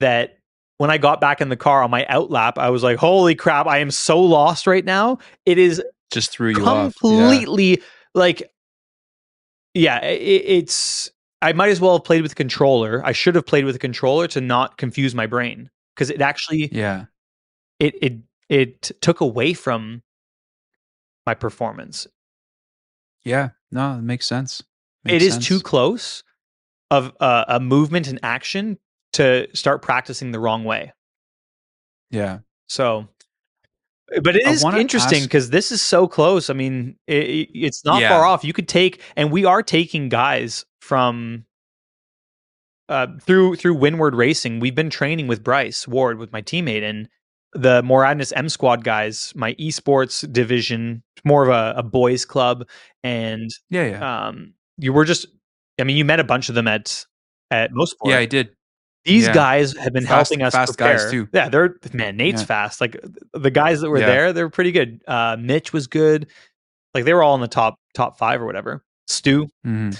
that 0.00 0.38
when 0.82 0.90
I 0.90 0.98
got 0.98 1.20
back 1.20 1.40
in 1.40 1.48
the 1.48 1.56
car 1.56 1.80
on 1.80 1.92
my 1.92 2.04
outlap, 2.10 2.58
I 2.58 2.70
was 2.70 2.82
like, 2.82 2.96
"Holy 2.96 3.36
crap! 3.36 3.68
I 3.68 3.78
am 3.78 3.92
so 3.92 4.20
lost 4.20 4.66
right 4.66 4.84
now. 4.84 5.18
It 5.46 5.56
is 5.56 5.80
just 6.10 6.32
threw 6.32 6.48
you 6.48 6.66
off 6.66 6.96
yeah. 7.00 7.08
completely 7.08 7.80
like, 8.16 8.42
yeah, 9.74 10.00
i 10.02 10.06
it's." 10.06 11.08
I 11.40 11.52
might 11.52 11.68
as 11.68 11.80
well 11.80 11.92
have 11.92 12.04
played 12.04 12.22
with 12.22 12.32
a 12.32 12.34
controller. 12.34 13.00
I 13.04 13.12
should 13.12 13.36
have 13.36 13.46
played 13.46 13.64
with 13.64 13.76
a 13.76 13.78
controller 13.78 14.26
to 14.26 14.40
not 14.40 14.76
confuse 14.76 15.14
my 15.14 15.26
brain 15.26 15.70
because 15.94 16.10
it 16.10 16.20
actually 16.20 16.68
yeah 16.72 17.04
it 17.78 17.94
it 18.02 18.14
it 18.48 18.82
took 19.00 19.20
away 19.20 19.54
from 19.54 20.02
my 21.26 21.34
performance. 21.34 22.08
yeah 23.22 23.50
no 23.70 23.98
it 23.98 24.02
makes 24.02 24.26
sense 24.26 24.64
it 25.04 25.12
Makes 25.12 25.24
is 25.26 25.32
sense. 25.34 25.46
too 25.46 25.60
close 25.60 26.24
of 26.90 27.12
uh, 27.20 27.44
a 27.46 27.60
movement 27.60 28.08
and 28.08 28.18
action 28.24 28.78
to 29.14 29.46
start 29.54 29.82
practicing 29.82 30.32
the 30.32 30.40
wrong 30.40 30.64
way. 30.64 30.92
yeah 32.10 32.38
So, 32.68 33.08
but 34.22 34.36
it 34.36 34.42
is 34.42 34.46
I 34.48 34.50
is 34.52 34.64
wanna 34.64 34.78
interesting 34.78 35.20
ask- 35.20 35.28
because 35.28 35.50
this 35.50 35.72
is 35.72 35.80
so 35.82 36.06
close. 36.08 36.50
I 36.50 36.54
mean, 36.54 36.96
it, 37.06 37.24
it- 37.24 37.50
it's 37.54 37.84
not 37.84 38.00
Yeah. 38.00 38.08
far 38.10 38.24
off. 38.26 38.44
You 38.44 38.52
could 38.52 38.68
take, 38.68 39.00
and 39.16 39.30
we 39.32 39.44
are 39.44 39.62
taking 39.62 40.08
guys 40.08 40.64
from 40.80 41.44
uh, 42.88 43.06
through 43.20 43.56
through 43.56 43.76
Winward 43.76 44.14
Racing. 44.14 44.60
We've 44.60 44.74
been 44.74 44.90
training 44.90 45.26
with 45.28 45.42
Bryce 45.42 45.86
Ward, 45.88 46.18
with 46.18 46.32
my 46.32 46.42
teammate, 46.42 46.82
and 46.82 47.08
the 47.54 47.80
Moradness 47.82 48.32
M 48.36 48.48
Squad 48.48 48.84
guys. 48.84 49.32
My 49.34 49.54
esports 49.54 50.30
division, 50.30 51.02
more 51.24 51.42
of 51.42 51.48
a, 51.48 51.78
a 51.78 51.82
boys 51.82 52.24
club, 52.24 52.68
and 53.02 53.50
yeah 53.70 53.86
yeah 53.86 54.26
um, 54.28 54.54
you 54.78 54.92
were 54.92 55.04
just 55.04 55.26
i 55.80 55.84
mean 55.84 55.96
you 55.96 56.04
met 56.04 56.20
a 56.20 56.24
bunch 56.24 56.48
of 56.48 56.54
them 56.54 56.66
at 56.68 57.06
at 57.50 57.72
most 57.72 57.96
yeah 58.04 58.18
i 58.18 58.26
did 58.26 58.50
these 59.04 59.26
yeah. 59.26 59.32
guys 59.34 59.76
have 59.76 59.92
been 59.92 60.04
Fast- 60.06 60.30
helping 60.30 60.44
us 60.44 60.52
fast 60.52 60.76
prepare. 60.76 60.96
guys, 60.98 61.10
too. 61.10 61.28
yeah 61.32 61.48
they're 61.48 61.76
man 61.92 62.16
nate's 62.16 62.42
Yeah. 62.42 62.46
fast 62.46 62.80
like 62.80 62.96
the 63.32 63.50
guys 63.50 63.80
that 63.80 63.90
were 63.90 63.98
Yeah. 63.98 64.06
there 64.06 64.32
they 64.32 64.42
were 64.42 64.50
pretty 64.50 64.72
good 64.72 65.00
uh 65.08 65.36
mitch 65.38 65.72
was 65.72 65.86
good 65.86 66.28
like 66.94 67.04
they 67.04 67.14
were 67.14 67.22
all 67.22 67.34
in 67.34 67.40
the 67.40 67.48
top 67.48 67.78
top 67.94 68.18
five 68.18 68.40
or 68.40 68.46
whatever 68.46 68.84
stu 69.08 69.48
Mhm. 69.66 69.98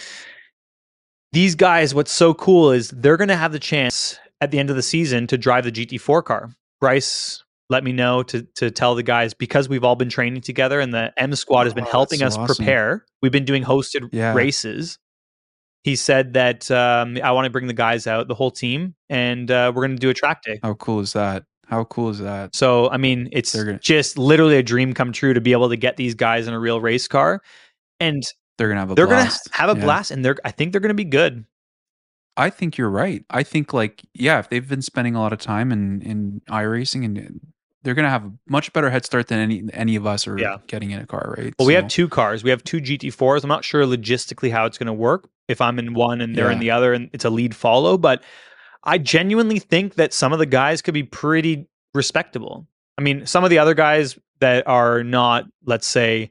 these 1.32 1.54
guys 1.54 1.94
what's 1.94 2.12
so 2.12 2.34
cool 2.34 2.70
is 2.70 2.90
they're 2.90 3.16
going 3.16 3.28
to 3.28 3.36
have 3.36 3.52
the 3.52 3.58
chance 3.58 4.18
at 4.40 4.50
the 4.50 4.58
end 4.58 4.70
of 4.70 4.76
the 4.76 4.82
season 4.82 5.26
to 5.28 5.38
drive 5.38 5.64
the 5.64 5.72
gt4 5.72 6.24
car 6.24 6.50
bryce 6.80 7.42
let 7.70 7.84
me 7.84 7.92
know 7.92 8.22
to 8.22 8.42
to 8.54 8.70
tell 8.70 8.94
the 8.94 9.02
guys 9.02 9.32
because 9.34 9.68
we've 9.68 9.84
all 9.84 9.96
been 9.96 10.10
training 10.10 10.42
together 10.42 10.78
and 10.80 10.92
the 10.92 11.12
m 11.16 11.34
squad 11.34 11.64
has 11.64 11.74
been 11.74 11.86
Oh, 11.86 11.90
helping 11.90 12.18
so 12.20 12.26
us 12.26 12.36
awesome. 12.36 12.54
prepare 12.56 13.04
we've 13.22 13.32
been 13.32 13.44
doing 13.46 13.64
hosted 13.64 14.34
races 14.34 14.98
he 15.84 15.96
said 15.96 16.32
that 16.34 16.70
um, 16.70 17.18
i 17.22 17.30
want 17.32 17.44
to 17.44 17.50
bring 17.50 17.66
the 17.66 17.72
guys 17.72 18.06
out 18.06 18.28
the 18.28 18.34
whole 18.34 18.50
team 18.50 18.94
and 19.08 19.50
uh, 19.50 19.70
we're 19.74 19.82
going 19.86 19.96
to 19.96 20.00
do 20.00 20.10
a 20.10 20.14
track 20.14 20.42
day 20.42 20.58
how 20.62 20.74
cool 20.74 21.00
is 21.00 21.12
that 21.12 21.44
how 21.66 21.84
cool 21.84 22.10
is 22.10 22.18
that 22.18 22.54
so 22.54 22.88
i 22.90 22.96
mean 22.96 23.28
it's 23.32 23.54
gonna- 23.54 23.78
just 23.78 24.18
literally 24.18 24.56
a 24.56 24.62
dream 24.62 24.92
come 24.92 25.12
true 25.12 25.32
to 25.34 25.40
be 25.40 25.52
able 25.52 25.68
to 25.68 25.76
get 25.76 25.96
these 25.96 26.14
guys 26.14 26.46
in 26.46 26.54
a 26.54 26.58
real 26.60 26.80
race 26.80 27.08
car 27.08 27.40
and 28.00 28.22
they're 28.58 28.68
gonna 28.68 28.80
have 28.80 28.90
a 28.90 28.94
they're 28.94 29.06
blast. 29.06 29.50
gonna 29.50 29.60
have 29.68 29.76
a 29.76 29.78
Yeah. 29.80 29.84
blast, 29.86 30.10
and 30.10 30.24
they're 30.24 30.36
I 30.44 30.50
think 30.50 30.72
they're 30.72 30.80
gonna 30.80 30.92
be 30.94 31.04
good. 31.04 31.44
I 32.36 32.50
think 32.50 32.76
you're 32.78 32.90
right. 32.90 33.24
I 33.30 33.42
think 33.42 33.72
like 33.72 34.02
yeah, 34.14 34.38
if 34.40 34.48
they've 34.50 34.68
been 34.68 34.82
spending 34.82 35.14
a 35.14 35.20
lot 35.20 35.32
of 35.32 35.38
time 35.38 35.72
in 35.72 36.02
in 36.02 36.42
iRacing 36.50 37.04
and 37.04 37.40
they're 37.82 37.94
gonna 37.94 38.10
have 38.10 38.24
a 38.24 38.32
much 38.48 38.72
better 38.72 38.90
head 38.90 39.04
start 39.04 39.28
than 39.28 39.38
any 39.38 39.62
any 39.72 39.96
of 39.96 40.06
us 40.06 40.26
are 40.28 40.38
Yeah. 40.38 40.58
getting 40.66 40.90
in 40.92 41.00
a 41.00 41.06
car, 41.06 41.34
right? 41.36 41.54
Well, 41.58 41.66
we 41.66 41.74
have 41.74 41.88
two 41.88 42.08
cars. 42.08 42.42
We 42.44 42.50
have 42.50 42.62
two 42.64 42.80
GT4s. 42.80 43.42
I'm 43.44 43.48
not 43.48 43.64
sure 43.64 43.84
logistically 43.84 44.50
how 44.50 44.66
it's 44.66 44.78
going 44.78 44.86
to 44.86 44.92
work 44.92 45.28
if 45.48 45.60
I'm 45.60 45.78
in 45.78 45.94
one 45.94 46.20
and 46.20 46.34
they're 46.36 46.50
in 46.50 46.60
the 46.60 46.70
other 46.70 46.92
and 46.92 47.10
it's 47.12 47.24
a 47.24 47.30
lead 47.30 47.54
follow, 47.54 47.98
but 47.98 48.22
I 48.84 48.98
genuinely 48.98 49.58
think 49.58 49.94
that 49.94 50.12
some 50.12 50.32
of 50.32 50.38
the 50.38 50.46
guys 50.46 50.82
could 50.82 50.94
be 50.94 51.02
pretty 51.02 51.66
respectable. 51.94 52.66
I 52.98 53.02
mean, 53.02 53.26
some 53.26 53.44
of 53.44 53.50
the 53.50 53.58
other 53.58 53.74
guys 53.74 54.18
that 54.40 54.66
are 54.66 55.02
not, 55.04 55.44
let's 55.64 55.86
say, 55.86 56.30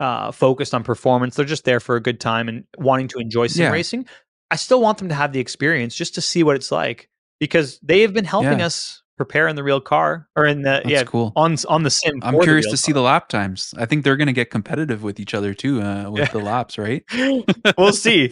uh, 0.00 0.32
focused 0.32 0.74
on 0.74 0.82
performance, 0.84 1.36
they're 1.36 1.44
just 1.44 1.64
there 1.64 1.80
for 1.80 1.96
a 1.96 2.00
good 2.00 2.18
time 2.20 2.48
and 2.48 2.64
wanting 2.78 3.08
to 3.08 3.18
enjoy 3.18 3.46
sim 3.46 3.64
Yeah. 3.64 3.70
racing. 3.70 4.06
I 4.50 4.56
still 4.56 4.80
want 4.80 4.98
them 4.98 5.08
to 5.08 5.14
have 5.14 5.32
the 5.32 5.40
experience 5.40 5.94
just 5.94 6.14
to 6.16 6.20
see 6.20 6.42
what 6.42 6.56
it's 6.56 6.72
like 6.72 7.08
because 7.40 7.78
they 7.82 8.00
have 8.02 8.12
been 8.12 8.24
helping 8.24 8.58
Yeah. 8.60 8.66
us 8.66 9.01
prepare 9.24 9.46
in 9.48 9.56
the 9.56 9.62
real 9.62 9.80
car 9.80 10.28
or 10.36 10.44
in 10.46 10.62
the 10.62 10.80
That's 10.82 10.88
yeah 10.88 11.02
cool. 11.04 11.32
on 11.36 11.56
on 11.68 11.82
the 11.84 11.90
sim. 11.90 12.18
I'm 12.22 12.40
curious 12.40 12.68
to 12.70 12.76
see 12.76 12.92
the 12.92 13.02
lap 13.02 13.28
times. 13.28 13.72
I 13.78 13.86
think 13.86 14.02
they're 14.04 14.16
gonna 14.16 14.32
get 14.32 14.50
competitive 14.50 15.02
with 15.02 15.20
each 15.20 15.32
other 15.34 15.54
too 15.54 15.80
uh, 15.80 16.10
with 16.14 16.30
the 16.32 16.40
laps, 16.40 16.76
right? 16.78 17.04
we'll 17.78 17.92
see. 17.92 18.28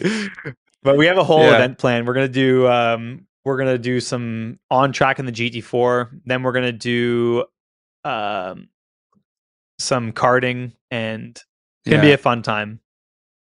But 0.83 0.97
we 0.97 1.05
have 1.05 1.17
a 1.17 1.23
whole 1.23 1.43
Yeah. 1.43 1.55
event 1.55 1.77
plan. 1.77 2.05
We're 2.05 2.13
gonna 2.15 2.27
do 2.27 2.67
um 2.67 3.25
we're 3.45 3.57
gonna 3.57 3.77
do 3.77 3.99
some 3.99 4.59
on 4.69 4.91
track 4.91 5.19
in 5.19 5.25
the 5.25 5.31
GT4. 5.31 6.21
Then 6.25 6.43
we're 6.43 6.51
gonna 6.51 6.71
do 6.71 7.45
um 8.03 8.67
some 9.79 10.11
karting 10.11 10.73
and 10.91 11.37
it's 11.37 11.89
gonna 11.89 12.01
be 12.01 12.11
a 12.11 12.17
fun 12.17 12.41
time. 12.43 12.79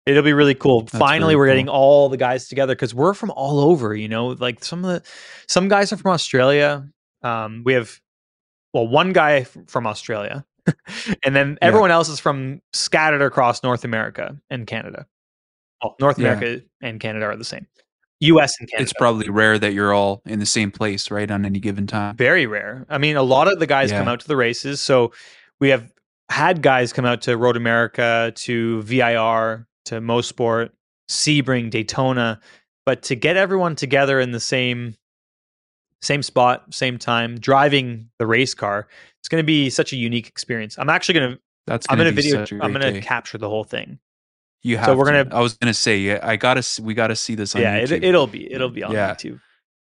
It'll 0.05 0.23
be 0.23 0.31
really 0.33 0.55
cool. 0.55 0.81
That's 0.83 0.97
Finally, 0.97 1.33
really 1.33 1.35
we're 1.35 1.45
cool. 1.47 1.53
getting 1.55 1.69
all 1.69 2.07
the 2.07 2.15
guys 2.15 2.47
together 2.47 2.73
because 2.75 2.95
we're 2.95 3.13
from 3.13 3.29
all 3.31 3.59
over. 3.59 3.93
You 3.93 4.07
know, 4.07 4.27
like 4.27 4.63
some 4.63 4.85
of 4.85 4.91
the 4.91 5.09
some 5.49 5.67
guys 5.67 5.91
are 5.91 5.97
from 5.97 6.11
Australia. 6.11 6.87
Um, 7.27 7.63
we 7.65 7.73
have 7.73 7.99
well 8.73 8.87
one 8.87 9.13
guy 9.13 9.43
from 9.43 9.87
Australia, 9.87 10.45
and 11.23 11.35
then 11.35 11.51
Yeah. 11.61 11.67
everyone 11.67 11.91
else 11.91 12.09
is 12.09 12.19
from 12.19 12.61
scattered 12.73 13.21
across 13.21 13.63
North 13.63 13.83
America 13.83 14.35
and 14.49 14.65
Canada. 14.67 15.05
Well, 15.83 15.95
North 15.99 16.17
Yeah. 16.19 16.33
America 16.33 16.63
and 16.81 16.99
Canada 16.99 17.25
are 17.25 17.35
the 17.35 17.43
same. 17.43 17.67
U.S. 18.21 18.55
and 18.59 18.67
Canada. 18.69 18.83
It's 18.83 18.93
probably 18.93 19.29
rare 19.29 19.59
that 19.59 19.73
you're 19.73 19.93
all 19.93 20.23
in 20.25 20.39
the 20.39 20.45
same 20.47 20.71
place, 20.71 21.11
right, 21.11 21.29
on 21.29 21.45
any 21.45 21.59
given 21.59 21.85
time. 21.85 22.15
very 22.17 22.47
rare. 22.47 22.83
I 22.89 22.97
mean, 22.97 23.15
a 23.15 23.21
lot 23.21 23.47
of 23.47 23.59
the 23.59 23.67
guys 23.67 23.91
come 23.91 24.07
out 24.07 24.19
to 24.21 24.27
the 24.27 24.35
races. 24.35 24.81
So 24.81 25.11
we 25.59 25.69
have 25.69 25.91
had 26.29 26.63
guys 26.63 26.91
come 26.93 27.05
out 27.05 27.21
to 27.21 27.37
Road 27.37 27.55
America, 27.55 28.31
to 28.37 28.81
VIR, 28.81 29.67
to 29.85 30.01
Mosport, 30.01 30.71
Sebring, 31.09 31.69
Daytona, 31.69 32.39
but 32.87 33.03
to 33.03 33.15
get 33.15 33.37
everyone 33.37 33.75
together 33.75 34.19
in 34.19 34.31
the 34.31 34.39
same 34.39 34.95
same 36.01 36.21
spot, 36.23 36.73
same 36.73 36.97
time, 36.97 37.39
driving 37.39 38.09
the 38.19 38.27
race 38.27 38.53
car, 38.53 38.87
it's 39.19 39.27
going 39.29 39.41
to 39.41 39.45
be 39.45 39.69
such 39.69 39.93
a 39.93 39.95
unique 39.95 40.27
experience. 40.27 40.77
I'm 40.77 40.89
actually 40.89 41.19
going 41.19 41.31
to 41.33 41.39
That's 41.65 41.87
I'm 41.89 41.97
gonna 41.97 42.11
going 42.11 42.15
to 42.15 42.21
video 42.45 42.59
I'm 42.61 42.73
going 42.73 42.93
to 42.93 43.01
capture 43.01 43.37
the 43.37 43.49
whole 43.49 43.63
thing. 43.63 43.99
You 44.63 44.77
have. 44.77 44.87
so 44.87 44.95
we're 44.97 45.11
to. 45.11 45.23
gonna- 45.23 45.35
I 45.35 45.41
was 45.41 45.53
gonna 45.53 45.73
say, 45.73 45.97
yeah, 45.99 46.19
I 46.23 46.35
gotta. 46.35 46.65
We 46.81 46.93
gotta 46.95 47.15
see 47.15 47.35
this 47.35 47.55
on 47.55 47.61
yeah, 47.61 47.79
YouTube. 47.79 47.91
it, 47.91 48.03
it'll 48.03 48.27
be 48.27 48.51
it'll 48.51 48.69
be 48.69 48.83
on 48.83 48.91
Yeah. 48.91 49.13
YouTube. 49.13 49.39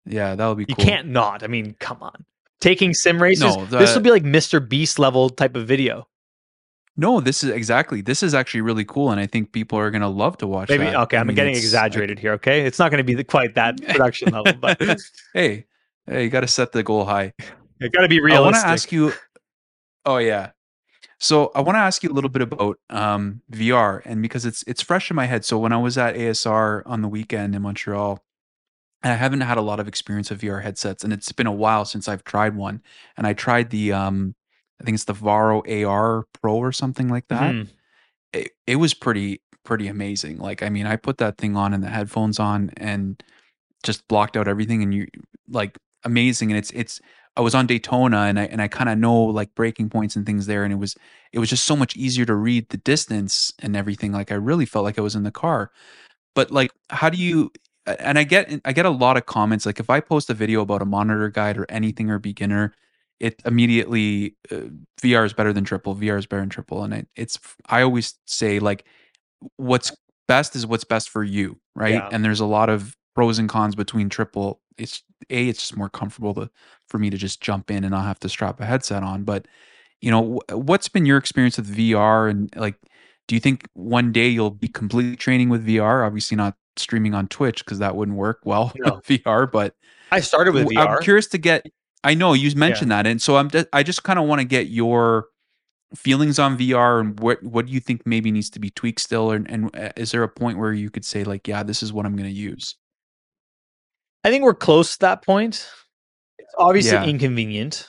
yeah, 0.05 0.35
that 0.35 0.47
would 0.47 0.59
be. 0.59 0.66
You 0.68 0.74
cool. 0.76 0.85
can't 0.85 1.09
not. 1.09 1.43
I 1.43 1.47
mean, 1.47 1.74
come 1.80 1.98
on. 2.02 2.24
Taking 2.60 2.93
sim 2.93 3.20
races, 3.20 3.56
No, 3.56 3.64
this 3.64 3.94
will 3.94 4.02
be 4.02 4.10
like 4.10 4.24
Mr. 4.24 4.66
Beast 4.66 4.98
level 4.98 5.30
type 5.30 5.56
of 5.56 5.66
video. 5.66 6.06
No, 6.97 7.20
this 7.20 7.43
is 7.43 7.51
exactly. 7.51 8.02
This 8.02 8.22
is 8.22 8.35
actually 8.35 8.60
really 8.60 8.85
cool, 8.85 9.10
and 9.10 9.18
I 9.20 9.26
think 9.26 9.52
people 9.52 9.78
are 9.78 9.90
gonna 9.90 10.09
love 10.09 10.36
to 10.39 10.47
watch. 10.47 10.68
Maybe 10.68 10.85
that. 10.85 10.97
okay. 10.97 11.16
I 11.16 11.20
I'm 11.20 11.28
mean, 11.28 11.35
getting 11.36 11.55
exaggerated 11.56 12.18
here. 12.18 12.32
Okay, 12.32 12.62
it's 12.66 12.78
not 12.78 12.90
going 12.90 12.98
to 12.98 13.05
be 13.05 13.14
the, 13.14 13.24
quite 13.24 13.55
that 13.55 13.80
production 13.89 14.32
level, 14.32 14.52
but 14.60 14.80
hey, 15.32 15.64
hey, 16.09 16.24
you 16.24 16.30
got 16.30 16.40
to 16.40 16.48
set 16.48 16.72
the 16.72 16.82
goal 16.82 17.05
high. 17.05 17.32
it 17.80 17.93
got 17.93 18.02
to 18.02 18.09
be 18.09 18.20
realistic. 18.20 18.39
I 18.39 18.44
want 18.44 18.56
to 18.56 18.66
ask 18.66 18.93
you. 18.93 19.12
Oh 20.05 20.18
yeah. 20.18 20.51
So 21.20 21.51
I 21.55 21.60
want 21.60 21.74
to 21.76 21.80
ask 21.80 22.02
you 22.02 22.10
a 22.10 22.12
little 22.14 22.30
bit 22.30 22.43
about 22.43 22.78
um, 22.90 23.43
VR, 23.51 24.02
and 24.05 24.22
because 24.22 24.47
it's 24.47 24.62
it's 24.66 24.80
fresh 24.82 25.10
in 25.10 25.16
my 25.16 25.26
head. 25.26 25.44
So 25.44 25.59
when 25.59 25.72
I 25.72 25.76
was 25.76 25.98
at 25.98 26.14
ASR 26.14 26.82
on 26.86 27.02
the 27.02 27.09
weekend 27.09 27.55
in 27.56 27.62
Montreal, 27.62 28.22
and 29.02 29.12
I 29.12 29.16
haven't 29.16 29.40
had 29.40 29.59
a 29.59 29.62
lot 29.62 29.80
of 29.80 29.89
experience 29.89 30.30
with 30.30 30.40
VR 30.40 30.62
headsets, 30.62 31.02
and 31.05 31.12
it's 31.12 31.32
been 31.32 31.47
a 31.48 31.52
while 31.52 31.85
since 31.85 32.09
I've 32.09 32.24
tried 32.24 32.55
one. 32.56 32.82
And 33.16 33.26
I 33.26 33.32
tried 33.32 33.70
the, 33.70 33.93
um, 33.93 34.35
I 34.80 34.85
think 34.85 34.94
it's 34.94 35.05
the 35.05 35.12
Varjo 35.14 35.86
AR 35.86 36.24
Pro 36.40 36.55
or 36.55 36.72
something 36.72 37.09
like 37.09 37.26
that. 37.28 37.52
Mhm. 37.55 37.68
It, 38.32 38.51
it 38.66 38.76
was 38.76 38.94
pretty 38.94 39.43
pretty 39.64 39.89
amazing. 39.89 40.39
Like 40.39 40.62
I 40.62 40.68
mean, 40.68 40.86
I 40.86 40.97
put 40.97 41.18
that 41.18 41.36
thing 41.36 41.56
on 41.56 41.74
and 41.74 41.82
the 41.82 41.89
headphones 41.89 42.39
on, 42.39 42.70
and 42.76 43.20
just 43.82 44.06
blocked 44.06 44.36
out 44.36 44.47
everything, 44.47 44.82
and 44.85 44.94
you 44.94 45.09
like 45.48 45.76
amazing. 46.10 46.51
And 46.51 46.59
it's 46.59 46.70
it's 46.72 47.01
I 47.36 47.40
was 47.40 47.55
on 47.55 47.66
Daytona 47.66 48.22
and 48.22 48.39
I 48.40 48.44
and 48.47 48.60
I 48.60 48.68
kind 48.68 48.90
of 48.90 48.98
know 48.98 49.16
like 49.40 49.55
breaking 49.55 49.90
points 49.90 50.16
and 50.16 50.26
things 50.26 50.47
there 50.47 50.64
and 50.64 50.72
it 50.72 50.76
was 50.76 50.97
it 51.32 51.39
was 51.39 51.48
just 51.51 51.64
so 51.64 51.76
much 51.76 51.97
easier 51.97 52.24
to 52.26 52.35
read 52.35 52.68
the 52.70 52.78
distance 52.78 53.52
and 53.60 53.76
everything 53.76 54.12
like 54.12 54.32
I 54.32 54.36
really 54.36 54.66
felt 54.66 54.85
like 54.85 54.98
I 54.98 55.02
was 55.02 55.14
in 55.14 55.22
the 55.24 55.30
car. 55.30 55.70
But 56.35 56.51
like 56.51 56.72
how 56.90 57.09
do 57.10 57.18
you 57.18 57.52
and 57.86 58.18
I 58.18 58.24
get 58.24 58.60
I 58.64 58.72
get 58.72 58.86
a 58.86 58.90
lot 58.90 59.16
of 59.16 59.26
comments 59.26 59.66
like 59.66 59.80
if 59.80 59.90
I 59.90 60.01
post 60.01 60.30
a 60.30 60.35
video 60.35 60.60
about 60.62 60.82
a 60.82 60.86
monitor 60.86 61.28
guide 61.30 61.56
or 61.59 61.66
anything 61.68 62.10
or 62.10 62.18
beginner 62.18 62.74
it 63.20 63.40
immediately 63.44 64.36
uh, 64.52 64.68
VR 65.02 65.24
is 65.24 65.32
better 65.32 65.52
than 65.52 65.64
triple 65.64 65.94
VR 65.97 66.18
is 66.18 66.26
better 66.26 66.43
than 66.43 66.51
triple 66.51 66.82
and 66.85 66.93
it, 66.94 67.09
it's 67.16 67.39
I 67.66 67.82
always 67.82 68.14
say 68.26 68.59
like 68.59 68.85
what's 69.56 69.93
best 70.28 70.55
is 70.56 70.66
what's 70.66 70.85
best 70.85 71.09
for 71.09 71.24
you 71.24 71.59
right 71.74 71.94
Yeah. 71.94 72.09
and 72.12 72.24
there's 72.24 72.40
a 72.40 72.47
lot 72.47 72.68
of 72.68 72.97
pros 73.19 73.40
and 73.40 73.49
cons 73.49 73.74
between 73.74 74.09
triple 74.09 74.61
it's 74.77 75.03
a 75.31 75.49
it's 75.49 75.59
just 75.59 75.77
more 75.77 75.89
comfortable 75.89 76.32
to 76.32 76.49
for 76.86 77.01
me 77.01 77.11
to 77.11 77.16
just 77.16 77.40
jump 77.40 77.69
in 77.69 77.82
and 77.82 77.90
not 77.90 78.05
have 78.05 78.20
to 78.20 78.28
strap 78.28 78.61
a 78.61 78.65
headset 78.65 79.03
on 79.03 79.24
but 79.24 79.49
you 80.01 80.09
know 80.09 80.40
what's 80.53 80.89
been 80.89 81.05
your 81.05 81.19
experience 81.19 81.57
with 81.57 81.77
VR 81.77 82.31
and 82.31 82.49
like 82.55 82.77
do 83.27 83.35
you 83.35 83.40
think 83.40 83.66
one 83.74 84.12
day 84.12 84.28
you'll 84.28 84.53
be 84.53 84.69
completely 84.69 85.16
training 85.16 85.49
with 85.49 85.66
VR 85.66 86.07
obviously 86.07 86.36
not 86.36 86.55
streaming 86.77 87.12
on 87.12 87.27
Twitch 87.27 87.65
because 87.65 87.81
that 87.81 87.97
wouldn't 87.97 88.16
work 88.16 88.39
well 88.45 88.70
No. 88.78 88.95
with 88.95 89.07
VR 89.07 89.51
but 89.51 89.74
I 90.12 90.20
started 90.20 90.55
with 90.55 90.69
VR. 90.69 90.86
I'm 90.86 91.03
curious 91.03 91.27
to 91.27 91.39
get. 91.39 91.66
I 92.05 92.15
know 92.15 92.35
you 92.35 92.55
mentioned 92.55 92.93
that, 92.93 93.05
and 93.05 93.20
so 93.20 93.36
I'm. 93.36 93.51
Just, 93.51 93.66
I 93.73 93.82
just 93.82 94.05
kind 94.05 94.20
of 94.20 94.27
want 94.27 94.40
to 94.40 94.47
get 94.47 94.69
your 94.69 95.27
feelings 95.95 96.39
on 96.39 96.57
VR 96.57 97.01
and 97.01 97.19
what 97.20 97.43
what 97.43 97.66
do 97.66 97.73
you 97.73 97.81
think 97.81 98.07
maybe 98.07 98.31
needs 98.31 98.49
to 98.51 98.61
be 98.61 98.70
tweaked 98.70 99.01
still, 99.01 99.32
and, 99.32 99.51
and 99.51 99.77
uh, 99.77 99.90
is 99.97 100.12
there 100.12 100.23
a 100.23 100.28
point 100.28 100.59
where 100.59 100.73
you 100.73 100.89
could 100.89 101.05
say 101.05 101.24
like, 101.24 101.47
yeah, 101.49 101.62
this 101.62 101.82
is 101.82 101.93
what 101.93 102.07
I'm 102.07 102.16
going 102.16 102.28
to 102.28 102.35
use? 102.35 102.77
I 104.24 104.31
think 104.31 104.45
we're 104.45 104.55
close 104.55 104.95
to 104.95 105.01
that 105.01 105.24
point. 105.24 105.69
It's 106.39 106.55
obviously 106.59 106.93
Yeah. 106.93 107.05
inconvenient. 107.05 107.89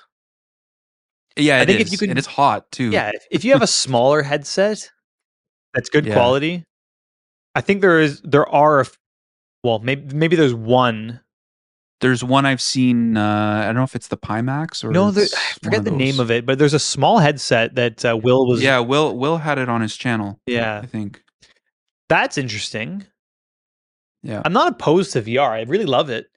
Yeah, 1.36 1.62
I 1.62 1.66
think 1.66 1.80
if 1.80 1.92
you 1.92 1.98
can, 1.98 2.10
and 2.10 2.20
it's 2.20 2.28
hot 2.28 2.70
too. 2.72 2.92
Yeah, 2.92 3.12
if, 3.14 3.24
if 3.32 3.46
you 3.46 3.54
have 3.54 3.62
a 3.62 3.68
smaller 3.68 4.22
headset 4.24 4.92
that's 5.74 5.90
good 5.90 6.06
Yeah. 6.06 6.14
quality, 6.14 6.66
I 7.56 7.62
think 7.62 7.82
there 7.82 8.00
is 8.00 8.22
there 8.24 8.48
are 8.50 8.82
a 8.82 8.86
well 9.64 9.80
maybe 9.80 10.14
maybe 10.16 10.36
there's 10.36 10.54
one. 10.54 11.22
there's 12.02 12.24
one 12.24 12.46
I've 12.46 12.62
seen. 12.62 13.18
Uh, 13.18 13.62
I 13.64 13.66
don't 13.66 13.76
know 13.76 13.84
if 13.84 13.94
it's 13.96 14.08
the 14.08 14.18
Pimax 14.18 14.84
or 14.86 14.92
No, 14.92 15.12
there, 15.12 15.26
I 15.26 15.54
forget 15.62 15.84
the 15.84 15.92
name 15.92 16.20
of 16.22 16.32
it, 16.32 16.46
but 16.46 16.58
there's 16.58 16.74
a 16.74 16.80
small 16.80 17.20
headset 17.20 17.76
that 17.76 18.06
uh, 18.06 18.16
Will 18.22 18.48
was. 18.48 18.62
Yeah, 18.64 18.80
Will 18.80 19.18
Will 19.18 19.38
had 19.38 19.58
it 19.60 19.68
on 19.70 19.82
his 19.82 19.96
channel. 19.98 20.40
yeah, 20.46 20.80
I 20.82 20.86
think. 20.86 21.22
that's 22.10 22.38
interesting. 22.38 23.06
Yeah. 24.24 24.42
I'm 24.46 24.54
not 24.54 24.74
opposed 24.74 25.14
to 25.14 25.22
VR. 25.22 25.50
I 25.50 25.62
really 25.64 25.86
love 25.86 26.10
it. 26.10 26.28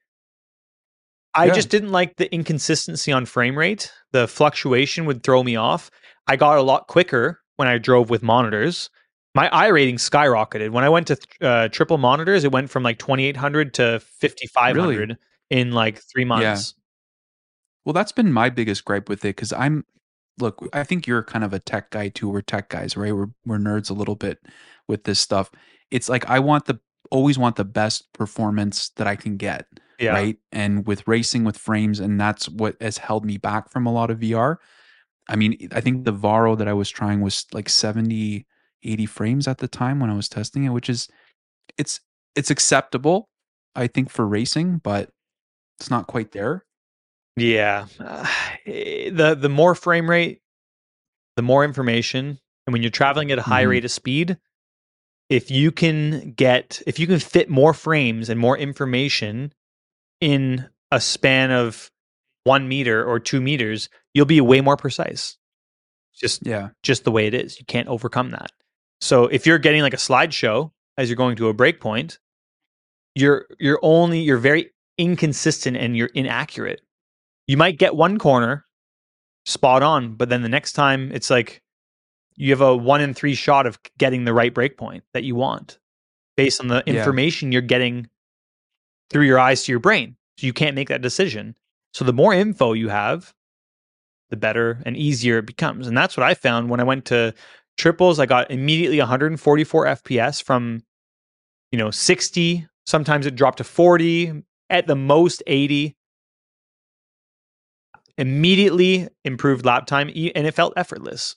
I 1.34 1.46
Yeah. 1.46 1.54
just 1.54 1.70
didn't 1.70 1.90
like 1.92 2.16
the 2.16 2.32
inconsistency 2.32 3.10
on 3.12 3.24
frame 3.26 3.59
rate. 3.59 3.90
The 4.12 4.28
fluctuation 4.28 5.04
would 5.06 5.22
throw 5.22 5.42
me 5.42 5.56
off. 5.56 5.90
I 6.26 6.36
got 6.36 6.59
a 6.59 6.62
lot 6.62 6.86
quicker 6.88 7.40
when 7.56 7.68
I 7.68 7.78
drove 7.78 8.10
with 8.10 8.22
monitors. 8.22 8.90
My 9.34 9.48
iRating 9.48 9.94
skyrocketed. 9.94 10.70
When 10.70 10.84
I 10.84 10.90
went 10.90 11.06
to 11.06 11.16
uh, 11.40 11.68
triple 11.68 11.96
monitors, 11.96 12.44
it 12.44 12.52
went 12.52 12.68
from 12.70 12.82
like 12.82 12.98
2800 12.98 13.72
to 13.74 14.00
5500 14.20 15.16
in 15.48 15.72
like 15.72 16.00
three 16.12 16.24
months. 16.26 16.74
Well, 17.84 17.94
that's 17.94 18.12
been 18.12 18.32
my 18.32 18.50
biggest 18.50 18.84
gripe 18.84 19.09
with 19.09 19.24
it 19.24 19.34
because 19.34 19.52
I'm 19.52 19.84
look, 20.38 20.66
I 20.72 20.84
think 20.84 21.06
you're 21.06 21.22
kind 21.22 21.44
of 21.44 21.52
a 21.52 21.59
tech 21.59 21.90
guy 21.90 22.09
too. 22.10 22.28
We're 22.28 22.42
tech 22.42 22.68
guys, 22.68 22.96
right? 22.96 23.14
We're 23.14 23.28
we're 23.46 23.59
nerds 23.59 23.90
a 23.90 23.94
little 23.94 24.14
bit 24.16 24.38
with 24.86 25.04
this 25.04 25.18
stuff. 25.18 25.50
It's 25.90 26.09
like 26.10 26.28
I 26.28 26.38
want 26.38 26.66
the 26.66 26.78
always 27.12 27.39
want 27.39 27.56
the 27.56 27.64
best 27.64 28.12
performance 28.14 28.89
that 28.97 29.06
I 29.06 29.16
can 29.16 29.36
get, 29.36 29.66
Yeah. 30.01 30.12
right? 30.12 30.36
And 30.51 30.86
with 30.86 31.06
racing 31.06 31.44
with 31.44 31.59
frames, 31.59 32.01
and 32.01 32.18
that's 32.20 32.48
what 32.48 32.76
has 32.80 32.98
held 32.98 33.24
me 33.24 33.36
back 33.36 33.68
from 33.70 33.86
a 33.86 33.93
lot 33.93 34.10
of 34.10 34.18
VR. 34.18 34.56
I 35.28 35.36
mean, 35.36 35.68
I 35.72 35.80
think 35.80 36.05
the 36.05 36.12
Varjo 36.12 36.56
that 36.59 36.66
I 36.68 36.72
was 36.72 36.90
trying 36.90 37.20
was 37.20 37.47
like 37.52 37.68
70, 37.68 38.47
80 38.82 39.06
frames 39.06 39.47
at 39.47 39.59
the 39.59 39.68
time 39.68 40.01
when 40.01 40.10
I 40.10 40.14
was 40.16 40.28
testing 40.28 40.64
it, 40.64 40.70
which 40.70 40.89
is 40.90 41.09
it's 41.78 42.01
it's 42.34 42.51
acceptable, 42.51 43.28
I 43.76 43.86
think, 43.86 44.10
for 44.10 44.26
racing, 44.26 44.78
but 44.78 45.10
it's 45.78 45.90
not 45.90 46.06
quite 46.06 46.32
there. 46.32 46.64
Yeah. 47.36 47.86
Uh, 48.01 48.26
the 48.66 49.36
the 49.39 49.48
more 49.51 49.74
frame 49.74 50.09
rate, 50.10 50.40
the 51.36 51.43
more 51.43 51.62
information, 51.64 52.39
and 52.66 52.72
when 52.72 52.82
you're 52.82 52.90
traveling 52.90 53.30
at 53.32 53.39
a 53.39 53.43
high 53.43 53.64
Mhm. 53.64 53.68
rate 53.68 53.84
of 53.84 53.90
speed, 53.90 54.39
if 55.32 55.50
you 55.50 55.72
can 55.72 56.32
get 56.32 56.82
if 56.86 56.98
you 56.98 57.06
can 57.06 57.18
fit 57.18 57.48
more 57.48 57.72
frames 57.72 58.28
and 58.28 58.38
more 58.38 58.56
information 58.59 59.50
in 60.20 60.68
a 60.90 61.00
span 61.00 61.50
of 61.50 61.90
one 62.44 62.68
meter 62.68 63.02
or 63.02 63.18
two 63.18 63.40
meters, 63.40 63.88
you'll 64.12 64.26
be 64.26 64.42
way 64.42 64.60
more 64.60 64.76
precise. 64.76 65.38
Just 66.14 66.46
Yeah. 66.46 66.68
just 66.82 67.04
the 67.04 67.10
way 67.10 67.26
it 67.26 67.32
is. 67.32 67.59
You 67.59 67.64
can't 67.64 67.88
overcome 67.88 68.30
that. 68.30 68.50
So 69.00 69.24
if 69.24 69.46
you're 69.46 69.59
getting 69.59 69.80
like 69.80 69.94
a 69.94 69.96
slideshow 69.96 70.70
as 70.98 71.09
you're 71.09 71.16
going 71.16 71.36
to 71.36 71.48
a 71.48 71.54
breakpoint, 71.54 72.18
you're 73.14 73.46
you're 73.59 73.80
only 73.82 74.20
you're 74.20 74.36
very 74.36 74.70
inconsistent 74.98 75.78
and 75.78 75.96
you're 75.96 76.10
inaccurate. 76.14 76.82
You 77.46 77.56
might 77.56 77.78
get 77.78 77.96
one 77.96 78.18
corner 78.18 78.66
spot 79.46 79.82
on, 79.82 80.14
but 80.14 80.28
then 80.28 80.42
the 80.42 80.48
next 80.50 80.74
time 80.74 81.10
it's 81.10 81.30
like 81.30 81.61
you 82.36 82.50
have 82.50 82.60
a 82.60 82.76
one 82.76 83.00
in 83.00 83.14
three 83.14 83.34
shot 83.34 83.66
of 83.66 83.78
getting 83.98 84.24
the 84.24 84.32
right 84.32 84.52
breakpoint 84.54 85.02
that 85.12 85.24
you 85.24 85.34
want 85.34 85.78
based 86.36 86.60
on 86.60 86.68
the 86.68 86.82
Yeah. 86.86 86.94
information 86.94 87.52
you're 87.52 87.62
getting 87.62 88.09
through 89.10 89.26
your 89.26 89.38
eyes 89.38 89.64
to 89.64 89.72
your 89.72 89.80
brain. 89.80 90.16
So 90.38 90.46
you 90.46 90.52
can't 90.52 90.74
make 90.74 90.88
that 90.88 91.02
decision. 91.02 91.54
So 91.92 92.04
the 92.04 92.12
more 92.12 92.32
info 92.32 92.72
you 92.72 92.88
have, 92.88 93.34
the 94.30 94.36
better 94.36 94.82
and 94.86 94.96
easier 94.96 95.38
it 95.38 95.46
becomes. 95.46 95.86
And 95.86 95.96
that's 95.96 96.16
what 96.16 96.24
I 96.24 96.32
found 96.34 96.70
when 96.70 96.80
I 96.80 96.84
went 96.84 97.04
to 97.06 97.34
triples. 97.76 98.18
I 98.18 98.24
got 98.26 98.50
immediately 98.50 98.98
144 98.98 99.86
FPS 99.86 100.42
from, 100.42 100.82
you 101.70 101.78
know, 101.78 101.90
60. 101.90 102.66
Sometimes 102.86 103.26
it 103.26 103.36
dropped 103.36 103.59
to 103.59 103.64
40, 103.64 104.42
at 104.70 104.86
the 104.86 104.96
most 104.96 105.42
80. 105.46 105.94
Immediately 108.16 109.09
improved 109.24 109.64
lap 109.66 109.86
time, 109.86 110.09
and 110.09 110.46
it 110.46 110.54
felt 110.54 110.72
effortless. 110.76 111.36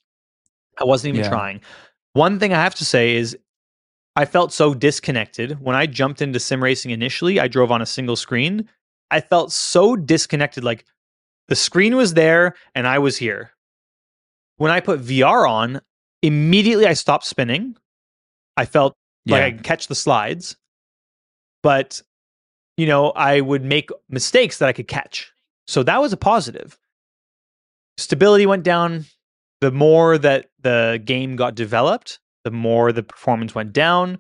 I 0.80 0.84
wasn't 0.84 1.16
even 1.16 1.24
Yeah. 1.24 1.30
trying. 1.30 1.62
One 2.14 2.40
thing 2.40 2.54
I 2.54 2.62
have 2.62 2.76
to 2.76 2.86
say 2.86 3.16
is 3.16 3.38
I 4.16 4.26
felt 4.26 4.54
so 4.54 4.74
disconnected. 4.74 5.60
When 5.62 5.76
I 5.76 5.86
jumped 5.86 6.22
into 6.22 6.40
sim 6.40 6.64
racing 6.64 6.92
initially, 6.92 7.40
I 7.40 7.48
drove 7.48 7.72
on 7.72 7.82
a 7.82 7.86
single 7.86 8.16
screen. 8.16 8.70
I 9.12 9.22
felt 9.22 9.52
so 9.52 9.96
disconnected. 9.96 10.64
Like 10.64 10.86
the 11.48 11.56
screen 11.56 11.96
was 11.96 12.14
there 12.14 12.56
and 12.74 12.88
I 12.88 13.00
was 13.00 13.18
here. 13.18 13.52
When 14.58 14.72
I 14.72 14.80
put 14.80 15.02
VR 15.02 15.50
on, 15.50 15.82
immediately 16.22 16.86
I 16.88 16.94
stopped 16.94 17.26
spinning. 17.26 17.76
I 18.56 18.66
felt 18.66 18.96
like 19.28 19.44
I 19.44 19.52
could 19.52 19.64
catch 19.64 19.88
the 19.88 19.96
slides, 19.96 20.56
but 21.62 22.02
you 22.78 22.86
know, 22.86 23.12
I 23.12 23.42
would 23.42 23.64
make 23.64 23.90
mistakes 24.10 24.60
that 24.60 24.70
I 24.70 24.74
could 24.74 24.88
catch. 24.88 25.34
So 25.68 25.84
that 25.84 26.00
was 26.00 26.14
a 26.14 26.18
positive. 26.18 26.78
Stability 27.98 28.46
went 28.46 28.64
down. 28.64 29.06
The 29.62 29.72
more 29.72 30.18
that 30.18 30.50
the 30.62 31.02
game 31.04 31.36
got 31.36 31.56
developed, 31.56 32.20
the 32.44 32.52
more 32.52 32.92
the 32.92 33.04
performance 33.04 33.56
went 33.56 33.74
down. 33.74 34.20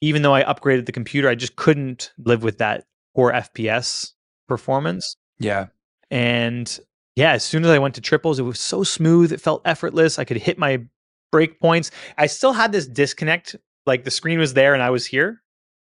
Even 0.00 0.22
though 0.22 0.34
I 0.34 0.42
upgraded 0.42 0.86
the 0.86 0.92
computer, 0.92 1.28
I 1.28 1.34
just 1.34 1.56
couldn't 1.56 2.12
live 2.18 2.42
with 2.42 2.58
that 2.58 2.84
poor 3.14 3.32
FPS 3.32 4.12
performance. 4.48 5.16
Yeah. 5.38 5.66
And 6.10 6.78
yeah, 7.16 7.32
as 7.32 7.44
soon 7.44 7.64
as 7.64 7.70
I 7.70 7.78
went 7.78 7.94
to 7.96 8.00
triples, 8.00 8.38
it 8.38 8.42
was 8.42 8.60
so 8.60 8.82
smooth. 8.82 9.32
It 9.32 9.40
felt 9.40 9.62
effortless. 9.64 10.18
I 10.18 10.24
could 10.24 10.38
hit 10.38 10.58
my 10.58 10.84
break 11.30 11.60
points. 11.60 11.90
I 12.16 12.26
still 12.26 12.52
had 12.52 12.72
this 12.72 12.86
disconnect. 12.86 13.56
Like 13.86 14.04
the 14.04 14.10
screen 14.10 14.38
was 14.38 14.54
there 14.54 14.74
and 14.74 14.82
I 14.82 14.90
was 14.90 15.06
here. 15.06 15.42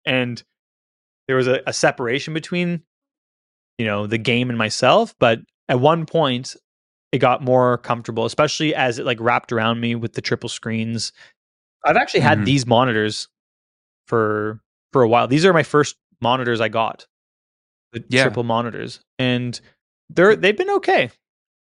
And 0.05 0.43
there 1.27 1.37
was 1.37 1.47
a, 1.47 1.61
a 1.67 1.73
separation 1.73 2.35
between, 2.35 2.83
you 3.79 3.87
know, 3.87 4.07
the 4.07 4.19
game 4.19 4.51
and 4.51 4.59
myself. 4.59 5.15
But 5.19 5.41
at 5.69 5.81
one 5.81 6.07
point, 6.07 6.55
it 7.13 7.19
got 7.19 7.43
more 7.43 7.79
comfortable, 7.79 8.25
especially 8.25 8.75
as 8.75 8.99
it 8.99 9.05
like 9.07 9.21
wrapped 9.21 9.53
around 9.53 9.81
me 9.81 9.95
with 9.95 10.15
the 10.15 10.21
triple 10.23 10.49
screens. 10.49 11.13
I've 11.85 11.97
actually 11.97 12.21
had 12.21 12.39
Mhm. 12.41 12.45
these 12.47 12.67
monitors 12.67 13.29
for 14.09 14.61
for 14.93 15.03
a 15.03 15.09
while. 15.09 15.27
These 15.29 15.45
are 15.47 15.53
my 15.53 15.63
first 15.63 15.97
monitors 16.21 16.61
I 16.61 16.69
got. 16.69 17.07
The 17.93 18.05
Yeah. 18.09 18.23
triple 18.25 18.45
monitors. 18.45 19.01
And 19.19 19.59
they're 20.11 20.37
they've 20.37 20.57
been 20.57 20.71
okay. 20.71 21.11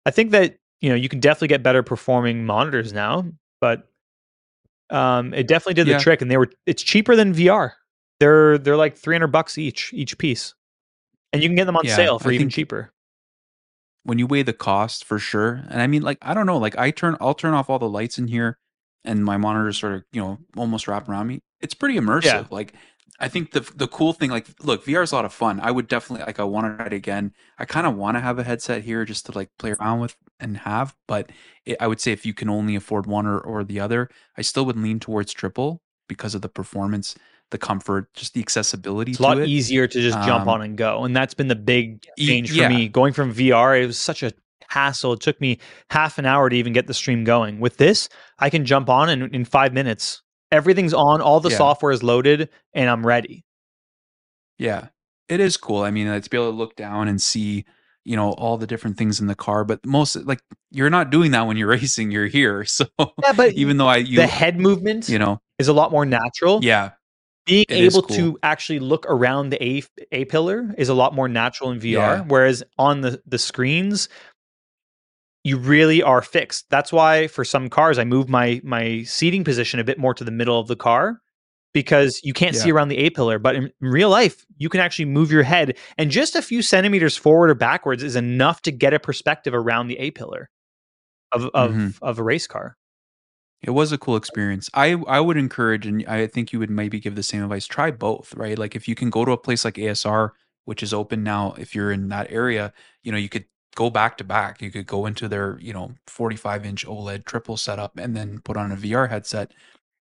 I 0.06 0.12
think 0.12 0.32
that, 0.32 0.58
you 0.82 0.90
know, 0.90 0.96
you 0.96 1.10
can 1.10 1.20
definitely 1.20 1.50
get 1.50 1.64
better 1.64 1.84
performing 1.84 2.46
monitors 2.46 2.94
now, 2.94 3.26
but 3.60 3.88
um 4.90 5.34
it 5.34 5.48
definitely 5.48 5.76
did 5.76 5.88
the 5.88 5.92
Yeah. 5.92 6.00
trick 6.00 6.22
and 6.22 6.30
they 6.30 6.38
were 6.38 6.50
it's 6.66 6.84
cheaper 6.84 7.16
than 7.16 7.34
VR. 7.34 7.74
They're 8.20 8.58
they're 8.58 8.78
like 8.78 8.98
300 8.98 9.28
bucks 9.28 9.58
each 9.58 9.92
each 9.94 10.18
piece. 10.18 10.54
And 11.34 11.42
you 11.42 11.48
can 11.50 11.56
get 11.56 11.66
them 11.66 11.78
on 11.78 11.86
Yeah, 11.86 11.96
sale 11.96 12.20
for 12.20 12.30
I 12.30 12.34
even 12.34 12.46
think- 12.48 12.54
cheaper. 12.54 12.92
When 14.04 14.18
you 14.20 14.28
weigh 14.28 14.44
the 14.44 14.54
cost 14.54 15.04
for 15.06 15.20
sure 15.20 15.64
and 15.70 15.82
i 15.82 15.88
mean 15.88 16.02
like 16.02 16.18
i 16.22 16.34
don't 16.34 16.46
know 16.46 16.58
like 16.58 16.78
i 16.78 16.92
turn 16.92 17.16
i'll 17.22 17.34
turn 17.34 17.54
off 17.54 17.70
all 17.70 17.80
the 17.80 17.90
lights 17.90 18.18
in 18.18 18.28
here 18.28 18.58
and 19.06 19.24
my 19.26 19.38
monitors 19.38 19.78
sort 19.80 19.94
of 19.94 20.04
you 20.12 20.22
know 20.22 20.38
almost 20.58 20.88
wrap 20.88 21.10
around 21.10 21.28
me. 21.28 21.42
It's 21.60 21.74
pretty 21.74 21.96
immersive 22.00 22.24
Yeah. 22.26 22.46
like 22.52 22.74
i 23.20 23.28
think 23.28 23.52
the 23.52 23.62
the 23.76 23.88
cool 23.88 24.14
thing 24.14 24.30
like 24.32 24.48
look 24.64 24.86
vr 24.86 25.04
is 25.04 25.12
a 25.12 25.16
lot 25.16 25.26
of 25.26 25.34
fun. 25.34 25.60
I 25.60 25.72
would 25.72 25.88
definitely 25.88 26.26
like 26.26 26.40
i 26.40 26.44
want 26.44 26.66
to 26.68 26.76
try 26.78 26.86
it 26.88 26.94
again. 26.94 27.34
I 27.60 27.66
kind 27.66 27.86
of 27.88 27.96
want 27.96 28.18
to 28.18 28.22
have 28.22 28.40
a 28.40 28.44
headset 28.44 28.84
here 28.84 29.06
just 29.06 29.26
to 29.28 29.32
like 29.32 29.50
play 29.60 29.72
around 29.74 30.00
with 30.00 30.16
and 30.40 30.58
have 30.58 30.96
but 31.08 31.32
it, 31.66 31.78
i 31.80 31.88
would 31.88 32.00
say 32.02 32.12
if 32.12 32.26
you 32.26 32.34
can 32.34 32.50
only 32.50 32.76
afford 32.76 33.06
one 33.06 33.26
or, 33.28 33.40
or 33.40 33.64
the 33.64 33.80
other 33.80 34.10
i 34.38 34.42
still 34.42 34.66
would 34.66 34.78
lean 34.78 35.00
towards 35.00 35.34
triple 35.34 35.82
because 36.08 36.34
of 36.36 36.42
the 36.42 36.50
performance 36.50 37.16
the 37.52 37.58
comfort 37.58 38.14
just 38.14 38.34
the 38.34 38.40
accessibility 38.42 39.12
It's 39.12 39.20
a 39.20 39.24
lot 39.24 39.38
it 39.38 39.48
easier 39.48 39.88
to 39.88 40.02
just 40.02 40.18
jump 40.26 40.44
Um, 40.44 40.50
on 40.50 40.62
and 40.62 40.78
go. 40.78 41.04
And 41.04 41.16
that's 41.16 41.34
been 41.34 41.48
the 41.48 41.56
big 41.56 42.06
E- 42.18 42.26
change 42.28 42.50
for 42.52 42.68
me. 42.68 42.88
Going 42.90 43.14
from 43.14 43.34
VR, 43.34 43.82
it 43.82 43.86
was 43.86 44.00
such 44.00 44.24
a 44.24 44.32
hassle. 44.70 45.14
It 45.14 45.20
took 45.20 45.40
me 45.42 45.60
half 45.90 46.18
an 46.18 46.26
hour 46.26 46.50
to 46.50 46.56
even 46.56 46.74
get 46.74 46.88
the 46.88 46.94
stream 46.94 47.24
going. 47.24 47.60
With 47.60 47.78
this, 47.78 48.10
I 48.40 48.50
can 48.50 48.66
jump 48.66 48.90
on 48.90 49.10
and 49.10 49.34
in 49.36 49.46
five 49.46 49.74
minutes, 49.74 50.22
everything's 50.52 50.94
on, 50.94 51.22
all 51.22 51.40
the 51.40 51.50
Yeah. 51.50 51.58
software 51.58 51.92
is 51.92 52.02
loaded, 52.04 52.50
and 52.74 52.90
I'm 52.90 53.06
ready. 53.06 53.46
Yeah, 54.58 54.90
it 55.28 55.40
is 55.40 55.58
cool. 55.58 55.82
I 55.84 55.92
mean, 55.92 56.08
to 56.08 56.30
be 56.30 56.38
able 56.38 56.52
to 56.52 56.58
look 56.58 56.76
down 56.76 57.08
and 57.08 57.22
see, 57.22 57.66
you 58.04 58.16
know, 58.16 58.32
all 58.34 58.58
the 58.58 58.68
different 58.68 58.98
things 58.98 59.20
in 59.20 59.28
the 59.28 59.36
car. 59.36 59.64
But 59.64 59.86
most, 59.86 60.16
like, 60.16 60.42
you're 60.72 60.90
not 60.90 61.10
doing 61.10 61.32
that 61.32 61.48
when 61.48 61.58
you're 61.58 61.68
racing. 61.80 62.12
You're 62.12 62.28
here, 62.28 62.64
so 62.66 62.86
Yeah, 63.00 63.34
but 63.36 63.54
even 63.54 63.78
though 63.78 63.88
I, 63.88 63.98
you, 63.98 64.18
the 64.18 64.28
head 64.28 64.60
movement 64.60 65.10
you 65.10 65.20
know, 65.20 65.42
is 65.60 65.68
a 65.68 65.74
lot 65.74 65.92
more 65.92 66.06
natural. 66.06 66.64
yeah, 66.64 66.92
Being 67.46 67.66
it 67.70 67.76
able 67.76 68.04
cool. 68.04 68.16
to 68.18 68.40
actually 68.44 68.80
look 68.80 69.06
around 69.10 69.50
the 69.50 69.64
A 69.64 69.84
A 70.12 70.26
pillar 70.26 70.74
is 70.78 70.90
a 70.90 70.94
lot 70.94 71.14
more 71.16 71.28
natural 71.28 71.72
in 71.72 71.80
VR. 71.80 71.92
Yeah. 71.94 72.22
Whereas 72.28 72.64
on 72.78 73.02
the 73.02 73.22
the 73.26 73.40
screens, 73.40 74.10
you 75.44 75.58
really 75.58 76.04
are 76.04 76.22
fixed. 76.22 76.66
That's 76.70 76.94
why 76.94 77.28
for 77.28 77.44
some 77.44 77.70
cars 77.70 77.98
I 77.98 78.04
move 78.04 78.30
my 78.30 78.62
my 78.64 79.04
seating 79.04 79.44
position 79.44 79.80
a 79.80 79.84
bit 79.84 79.98
more 79.98 80.14
to 80.14 80.24
the 80.24 80.32
middle 80.32 80.60
of 80.60 80.68
the 80.68 80.76
car 80.76 81.20
because 81.74 82.20
you 82.24 82.34
can't 82.34 82.56
see 82.56 82.70
around 82.72 82.90
the 82.90 82.98
A 82.98 83.10
pillar. 83.10 83.40
But 83.40 83.56
in, 83.56 83.64
in 83.82 83.88
real 83.88 84.10
life, 84.10 84.46
you 84.58 84.70
can 84.70 84.82
actually 84.82 85.06
move 85.06 85.32
your 85.32 85.44
head 85.44 85.78
and 85.98 86.12
just 86.12 86.36
a 86.36 86.42
few 86.42 86.62
centimeters 86.62 87.16
forward 87.18 87.50
or 87.50 87.56
backwards 87.56 88.04
is 88.04 88.16
enough 88.16 88.62
to 88.64 88.72
get 88.72 88.94
a 88.94 89.00
perspective 89.00 89.54
around 89.56 89.88
the 89.88 89.98
A 89.98 90.12
pillar 90.12 90.50
of 91.32 91.46
of, 91.56 91.72
Mhm. 91.72 91.98
of 92.04 92.20
a 92.20 92.24
race 92.24 92.46
car. 92.46 92.78
It 93.64 93.72
was 93.72 93.92
a 93.92 93.98
cool 93.98 94.16
experience. 94.16 94.70
I 94.74 94.94
I 95.08 95.20
would 95.20 95.38
encourage, 95.38 95.86
and 95.86 96.06
I 96.08 96.28
think 96.28 96.52
you 96.52 96.60
would 96.60 96.70
maybe 96.70 97.00
give 97.00 97.16
the 97.16 97.24
same 97.24 97.44
advice. 97.44 97.68
Try 97.68 97.92
both, 97.92 98.34
right? 98.36 98.58
Like 98.58 98.76
if 98.76 98.88
you 98.88 98.96
can 98.96 99.10
go 99.10 99.24
to 99.24 99.32
a 99.32 99.38
place 99.38 99.64
like 99.64 99.76
ASR, 99.76 100.32
which 100.66 100.82
is 100.82 100.94
open 100.94 101.24
now, 101.24 101.54
if 101.58 101.76
you're 101.76 101.92
in 101.92 102.10
that 102.10 102.32
area, 102.32 102.74
you 103.04 103.12
know, 103.12 103.18
you 103.18 103.30
could 103.30 103.46
go 103.76 103.90
back 103.90 104.18
to 104.18 104.24
back. 104.24 104.62
You 104.62 104.72
could 104.72 104.88
go 104.88 105.06
into 105.06 105.28
their, 105.28 105.58
you 105.62 105.74
know, 105.74 105.94
45 106.08 106.66
inch 106.66 106.86
OLED 106.86 107.26
triple 107.26 107.58
setup 107.58 107.98
and 107.98 108.16
then 108.16 108.40
put 108.40 108.58
on 108.58 108.72
a 108.72 108.76
VR 108.76 109.10
headset, 109.10 109.54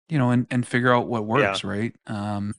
you 0.07 0.17
know, 0.17 0.31
and, 0.31 0.47
and 0.49 0.65
figure 0.65 0.93
out 0.93 1.07
what 1.07 1.25
works, 1.25 1.63
right? 1.63 1.93
Um, 2.07 2.55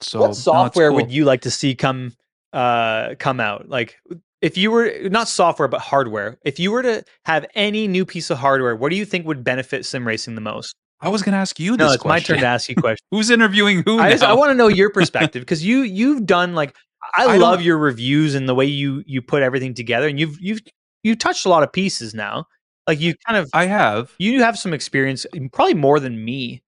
so 0.00 0.20
what 0.20 0.36
software 0.36 0.90
cool. 0.90 0.96
would 0.96 1.10
you 1.10 1.24
like 1.24 1.42
to 1.42 1.50
see 1.50 1.74
come 1.74 2.12
uh 2.52 3.16
come 3.18 3.40
out 3.40 3.68
like 3.68 3.98
if 4.44 4.56
you 4.58 4.70
were 4.70 4.92
not 5.10 5.26
software 5.28 5.68
but 5.68 5.80
hardware 5.80 6.38
if 6.44 6.58
you 6.60 6.70
were 6.70 6.82
to 6.82 7.02
have 7.24 7.46
any 7.54 7.88
new 7.88 8.04
piece 8.04 8.30
of 8.30 8.38
hardware 8.38 8.76
what 8.76 8.90
do 8.90 8.96
you 8.96 9.04
think 9.04 9.26
would 9.26 9.42
benefit 9.42 9.84
sim 9.86 10.06
racing 10.06 10.34
the 10.34 10.40
most 10.40 10.74
I 11.00 11.08
was 11.08 11.22
going 11.22 11.32
to 11.32 11.38
ask 11.38 11.58
you 11.60 11.76
this. 11.76 11.86
no 11.86 11.92
it's 11.92 12.04
my 12.04 12.20
turn 12.20 12.38
to 12.40 12.46
ask 12.46 12.68
you 12.68 12.76
questions 12.76 13.00
Who's 13.10 13.30
interviewing 13.30 13.82
who 13.84 13.98
i, 13.98 14.10
I 14.22 14.32
want 14.34 14.50
to 14.50 14.54
know 14.54 14.68
your 14.68 14.90
perspective 14.98 15.40
because 15.42 15.64
you 15.64 15.80
you've 15.82 16.24
done 16.26 16.54
like 16.54 16.74
i, 17.14 17.24
I 17.26 17.36
love 17.36 17.58
don't- 17.58 17.64
your 17.64 17.78
reviews 17.78 18.34
and 18.34 18.48
the 18.48 18.54
way 18.54 18.66
you 18.66 19.02
you 19.06 19.22
put 19.22 19.42
everything 19.42 19.74
together 19.74 20.06
and 20.08 20.18
you've 20.20 20.38
you've 20.40 20.60
you've 21.02 21.18
touched 21.18 21.46
a 21.46 21.48
lot 21.48 21.62
of 21.62 21.72
pieces 21.72 22.14
now 22.14 22.46
like 22.86 23.00
you 23.00 23.14
kind 23.26 23.38
of 23.38 23.48
I 23.54 23.64
have. 23.66 24.12
you 24.18 24.42
have 24.42 24.58
some 24.58 24.74
experience 24.74 25.24
probably 25.52 25.74
more 25.74 25.98
than 26.00 26.22
me 26.24 26.62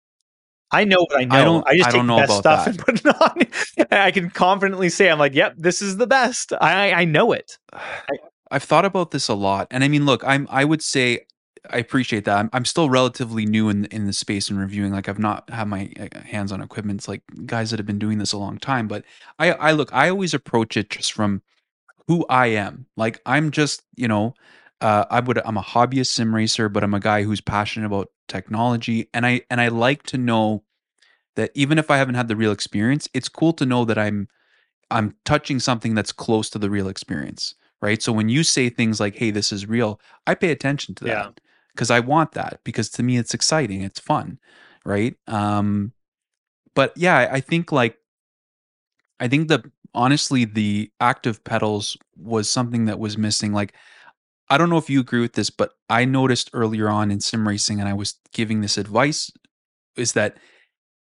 I 0.72 0.84
know 0.84 0.98
what 1.08 1.20
I 1.20 1.24
know. 1.24 1.36
I, 1.36 1.44
don't- 1.44 1.66
just 1.76 1.88
I 1.88 1.90
take 1.92 1.98
don't 2.00 2.06
the 2.08 2.14
best 2.16 2.32
stuff 2.38 2.66
and 2.66 2.78
put 2.86 3.04
it 3.04 3.86
on. 3.86 3.88
I 3.90 4.10
can 4.10 4.30
confidently 4.30 4.88
say, 4.88 5.08
I'm 5.10 5.18
like, 5.18 5.34
yep, 5.34 5.54
this 5.56 5.80
is 5.80 5.96
the 5.96 6.06
best. 6.06 6.52
I 6.60 6.92
I 6.92 7.04
know 7.04 7.32
it. 7.32 7.58
I've 8.50 8.62
thought 8.62 8.84
about 8.84 9.10
this 9.10 9.28
a 9.28 9.34
lot, 9.34 9.66
and 9.72 9.82
I 9.82 9.88
mean, 9.88 10.06
look, 10.06 10.22
I'm 10.24 10.46
I 10.50 10.64
would 10.64 10.82
say 10.82 11.26
I 11.70 11.78
appreciate 11.78 12.24
that. 12.26 12.36
I'm, 12.38 12.50
I'm 12.52 12.64
still 12.64 12.88
relatively 12.90 13.44
new 13.44 13.68
in 13.68 13.86
in 13.86 14.06
the 14.06 14.12
space 14.12 14.50
and 14.50 14.58
reviewing. 14.58 14.92
Like 14.92 15.08
I've 15.08 15.18
not 15.18 15.48
had 15.50 15.66
my 15.68 15.90
uh, 15.98 16.20
hands 16.20 16.52
on 16.52 16.60
equipment. 16.60 17.00
It's 17.00 17.08
like 17.08 17.22
guys 17.44 17.70
that 17.70 17.78
have 17.80 17.86
been 17.86 17.98
doing 17.98 18.18
this 18.18 18.32
a 18.32 18.38
long 18.38 18.58
time. 18.58 18.86
But 18.88 19.04
I 19.38 19.52
I 19.52 19.72
look, 19.72 19.92
I 19.92 20.08
always 20.08 20.32
approach 20.34 20.76
it 20.76 20.90
just 20.90 21.12
from 21.12 21.42
who 22.06 22.24
I 22.28 22.46
am. 22.48 22.86
Like 22.96 23.20
I'm 23.26 23.50
just 23.50 23.82
you 23.96 24.08
know. 24.08 24.34
Uh, 24.80 25.04
I 25.10 25.20
would. 25.20 25.38
I'm 25.44 25.56
a 25.56 25.62
hobbyist 25.62 26.08
sim 26.08 26.34
racer, 26.34 26.68
but 26.68 26.84
I'm 26.84 26.94
a 26.94 27.00
guy 27.00 27.22
who's 27.22 27.40
passionate 27.40 27.86
about 27.86 28.10
technology, 28.28 29.08
and 29.14 29.26
I 29.26 29.42
and 29.50 29.60
I 29.60 29.68
like 29.68 30.02
to 30.04 30.18
know 30.18 30.64
that 31.36 31.50
even 31.54 31.78
if 31.78 31.90
I 31.90 31.96
haven't 31.98 32.14
had 32.14 32.28
the 32.28 32.36
real 32.36 32.52
experience, 32.52 33.08
it's 33.14 33.28
cool 33.28 33.52
to 33.54 33.66
know 33.66 33.84
that 33.86 33.98
I'm 33.98 34.28
I'm 34.90 35.14
touching 35.24 35.60
something 35.60 35.94
that's 35.94 36.12
close 36.12 36.50
to 36.50 36.58
the 36.58 36.70
real 36.70 36.88
experience, 36.88 37.54
right? 37.80 38.02
So 38.02 38.12
when 38.12 38.28
you 38.28 38.42
say 38.44 38.68
things 38.68 39.00
like, 39.00 39.16
"Hey, 39.16 39.30
this 39.30 39.52
is 39.52 39.66
real," 39.66 40.00
I 40.26 40.34
pay 40.34 40.50
attention 40.50 40.94
to 40.96 41.04
that 41.04 41.10
Yeah. 41.10 41.30
because 41.74 41.90
I 41.90 42.00
want 42.00 42.32
that 42.32 42.60
because 42.64 42.90
to 42.90 43.02
me 43.02 43.16
it's 43.16 43.34
exciting, 43.34 43.82
it's 43.82 44.00
fun, 44.00 44.38
right? 44.84 45.16
Um, 45.26 45.92
but 46.74 46.92
yeah, 46.96 47.16
I- 47.18 47.34
I 47.36 47.40
think 47.40 47.72
like 47.72 47.98
I 49.20 49.28
think 49.28 49.48
the 49.48 49.70
honestly 49.94 50.44
the 50.44 50.90
active 51.00 51.42
pedals 51.44 51.96
was 52.16 52.48
something 52.50 52.84
that 52.86 52.98
was 52.98 53.16
missing. 53.16 53.52
Like 53.52 53.74
I 54.48 54.58
don't 54.58 54.70
know 54.70 54.78
if 54.78 54.88
you 54.90 55.00
agree 55.00 55.20
with 55.20 55.32
this, 55.34 55.50
but 55.50 55.72
I 55.90 56.04
noticed 56.04 56.50
earlier 56.52 56.88
on 56.88 57.10
in 57.10 57.20
sim 57.20 57.46
racing, 57.48 57.80
and 57.80 57.88
I 57.88 57.94
was 57.94 58.14
giving 58.32 58.60
this 58.60 58.78
advice, 58.78 59.30
is 59.96 60.12
that 60.12 60.36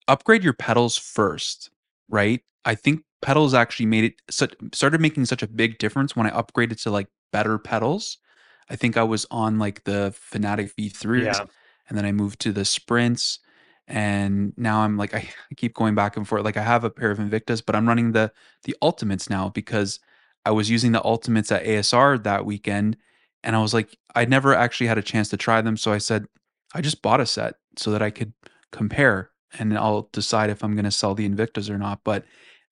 upgrade 0.07 0.43
your 0.43 0.53
pedals 0.53 0.97
first, 0.97 1.69
right? 2.09 2.41
I 2.65 2.75
think 2.75 3.03
pedals 3.21 3.53
actually 3.53 3.85
made 3.87 4.03
it 4.05 4.13
such 4.29 4.53
started 4.73 5.01
making 5.01 5.25
such 5.25 5.41
a 5.43 5.47
big 5.47 5.77
difference 5.79 6.15
when 6.15 6.27
I 6.27 6.31
upgraded 6.31 6.81
to 6.83 6.91
like 6.91 7.07
better 7.31 7.57
pedals. 7.57 8.17
I 8.69 8.75
think 8.75 8.97
I 8.97 9.03
was 9.03 9.25
on 9.31 9.59
like 9.59 9.83
the 9.85 10.13
Fanatec 10.33 10.73
V3s 10.75 11.23
Yeah. 11.23 11.45
and 11.89 11.97
then 11.97 12.05
I 12.05 12.11
moved 12.11 12.39
to 12.41 12.51
the 12.51 12.65
sprints 12.65 13.39
and 13.87 14.53
now 14.57 14.81
I'm 14.81 14.97
like 14.97 15.13
I 15.15 15.29
keep 15.55 15.73
going 15.73 15.95
back 15.95 16.17
and 16.17 16.27
forth. 16.27 16.43
Like 16.43 16.57
I 16.57 16.63
have 16.63 16.83
a 16.83 16.89
pair 16.89 17.11
of 17.11 17.19
Invictus, 17.19 17.61
but 17.61 17.75
I'm 17.75 17.87
running 17.87 18.11
the 18.11 18.31
the 18.63 18.75
ultimates 18.81 19.29
now 19.29 19.49
because 19.49 19.99
I 20.45 20.51
was 20.51 20.69
using 20.69 20.91
the 20.91 21.03
ultimates 21.03 21.51
at 21.51 21.63
ASR 21.65 22.21
that 22.23 22.45
weekend 22.45 22.97
and 23.47 23.55
I 23.55 23.61
was 23.61 23.73
like 23.73 23.97
I 24.13 24.25
never 24.25 24.53
actually 24.53 24.87
had 24.87 24.97
a 24.97 25.01
chance 25.03 25.29
to 25.29 25.37
try 25.37 25.61
them, 25.61 25.77
so 25.77 25.93
I 25.93 25.97
said 25.97 26.27
I 26.75 26.81
just 26.81 27.01
bought 27.01 27.21
a 27.21 27.25
set 27.25 27.55
so 27.77 27.91
that 27.91 28.01
I 28.01 28.11
could 28.11 28.33
compare 28.71 29.31
and 29.57 29.75
I'll 29.77 30.09
decide 30.11 30.49
if 30.49 30.63
I'm 30.63 30.73
going 30.73 30.85
to 30.85 30.91
sell 30.91 31.15
the 31.15 31.25
Invictus 31.25 31.69
or 31.69 31.77
not. 31.77 32.01
But 32.03 32.25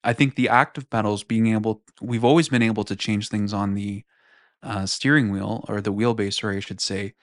I 0.03 0.11
think 0.11 0.35
the 0.35 0.49
active 0.49 0.89
pedals 0.89 1.23
being 1.23 1.47
able 1.47 1.81
we've 2.01 2.25
always 2.25 2.49
been 2.49 2.61
able 2.61 2.83
to 2.83 2.95
change 2.95 3.29
things 3.29 3.53
on 3.53 3.73
the 3.73 4.03
uh, 4.61 4.85
steering 4.85 5.31
wheel 5.31 5.63
or 5.69 5.79
the 5.79 5.93
wheelbase, 5.93 6.43
or 6.43 6.51
I 6.51 6.59
should 6.59 6.81
say, 6.81 7.13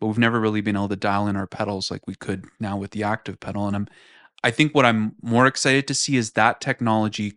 but 0.00 0.06
we've 0.06 0.18
never 0.18 0.40
really 0.40 0.62
been 0.62 0.76
able 0.76 0.88
to 0.88 0.96
dial 0.96 1.28
in 1.28 1.36
our 1.36 1.46
pedals 1.46 1.90
like 1.90 2.06
we 2.06 2.14
could 2.14 2.46
now 2.60 2.78
with 2.78 2.92
the 2.92 3.02
active 3.02 3.40
pedal. 3.40 3.66
And 3.66 3.76
I'm, 3.76 3.88
I 4.42 4.50
think 4.50 4.74
what 4.74 4.86
I'm 4.86 5.16
more 5.22 5.46
excited 5.46 5.86
to 5.88 5.94
see 5.94 6.16
is 6.16 6.32
that 6.32 6.60
technology 6.60 7.34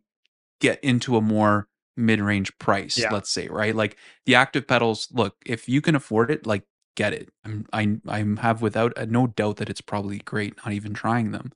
get 0.61 0.81
into 0.83 1.17
a 1.17 1.21
more 1.21 1.67
mid-range 1.97 2.57
price. 2.59 2.97
Yeah. 2.97 3.11
Let's 3.11 3.29
say, 3.29 3.47
right? 3.47 3.75
Like 3.75 3.97
the 4.25 4.35
active 4.35 4.67
pedals. 4.67 5.07
Look, 5.11 5.35
if 5.45 5.69
you 5.69 5.81
can 5.81 5.95
afford 5.95 6.31
it, 6.31 6.45
like 6.45 6.63
get 6.95 7.13
it. 7.13 7.29
I'm, 7.43 7.65
I, 7.73 7.97
I 8.07 8.25
have 8.41 8.61
without 8.61 8.97
uh, 8.97 9.05
no 9.05 9.27
doubt 9.27 9.57
that 9.57 9.69
it's 9.69 9.81
probably 9.81 10.19
great. 10.19 10.55
Not 10.57 10.73
even 10.73 10.93
trying 10.93 11.31
them, 11.31 11.51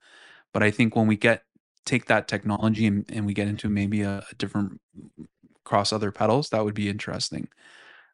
but 0.53 0.63
I 0.63 0.71
think 0.71 0.95
when 0.95 1.07
we 1.07 1.15
get 1.15 1.43
take 1.85 2.05
that 2.05 2.27
technology 2.27 2.85
and, 2.85 3.05
and 3.09 3.25
we 3.25 3.33
get 3.33 3.47
into 3.47 3.69
maybe 3.69 4.01
a, 4.01 4.23
a 4.29 4.35
different 4.35 4.79
cross 5.63 5.93
other 5.93 6.11
pedals, 6.11 6.49
that 6.49 6.63
would 6.63 6.75
be 6.75 6.89
interesting. 6.89 7.47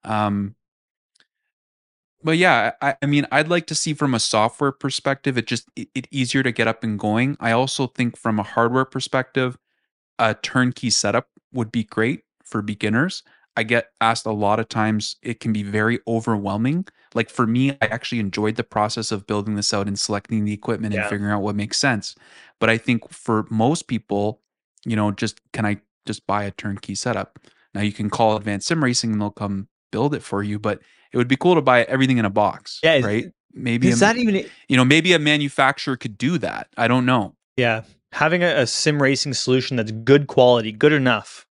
Um, 0.03 0.55
but 2.23 2.37
yeah, 2.37 2.71
I, 2.81 2.95
I 3.01 3.05
mean, 3.05 3.27
I'd 3.31 3.49
like 3.49 3.67
to 3.67 3.75
see 3.75 3.93
from 3.93 4.13
a 4.13 4.19
software 4.19 4.71
perspective, 4.71 5.37
it 5.37 5.47
just 5.47 5.67
it, 5.75 5.89
it 5.93 6.07
easier 6.11 6.43
to 6.43 6.51
get 6.51 6.67
up 6.67 6.83
and 6.83 6.97
going. 6.97 7.37
I 7.39 7.51
also 7.51 7.87
think 7.87 8.17
from 8.17 8.39
a 8.39 8.43
hardware 8.43 8.85
perspective, 8.85 9.57
a 10.17 10.33
turnkey 10.33 10.89
setup 10.89 11.27
would 11.55 11.71
be 11.71 11.83
great 11.83 12.21
for 12.43 12.61
beginners. 12.61 13.23
I 13.57 13.63
get 13.63 13.91
asked 14.01 14.25
a 14.25 14.31
lot 14.31 14.59
of 14.59 14.67
times 14.67 15.15
it 15.21 15.39
can 15.39 15.53
be 15.53 15.63
very 15.63 15.99
overwhelming. 16.07 16.85
Like 17.13 17.29
for 17.29 17.47
me, 17.47 17.71
I 17.71 17.77
actually 17.85 18.19
enjoyed 18.19 18.55
the 18.57 18.63
process 18.65 19.11
of 19.11 19.25
building 19.25 19.55
this 19.55 19.73
out 19.73 19.87
and 19.87 19.97
selecting 19.97 20.43
the 20.43 20.51
equipment 20.53 20.93
and 20.93 21.09
figuring 21.09 21.31
out 21.31 21.41
what 21.41 21.55
makes 21.55 21.77
sense. 21.77 22.15
But 22.59 22.69
I 22.69 22.77
think 22.77 23.09
for 23.09 23.45
most 23.49 23.87
people, 23.87 24.41
you 24.85 24.97
know, 24.97 25.11
just 25.11 25.39
can 25.53 25.65
I 25.65 25.77
just 26.05 26.27
buy 26.27 26.43
a 26.43 26.51
turnkey 26.51 26.95
setup? 26.95 27.39
Now 27.73 27.81
you 27.81 27.93
can 27.93 28.09
call 28.09 28.35
Advanced 28.35 28.67
Sim 28.67 28.83
Racing 28.83 29.13
and 29.13 29.21
they'll 29.21 29.31
come 29.31 29.69
build 29.91 30.13
it 30.13 30.21
for 30.21 30.43
you, 30.43 30.59
but 30.59 30.81
it 31.13 31.17
would 31.17 31.29
be 31.29 31.37
cool 31.37 31.55
to 31.55 31.61
buy 31.61 31.83
everything 31.83 32.17
in 32.17 32.25
a 32.25 32.29
box, 32.29 32.81
Yeah, 32.83 32.99
right? 32.99 33.31
Maybe 33.53 33.89
a, 33.89 33.95
that 33.95 34.17
even 34.17 34.45
you 34.67 34.75
know, 34.75 34.83
maybe 34.83 35.13
a 35.13 35.19
manufacturer 35.19 35.95
could 35.95 36.17
do 36.17 36.37
that. 36.39 36.67
I 36.75 36.89
don't 36.89 37.05
know. 37.05 37.35
yeah? 37.55 37.83
Having 38.15 38.43
a, 38.43 38.61
a 38.61 38.67
sim 38.67 39.01
racing 39.01 39.33
solution 39.33 39.75
that's 39.75 39.91
good 39.91 40.27
quality, 40.27 40.71
good 40.71 40.93
enough 40.93 41.45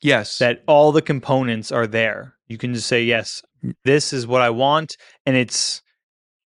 Yes. 0.00 0.38
that 0.38 0.64
all 0.66 0.90
the 0.90 1.00
components 1.02 1.70
are 1.70 1.86
there. 1.86 2.34
You 2.48 2.58
can 2.58 2.74
just 2.74 2.88
say 2.88 3.04
yes, 3.04 3.40
this 3.84 4.12
is 4.12 4.26
what 4.26 4.42
I 4.42 4.50
want, 4.50 4.96
and 5.26 5.36
it's 5.36 5.80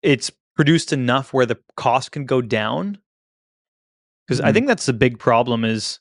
it's 0.02 0.32
produced 0.56 0.92
enough 0.92 1.34
where 1.34 1.46
the 1.46 1.58
cost 1.78 2.12
can 2.12 2.26
go 2.26 2.42
down. 2.42 2.98
Because 4.28 4.42
I 4.42 4.50
Mhm. 4.50 4.54
think 4.54 4.68
that's 4.68 4.86
the 4.88 4.94
big 4.94 5.20
problem 5.20 5.64
is 5.64 6.00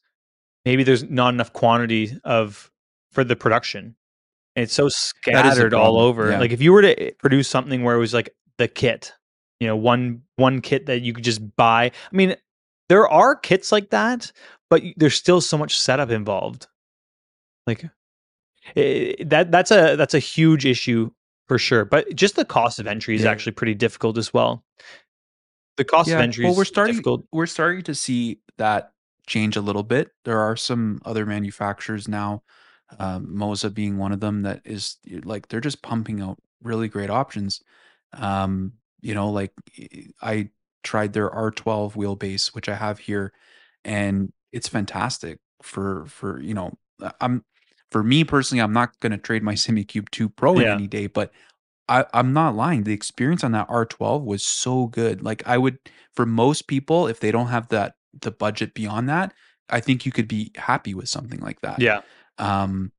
maybe 0.64 0.82
there's 0.82 1.04
not 1.04 1.34
enough 1.34 1.52
quantity 1.52 2.18
of 2.24 2.70
for 3.12 3.22
the 3.24 3.36
production. 3.36 3.96
And 4.56 4.62
it's 4.64 4.74
so 4.74 4.88
scattered 4.88 5.74
all 5.74 5.98
over. 5.98 6.30
yeah. 6.30 6.38
Like 6.38 6.52
if 6.52 6.60
you 6.62 6.72
were 6.72 6.82
to 6.82 6.98
eh, 7.02 7.10
produce 7.18 7.48
something 7.48 7.82
where 7.84 7.96
it 7.96 7.98
was 8.00 8.14
like 8.14 8.30
the 8.58 8.68
kit, 8.68 9.12
you 9.60 9.66
know, 9.66 9.76
one 9.76 10.22
one 10.36 10.60
kit 10.62 10.86
that 10.86 11.02
you 11.02 11.12
could 11.12 11.24
just 11.24 11.40
buy. 11.56 11.90
I 12.12 12.16
mean, 12.16 12.34
there 12.92 13.08
are 13.08 13.34
kits 13.34 13.72
like 13.72 13.88
that, 13.88 14.30
but 14.68 14.82
there's 14.98 15.14
still 15.14 15.40
so 15.40 15.56
much 15.56 15.80
setup 15.80 16.10
involved. 16.10 16.66
Like 17.66 17.86
eh, 18.76 19.14
that 19.24 19.50
that's 19.50 19.70
a 19.70 19.96
that's 19.96 20.12
a 20.12 20.18
huge 20.18 20.66
issue 20.66 21.10
for 21.48 21.56
sure. 21.56 21.86
But 21.86 22.14
just 22.14 22.36
the 22.36 22.44
cost 22.44 22.78
of 22.78 22.86
entry 22.86 23.14
is 23.14 23.22
Yeah. 23.22 23.30
actually 23.30 23.52
pretty 23.52 23.72
difficult 23.72 24.18
as 24.18 24.34
well. 24.34 24.62
The 25.78 25.84
cost 25.86 26.10
of 26.10 26.20
entry 26.20 26.44
well, 26.44 26.54
we're 26.54 26.66
starting. 26.66 26.92
difficult. 26.92 27.24
We're 27.32 27.46
starting 27.46 27.82
to 27.84 27.94
see 27.94 28.40
that 28.58 28.92
change 29.26 29.56
a 29.56 29.62
little 29.62 29.82
bit. 29.84 30.10
There 30.26 30.40
are 30.40 30.54
some 30.54 31.00
other 31.06 31.24
manufacturers 31.24 32.08
now, 32.08 32.42
um, 32.98 33.26
Moza 33.26 33.72
being 33.72 33.96
one 33.96 34.12
of 34.12 34.20
them, 34.20 34.42
that 34.42 34.60
is 34.66 34.98
like 35.24 35.48
they're 35.48 35.62
just 35.62 35.80
pumping 35.80 36.20
out 36.20 36.38
really 36.62 36.88
great 36.88 37.08
options. 37.08 37.62
Um, 38.12 38.74
you 39.00 39.14
know, 39.14 39.30
like 39.30 39.54
I 40.20 40.50
tried 40.82 41.12
their 41.12 41.30
R12 41.30 41.94
wheelbase, 41.94 42.54
which 42.54 42.68
I 42.68 42.74
have 42.74 42.98
here, 42.98 43.32
and 43.84 44.32
it's 44.52 44.68
fantastic 44.68 45.38
for 45.62 46.06
for 46.06 46.40
you 46.40 46.54
know 46.54 46.76
I'm 47.20 47.44
for 47.90 48.02
me 48.02 48.24
personally, 48.24 48.62
I'm 48.62 48.72
not 48.72 48.98
going 49.00 49.12
to 49.12 49.18
trade 49.18 49.42
my 49.42 49.54
Simucube 49.54 50.10
2 50.10 50.28
Pro 50.28 50.58
Yeah. 50.58 50.74
any 50.74 50.86
day, 50.86 51.06
but 51.06 51.32
I, 51.88 52.06
I'm 52.14 52.32
not 52.32 52.54
lying. 52.54 52.84
The 52.84 52.94
experience 52.94 53.44
on 53.44 53.52
that 53.52 53.68
R12 53.68 54.24
was 54.24 54.42
so 54.44 54.86
good. 54.86 55.22
Like 55.22 55.46
I 55.46 55.58
would, 55.58 55.78
for 56.14 56.24
most 56.24 56.66
people, 56.68 57.06
if 57.06 57.20
they 57.20 57.30
don't 57.30 57.48
have 57.48 57.68
that 57.68 57.94
the 58.18 58.30
budget 58.30 58.74
beyond 58.74 59.08
that, 59.08 59.34
I 59.68 59.80
think 59.80 60.06
you 60.06 60.12
could 60.12 60.28
be 60.28 60.52
happy 60.56 60.94
with 60.94 61.08
something 61.08 61.40
like 61.40 61.60
that. 61.62 61.80
Yeah. 61.80 62.00
Um, 62.38 62.92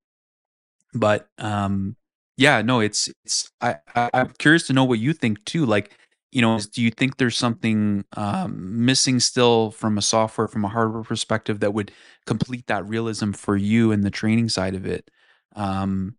but 0.94 1.28
um, 1.38 1.96
yeah, 2.38 2.62
no, 2.62 2.80
it's 2.80 3.10
it's. 3.24 3.52
I, 3.62 3.78
I 3.96 4.10
I'm 4.14 4.30
curious 4.38 4.68
to 4.68 4.74
know 4.74 4.84
what 4.84 5.00
you 5.00 5.14
think 5.14 5.44
too. 5.46 5.66
Like, 5.66 5.92
you 6.34 6.42
know, 6.42 6.60
do 6.60 6.82
you 6.82 6.90
think 6.90 7.18
there's 7.18 7.38
something 7.38 8.06
um, 8.18 8.86
missing 8.86 9.20
still 9.20 9.70
from 9.70 10.00
a 10.00 10.02
software, 10.02 10.48
from 10.48 10.66
a 10.66 10.68
hardware 10.68 11.04
perspective, 11.04 11.60
that 11.60 11.74
would 11.76 11.92
complete 12.26 12.66
that 12.68 12.88
realism 12.88 13.32
for 13.32 13.56
you 13.56 13.92
and 13.92 14.04
the 14.04 14.10
training 14.10 14.50
side 14.50 14.74
of 14.74 14.86
it? 14.86 15.12
Um, 15.56 16.16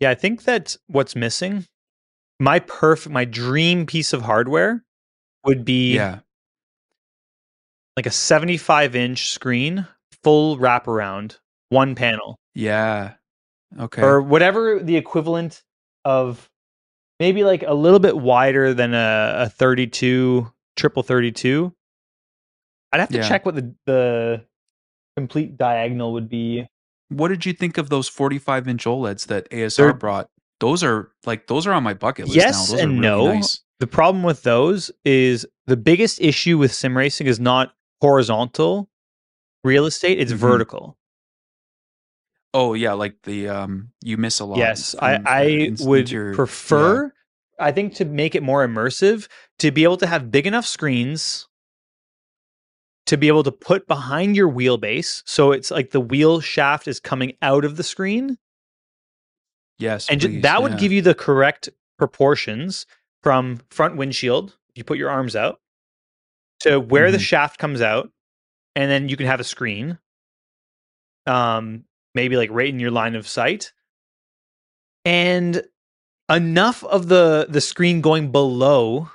Yeah, 0.00 0.10
I 0.10 0.14
think 0.14 0.44
that 0.44 0.76
what's 0.86 1.14
missing, 1.14 1.66
my 2.40 2.58
perfect, 2.58 3.12
my 3.12 3.26
dream 3.26 3.84
piece 3.84 4.14
of 4.14 4.22
hardware 4.22 4.82
would 5.44 5.64
be 5.64 5.94
yeah, 5.94 6.20
like 7.96 8.06
a 8.06 8.10
75 8.10 8.96
inch 8.96 9.30
screen, 9.30 9.86
full 10.22 10.56
wraparound, 10.56 11.38
one 11.68 11.94
panel, 11.94 12.38
yeah, 12.54 13.12
okay, 13.78 14.02
or 14.02 14.22
whatever 14.22 14.80
the 14.80 14.96
equivalent 14.96 15.62
of 16.06 16.48
maybe 17.20 17.44
like 17.44 17.62
a 17.66 17.74
little 17.74 17.98
bit 18.00 18.16
wider 18.16 18.74
than 18.74 18.94
a, 18.94 19.34
a 19.46 19.48
32, 19.48 20.50
triple 20.76 21.02
32. 21.02 21.72
I'd 22.92 23.00
have 23.00 23.08
to 23.10 23.18
Yeah. 23.18 23.28
check 23.28 23.44
what 23.46 23.54
the, 23.56 23.74
the 23.86 24.44
complete 25.16 25.56
diagonal 25.56 26.12
would 26.14 26.28
be. 26.28 26.66
What 27.08 27.28
did 27.28 27.44
you 27.46 27.52
think 27.52 27.78
of 27.78 27.88
those 27.90 28.08
45 28.08 28.68
inch 28.68 28.84
OLEDs 28.84 29.26
that 29.26 29.48
ASR 29.50 29.76
They're- 29.76 29.92
brought? 29.94 30.30
Those 30.60 30.84
are 30.84 31.10
like 31.26 31.48
those 31.48 31.66
are 31.66 31.72
on 31.72 31.82
my 31.82 31.94
bucket 31.94 32.26
list 32.26 32.36
Yes 32.36 32.70
now. 32.70 32.76
Those 32.76 32.84
and 32.84 32.92
are 32.92 33.00
really 33.02 33.26
no. 33.26 33.34
nice. 33.34 33.60
The 33.80 33.86
problem 33.88 34.22
with 34.22 34.44
those 34.44 34.90
is 35.04 35.44
the 35.66 35.76
biggest 35.76 36.20
issue 36.20 36.56
with 36.58 36.72
sim 36.72 36.96
racing 36.96 37.26
is 37.26 37.40
not 37.40 37.74
horizontal 38.00 38.88
real 39.64 39.84
estate, 39.84 40.20
it's 40.20 40.32
Mhm. 40.32 40.36
vertical. 40.36 40.96
Oh 42.54 42.72
yeah, 42.74 42.92
like 42.92 43.16
the 43.24 43.48
um, 43.48 43.90
you 44.00 44.16
miss 44.16 44.38
a 44.40 44.44
lot. 44.44 44.58
Yes, 44.58 44.94
I, 45.00 45.20
I 45.26 45.42
in- 45.42 45.76
would 45.80 46.00
interior- 46.02 46.30
yeah. 46.30 46.36
prefer, 46.36 47.12
I 47.58 47.72
think, 47.72 47.94
to 47.96 48.04
make 48.04 48.34
it 48.36 48.42
more 48.42 48.66
immersive, 48.66 49.28
to 49.58 49.70
be 49.72 49.82
able 49.84 49.96
to 49.98 50.06
have 50.06 50.30
big 50.30 50.46
enough 50.46 50.64
screens 50.64 51.48
to 53.06 53.18
be 53.18 53.28
able 53.28 53.42
to 53.42 53.52
put 53.52 53.86
behind 53.86 54.34
your 54.34 54.50
wheelbase. 54.50 55.22
So 55.26 55.52
it's 55.52 55.70
like 55.70 55.90
the 55.90 56.00
wheel 56.00 56.40
shaft 56.40 56.88
is 56.88 57.00
coming 57.00 57.36
out 57.42 57.64
of 57.66 57.76
the 57.76 57.82
screen. 57.82 58.38
Yes, 59.78 60.08
And 60.08 60.20
please, 60.22 60.40
that 60.42 60.62
would 60.62 60.72
yeah. 60.72 60.78
give 60.78 60.90
you 60.92 61.02
the 61.02 61.14
correct 61.14 61.68
proportions 61.98 62.86
from 63.22 63.60
front 63.70 63.96
windshield. 63.96 64.56
You 64.74 64.84
put 64.84 64.96
your 64.96 65.10
arms 65.10 65.36
out 65.36 65.60
to 66.60 66.80
where 66.80 67.10
the 67.12 67.18
Mhm. 67.18 67.22
shaft 67.28 67.58
comes 67.58 67.82
out 67.82 68.10
and 68.74 68.90
then 68.90 69.10
you 69.10 69.18
can 69.18 69.26
have 69.26 69.40
a 69.40 69.44
screen, 69.44 69.98
um, 71.26 71.84
maybe 72.14 72.36
like 72.36 72.50
right 72.50 72.68
in 72.68 72.80
your 72.80 72.90
line 72.90 73.14
of 73.14 73.26
sight, 73.28 73.72
and 75.04 75.62
enough 76.30 76.82
of 76.84 77.08
the 77.08 77.46
the 77.48 77.60
screen 77.60 78.00
going 78.00 78.32
below 78.32 79.10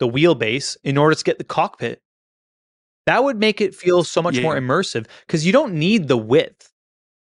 the 0.00 0.08
wheelbase 0.08 0.76
in 0.84 0.96
order 0.96 1.14
to 1.14 1.24
get 1.24 1.38
the 1.38 1.44
cockpit. 1.44 2.00
That 3.06 3.24
would 3.24 3.38
make 3.38 3.60
it 3.60 3.74
feel 3.74 4.04
so 4.04 4.20
much 4.20 4.36
Yeah. 4.36 4.42
more 4.42 4.56
immersive 4.56 5.06
because 5.26 5.46
you 5.46 5.52
don't 5.52 5.74
need 5.74 6.08
the 6.08 6.16
width. 6.16 6.70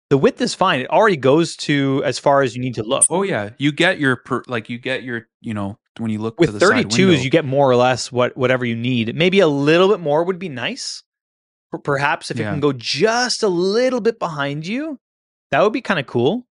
The 0.10 0.18
width 0.18 0.42
is 0.42 0.54
fine. 0.56 0.80
It 0.82 0.90
already 0.90 1.18
goes 1.18 1.56
to 1.58 2.02
as 2.04 2.18
far 2.20 2.42
as 2.42 2.56
you 2.56 2.62
need 2.62 2.76
to 2.76 2.84
look. 2.84 3.06
Oh 3.10 3.24
yeah, 3.24 3.52
you 3.60 3.72
get 3.72 4.00
your 4.00 4.18
per, 4.18 4.44
like 4.48 4.70
you 4.70 4.78
get 4.80 5.04
your 5.04 5.28
you 5.42 5.54
know 5.54 5.78
when 6.00 6.12
you 6.12 6.20
look 6.20 6.38
to 6.38 6.42
With 6.42 6.54
the 6.54 6.60
side 6.60 6.88
32s, 6.88 6.98
window. 7.08 7.22
you 7.24 7.30
get 7.30 7.46
more 7.46 7.70
or 7.70 7.76
less 7.76 8.12
what 8.12 8.36
whatever 8.36 8.66
you 8.66 8.76
need. 8.76 9.16
Maybe 9.16 9.40
a 9.40 9.48
little 9.48 9.88
bit 9.88 10.00
more 10.00 10.24
would 10.24 10.40
be 10.40 10.50
nice. 10.50 11.04
Per- 11.72 11.78
Perhaps 11.80 12.32
if 12.32 12.40
it 12.40 12.44
can 12.44 12.60
go 12.60 12.74
just 12.74 13.44
a 13.44 13.48
little 13.48 14.02
bit 14.02 14.18
behind 14.20 14.66
you, 14.66 15.00
that 15.52 15.62
would 15.62 15.74
be 15.74 15.82
kind 15.82 16.00
of 16.00 16.08
cool. 16.08 16.48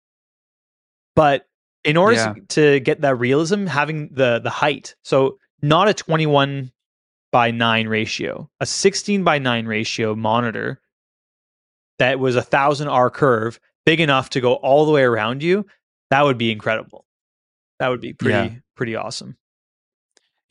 But 1.15 1.47
in 1.83 1.97
order 1.97 2.15
Yeah. 2.15 2.33
to 2.49 2.79
get 2.79 3.01
that 3.01 3.15
realism, 3.15 3.65
having 3.67 4.09
the 4.13 4.39
the 4.39 4.49
height, 4.49 4.95
so 5.03 5.37
not 5.61 5.87
a 5.87 5.93
21 5.93 6.71
by 7.31 7.51
9 7.51 7.87
ratio, 7.87 8.49
a 8.59 8.65
16 8.65 9.23
by 9.23 9.39
9 9.39 9.65
ratio 9.65 10.15
monitor 10.15 10.79
that 11.99 12.19
was 12.19 12.35
a 12.35 12.41
thousand 12.41 12.87
R 12.89 13.09
curve, 13.09 13.59
big 13.85 13.99
enough 13.99 14.29
to 14.31 14.41
go 14.41 14.53
all 14.55 14.85
the 14.85 14.91
way 14.91 15.03
around 15.03 15.43
you, 15.43 15.65
that 16.09 16.23
would 16.23 16.37
be 16.37 16.51
incredible. 16.51 17.05
That 17.79 17.89
would 17.89 18.01
be 18.01 18.13
pretty 18.13 18.53
Yeah. 18.53 18.59
pretty 18.75 18.95
awesome. 18.95 19.37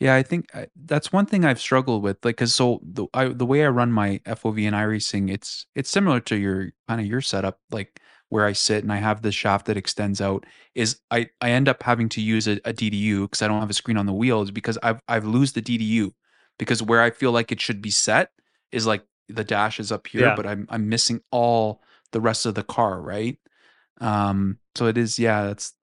Yeah, 0.03 0.17
I 0.17 0.25
think 0.25 0.47
I, 0.53 0.67
that's 0.75 1.13
one 1.13 1.27
thing 1.27 1.45
I've 1.45 1.61
struggled 1.61 2.03
with. 2.03 2.25
Like, 2.25 2.37
cause 2.37 2.53
so 2.53 2.81
the 2.83 3.07
I, 3.15 3.29
the 3.29 3.47
way 3.47 3.65
I 3.65 3.69
run 3.69 3.93
my 3.93 4.21
FOV 4.27 4.67
and 4.67 4.75
iRacing, 4.75 5.31
it's 5.31 5.67
it's 5.77 5.91
similar 5.91 6.19
to 6.21 6.37
your 6.37 6.73
kind 6.89 7.01
of 7.01 7.07
your 7.07 7.21
setup, 7.21 7.61
like 7.71 8.01
where 8.29 8.45
I 8.45 8.53
sit 8.53 8.83
and 8.83 8.93
I 8.93 8.97
have 8.97 9.23
the 9.23 9.31
shaft 9.31 9.67
that 9.67 9.77
extends 9.77 10.21
out. 10.21 10.45
Is 10.75 10.99
I 11.13 11.31
I 11.41 11.51
end 11.53 11.69
up 11.69 11.85
having 11.85 12.09
to 12.11 12.21
use 12.21 12.49
a, 12.49 12.55
a 12.65 12.73
DDU 12.73 13.23
because 13.23 13.43
I 13.43 13.49
don't 13.49 13.61
have 13.61 13.71
a 13.71 13.75
screen 13.75 13.97
on 13.97 14.07
the 14.07 14.13
wheels 14.13 14.51
because 14.51 14.77
I've 14.83 15.01
I've 15.07 15.25
lose 15.25 15.53
the 15.53 15.63
DDU 15.63 16.13
because 16.59 16.83
where 16.83 17.01
I 17.03 17.11
feel 17.11 17.31
like 17.31 17.53
it 17.53 17.61
should 17.61 17.81
be 17.81 17.91
set 17.91 18.31
is 18.73 18.87
like 18.87 19.05
the 19.29 19.45
dash 19.45 19.79
is 19.79 19.93
up 19.93 20.09
here, 20.09 20.23
Yeah. 20.23 20.35
but 20.35 20.47
I'm 20.49 20.67
I'm 20.69 20.89
missing 20.89 21.21
all 21.31 21.81
the 22.11 22.21
rest 22.21 22.45
of 22.45 22.57
the 22.57 22.65
car, 22.65 23.01
right? 23.01 23.39
Um, 24.01 24.59
so 24.75 24.87
it 24.87 24.99
is, 24.99 25.19
yeah, 25.19 25.45
that's 25.45 25.75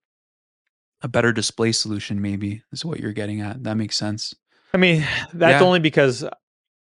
a 1.01 1.07
better 1.07 1.31
display 1.31 1.71
solution, 1.71 2.21
maybe 2.21 2.61
is 2.71 2.83
what 2.85 2.99
you're 2.99 3.13
getting 3.13 3.41
at. 3.41 3.63
That 3.63 3.75
makes 3.77 3.95
sense. 3.95 4.33
I 4.73 4.77
mean, 4.77 5.05
that's 5.33 5.61
Yeah. 5.61 5.65
only 5.67 5.79
because 5.79 6.23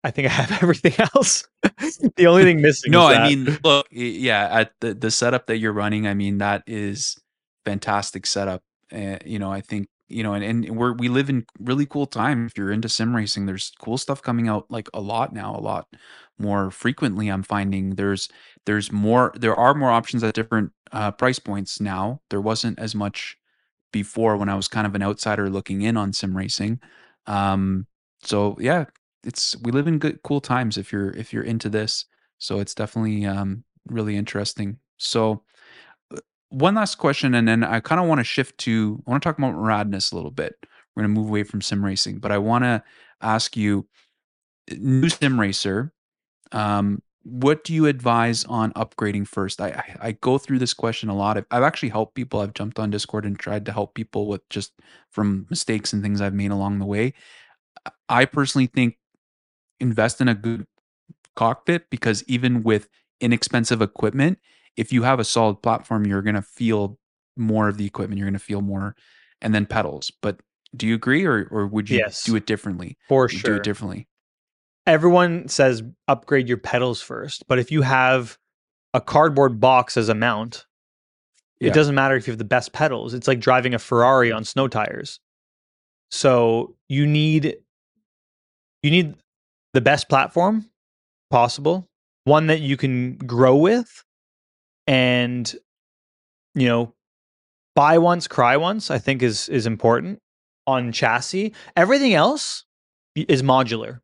I 0.05 0.11
think 0.11 0.29
I 0.29 0.31
have 0.31 0.51
everything 0.63 0.95
else. 1.15 1.47
the 2.17 2.27
only 2.27 2.43
thing 2.45 2.61
missing. 2.61 2.91
No, 2.93 3.07
I 3.07 3.29
mean, 3.29 3.59
look, 3.65 3.87
yeah, 3.91 4.49
at 4.51 4.73
the 4.81 4.95
the 4.95 5.11
setup 5.11 5.47
that 5.47 5.59
you're 5.59 5.73
running, 5.73 6.07
I 6.07 6.15
mean, 6.15 6.39
that 6.39 6.63
is 6.67 7.17
fantastic 7.65 8.27
setup. 8.27 8.63
Uh, 8.93 9.19
you 9.25 9.39
know, 9.39 9.53
I 9.53 9.61
think 9.61 9.89
you 10.09 10.23
know, 10.23 10.33
and, 10.33 10.43
and 10.43 10.77
we're 10.77 10.93
we 10.95 11.09
live 11.09 11.29
in 11.29 11.45
really 11.61 11.85
cool 11.87 12.07
time. 12.07 12.47
If 12.47 12.57
you're 12.57 12.73
into 12.73 12.89
sim 12.89 13.15
racing, 13.15 13.47
there's 13.47 13.73
cool 13.81 13.99
stuff 13.99 14.23
coming 14.23 14.49
out 14.49 14.71
like 14.71 14.89
a 14.95 15.01
lot 15.01 15.33
now, 15.35 15.55
a 15.55 15.61
lot 15.61 15.87
more 16.39 16.71
frequently. 16.71 17.29
I'm 17.29 17.43
finding 17.43 17.97
there's 17.97 18.29
there's 18.67 18.91
more 18.91 19.33
there 19.37 19.55
are 19.57 19.75
more 19.75 19.91
options 19.91 20.25
at 20.25 20.35
different 20.35 20.73
uh, 20.93 21.11
price 21.11 21.39
points 21.39 21.81
now. 21.81 22.21
There 22.31 22.41
wasn't 22.41 22.79
as 22.79 22.95
much 22.95 23.37
before 23.93 24.37
when 24.37 24.49
I 24.49 24.55
was 24.55 24.69
kind 24.69 24.87
of 24.87 24.95
an 24.95 25.03
outsider 25.03 25.49
looking 25.49 25.83
in 25.83 25.97
on 25.97 26.13
sim 26.13 26.37
racing. 26.37 26.81
Um, 27.27 27.87
so 28.23 28.57
yeah, 28.61 28.87
it's 29.25 29.57
we 29.63 29.73
live 29.73 29.87
in 29.87 29.99
good 29.99 30.23
cool 30.23 30.41
times 30.41 30.79
if 30.79 30.93
you're 30.93 31.11
if 31.11 31.33
you're 31.33 31.45
into 31.45 31.69
this. 31.69 32.07
So 32.39 32.61
it's 32.61 32.75
definitely 32.75 33.27
um, 33.27 33.65
really 33.87 34.17
interesting. 34.17 34.79
So 34.99 35.43
uh, 36.15 36.21
one 36.51 36.75
last 36.75 36.97
question, 36.97 37.35
and 37.35 37.47
then 37.47 37.65
I 37.65 37.81
kind 37.81 38.01
of 38.01 38.07
want 38.09 38.21
to 38.21 38.25
shift 38.25 38.59
to 38.59 39.03
I 39.07 39.11
want 39.11 39.23
to 39.23 39.29
talk 39.29 39.39
about 39.39 39.55
radness 39.55 40.13
a 40.13 40.17
little 40.17 40.31
bit. 40.31 40.55
We're 40.95 41.03
gonna 41.03 41.15
move 41.15 41.29
away 41.29 41.45
from 41.45 41.63
sim 41.63 41.85
racing, 41.85 42.19
but 42.19 42.33
I 42.33 42.39
want 42.39 42.65
to 42.65 42.83
ask 43.21 43.57
you, 43.57 43.87
new 44.71 45.09
sim 45.09 45.39
racer, 45.39 45.93
um, 46.53 47.03
what 47.31 47.65
do 47.65 47.75
you 47.75 47.87
advise 47.87 48.45
on 48.45 48.73
upgrading 48.75 49.29
first? 49.29 49.61
I, 49.61 49.69
I 50.01 50.09
I 50.09 50.13
go 50.13 50.39
through 50.39 50.59
this 50.61 50.75
question 50.75 51.09
a 51.09 51.17
lot. 51.17 51.37
I've, 51.39 51.47
I've 51.51 51.63
actually 51.63 51.91
helped 51.91 52.15
people. 52.15 52.41
I've 52.41 52.55
jumped 52.55 52.79
on 52.79 52.91
Discord 52.91 53.25
and 53.27 53.39
tried 53.39 53.67
to 53.67 53.73
help 53.73 53.95
people 53.95 54.27
with 54.29 54.49
just 54.51 54.73
from 55.11 55.47
mistakes 55.51 55.93
and 55.93 56.03
things 56.03 56.21
I've 56.21 56.35
made 56.35 56.51
along 56.51 56.79
the 56.79 56.87
way. 56.87 57.15
I 58.09 58.25
personally 58.25 58.67
think 58.67 58.97
invest 59.81 60.21
in 60.21 60.29
a 60.29 60.35
good 60.35 60.67
cockpit 61.37 61.91
because 61.91 62.25
even 62.29 62.63
with 62.65 62.89
inexpensive 63.21 63.83
equipment, 63.83 64.39
if 64.77 64.93
you 64.93 65.03
have 65.05 65.21
a 65.21 65.25
solid 65.25 65.63
platform, 65.63 66.07
you're 66.07 66.23
going 66.23 66.37
to 66.37 66.43
feel 66.43 66.99
more 67.37 67.69
of 67.69 67.79
the 67.79 67.87
equipment. 67.87 68.19
You're 68.19 68.27
going 68.29 68.35
to 68.35 68.41
feel 68.41 68.63
more, 68.63 68.97
and 69.43 69.55
then 69.55 69.67
pedals. 69.67 70.13
But 70.23 70.41
do 70.77 70.87
you 70.87 70.95
agree, 70.97 71.25
or 71.25 71.49
or 71.51 71.67
would 71.67 71.91
you 71.91 71.99
Yes. 71.99 72.25
do 72.25 72.37
it 72.37 72.47
differently? 72.47 72.99
for 73.09 73.31
you 73.31 73.41
Do 73.41 73.55
it 73.55 73.63
differently. 73.63 74.08
Everyone 74.89 75.49
says 75.49 75.83
upgrade 76.09 76.49
your 76.49 76.57
pedals 76.57 77.03
first, 77.03 77.47
but 77.47 77.59
if 77.59 77.71
you 77.71 77.83
have 77.83 78.39
a 78.95 79.01
cardboard 79.03 79.61
box 79.61 79.97
as 79.99 80.09
a 80.09 80.15
mount, 80.15 80.65
Yeah. 81.61 81.69
it 81.69 81.75
doesn't 81.75 81.95
matter 81.95 82.17
if 82.17 82.27
you 82.27 82.31
have 82.33 82.39
the 82.39 82.45
best 82.45 82.73
pedals. 82.73 83.13
It's 83.13 83.29
like 83.29 83.39
driving 83.39 83.75
a 83.75 83.79
Ferrari 83.79 84.33
on 84.33 84.45
snow 84.45 84.67
tires. 84.67 85.21
So 86.11 86.77
you 86.89 87.07
need 87.07 87.57
you 88.83 88.91
need 88.91 89.15
the 89.75 89.81
best 89.83 90.09
platform 90.09 90.71
possible, 91.31 91.87
one 92.25 92.47
that 92.47 92.61
you 92.61 92.77
can 92.79 93.17
grow 93.19 93.57
with 93.57 94.05
and 94.87 95.55
you 96.55 96.67
know 96.67 96.95
buy 97.75 97.99
once 97.99 98.27
cry 98.27 98.57
once 98.57 98.91
I 98.91 98.99
think 98.99 99.23
is 99.23 99.51
is 99.51 99.67
important 99.67 100.21
on 100.67 100.93
chassis. 100.93 101.53
Everything 101.77 102.15
else 102.15 102.65
is 103.15 103.43
modular. 103.43 104.01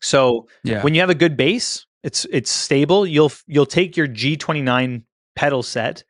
So 0.00 0.48
Yeah. 0.64 0.82
when 0.82 0.94
you 0.94 1.00
have 1.00 1.10
a 1.10 1.14
good 1.14 1.36
base, 1.36 1.86
it's 2.02 2.26
it's 2.30 2.50
stable. 2.50 3.06
You'll 3.06 3.32
you'll 3.46 3.66
take 3.66 3.96
your 3.96 4.06
G29 4.06 5.02
pedal 5.36 5.62
set, 5.62 6.02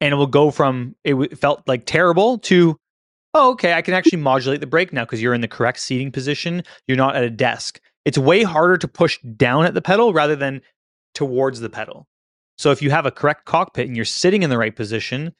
and 0.00 0.12
it 0.12 0.16
will 0.16 0.26
go 0.26 0.50
from 0.50 0.96
it 1.04 1.10
w- 1.10 1.34
felt 1.36 1.62
like 1.66 1.86
terrible 1.86 2.38
to 2.38 2.76
oh 3.34 3.50
okay, 3.52 3.74
I 3.74 3.82
can 3.82 3.94
actually 3.94 4.18
modulate 4.18 4.60
the 4.60 4.66
brake 4.66 4.92
now 4.92 5.04
because 5.04 5.22
you're 5.22 5.34
in 5.34 5.40
the 5.40 5.48
correct 5.48 5.78
seating 5.80 6.10
position. 6.10 6.62
You're 6.86 6.96
not 6.96 7.14
at 7.16 7.22
a 7.24 7.30
desk. 7.30 7.80
It's 8.04 8.18
way 8.18 8.42
harder 8.42 8.76
to 8.78 8.88
push 8.88 9.18
down 9.36 9.64
at 9.66 9.74
the 9.74 9.82
pedal 9.82 10.12
rather 10.12 10.34
than 10.34 10.60
towards 11.14 11.60
the 11.60 11.68
pedal. 11.70 12.06
So 12.56 12.70
if 12.72 12.82
you 12.82 12.90
have 12.90 13.06
a 13.06 13.10
correct 13.10 13.44
cockpit 13.44 13.86
and 13.86 13.94
you're 13.94 14.04
sitting 14.04 14.42
in 14.42 14.50
the 14.50 14.58
right 14.58 14.74
position, 14.74 15.32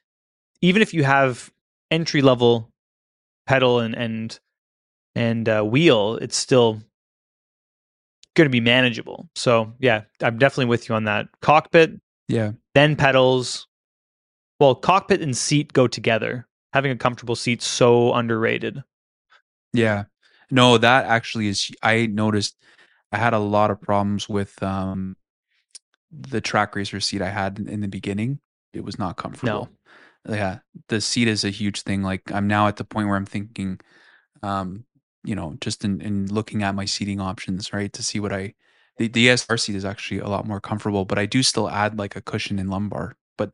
even 0.60 0.82
if 0.82 0.94
you 0.94 1.02
have 1.02 1.50
entry 1.90 2.22
level 2.22 2.70
pedal 3.46 3.80
and 3.80 3.94
and 3.96 4.38
and 5.16 5.48
uh, 5.48 5.62
wheel, 5.62 6.16
it's 6.16 6.36
still 6.36 6.80
going 8.38 8.46
to 8.46 8.50
be 8.50 8.60
manageable. 8.60 9.28
So 9.34 9.74
yeah, 9.78 10.02
I'm 10.22 10.38
definitely 10.38 10.66
with 10.66 10.88
you 10.88 10.94
on 10.94 11.04
that. 11.04 11.28
Cockpit, 11.42 12.00
yeah. 12.28 12.52
then 12.74 12.96
pedals. 12.96 13.66
Well, 14.58 14.74
cockpit 14.74 15.20
and 15.20 15.36
seat 15.36 15.74
go 15.74 15.86
together. 15.86 16.46
Having 16.72 16.92
a 16.92 16.96
comfortable 16.96 17.36
seat 17.36 17.60
so 17.60 18.14
underrated. 18.14 18.82
Yeah. 19.72 20.04
No, 20.50 20.78
that 20.78 21.04
actually 21.06 21.48
is 21.48 21.70
I 21.82 22.06
noticed 22.06 22.56
I 23.12 23.18
had 23.18 23.34
a 23.34 23.38
lot 23.38 23.70
of 23.70 23.80
problems 23.80 24.28
with 24.28 24.62
um 24.62 25.16
the 26.10 26.40
Trak 26.40 26.74
Racer 26.74 27.00
seat 27.00 27.20
I 27.20 27.30
had 27.30 27.58
in, 27.58 27.68
in 27.68 27.80
the 27.80 27.88
beginning. 27.88 28.40
It 28.72 28.84
was 28.84 28.98
not 28.98 29.16
comfortable. 29.16 29.68
No. 30.26 30.34
Yeah. 30.34 30.58
The 30.88 31.00
seat 31.00 31.28
is 31.28 31.44
a 31.44 31.50
huge 31.50 31.82
thing. 31.82 32.02
Like 32.02 32.32
I'm 32.32 32.46
now 32.46 32.68
at 32.68 32.76
the 32.76 32.84
point 32.84 33.08
where 33.08 33.16
I'm 33.16 33.26
thinking 33.26 33.80
um 34.42 34.84
you 35.24 35.34
know, 35.34 35.56
just 35.60 35.84
in, 35.84 36.00
in 36.00 36.26
looking 36.26 36.62
at 36.62 36.74
my 36.74 36.84
seating 36.84 37.20
options, 37.20 37.72
right, 37.72 37.92
to 37.92 38.02
see 38.02 38.20
what 38.20 38.32
I 38.32 38.54
the, 38.98 39.08
the 39.08 39.28
ESR 39.28 39.58
seat 39.58 39.76
is 39.76 39.84
actually 39.84 40.20
a 40.20 40.28
lot 40.28 40.46
more 40.46 40.60
comfortable, 40.60 41.04
but 41.04 41.18
I 41.18 41.26
do 41.26 41.42
still 41.42 41.70
add 41.70 41.98
like 41.98 42.16
a 42.16 42.20
cushion 42.20 42.58
in 42.58 42.68
lumbar. 42.68 43.16
But 43.36 43.52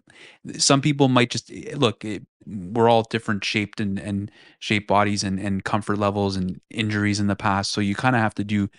some 0.57 0.81
people 0.81 1.09
might 1.09 1.31
just 1.31 1.51
eh, 1.53 1.75
look. 1.77 2.05
It, 2.05 2.27
we're 2.47 2.89
all 2.89 3.03
different 3.03 3.45
shaped 3.45 3.81
and 3.81 3.99
and 3.99 4.31
shaped 4.59 4.89
bodies 4.89 5.23
and 5.23 5.39
and 5.39 5.63
comfort 5.63 5.99
levels 5.99 6.37
and 6.37 6.61
injuries 6.71 7.21
in 7.21 7.27
the 7.27 7.37
past. 7.37 7.73
So 7.73 7.81
you 7.81 7.95
kind 7.95 8.17
of 8.17 8.23
have 8.23 8.35
to 8.37 8.45
do. 8.45 8.71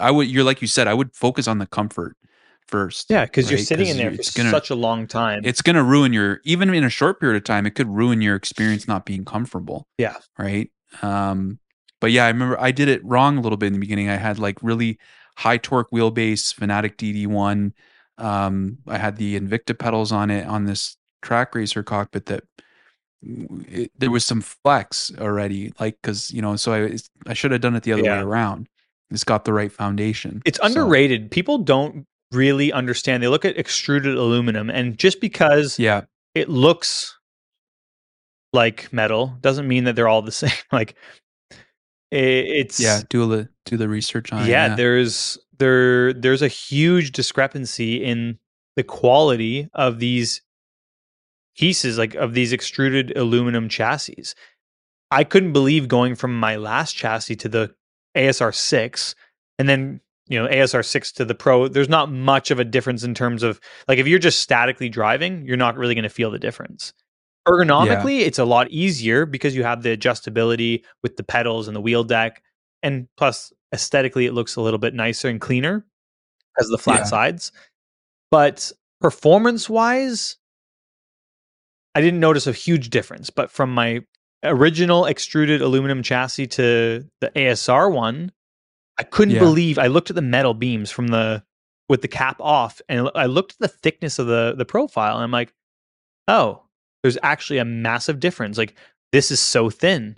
I 0.00 0.10
would. 0.10 0.28
You're 0.28 0.44
like 0.44 0.60
you 0.60 0.68
said. 0.68 0.88
I 0.88 0.94
would 0.94 1.14
focus 1.14 1.46
on 1.46 1.58
the 1.58 1.66
comfort 1.66 2.16
first. 2.66 3.10
Yeah, 3.10 3.24
because 3.24 3.48
you're 3.48 3.58
sitting 3.60 3.86
in 3.86 3.96
there 3.96 4.10
for 4.10 4.22
gonna- 4.36 4.50
such 4.50 4.70
a 4.70 4.74
long 4.74 5.06
time. 5.06 5.42
It's 5.44 5.62
gonna 5.62 5.84
ruin 5.84 6.12
your 6.12 6.40
even 6.44 6.72
in 6.74 6.82
a 6.82 6.90
short 6.90 7.20
period 7.20 7.36
of 7.36 7.44
time. 7.44 7.66
It 7.66 7.76
could 7.76 7.88
ruin 7.88 8.20
your 8.20 8.34
experience 8.34 8.88
not 8.88 9.06
being 9.06 9.24
comfortable. 9.24 9.86
Yeah. 9.98 10.16
Right. 10.36 10.70
Um. 11.02 11.60
But 12.04 12.12
yeah, 12.12 12.26
I 12.26 12.28
remember 12.28 12.60
I 12.60 12.70
did 12.70 12.88
it 12.88 13.02
wrong 13.02 13.38
a 13.38 13.40
little 13.40 13.56
bit 13.56 13.68
in 13.68 13.72
the 13.72 13.78
beginning. 13.78 14.10
I 14.10 14.16
had 14.16 14.38
like 14.38 14.58
really 14.62 14.98
high 15.38 15.56
torque 15.56 15.90
wheelbase, 15.90 16.54
Fanatec 16.54 16.96
DD1. 16.96 17.72
Um, 18.22 18.76
I 18.86 18.98
had 18.98 19.16
the 19.16 19.40
Invicta 19.40 19.78
pedals 19.78 20.12
on 20.12 20.30
it 20.30 20.46
on 20.46 20.66
this 20.66 20.98
Trak 21.24 21.54
Racer 21.54 21.82
cockpit 21.82 22.26
that 22.26 22.44
it, 23.22 23.90
there 23.96 24.10
was 24.10 24.22
some 24.22 24.42
flex 24.42 25.12
already, 25.18 25.72
like 25.80 25.96
because 26.02 26.30
you 26.30 26.42
know, 26.42 26.56
so 26.56 26.74
I 26.74 26.98
I 27.26 27.32
should 27.32 27.52
have 27.52 27.62
done 27.62 27.74
it 27.74 27.84
the 27.84 27.94
other 27.94 28.02
Yeah. 28.02 28.18
way 28.18 28.22
around. 28.22 28.68
it's 29.10 29.24
got 29.24 29.46
the 29.46 29.54
right 29.54 29.72
foundation. 29.72 30.42
It's 30.44 30.58
underrated. 30.62 31.22
So. 31.22 31.28
People 31.30 31.56
don't 31.56 32.04
really 32.32 32.70
understand. 32.70 33.22
They 33.22 33.28
look 33.28 33.46
at 33.46 33.56
extruded 33.56 34.14
aluminum, 34.14 34.68
and 34.68 34.98
just 34.98 35.22
because 35.22 35.78
yeah, 35.78 36.02
it 36.34 36.50
looks 36.50 37.16
like 38.52 38.92
metal 38.92 39.38
doesn't 39.40 39.66
mean 39.66 39.84
that 39.84 39.96
they're 39.96 40.06
all 40.08 40.20
the 40.20 40.32
same. 40.44 40.50
like 40.70 40.96
it's 42.10 42.80
yeah. 42.80 43.02
Do 43.08 43.26
the 43.26 43.48
do 43.64 43.76
the 43.76 43.88
research 43.88 44.32
on. 44.32 44.40
Yeah, 44.40 44.44
it, 44.44 44.48
yeah, 44.48 44.74
there's 44.76 45.38
there 45.58 46.12
there's 46.12 46.42
a 46.42 46.48
huge 46.48 47.12
discrepancy 47.12 48.02
in 48.02 48.38
the 48.76 48.84
quality 48.84 49.68
of 49.74 49.98
these 49.98 50.42
pieces, 51.56 51.98
like 51.98 52.14
of 52.14 52.34
these 52.34 52.52
extruded 52.52 53.16
aluminum 53.16 53.68
chassis. 53.68 54.24
I 55.10 55.24
couldn't 55.24 55.52
believe 55.52 55.88
going 55.88 56.14
from 56.14 56.38
my 56.38 56.56
last 56.56 56.96
chassis 56.96 57.36
to 57.36 57.48
the 57.48 57.74
ASR 58.16 58.54
six, 58.54 59.14
and 59.58 59.68
then 59.68 60.00
you 60.26 60.40
know 60.40 60.48
ASR 60.48 60.84
six 60.84 61.12
to 61.12 61.24
the 61.24 61.34
Pro. 61.34 61.68
There's 61.68 61.88
not 61.88 62.10
much 62.10 62.50
of 62.50 62.58
a 62.58 62.64
difference 62.64 63.04
in 63.04 63.14
terms 63.14 63.42
of 63.42 63.60
like 63.88 63.98
if 63.98 64.06
you're 64.06 64.18
just 64.18 64.40
statically 64.40 64.88
driving, 64.88 65.46
you're 65.46 65.56
not 65.56 65.76
really 65.76 65.94
going 65.94 66.04
to 66.04 66.08
feel 66.08 66.30
the 66.30 66.38
difference. 66.38 66.92
Ergonomically, 67.46 68.20
yeah. 68.20 68.26
it's 68.26 68.38
a 68.38 68.44
lot 68.44 68.70
easier 68.70 69.26
because 69.26 69.54
you 69.54 69.64
have 69.64 69.82
the 69.82 69.96
adjustability 69.96 70.82
with 71.02 71.16
the 71.16 71.22
pedals 71.22 71.68
and 71.68 71.76
the 71.76 71.80
wheel 71.80 72.02
deck, 72.02 72.42
and 72.82 73.06
plus 73.16 73.52
aesthetically, 73.72 74.26
it 74.26 74.32
looks 74.32 74.56
a 74.56 74.60
little 74.60 74.78
bit 74.78 74.94
nicer 74.94 75.28
and 75.28 75.40
cleaner 75.40 75.84
as 76.58 76.68
the 76.68 76.78
flat 76.78 77.00
yeah. 77.00 77.04
sides. 77.04 77.52
But 78.30 78.72
performance 79.00 79.68
wise, 79.68 80.36
I 81.94 82.00
didn't 82.00 82.20
notice 82.20 82.46
a 82.46 82.52
huge 82.52 82.90
difference. 82.90 83.30
But 83.30 83.50
from 83.50 83.72
my 83.72 84.00
original 84.42 85.06
extruded 85.06 85.62
aluminum 85.62 86.02
chassis 86.02 86.46
to 86.46 87.04
the 87.20 87.30
ASR 87.30 87.92
one, 87.92 88.32
I 88.98 89.02
couldn't 89.02 89.34
yeah. 89.34 89.40
believe 89.40 89.78
I 89.78 89.88
looked 89.88 90.10
at 90.10 90.16
the 90.16 90.22
metal 90.22 90.54
beams 90.54 90.90
from 90.90 91.08
the 91.08 91.44
with 91.88 92.00
the 92.00 92.08
cap 92.08 92.38
off 92.40 92.80
and 92.88 93.10
I 93.14 93.26
looked 93.26 93.52
at 93.52 93.58
the 93.58 93.68
thickness 93.68 94.18
of 94.18 94.26
the 94.26 94.54
the 94.56 94.64
profile 94.64 95.16
and 95.16 95.24
I'm 95.24 95.30
like, 95.30 95.52
"Oh, 96.28 96.63
there's 97.04 97.18
actually 97.22 97.58
a 97.58 97.66
massive 97.66 98.18
difference. 98.18 98.56
Like 98.56 98.74
this 99.12 99.30
is 99.30 99.38
so 99.38 99.68
thin. 99.68 100.16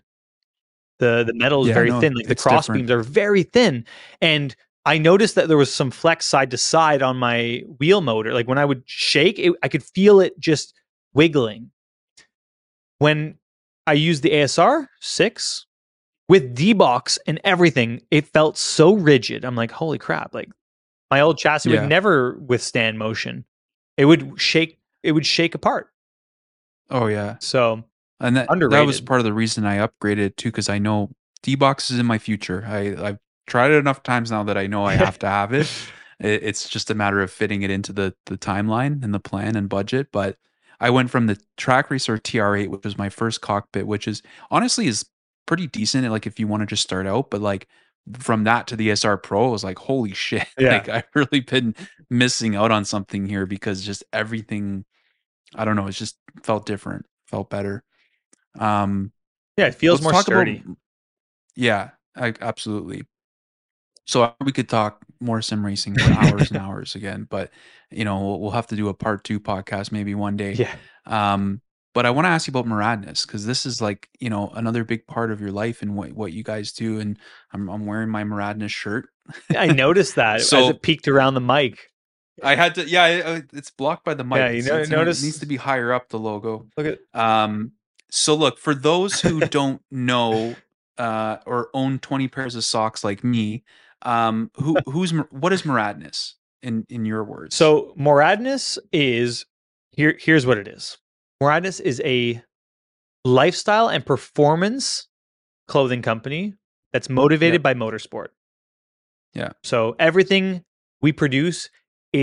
The 1.00 1.24
the 1.26 1.34
metal 1.34 1.62
is 1.62 1.68
yeah, 1.68 1.74
very 1.74 1.90
no, 1.90 2.00
thin. 2.00 2.14
Like 2.14 2.28
the 2.28 2.36
cross 2.36 2.66
different. 2.66 2.82
beams 2.82 2.90
are 2.92 3.02
very 3.02 3.42
thin. 3.42 3.84
And 4.22 4.54
I 4.84 4.98
noticed 4.98 5.34
that 5.34 5.48
there 5.48 5.56
was 5.56 5.74
some 5.74 5.90
flex 5.90 6.26
side 6.26 6.52
to 6.52 6.56
side 6.56 7.02
on 7.02 7.16
my 7.16 7.64
wheel 7.78 8.02
motor. 8.02 8.32
Like 8.32 8.46
when 8.46 8.56
I 8.56 8.64
would 8.64 8.84
shake, 8.86 9.40
it, 9.40 9.52
I 9.64 9.68
could 9.68 9.82
feel 9.82 10.20
it 10.20 10.38
just 10.38 10.74
wiggling. 11.12 11.72
When 13.00 13.36
I 13.88 13.94
used 13.94 14.22
the 14.22 14.30
ASR 14.30 14.86
6 15.00 15.66
with 16.28 16.54
D 16.54 16.72
box 16.72 17.18
and 17.26 17.40
everything, 17.42 18.00
it 18.12 18.28
felt 18.28 18.56
so 18.56 18.94
rigid. 18.94 19.44
I'm 19.44 19.56
like, 19.56 19.72
holy 19.72 19.98
crap. 19.98 20.32
Like 20.32 20.50
my 21.10 21.20
old 21.20 21.36
chassis 21.36 21.68
yeah. 21.68 21.80
would 21.80 21.88
never 21.88 22.38
withstand 22.38 22.96
motion. 22.96 23.44
It 23.96 24.04
would 24.04 24.40
shake, 24.40 24.78
it 25.02 25.10
would 25.10 25.26
shake 25.26 25.56
apart. 25.56 25.90
Oh 26.90 27.06
yeah. 27.06 27.36
So 27.40 27.84
and 28.20 28.36
that 28.36 28.46
underrated. 28.50 28.82
that 28.82 28.86
was 28.86 29.00
part 29.00 29.20
of 29.20 29.24
the 29.24 29.32
reason 29.32 29.64
I 29.64 29.86
upgraded 29.86 30.36
too, 30.36 30.48
because 30.50 30.68
I 30.68 30.78
know 30.78 31.10
D 31.42 31.54
box 31.54 31.90
is 31.90 31.98
in 31.98 32.06
my 32.06 32.18
future. 32.18 32.64
I 32.66 32.94
I've 33.08 33.18
tried 33.46 33.70
it 33.72 33.76
enough 33.76 34.02
times 34.02 34.30
now 34.30 34.42
that 34.44 34.56
I 34.58 34.66
know 34.66 34.84
I 34.84 34.94
have 34.96 35.18
to 35.20 35.28
have 35.28 35.52
it. 35.52 35.70
it. 36.20 36.42
It's 36.42 36.68
just 36.68 36.90
a 36.90 36.94
matter 36.94 37.20
of 37.20 37.30
fitting 37.30 37.62
it 37.62 37.70
into 37.70 37.92
the 37.92 38.14
the 38.26 38.38
timeline 38.38 39.02
and 39.04 39.12
the 39.12 39.20
plan 39.20 39.56
and 39.56 39.68
budget. 39.68 40.08
But 40.12 40.36
I 40.80 40.90
went 40.90 41.10
from 41.10 41.26
the 41.26 41.38
Trak 41.56 41.90
Racer 41.90 42.18
TR8, 42.18 42.68
which 42.68 42.84
was 42.84 42.98
my 42.98 43.08
first 43.08 43.40
cockpit, 43.40 43.86
which 43.86 44.06
is 44.06 44.22
honestly 44.50 44.86
is 44.86 45.04
pretty 45.46 45.66
decent. 45.66 46.08
Like 46.10 46.26
if 46.26 46.38
you 46.38 46.46
want 46.46 46.62
to 46.62 46.66
just 46.66 46.82
start 46.82 47.06
out, 47.06 47.30
but 47.30 47.40
like 47.40 47.66
from 48.18 48.44
that 48.44 48.66
to 48.68 48.76
the 48.76 48.90
SR 48.90 49.16
Pro, 49.16 49.48
I 49.48 49.50
was 49.50 49.64
like, 49.64 49.78
holy 49.78 50.14
shit! 50.14 50.46
Yeah. 50.58 50.72
Like 50.74 50.88
I've 50.88 51.08
really 51.14 51.40
been 51.40 51.74
missing 52.10 52.56
out 52.56 52.70
on 52.70 52.84
something 52.84 53.26
here 53.26 53.46
because 53.46 53.84
just 53.84 54.04
everything. 54.12 54.84
I 55.54 55.64
don't 55.64 55.76
know. 55.76 55.86
It 55.86 55.92
just 55.92 56.16
felt 56.42 56.66
different, 56.66 57.06
felt 57.26 57.50
better. 57.50 57.84
Um, 58.58 59.12
yeah, 59.56 59.66
it 59.66 59.74
feels 59.74 60.02
more 60.02 60.14
sturdy. 60.22 60.62
About, 60.64 60.76
yeah, 61.54 61.90
I, 62.14 62.34
absolutely. 62.40 63.04
So 64.06 64.34
we 64.44 64.52
could 64.52 64.68
talk 64.68 65.04
more 65.20 65.42
sim 65.42 65.64
racing 65.64 65.98
for 65.98 66.12
hours 66.12 66.50
and 66.50 66.60
hours 66.62 66.94
again, 66.94 67.26
but 67.28 67.50
you 67.90 68.04
know 68.04 68.20
we'll, 68.20 68.40
we'll, 68.40 68.50
have 68.52 68.68
to 68.68 68.76
do 68.76 68.88
a 68.88 68.94
part 68.94 69.24
two 69.24 69.40
podcast 69.40 69.92
maybe 69.92 70.14
one 70.14 70.36
day. 70.36 70.52
Yeah. 70.52 70.74
Um, 71.06 71.60
but 71.92 72.04
I 72.04 72.10
want 72.10 72.26
to 72.26 72.28
ask 72.28 72.46
you 72.46 72.52
about 72.52 72.66
Moradness 72.66 73.26
because 73.26 73.46
this 73.46 73.64
is 73.64 73.80
like 73.80 74.08
you 74.20 74.30
know 74.30 74.50
another 74.54 74.84
big 74.84 75.06
part 75.06 75.32
of 75.32 75.40
your 75.40 75.50
life 75.50 75.82
and 75.82 75.96
what 75.96 76.12
what 76.12 76.32
you 76.32 76.44
guys 76.44 76.72
do. 76.72 77.00
And 77.00 77.18
I'm 77.52 77.68
I'm 77.68 77.86
wearing 77.86 78.10
my 78.10 78.22
Moradness 78.22 78.70
shirt. 78.70 79.08
I 79.56 79.68
noticed 79.68 80.16
that 80.16 80.40
so, 80.42 80.64
as 80.64 80.70
it 80.70 80.82
peeked 80.82 81.08
around 81.08 81.34
the 81.34 81.40
mic. 81.40 81.90
I 82.42 82.54
had 82.54 82.74
to, 82.74 82.88
yeah, 82.88 83.40
it's 83.52 83.70
blocked 83.70 84.04
by 84.04 84.14
the 84.14 84.24
mic. 84.24 84.38
Yeah, 84.38 84.50
you 84.50 84.62
know, 84.62 84.76
it's, 84.78 84.90
notice 84.90 85.22
it 85.22 85.26
needs 85.26 85.38
to 85.40 85.46
be 85.46 85.56
higher 85.56 85.92
up 85.92 86.08
the 86.08 86.18
logo. 86.18 86.66
Look 86.76 86.86
at, 86.86 87.18
um, 87.18 87.72
so 88.10 88.34
look 88.34 88.58
for 88.58 88.74
those 88.74 89.20
who 89.20 89.40
don't 89.48 89.80
know 89.90 90.54
uh, 90.98 91.38
or 91.46 91.70
own 91.74 91.98
20 91.98 92.28
pairs 92.28 92.54
of 92.54 92.64
socks 92.64 93.04
like 93.04 93.24
me. 93.24 93.64
Um, 94.02 94.50
who 94.56 94.76
who's 94.86 95.10
what 95.30 95.52
is 95.52 95.62
Moradness 95.62 96.34
in 96.62 96.86
in 96.90 97.06
your 97.06 97.24
words? 97.24 97.56
So 97.56 97.94
Moradness 97.98 98.78
is 98.92 99.46
here. 99.92 100.16
Here's 100.20 100.46
what 100.46 100.58
it 100.58 100.68
is. 100.68 100.98
Moradness 101.42 101.80
is 101.80 102.00
a 102.04 102.42
lifestyle 103.24 103.88
and 103.88 104.04
performance 104.04 105.08
clothing 105.66 106.02
company 106.02 106.54
that's 106.92 107.08
motivated 107.08 107.62
by 107.62 107.74
motorsport. 107.74 108.28
Yeah. 109.34 109.50
So 109.64 109.96
everything 109.98 110.64
we 111.02 111.12
produce 111.12 111.68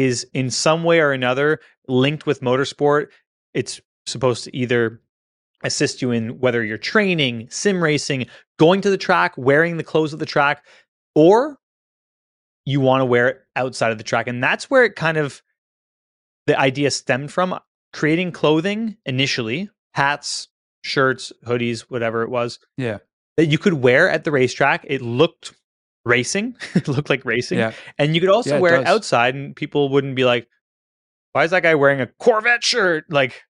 is 0.02 0.26
in 0.34 0.50
some 0.50 0.84
way 0.84 1.00
or 1.00 1.12
another 1.12 1.60
linked 1.88 2.26
with 2.26 2.42
motorsport. 2.42 3.08
It's 3.54 3.80
supposed 4.06 4.44
to 4.46 4.56
either 4.56 5.02
assist 5.64 6.02
you 6.02 6.12
in 6.12 6.40
whether 6.40 6.64
you're 6.64 6.78
training, 6.78 7.48
sim 7.50 7.82
racing, 7.82 8.26
going 8.58 8.82
to 8.82 8.90
the 8.90 8.98
track, 8.98 9.34
wearing 9.38 9.78
the 9.78 9.84
clothes 9.84 10.12
of 10.12 10.20
the 10.20 10.26
track, 10.26 10.66
or 11.16 11.58
you 12.66 12.80
want 12.80 13.02
to 13.02 13.06
wear 13.06 13.28
it 13.28 13.42
outside 13.56 13.92
of 13.92 13.98
the 13.98 14.04
track. 14.04 14.28
And 14.28 14.44
that's 14.44 14.70
where 14.70 14.84
it 14.84 14.96
kind 14.96 15.18
of 15.18 15.42
the 16.48 16.60
idea 16.60 16.92
stemmed 16.92 17.32
from 17.32 17.58
creating 17.94 18.32
clothing 18.32 18.98
initially, 19.06 19.70
hats, 19.94 20.48
shirts, 20.82 21.32
hoodies, 21.46 21.82
whatever 21.82 22.24
it 22.24 22.30
was. 22.30 22.60
Yeah. 22.78 22.98
That 23.38 23.46
you 23.46 23.58
could 23.58 23.74
wear 23.74 24.10
at 24.10 24.24
the 24.24 24.32
racetrack. 24.32 24.86
It 24.88 25.02
looked 25.02 25.54
racing. 26.06 26.56
it 26.76 26.88
looked 26.88 27.10
like 27.10 27.26
racing. 27.26 27.60
Yeah. 27.60 27.74
And 27.98 28.16
you 28.16 28.22
could 28.22 28.30
also 28.30 28.56
yeah, 28.56 28.60
wear 28.60 28.76
it, 28.76 28.82
it 28.82 28.88
outside 28.88 29.36
and 29.36 29.56
people 29.56 29.90
wouldn't 29.90 30.16
be 30.16 30.26
like, 30.26 30.48
why 31.34 31.44
is 31.44 31.52
that 31.52 31.64
guy 31.64 31.76
wearing 31.76 32.02
a 32.02 32.08
Corvette 32.08 32.64
shirt? 32.64 33.06
Like 33.10 33.44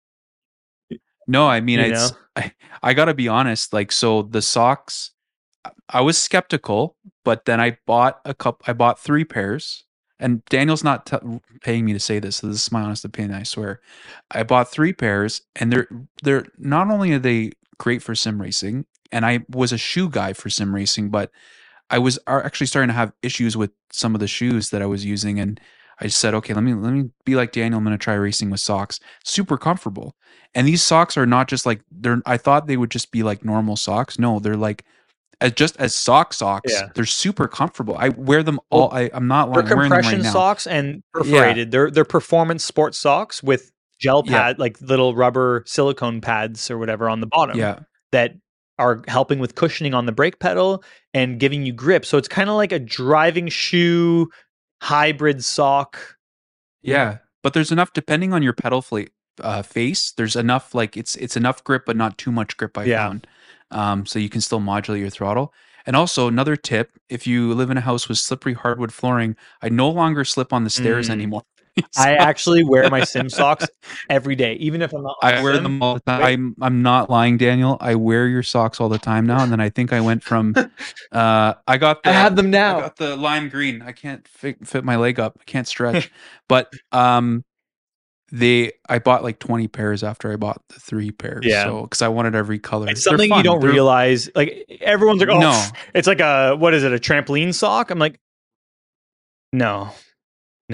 No, 1.27 1.47
I 1.47 1.61
mean 1.61 1.79
it's 1.79 2.13
I, 2.35 2.51
I 2.81 2.93
gotta 2.93 3.13
be 3.13 3.27
honest, 3.27 3.73
like 3.73 3.91
so 3.91 4.23
the 4.23 4.41
socks 4.41 5.11
I 5.87 6.01
was 6.01 6.17
skeptical, 6.17 6.97
but 7.23 7.45
then 7.45 7.61
I 7.61 7.77
bought 7.85 8.19
a 8.25 8.33
cup 8.33 8.63
I 8.67 8.73
bought 8.73 8.99
three 8.99 9.25
pairs 9.25 9.85
and 10.23 10.43
Daniel's 10.45 10.85
not 10.85 11.05
t- 11.05 11.17
paying 11.61 11.83
me 11.83 11.91
to 11.91 11.99
say 11.99 12.17
this, 12.17 12.37
so 12.37 12.47
this 12.47 12.63
is 12.63 12.71
my 12.71 12.81
honest 12.81 13.03
opinion. 13.03 13.37
I 13.37 13.43
swear. 13.43 13.81
I 14.31 14.43
bought 14.43 14.71
three 14.71 14.93
pairs, 14.93 15.41
and 15.55 15.71
they're 15.71 15.87
they're 16.23 16.45
not 16.57 16.89
only 16.89 17.11
are 17.11 17.19
they 17.19 17.51
great 17.77 18.01
for 18.01 18.15
sim 18.15 18.41
racing, 18.41 18.85
and 19.11 19.25
I 19.25 19.41
was 19.49 19.73
a 19.73 19.77
shoe 19.77 20.09
guy 20.09 20.31
for 20.31 20.49
sim 20.49 20.73
racing, 20.73 21.09
but 21.09 21.29
I 21.89 21.99
was 21.99 22.17
actually 22.27 22.67
starting 22.67 22.89
to 22.89 22.93
have 22.93 23.13
issues 23.21 23.55
with 23.55 23.71
some 23.91 24.15
of 24.15 24.19
the 24.19 24.27
shoes 24.27 24.69
that 24.69 24.81
I 24.81 24.85
was 24.85 25.05
using, 25.05 25.39
and 25.39 25.59
I 25.99 26.05
just 26.05 26.17
said, 26.17 26.33
okay, 26.33 26.53
let 26.53 26.63
me 26.63 26.73
let 26.73 26.93
me 26.93 27.09
be 27.25 27.35
like 27.35 27.51
Daniel. 27.51 27.77
I'm 27.77 27.83
going 27.83 27.97
to 27.97 28.03
try 28.03 28.15
racing 28.15 28.49
with 28.49 28.59
socks. 28.59 28.99
Super 29.23 29.57
comfortable, 29.57 30.15
and 30.55 30.67
these 30.67 30.81
socks 30.81 31.17
are 31.17 31.25
not 31.25 31.47
just 31.47 31.65
like 31.65 31.81
they're. 31.91 32.21
I 32.25 32.37
thought 32.37 32.67
they 32.67 32.77
would 32.77 32.91
just 32.91 33.11
be 33.11 33.23
like 33.23 33.45
normal 33.45 33.75
socks. 33.75 34.17
No, 34.17 34.39
they're 34.39 34.57
like 34.57 34.85
as 35.43 35.51
just 35.51 35.77
as 35.77 35.93
sock 35.93 36.33
socks. 36.33 36.71
Yeah. 36.71 36.89
They're 36.95 37.05
super 37.05 37.47
comfortable. 37.47 37.95
I 37.97 38.09
wear 38.09 38.43
them 38.43 38.59
all. 38.69 38.91
I, 38.91 39.11
am 39.13 39.27
not 39.27 39.49
lying. 39.49 39.65
They're 39.65 39.77
compression 39.77 40.21
right 40.21 40.31
socks 40.31 40.65
and 40.65 41.03
perforated. 41.13 41.67
Yeah. 41.67 41.71
They're 41.71 41.91
they're 41.91 42.05
performance 42.05 42.63
sports 42.63 42.97
socks 42.97 43.43
with 43.43 43.71
gel 43.99 44.23
pad, 44.23 44.55
yeah. 44.57 44.61
like 44.61 44.81
little 44.81 45.15
rubber 45.15 45.63
silicone 45.67 46.21
pads 46.21 46.71
or 46.71 46.77
whatever 46.77 47.09
on 47.09 47.19
the 47.19 47.27
bottom. 47.27 47.57
Yeah. 47.57 47.79
That 48.11 48.35
are 48.79 49.03
helping 49.07 49.39
with 49.39 49.55
cushioning 49.55 49.93
on 49.93 50.05
the 50.05 50.11
brake 50.11 50.39
pedal 50.39 50.83
and 51.13 51.39
giving 51.39 51.65
you 51.65 51.73
grip. 51.73 52.05
So 52.05 52.17
it's 52.17 52.27
kind 52.27 52.49
of 52.49 52.55
like 52.55 52.71
a 52.71 52.79
driving 52.79 53.47
shoe 53.47 54.29
hybrid 54.81 55.43
sock. 55.43 56.17
Yeah, 56.81 57.19
but 57.41 57.53
there's 57.53 57.71
enough 57.71 57.93
depending 57.93 58.33
on 58.33 58.43
your 58.43 58.53
pedal 58.53 58.81
fleet 58.81 59.11
uh, 59.41 59.61
face. 59.61 60.11
There's 60.11 60.35
enough 60.35 60.75
like 60.75 60.97
it's 60.97 61.15
it's 61.15 61.37
enough 61.37 61.63
grip, 61.63 61.83
but 61.85 61.95
not 61.95 62.17
too 62.17 62.31
much 62.31 62.57
grip. 62.57 62.77
I 62.77 62.85
yeah. 62.85 63.07
found 63.07 63.27
um, 63.71 64.05
so 64.05 64.19
you 64.19 64.29
can 64.29 64.41
still 64.41 64.59
modulate 64.59 65.01
your 65.01 65.09
throttle. 65.09 65.53
And 65.85 65.95
also 65.95 66.27
another 66.27 66.55
tip: 66.55 66.91
if 67.09 67.27
you 67.27 67.53
live 67.53 67.69
in 67.69 67.77
a 67.77 67.81
house 67.81 68.07
with 68.07 68.17
slippery 68.17 68.53
hardwood 68.53 68.93
flooring, 68.93 69.35
I 69.61 69.69
no 69.69 69.89
longer 69.89 70.23
slip 70.23 70.53
on 70.53 70.63
the 70.63 70.69
stairs 70.69 71.09
mm. 71.09 71.11
anymore. 71.11 71.43
I 71.97 72.13
actually 72.15 72.63
wear 72.63 72.89
my 72.89 73.03
sim 73.03 73.29
socks 73.29 73.67
every 74.09 74.35
day, 74.35 74.53
even 74.55 74.81
if 74.81 74.93
I'm 74.93 75.03
not. 75.03 75.15
I 75.23 75.41
wear 75.41 75.57
them 75.59 75.81
all 75.81 75.95
the 75.95 75.99
time. 76.01 76.21
I'm 76.21 76.55
I'm 76.61 76.81
not 76.83 77.09
lying, 77.09 77.37
Daniel. 77.37 77.77
I 77.81 77.95
wear 77.95 78.27
your 78.27 78.43
socks 78.43 78.79
all 78.79 78.89
the 78.89 78.99
time 78.99 79.25
now, 79.25 79.41
and 79.41 79.51
then 79.51 79.59
I 79.59 79.69
think 79.69 79.91
I 79.93 80.01
went 80.01 80.23
from. 80.23 80.55
Uh, 81.11 81.53
I 81.67 81.77
got. 81.77 82.01
The, 82.01 82.09
I 82.09 82.13
have 82.13 82.35
them 82.35 82.49
now. 82.49 82.71
I 82.71 82.73
now. 82.73 82.81
got 82.81 82.95
the 82.95 83.15
lime 83.15 83.49
green. 83.49 83.83
I 83.83 83.91
can't 83.91 84.27
fit, 84.27 84.65
fit 84.67 84.83
my 84.83 84.95
leg 84.95 85.19
up. 85.19 85.37
I 85.39 85.43
can't 85.43 85.67
stretch. 85.67 86.09
but 86.49 86.73
um, 86.91 87.43
they 88.31 88.71
I 88.89 88.97
bought 88.97 89.21
like 89.23 89.37
20 89.37 89.67
pairs 89.67 90.03
after 90.03 90.31
I 90.31 90.37
bought 90.37 90.59
the 90.69 90.79
three 90.79 91.11
pairs. 91.11 91.45
Yeah. 91.45 91.65
So 91.65 91.83
because 91.83 92.01
I 92.01 92.07
wanted 92.07 92.33
every 92.33 92.57
color. 92.57 92.89
It's 92.89 93.03
something 93.03 93.31
you 93.31 93.43
don't 93.43 93.61
They're- 93.61 93.69
realize. 93.71 94.27
Like 94.33 94.65
everyone's 94.81 95.19
like, 95.19 95.29
oh, 95.29 95.39
No. 95.39 95.65
it's 95.93 96.07
like 96.07 96.19
a 96.19 96.55
what 96.55 96.73
is 96.73 96.83
it? 96.83 96.91
A 96.93 96.97
trampoline 96.97 97.53
sock? 97.53 97.91
I'm 97.91 97.99
like, 97.99 98.19
no, 99.51 99.91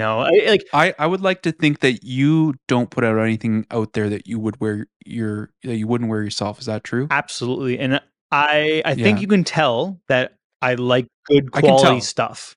no. 0.00 0.20
I, 0.20 0.30
like 0.48 0.64
I, 0.72 0.94
I 0.98 1.06
would 1.06 1.20
like 1.20 1.42
to 1.42 1.52
think 1.52 1.80
that 1.80 2.02
you 2.04 2.54
don't 2.68 2.90
put 2.90 3.04
out 3.04 3.18
anything 3.18 3.66
out 3.70 3.92
there 3.92 4.08
that 4.08 4.26
you 4.26 4.38
would 4.40 4.60
wear 4.60 4.86
your 5.06 5.50
that 5.62 5.76
you 5.76 5.86
wouldn't 5.86 6.10
wear 6.10 6.22
yourself. 6.22 6.58
Is 6.60 6.66
that 6.66 6.82
true? 6.84 7.06
absolutely, 7.10 7.78
and 7.78 8.00
I 8.32 8.82
I 8.84 8.94
think 8.94 9.18
Yeah. 9.18 9.22
you 9.22 9.28
can 9.28 9.44
tell 9.44 10.00
that 10.08 10.34
I 10.62 10.74
like 10.74 11.06
good 11.26 11.52
quality 11.52 12.00
stuff. 12.00 12.56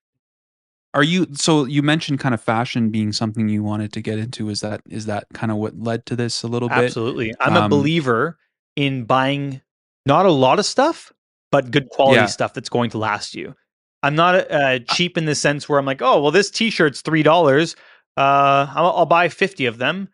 Are 0.95 1.03
you 1.03 1.26
so 1.34 1.65
you 1.65 1.82
mentioned 1.82 2.20
kind 2.20 2.36
of 2.36 2.41
fashion 2.41 2.90
being 2.90 3.11
something 3.14 3.49
you 3.49 3.64
wanted 3.64 3.91
to 3.94 4.02
get 4.02 4.20
into? 4.20 4.49
Is 4.49 4.61
that 4.61 4.82
is 4.90 5.06
that 5.07 5.26
kind 5.34 5.52
of 5.52 5.57
what 5.57 5.78
led 5.80 6.06
to 6.07 6.15
this 6.15 6.44
a 6.44 6.48
little 6.48 6.70
bit? 6.70 6.78
Absolutely, 6.78 7.34
I'm 7.40 7.56
a 7.56 7.61
Um, 7.61 7.70
believer 7.70 8.38
in 8.76 9.06
buying 9.06 9.61
not 10.06 10.26
a 10.28 10.32
lot 10.32 10.60
of 10.60 10.65
stuff, 10.65 11.11
but 11.52 11.72
good 11.72 11.90
quality 11.90 12.22
Yeah. 12.22 12.26
stuff 12.28 12.53
that's 12.53 12.70
going 12.70 12.91
to 12.91 12.99
last 12.99 13.34
you. 13.34 13.56
I'm 14.04 14.16
not 14.16 14.52
uh, 14.52 14.80
cheap 14.80 15.18
in 15.18 15.26
the 15.26 15.34
sense 15.36 15.68
where 15.68 15.80
I'm 15.80 15.86
like, 15.86 16.02
oh 16.02 16.22
well, 16.22 16.32
this 16.32 16.52
T-shirt's 16.52 17.02
three 17.02 17.24
dollars. 17.24 17.76
Uh, 18.16 18.68
I'll, 18.76 18.92
I'll 18.98 19.06
buy 19.08 19.30
fifty 19.30 19.66
of 19.66 19.78
them. 19.80 20.10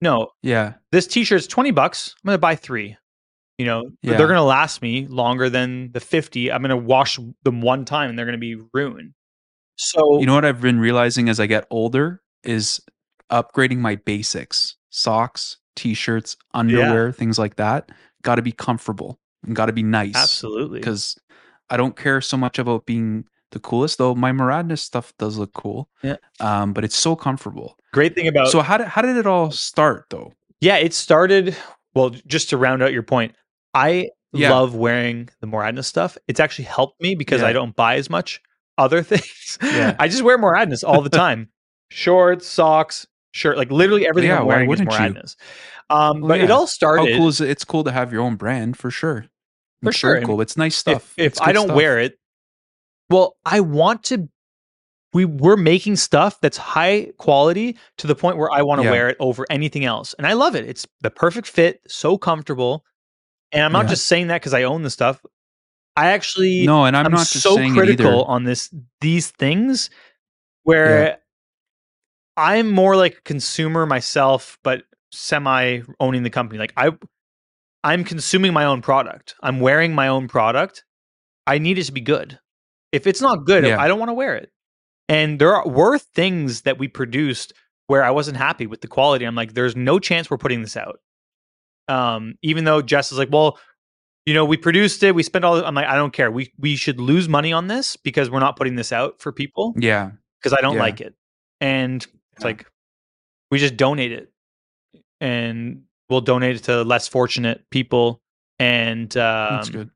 No, 0.00 0.28
Yeah. 0.42 0.72
this 0.90 1.06
t-shirt's 1.06 1.46
20 1.46 1.70
bucks 1.70 2.16
i'm 2.24 2.28
gonna 2.30 2.38
buy 2.38 2.56
three 2.56 2.96
you 3.56 3.64
know 3.64 3.84
Yeah. 4.02 4.16
they're 4.16 4.26
gonna 4.26 4.42
last 4.42 4.82
me 4.82 5.06
longer 5.06 5.48
than 5.48 5.92
the 5.92 6.00
50 6.00 6.50
i'm 6.50 6.60
gonna 6.60 6.76
wash 6.76 7.20
them 7.44 7.60
one 7.60 7.84
time 7.84 8.10
and 8.10 8.18
they're 8.18 8.26
gonna 8.26 8.36
be 8.38 8.56
ruined 8.74 9.12
so 9.76 10.18
You 10.18 10.26
know 10.26 10.34
what 10.34 10.44
I've 10.44 10.60
been 10.60 10.80
realizing 10.80 11.28
as 11.28 11.38
I 11.38 11.46
get 11.46 11.68
older 11.70 12.20
is 12.42 12.80
upgrading 13.30 13.78
my 13.78 13.94
basics, 13.94 14.76
socks, 14.90 15.58
t-shirts, 15.76 16.36
underwear, 16.52 17.12
things 17.12 17.38
like 17.38 17.56
that. 17.56 17.90
Got 18.22 18.34
to 18.36 18.42
be 18.42 18.52
comfortable 18.52 19.20
and 19.46 19.54
got 19.56 19.66
to 19.66 19.72
be 19.72 19.82
nice. 19.84 20.16
absolutely 20.16 20.80
because 20.80 21.16
I 21.70 21.76
don't 21.76 21.96
care 21.96 22.20
so 22.20 22.36
much 22.36 22.58
about 22.58 22.86
being 22.86 23.24
the 23.52 23.60
coolest, 23.60 23.98
though 23.98 24.14
my 24.14 24.32
Moradness 24.32 24.80
stuff 24.80 25.12
does 25.18 25.38
look 25.38 25.52
cool. 25.52 25.88
Yeah. 26.02 26.16
Um, 26.40 26.72
but 26.72 26.84
it's 26.84 26.96
so 26.96 27.14
comfortable. 27.16 27.78
great 27.92 28.14
thing 28.14 28.26
about 28.28 28.48
so 28.48 28.60
how 28.60 28.76
did 28.78 28.88
how 28.88 29.02
did 29.02 29.16
it 29.16 29.26
all 29.26 29.50
start 29.50 30.06
though? 30.10 30.32
yeah 30.60 30.76
it 30.76 30.94
started 30.94 31.56
well 31.94 32.10
just 32.26 32.48
to 32.50 32.56
round 32.56 32.82
out 32.82 32.92
your 32.92 33.02
point 33.02 33.34
i 33.74 34.08
Yeah. 34.32 34.50
love 34.50 34.74
wearing 34.74 35.28
the 35.40 35.46
moradness 35.46 35.84
stuff 35.86 36.16
it's 36.28 36.38
actually 36.40 36.64
helped 36.66 37.00
me 37.02 37.14
because 37.16 37.40
Yeah. 37.42 37.48
i 37.48 37.52
don't 37.52 37.74
buy 37.76 37.96
as 37.96 38.08
much 38.08 38.40
other 38.78 39.02
things 39.10 39.58
Yeah. 39.62 39.94
i 39.98 40.06
just 40.08 40.22
wear 40.22 40.38
moradness 40.38 40.84
all 40.86 41.02
the 41.02 41.10
time 41.24 41.48
shorts 41.90 42.46
socks 42.46 43.06
shirt 43.32 43.56
like 43.58 43.70
literally 43.70 44.06
everything 44.06 44.30
Yeah, 44.30 44.40
i'm 44.40 44.46
wearing 44.46 44.70
is 44.72 44.80
moradness 44.80 45.36
um, 45.90 46.20
Well, 46.20 46.28
but 46.28 46.40
it 46.40 46.50
all 46.50 46.60
How 46.60 46.66
started 46.66 47.16
cool 47.18 47.28
is 47.28 47.40
it? 47.42 47.50
It's 47.50 47.64
cool 47.64 47.84
to 47.84 47.92
have 47.92 48.12
your 48.12 48.22
own 48.22 48.36
brand 48.36 48.78
for 48.78 48.90
sure. 48.90 49.26
For 49.82 49.90
It's 49.90 49.98
sure. 49.98 50.22
cool. 50.22 50.40
It's 50.40 50.56
nice 50.56 50.74
stuff. 50.76 51.12
if, 51.18 51.26
It's 51.26 51.40
I 51.42 51.52
don't 51.52 51.66
stuff. 51.66 51.76
wear 51.76 51.98
it, 51.98 52.18
well, 53.12 53.36
I 53.44 53.60
want 53.60 54.04
to. 54.04 54.28
We 55.14 55.26
we're 55.26 55.58
making 55.58 55.96
stuff 55.96 56.40
that's 56.40 56.56
high 56.56 57.12
quality 57.18 57.76
to 57.98 58.06
the 58.06 58.14
point 58.14 58.38
where 58.38 58.50
I 58.50 58.62
want 58.62 58.78
to 58.78 58.84
Yeah. 58.84 58.90
wear 58.90 59.08
it 59.10 59.16
over 59.20 59.44
anything 59.50 59.84
else, 59.84 60.14
and 60.14 60.26
I 60.26 60.32
love 60.32 60.56
it. 60.56 60.64
It's 60.66 60.86
the 61.02 61.10
perfect 61.10 61.46
fit, 61.46 61.82
so 61.86 62.16
comfortable, 62.16 62.84
and 63.52 63.62
I'm 63.62 63.72
not 63.72 63.84
Yeah. 63.84 63.90
just 63.90 64.06
saying 64.06 64.28
that 64.28 64.40
because 64.40 64.54
I 64.54 64.62
own 64.62 64.82
the 64.82 64.90
stuff. 64.90 65.20
I 65.96 66.08
actually 66.12 66.64
no, 66.64 66.86
and 66.86 66.96
I'm, 66.96 67.06
I'm, 67.06 67.12
not 67.12 67.26
so 67.26 67.56
critical 67.72 68.24
on 68.24 68.44
this 68.44 68.74
these 69.02 69.30
things 69.30 69.90
where 70.62 71.18
I'm 72.36 72.70
more 72.70 72.96
like 72.96 73.18
a 73.18 73.22
consumer 73.22 73.84
myself, 73.84 74.58
but 74.62 74.84
semi 75.10 75.80
owning 76.00 76.22
the 76.22 76.30
company. 76.30 76.58
Like 76.58 76.72
I 76.76 76.92
I'm 77.84 78.04
consuming 78.04 78.52
my 78.52 78.64
own 78.64 78.80
product. 78.80 79.34
I'm 79.42 79.60
wearing 79.60 79.94
my 79.94 80.08
own 80.08 80.28
product. 80.28 80.84
I 81.46 81.58
need 81.58 81.78
it 81.78 81.84
to 81.84 81.92
be 81.92 82.00
good. 82.00 82.38
If 82.92 83.06
it's 83.06 83.20
not 83.20 83.44
good, 83.46 83.64
Yeah. 83.64 83.80
I 83.80 83.88
don't 83.88 83.98
want 83.98 84.10
to 84.10 84.14
wear 84.14 84.36
it. 84.36 84.50
And 85.08 85.38
there 85.38 85.54
are, 85.56 85.66
were 85.68 85.98
things 85.98 86.62
that 86.62 86.78
we 86.78 86.88
produced 86.88 87.52
where 87.86 88.04
I 88.04 88.10
wasn't 88.10 88.36
happy 88.36 88.66
with 88.66 88.80
the 88.80 88.86
quality. 88.88 89.24
I'm 89.24 89.34
like, 89.34 89.54
there's 89.54 89.74
no 89.76 89.98
chance 89.98 90.30
we're 90.30 90.38
putting 90.38 90.62
this 90.62 90.76
out. 90.76 91.00
Um, 91.88 92.34
even 92.42 92.64
though 92.64 92.80
Jess 92.80 93.10
is 93.12 93.18
like, 93.18 93.28
well, 93.30 93.58
you 94.24 94.34
know, 94.34 94.44
we 94.44 94.56
produced 94.56 95.02
it, 95.02 95.14
we 95.14 95.22
spent 95.24 95.44
all. 95.44 95.56
I'm 95.64 95.74
like, 95.74 95.86
I 95.86 95.96
don't 95.96 96.12
care. 96.12 96.30
We 96.30 96.52
we 96.56 96.76
should 96.76 97.00
lose 97.00 97.28
money 97.28 97.52
on 97.52 97.66
this 97.66 97.96
because 97.96 98.30
we're 98.30 98.38
not 98.40 98.56
putting 98.56 98.76
this 98.76 98.92
out 98.92 99.20
for 99.20 99.32
people 99.32 99.74
Yeah. 99.76 100.12
because 100.40 100.56
I 100.56 100.60
don't 100.60 100.76
Yeah. 100.76 100.80
like 100.82 101.00
it. 101.00 101.14
And 101.60 101.96
it's 102.02 102.12
Yeah. 102.40 102.46
like 102.46 102.66
we 103.50 103.58
just 103.58 103.76
donate 103.76 104.12
it, 104.12 104.32
and 105.20 105.82
we'll 106.08 106.20
donate 106.20 106.54
it 106.56 106.64
to 106.64 106.82
less 106.84 107.08
fortunate 107.08 107.64
people. 107.70 108.22
And 108.60 109.14
um, 109.16 109.56
That's 109.56 109.70
good. 109.70 109.90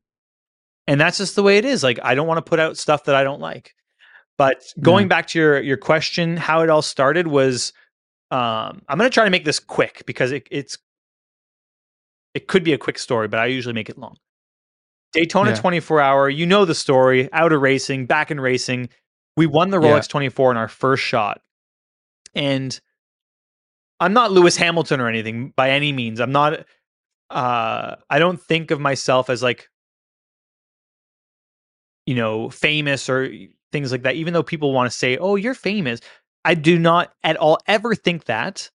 And 0.86 1.00
that's 1.00 1.18
just 1.18 1.36
the 1.36 1.42
way 1.42 1.58
it 1.58 1.64
is. 1.64 1.82
Like 1.82 1.98
I 2.02 2.14
don't 2.14 2.26
want 2.26 2.38
to 2.38 2.48
put 2.48 2.60
out 2.60 2.76
stuff 2.76 3.04
that 3.04 3.14
I 3.14 3.24
don't 3.24 3.40
like. 3.40 3.74
But 4.38 4.62
going 4.80 5.08
back 5.08 5.28
to 5.28 5.38
your 5.38 5.60
your 5.62 5.76
question, 5.78 6.36
how 6.36 6.60
it 6.62 6.68
all 6.70 6.82
started 6.82 7.26
was, 7.26 7.72
um, 8.30 8.82
I'm 8.88 8.98
going 8.98 9.08
to 9.08 9.14
try 9.14 9.24
to 9.24 9.30
make 9.30 9.44
this 9.46 9.58
quick 9.58 10.02
because 10.06 10.30
it, 10.32 10.46
it's 10.50 10.76
it 12.34 12.46
could 12.46 12.62
be 12.62 12.74
a 12.74 12.78
quick 12.78 12.98
story, 12.98 13.28
but 13.28 13.40
I 13.40 13.46
usually 13.46 13.72
make 13.72 13.88
it 13.88 13.96
long. 13.96 14.16
Daytona 15.12 15.50
Yeah. 15.50 15.56
24 15.56 16.00
hour, 16.02 16.28
you 16.28 16.44
know 16.44 16.66
the 16.66 16.74
story. 16.74 17.32
Out 17.32 17.52
of 17.52 17.62
racing, 17.62 18.04
back 18.04 18.30
in 18.30 18.38
racing, 18.38 18.90
we 19.38 19.46
won 19.46 19.70
the 19.70 19.80
Yeah. 19.80 19.88
Rolex 19.98 20.08
24 20.08 20.50
in 20.50 20.56
our 20.58 20.68
first 20.68 21.02
shot, 21.02 21.40
and 22.34 22.78
I'm 24.00 24.12
not 24.12 24.32
Lewis 24.32 24.58
Hamilton 24.58 25.00
or 25.00 25.08
anything 25.08 25.54
by 25.56 25.70
any 25.70 25.92
means. 25.92 26.20
I'm 26.20 26.32
not. 26.32 26.66
Uh, 27.30 27.96
I 28.10 28.18
don't 28.18 28.38
think 28.40 28.70
of 28.70 28.80
myself 28.80 29.30
as 29.30 29.42
like 29.42 29.70
you 32.06 32.14
know, 32.14 32.48
famous 32.50 33.08
or 33.08 33.30
things 33.72 33.92
like 33.92 34.02
that, 34.02 34.14
even 34.14 34.32
though 34.32 34.42
people 34.42 34.72
want 34.72 34.90
to 34.90 34.96
say, 34.96 35.16
oh, 35.18 35.36
you're 35.36 35.54
famous. 35.54 36.00
I 36.44 36.54
do 36.54 36.78
not 36.78 37.12
at 37.24 37.36
all 37.36 37.58
ever 37.66 37.94
think 37.94 38.24
that. 38.24 38.70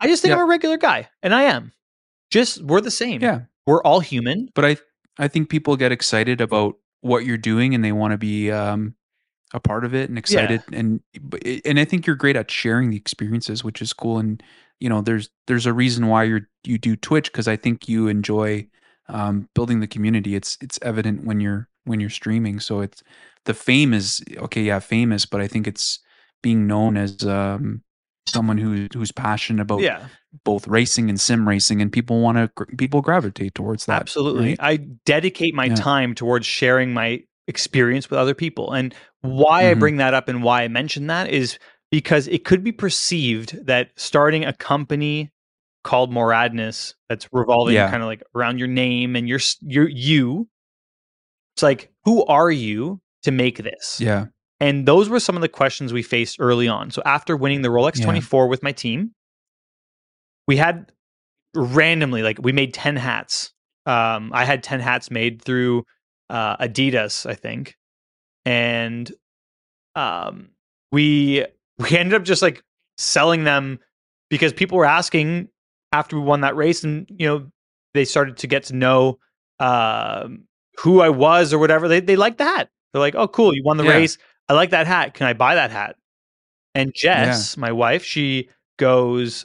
I 0.00 0.08
just 0.08 0.22
think 0.22 0.30
Yeah. 0.30 0.36
I'm 0.36 0.42
a 0.42 0.46
regular 0.46 0.76
guy, 0.76 1.08
and 1.22 1.34
I 1.34 1.44
am. 1.44 1.72
Just, 2.30 2.60
we're 2.62 2.80
the 2.80 2.90
same. 2.90 3.22
Yeah. 3.22 3.42
We're 3.66 3.82
all 3.82 4.00
human. 4.00 4.48
But 4.54 4.64
I 4.64 4.76
I 5.18 5.28
think 5.28 5.48
people 5.48 5.76
get 5.76 5.92
excited 5.92 6.40
about 6.40 6.76
what 7.00 7.24
you're 7.24 7.38
doing 7.38 7.74
and 7.74 7.84
they 7.84 7.92
want 7.92 8.12
to 8.12 8.18
be 8.18 8.50
um 8.50 8.94
a 9.54 9.60
part 9.60 9.84
of 9.84 9.94
it 9.94 10.08
and 10.08 10.18
excited 10.18 10.60
and 10.72 11.00
and 11.64 11.78
I 11.78 11.84
think 11.84 12.06
you're 12.06 12.16
great 12.16 12.36
at 12.36 12.50
sharing 12.50 12.90
the 12.90 12.96
experiences 12.96 13.62
which 13.62 13.80
is 13.80 13.92
cool 13.92 14.18
and 14.18 14.42
you 14.80 14.88
know 14.88 15.00
there's 15.00 15.30
there's 15.46 15.66
a 15.66 15.72
reason 15.72 16.08
why 16.08 16.24
you're 16.24 16.48
you 16.64 16.78
do 16.78 16.96
Twitch 16.96 17.30
because 17.30 17.46
I 17.48 17.56
think 17.56 17.88
you 17.88 18.08
enjoy 18.08 18.66
um 19.08 19.48
building 19.54 19.80
the 19.80 19.86
community 19.86 20.34
it's 20.34 20.58
it's 20.60 20.78
evident 20.82 21.24
when 21.24 21.40
you're 21.40 21.68
when 21.86 22.00
you're 22.00 22.10
streaming 22.10 22.60
so 22.60 22.80
it's 22.82 23.02
the 23.46 23.54
fame 23.54 23.94
is 23.94 24.22
okay 24.38 24.62
yeah 24.62 24.80
famous 24.80 25.26
but 25.26 25.40
I 25.40 25.48
think 25.48 25.66
it's 25.68 26.00
being 26.42 26.66
known 26.68 26.96
as 26.98 27.24
um 27.24 27.82
someone 28.28 28.58
who 28.58 28.88
who's 28.94 29.12
passionate 29.12 29.62
about 29.62 29.88
yeah, 29.88 30.08
both 30.44 30.68
racing 30.68 31.08
and 31.10 31.20
sim 31.20 31.48
racing 31.48 31.82
and 31.82 31.92
people 31.92 32.20
want 32.22 32.38
to 32.56 32.66
people 32.76 33.02
gravitate 33.02 33.54
towards 33.54 33.86
that 33.86 34.08
absolutely. 34.08 34.56
right? 34.56 34.58
I 34.58 34.76
dedicate 35.04 35.54
my 35.54 35.68
Yeah. 35.68 35.70
time 35.70 36.14
towards 36.14 36.46
sharing 36.46 36.92
my 36.92 37.22
experience 37.48 38.10
with 38.10 38.18
other 38.18 38.34
people. 38.34 38.72
And 38.72 38.94
why 39.22 39.70
I 39.70 39.74
Mhm. 39.74 39.74
bring 39.74 39.96
that 39.98 40.14
up 40.14 40.28
and 40.28 40.42
why 40.42 40.62
I 40.62 40.68
mention 40.68 41.06
that 41.06 41.28
is 41.30 41.58
because 41.90 42.26
it 42.28 42.44
could 42.44 42.64
be 42.64 42.72
perceived 42.72 43.64
that 43.66 43.90
starting 43.96 44.44
a 44.44 44.52
company 44.52 45.32
called 45.84 46.10
Moradness 46.10 46.94
that's 47.08 47.28
revolving 47.32 47.84
Yeah. 47.84 47.84
kind 47.84 48.02
of 48.02 48.08
like 48.08 48.22
around 48.34 48.58
your 48.58 48.68
name 48.68 49.14
and 49.16 49.28
your 49.28 49.38
your 49.62 49.88
you. 49.88 50.48
It's 51.56 51.62
like, 51.62 51.90
who 52.04 52.24
are 52.26 52.50
you 52.50 53.00
to 53.22 53.32
make 53.32 53.58
this? 53.58 53.98
yeah 54.00 54.26
And 54.60 54.86
those 54.86 55.08
were 55.08 55.18
some 55.20 55.36
of 55.36 55.42
the 55.42 55.48
questions 55.48 55.92
we 55.92 56.02
faced 56.02 56.36
early 56.38 56.68
on. 56.68 56.90
So 56.90 57.02
after 57.06 57.36
winning 57.36 57.62
the 57.62 57.68
Rolex 57.68 57.98
Yeah. 57.98 58.04
24 58.04 58.46
with 58.48 58.62
my 58.62 58.72
team, 58.72 59.12
we 60.46 60.56
had 60.58 60.92
randomly 61.54 62.22
like 62.22 62.38
we 62.42 62.52
made 62.52 62.74
10 62.74 62.96
hats. 62.96 63.52
Um, 63.86 64.30
I 64.34 64.44
had 64.44 64.62
10 64.62 64.80
hats 64.80 65.10
made 65.10 65.40
through 65.42 65.84
uh, 66.28 66.56
Adidas, 66.58 67.24
I 67.28 67.34
think. 67.34 67.74
And 68.44 69.10
um, 69.94 70.50
we 70.92 71.44
we 71.78 71.90
ended 71.98 72.14
up 72.14 72.22
just 72.24 72.42
like 72.42 72.62
selling 72.98 73.44
them 73.44 73.78
because 74.28 74.52
people 74.52 74.76
were 74.76 74.84
asking 74.84 75.48
after 75.92 76.16
we 76.16 76.22
won 76.22 76.42
that 76.42 76.54
race 76.56 76.84
and 76.84 77.06
you 77.08 77.26
know 77.26 77.46
they 77.94 78.04
started 78.04 78.36
to 78.38 78.46
get 78.46 78.64
to 78.64 78.76
know 78.76 79.18
um, 79.58 80.44
who 80.78 81.00
I 81.00 81.08
was 81.08 81.52
or 81.52 81.58
whatever. 81.58 81.88
They 81.88 82.00
they 82.00 82.16
liked 82.16 82.38
the 82.38 82.44
hat. 82.44 82.68
They're 82.92 83.00
like, 83.00 83.14
"Oh, 83.14 83.28
cool! 83.28 83.54
You 83.54 83.62
won 83.64 83.76
the 83.76 83.84
Yeah. 83.84 83.90
race. 83.96 84.18
I 84.48 84.54
like 84.54 84.70
that 84.70 84.86
hat. 84.86 85.14
Can 85.14 85.26
I 85.26 85.32
buy 85.32 85.54
that 85.54 85.70
hat?" 85.70 85.96
And 86.74 86.92
Jess, 86.94 87.56
my 87.56 87.72
wife, 87.72 88.04
she 88.04 88.48
goes, 88.78 89.44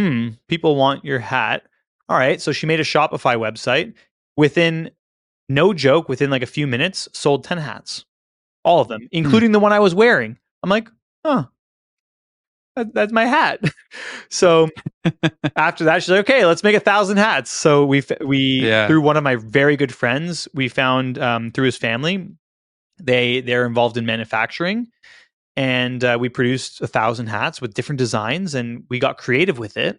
"Hmm, 0.00 0.30
people 0.48 0.76
want 0.76 1.04
your 1.04 1.18
hat." 1.20 1.62
All 2.08 2.18
right, 2.18 2.40
so 2.40 2.52
she 2.52 2.66
made 2.66 2.80
a 2.80 2.84
Shopify 2.84 3.36
website. 3.36 3.94
Within 4.36 4.90
no 5.48 5.72
joke, 5.72 6.08
within 6.08 6.30
like 6.30 6.42
a 6.42 6.46
few 6.46 6.66
minutes, 6.66 7.08
sold 7.12 7.44
10 7.44 7.58
hats. 7.58 8.04
All 8.64 8.80
of 8.80 8.88
them, 8.88 9.02
Hmm. 9.02 9.06
including 9.12 9.52
the 9.52 9.60
one 9.60 9.72
I 9.72 9.80
was 9.80 9.94
wearing. 9.94 10.38
I'm 10.62 10.70
like, 10.70 10.88
"Huh. 11.24 11.44
That, 12.76 12.94
that's 12.94 13.12
my 13.12 13.26
hat." 13.26 13.60
so 14.30 14.68
after 15.56 15.84
that, 15.84 16.02
she's 16.02 16.10
like, 16.10 16.20
"Okay, 16.20 16.44
let's 16.44 16.62
make 16.62 16.76
a 16.76 16.80
thousand 16.80 17.18
hats." 17.18 17.50
So 17.50 17.84
we 17.84 18.02
we 18.20 18.66
Yeah. 18.66 18.86
through 18.86 19.00
one 19.00 19.16
of 19.16 19.22
my 19.22 19.36
very 19.36 19.76
good 19.76 19.94
friends, 19.94 20.48
we 20.54 20.68
found 20.68 21.18
um, 21.18 21.50
through 21.50 21.66
his 21.66 21.76
family, 21.76 22.28
they 22.98 23.40
they're 23.40 23.66
involved 23.66 23.96
in 23.96 24.06
manufacturing, 24.06 24.88
and 25.56 26.02
uh, 26.02 26.16
we 26.20 26.28
produced 26.28 26.80
a 26.80 26.86
thousand 26.86 27.28
hats 27.28 27.60
with 27.60 27.74
different 27.74 27.98
designs, 27.98 28.54
and 28.54 28.84
we 28.90 28.98
got 28.98 29.18
creative 29.18 29.58
with 29.58 29.76
it, 29.76 29.98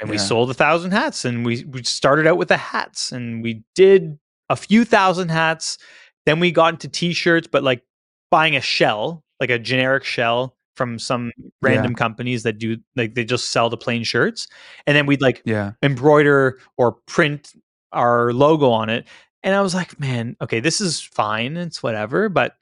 and 0.00 0.10
we 0.10 0.18
sold 0.18 0.50
a 0.50 0.54
thousand 0.54 0.92
hats, 0.92 1.24
and 1.24 1.44
we 1.44 1.64
we 1.64 1.82
started 1.82 2.26
out 2.26 2.36
with 2.38 2.48
the 2.48 2.56
hats, 2.56 3.12
and 3.12 3.42
we 3.42 3.62
did 3.74 4.18
a 4.48 4.56
few 4.56 4.84
thousand 4.84 5.28
hats, 5.30 5.78
then 6.26 6.40
we 6.40 6.50
got 6.50 6.74
into 6.74 6.88
t-shirts, 6.88 7.46
but 7.46 7.62
like 7.62 7.82
buying 8.30 8.56
a 8.56 8.60
shell, 8.60 9.22
like 9.38 9.50
a 9.50 9.58
generic 9.58 10.04
shell 10.04 10.56
from 10.80 10.98
some 10.98 11.30
random 11.60 11.94
companies 11.94 12.42
that 12.44 12.56
do 12.56 12.78
like 12.96 13.14
they 13.14 13.22
just 13.22 13.50
sell 13.50 13.68
the 13.68 13.76
plain 13.76 14.02
shirts 14.02 14.48
and 14.86 14.96
then 14.96 15.04
we'd 15.04 15.20
like 15.20 15.42
Yeah. 15.44 15.72
embroider 15.82 16.58
or 16.78 16.92
print 17.06 17.52
our 17.92 18.32
logo 18.32 18.70
on 18.70 18.88
it. 18.88 19.06
And 19.42 19.54
I 19.54 19.60
was 19.60 19.74
like, 19.74 20.00
man, 20.00 20.36
okay, 20.40 20.60
this 20.60 20.80
is 20.80 21.02
fine. 21.02 21.58
It's 21.58 21.82
whatever, 21.82 22.30
but 22.30 22.54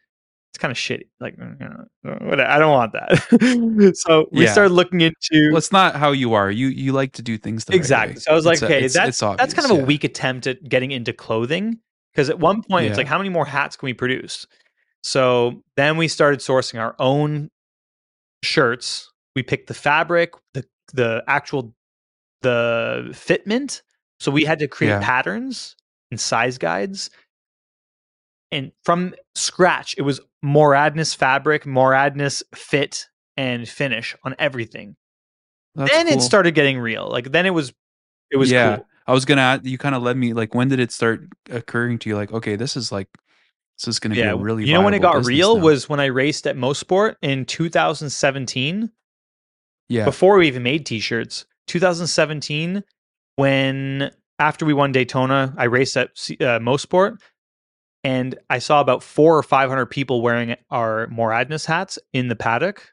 it's 0.51 0.59
kind 0.59 0.73
of 0.73 0.77
shitty. 0.79 1.07
Like, 1.21 1.37
you 1.39 1.69
know, 1.69 2.45
I 2.45 2.59
don't 2.59 2.73
want 2.73 2.93
that. 2.95 3.93
so 4.05 4.27
we 4.33 4.47
Yeah. 4.47 4.53
started 4.53 4.73
looking 4.75 5.01
into 5.03 5.51
Well, 5.51 5.59
it's 5.59 5.71
not 5.71 5.95
how 5.95 6.11
you 6.11 6.35
are. 6.35 6.51
You 6.51 6.67
you 6.67 6.91
like 6.91 7.13
to 7.13 7.23
do 7.23 7.39
things 7.39 7.67
the 7.67 7.71
right 7.71 7.77
exactly. 7.77 8.15
way. 8.15 8.19
So 8.21 8.33
I 8.33 8.35
was 8.35 8.45
like, 8.47 8.55
It's 8.55 8.63
a- 8.63 8.67
okay, 8.67 8.77
it's- 8.79 8.95
that's 8.95 9.23
it's 9.23 9.37
that's 9.39 9.55
kind 9.55 9.71
of 9.71 9.79
a 9.79 9.85
weak 9.85 10.03
attempt 10.03 10.49
at 10.49 10.69
getting 10.69 10.91
into 10.91 11.13
clothing 11.13 11.79
because 12.13 12.29
at 12.31 12.41
one 12.41 12.65
point 12.65 12.87
it's 12.87 12.99
like, 12.99 13.07
how 13.07 13.19
many 13.19 13.31
more 13.31 13.47
hats 13.47 13.77
can 13.77 13.87
we 13.87 13.93
produce? 13.95 14.45
So 15.05 15.63
then 15.77 15.97
we 15.97 16.09
started 16.09 16.41
sourcing 16.41 16.81
our 16.81 16.97
own 16.99 17.51
shirts. 18.43 19.11
We 19.37 19.43
picked 19.43 19.69
the 19.69 19.75
fabric, 19.75 20.33
the 20.55 20.65
the 20.93 21.23
actual 21.27 21.75
the 22.43 23.09
fitment. 23.13 23.83
So 24.21 24.31
we 24.31 24.45
had 24.45 24.59
to 24.61 24.69
create 24.69 24.91
Yeah. 24.91 25.01
patterns 25.01 25.77
and 26.11 26.19
size 26.19 26.59
guides. 26.59 27.11
And 28.51 28.73
from 28.85 29.15
scratch, 29.35 29.95
it 29.99 30.03
was 30.03 30.21
Moradness 30.45 31.15
fabric, 31.15 31.65
Moradness 31.65 32.43
fit 32.55 33.07
and 33.37 33.69
finish 33.69 34.17
on 34.25 34.35
everything. 34.39 34.97
That's 35.75 35.91
then 35.91 36.09
it 36.09 36.21
started 36.23 36.55
getting 36.55 36.79
real. 36.79 37.09
Like 37.09 37.31
then 37.31 37.47
it 37.47 37.51
was 37.51 37.73
it 38.31 38.37
was 38.37 38.51
yeah. 38.51 38.77
cool. 38.77 38.87
I 39.07 39.13
was 39.13 39.25
gonna. 39.25 39.41
add- 39.41 39.67
You 39.67 39.79
kind 39.79 39.95
of 39.95 40.03
led 40.03 40.17
me. 40.19 40.35
Like, 40.35 40.55
when 40.55 40.69
did 40.69 40.81
it 40.81 40.93
start 40.93 41.27
occurring 41.49 41.99
to 42.01 42.11
you? 42.11 42.17
Like, 42.17 42.31
okay, 42.31 42.57
this 42.57 42.77
is 42.77 42.93
like, 42.93 43.09
this 43.79 43.89
is 43.89 43.99
gonna 44.01 44.15
be 44.15 44.21
Yeah, 44.21 44.33
a 44.33 44.37
really. 44.37 44.65
you 44.67 44.73
know 44.75 44.83
when 44.83 44.95
it 44.95 45.01
got 45.01 45.25
real 45.27 45.57
now. 45.57 45.63
was 45.65 45.89
when 45.89 46.01
I 46.01 46.07
raced 46.07 46.47
at 46.47 46.57
Mosport 46.57 47.17
in 47.23 47.45
2017. 47.45 48.91
yeah, 49.89 50.05
before 50.05 50.37
we 50.39 50.47
even 50.49 50.63
made 50.63 50.85
t-shirts 50.87 51.47
2017 51.69 52.83
when 53.37 54.11
after 54.39 54.65
we 54.67 54.73
won 54.75 54.93
daytona 54.93 55.55
i 55.57 55.65
raced 55.65 55.97
at 55.97 56.09
uh, 56.41 56.59
mosport 56.61 57.19
and 58.05 58.35
i 58.51 58.59
saw 58.59 58.81
about 58.81 59.03
four 59.03 59.37
or 59.37 59.43
500 59.43 59.87
people 59.87 60.21
wearing 60.23 60.57
our 60.71 61.07
moradness 61.09 61.65
hats 61.67 61.99
in 62.13 62.29
the 62.29 62.37
paddock 62.37 62.93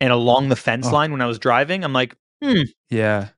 and 0.00 0.12
along 0.12 0.48
the 0.48 0.56
fence 0.56 0.86
Oh. 0.88 0.92
line 0.92 1.12
when 1.12 1.20
i 1.20 1.26
was 1.26 1.38
driving 1.38 1.84
i'm 1.84 1.92
like 1.92 2.16
hmm, 2.42 2.62
yeah. 2.90 3.28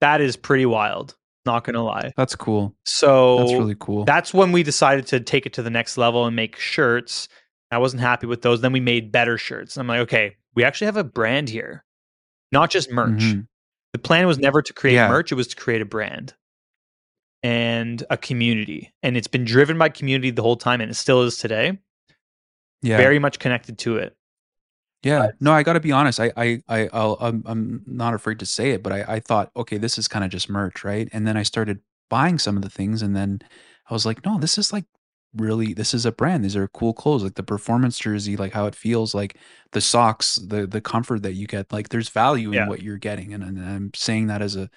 that 0.00 0.20
is 0.20 0.36
pretty 0.36 0.66
wild 0.66 1.16
not 1.48 1.64
gonna 1.64 1.82
lie 1.82 2.12
That's 2.16 2.36
cool. 2.36 2.74
so 2.84 3.38
That's 3.38 3.52
really 3.52 3.76
cool. 3.80 4.04
that's 4.04 4.32
when 4.34 4.52
we 4.52 4.62
decided 4.62 5.06
to 5.08 5.20
take 5.20 5.46
it 5.46 5.54
to 5.54 5.62
the 5.62 5.70
next 5.70 5.96
level 5.98 6.26
and 6.26 6.36
make 6.36 6.56
shirts. 6.56 7.28
I 7.70 7.78
wasn't 7.78 8.00
happy 8.02 8.26
with 8.26 8.42
those. 8.42 8.60
Then 8.60 8.72
we 8.72 8.80
made 8.80 9.10
better 9.12 9.36
shirts. 9.38 9.76
I'm 9.76 9.86
like, 9.86 10.00
okay, 10.00 10.36
we 10.54 10.64
actually 10.64 10.86
have 10.86 10.96
a 10.96 11.04
brand 11.04 11.48
here, 11.48 11.84
not 12.52 12.70
just 12.70 12.90
merch. 12.90 13.20
Mhm. 13.20 13.46
The 13.92 13.98
plan 13.98 14.26
was 14.26 14.38
never 14.38 14.60
to 14.62 14.72
create 14.72 14.94
Yeah. 14.94 15.08
merch, 15.08 15.32
it 15.32 15.36
was 15.36 15.48
to 15.48 15.56
create 15.56 15.80
a 15.82 15.86
brand 15.86 16.34
and 17.42 18.04
a 18.10 18.16
community. 18.16 18.92
And 19.02 19.16
it's 19.16 19.28
been 19.28 19.44
driven 19.44 19.78
by 19.78 19.88
community 19.88 20.30
the 20.30 20.42
whole 20.42 20.56
time, 20.56 20.80
and 20.80 20.90
it 20.90 20.94
still 20.94 21.22
is 21.22 21.38
today. 21.38 21.78
Yeah. 22.82 22.96
Very 22.96 23.18
much 23.18 23.38
connected 23.38 23.78
to 23.80 23.96
it. 23.96 24.16
Yeah, 25.08 25.30
no, 25.40 25.52
I 25.52 25.62
got 25.62 25.72
to 25.74 25.80
be 25.80 25.92
honest. 25.92 26.20
I, 26.20 26.32
I, 26.36 26.62
I, 26.68 26.88
I'll, 26.92 27.16
I'm, 27.20 27.42
I'm 27.46 27.82
not 27.86 28.14
afraid 28.14 28.38
to 28.40 28.46
say 28.46 28.70
it, 28.70 28.82
but 28.82 28.92
I, 28.92 29.04
I 29.16 29.20
thought, 29.20 29.50
okay, 29.56 29.78
this 29.78 29.98
is 29.98 30.06
kind 30.08 30.24
of 30.24 30.30
just 30.30 30.48
merch, 30.48 30.84
right? 30.84 31.08
And 31.12 31.26
then 31.26 31.36
I 31.36 31.42
started 31.42 31.80
buying 32.10 32.38
some 32.38 32.56
of 32.56 32.62
the 32.62 32.70
things, 32.70 33.02
and 33.02 33.14
then 33.16 33.40
I 33.90 33.94
was 33.94 34.06
like, 34.06 34.24
no, 34.24 34.38
this 34.38 34.58
is 34.58 34.72
like 34.72 34.84
really, 35.36 35.74
this 35.74 35.92
is 35.94 36.06
a 36.06 36.12
brand. 36.12 36.44
These 36.44 36.56
are 36.56 36.68
cool 36.68 36.94
clothes, 36.94 37.22
like 37.22 37.34
the 37.34 37.42
performance 37.42 37.98
jersey, 37.98 38.36
like 38.36 38.52
how 38.52 38.66
it 38.66 38.74
feels, 38.74 39.14
like 39.14 39.36
the 39.72 39.80
socks, 39.80 40.36
the 40.36 40.66
the 40.66 40.80
comfort 40.80 41.22
that 41.22 41.34
you 41.34 41.46
get. 41.46 41.72
Like 41.72 41.90
there's 41.90 42.08
value 42.08 42.52
Yeah. 42.52 42.62
in 42.62 42.68
what 42.68 42.82
you're 42.82 42.96
getting, 42.98 43.34
and, 43.34 43.42
and 43.44 43.58
I'm 43.64 43.90
saying 43.94 44.28
that 44.28 44.40
as 44.42 44.56
a 44.56 44.70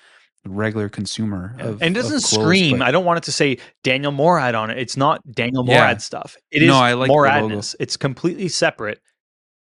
regular 0.46 0.90
consumer. 0.90 1.56
Yeah. 1.58 1.66
Of, 1.66 1.82
and 1.84 1.96
it 1.96 2.02
doesn't 2.02 2.24
clothes, 2.24 2.44
scream. 2.46 2.80
but- 2.80 2.88
I 2.88 2.92
don't 2.92 3.06
want 3.06 3.18
it 3.18 3.24
to 3.24 3.32
say 3.32 3.58
Daniel 3.84 4.12
Morad 4.12 4.56
on 4.56 4.70
it. 4.72 4.78
It's 4.80 4.98
not 4.98 5.22
Daniel 5.32 5.64
Yeah. 5.68 5.80
Morad 5.80 6.02
stuff. 6.02 6.36
It 6.52 6.64
is 6.64 6.68
No, 6.68 6.76
I 6.78 6.94
like. 6.94 7.10
Moradness. 7.12 7.76
It's 7.80 7.96
completely 7.96 8.48
separate. 8.48 9.00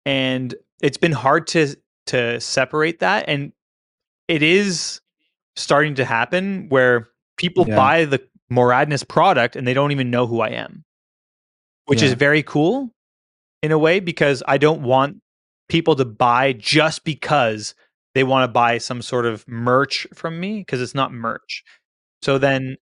And 0.07 0.55
it's 0.81 0.97
been 0.97 1.11
hard 1.11 1.47
to 1.47 1.75
to 2.07 2.39
separate 2.39 2.99
that. 2.99 3.25
And 3.27 3.51
it 4.27 4.41
is 4.41 5.01
starting 5.55 5.95
to 5.95 6.05
happen 6.05 6.69
where 6.69 7.09
people 7.35 7.65
Yeah. 7.67 7.75
buy 7.75 8.05
the 8.05 8.25
Moradness 8.51 9.05
product 9.05 9.57
and 9.57 9.67
they 9.67 9.73
don't 9.73 9.91
even 9.91 10.09
know 10.09 10.25
who 10.25 10.39
I 10.39 10.49
am. 10.49 10.85
Which 11.85 12.01
is 12.01 12.13
very 12.13 12.43
cool 12.43 12.91
in 13.61 13.71
a 13.71 13.77
way 13.77 13.99
because 13.99 14.43
I 14.47 14.57
don't 14.57 14.81
want 14.83 15.17
people 15.69 15.95
to 15.97 16.05
buy 16.05 16.53
just 16.53 17.03
because 17.03 17.75
they 18.15 18.23
want 18.23 18.43
to 18.43 18.51
buy 18.51 18.77
some 18.77 19.01
sort 19.01 19.25
of 19.25 19.45
merch 19.47 20.07
from 20.13 20.39
me 20.39 20.59
because 20.59 20.81
it's 20.81 20.95
not 20.95 21.11
merch. 21.11 21.63
So 22.21 22.37
then, 22.37 22.77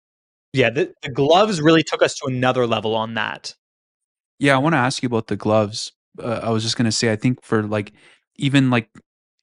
yeah, 0.53 0.69
the, 0.69 0.93
the 1.01 1.09
gloves 1.09 1.61
really 1.61 1.83
took 1.83 2.01
us 2.01 2.15
to 2.15 2.27
another 2.27 2.65
level 2.67 2.95
on 2.95 3.15
that. 3.15 3.55
Yeah, 4.39 4.55
I 4.55 4.59
want 4.59 4.73
to 4.73 4.79
ask 4.79 5.01
you 5.03 5.07
about 5.07 5.27
the 5.27 5.35
gloves. 5.35 5.91
Uh, 6.21 6.41
I 6.43 6.49
was 6.49 6.63
just 6.63 6.77
gonna 6.77 6.91
say, 6.91 7.11
I 7.11 7.15
think 7.15 7.43
for 7.43 7.63
like 7.63 7.93
even 8.37 8.69
like 8.69 8.89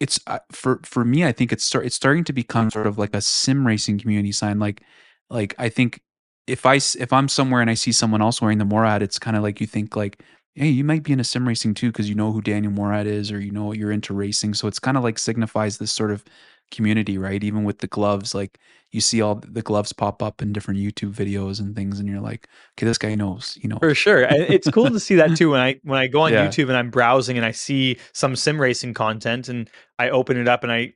it's 0.01 0.20
uh, 0.27 0.40
for 0.53 0.81
for 0.85 1.05
me, 1.05 1.24
I 1.24 1.32
think 1.32 1.53
it's 1.53 1.65
start 1.65 1.86
it's 1.86 1.97
starting 1.97 2.24
to 2.24 2.32
become 2.32 2.70
sort 2.70 2.86
of 2.86 2.99
like 2.99 3.15
a 3.15 3.20
sim 3.20 3.66
racing 3.66 3.99
community 3.99 4.32
sign. 4.32 4.59
Like 4.59 4.82
like 5.31 5.55
I 5.59 5.69
think 5.69 6.01
if 6.47 6.66
I 6.66 6.77
if 6.77 7.12
I'm 7.12 7.28
somewhere 7.28 7.61
and 7.61 7.70
I 7.70 7.74
see 7.74 7.93
someone 7.93 8.23
else 8.23 8.43
wearing 8.43 8.59
the 8.59 8.65
Morad, 8.65 9.03
it's 9.03 9.19
kind 9.19 9.36
of 9.36 9.43
like 9.43 9.61
you 9.61 9.66
think 9.66 9.97
like, 9.97 10.23
hey, 10.55 10.69
you 10.69 10.85
might 10.85 11.03
be 11.03 11.12
into 11.12 11.24
sim 11.24 11.47
racing 11.49 11.74
too 11.74 11.89
because 11.91 12.09
you 12.09 12.15
know 12.15 12.33
who 12.33 12.41
Daniel 12.43 12.73
Morad 12.73 13.07
is 13.07 13.33
or 13.33 13.41
you 13.41 13.51
know 13.51 13.73
you're 13.73 13.93
into 13.93 14.15
racing. 14.15 14.55
So 14.55 14.69
it's 14.69 14.79
kind 14.79 14.97
of 14.97 15.03
like 15.03 15.19
signifies 15.19 15.79
this 15.79 15.93
sort 15.93 16.11
of 16.11 16.24
community, 16.70 17.19
right? 17.19 17.43
Even 17.43 17.65
with 17.65 17.79
the 17.79 17.87
gloves, 17.87 18.35
like 18.35 18.59
you 18.91 19.01
see 19.01 19.23
all 19.23 19.37
the 19.37 19.62
gloves 19.62 19.93
pop 19.93 20.23
up 20.23 20.43
in 20.43 20.53
different 20.53 20.81
YouTube 20.81 21.12
videos 21.15 21.61
and 21.61 21.74
things, 21.74 21.99
and 21.99 22.09
you're 22.09 22.20
like, 22.20 22.49
okay, 22.79 22.87
this 22.87 22.99
guy 22.99 23.15
knows, 23.15 23.59
you 23.62 23.69
know. 23.69 23.79
For 23.79 23.95
sure. 23.95 24.23
It's 24.31 24.69
cool 24.69 24.91
to 24.91 25.01
see 25.01 25.15
that 25.16 25.37
too 25.37 25.51
when 25.51 25.61
I 25.61 25.81
when 25.85 25.99
I 25.99 26.07
go 26.07 26.20
on 26.23 26.33
Yeah. 26.33 26.49
YouTube 26.49 26.69
and 26.69 26.77
I'm 26.77 26.91
browsing 26.91 27.37
and 27.37 27.47
I 27.47 27.53
see 27.53 27.99
some 28.12 28.37
sim 28.37 28.61
racing 28.61 28.95
content 28.95 29.49
and 29.49 29.69
I 29.99 30.11
open 30.11 30.37
it 30.37 30.49
up 30.49 30.62
and 30.62 30.73
I 30.73 30.95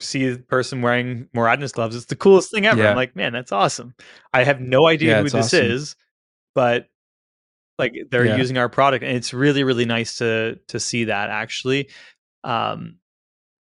see 0.00 0.30
the 0.30 0.38
person 0.38 0.82
wearing 0.82 1.28
Moradness 1.34 1.72
gloves. 1.72 1.94
It's 1.94 2.06
the 2.06 2.16
coolest 2.16 2.50
thing 2.50 2.66
ever. 2.66 2.82
Yeah. 2.82 2.90
I'm 2.90 2.96
like, 2.96 3.14
man, 3.14 3.32
that's 3.32 3.52
awesome. 3.52 3.94
I 4.32 4.44
have 4.44 4.60
no 4.60 4.86
idea 4.86 5.10
Yeah, 5.10 5.18
who 5.18 5.24
this 5.28 5.34
awesome. 5.34 5.66
is, 5.66 5.96
but 6.54 6.88
like 7.80 7.94
they're 8.10 8.26
Yeah. 8.26 8.36
using 8.36 8.58
our 8.58 8.68
product 8.68 9.04
and 9.04 9.16
it's 9.16 9.34
really 9.34 9.64
really 9.64 9.86
nice 9.86 10.18
to 10.18 10.56
to 10.68 10.78
see 10.80 11.04
that 11.04 11.30
actually. 11.30 11.90
Um 12.44 12.98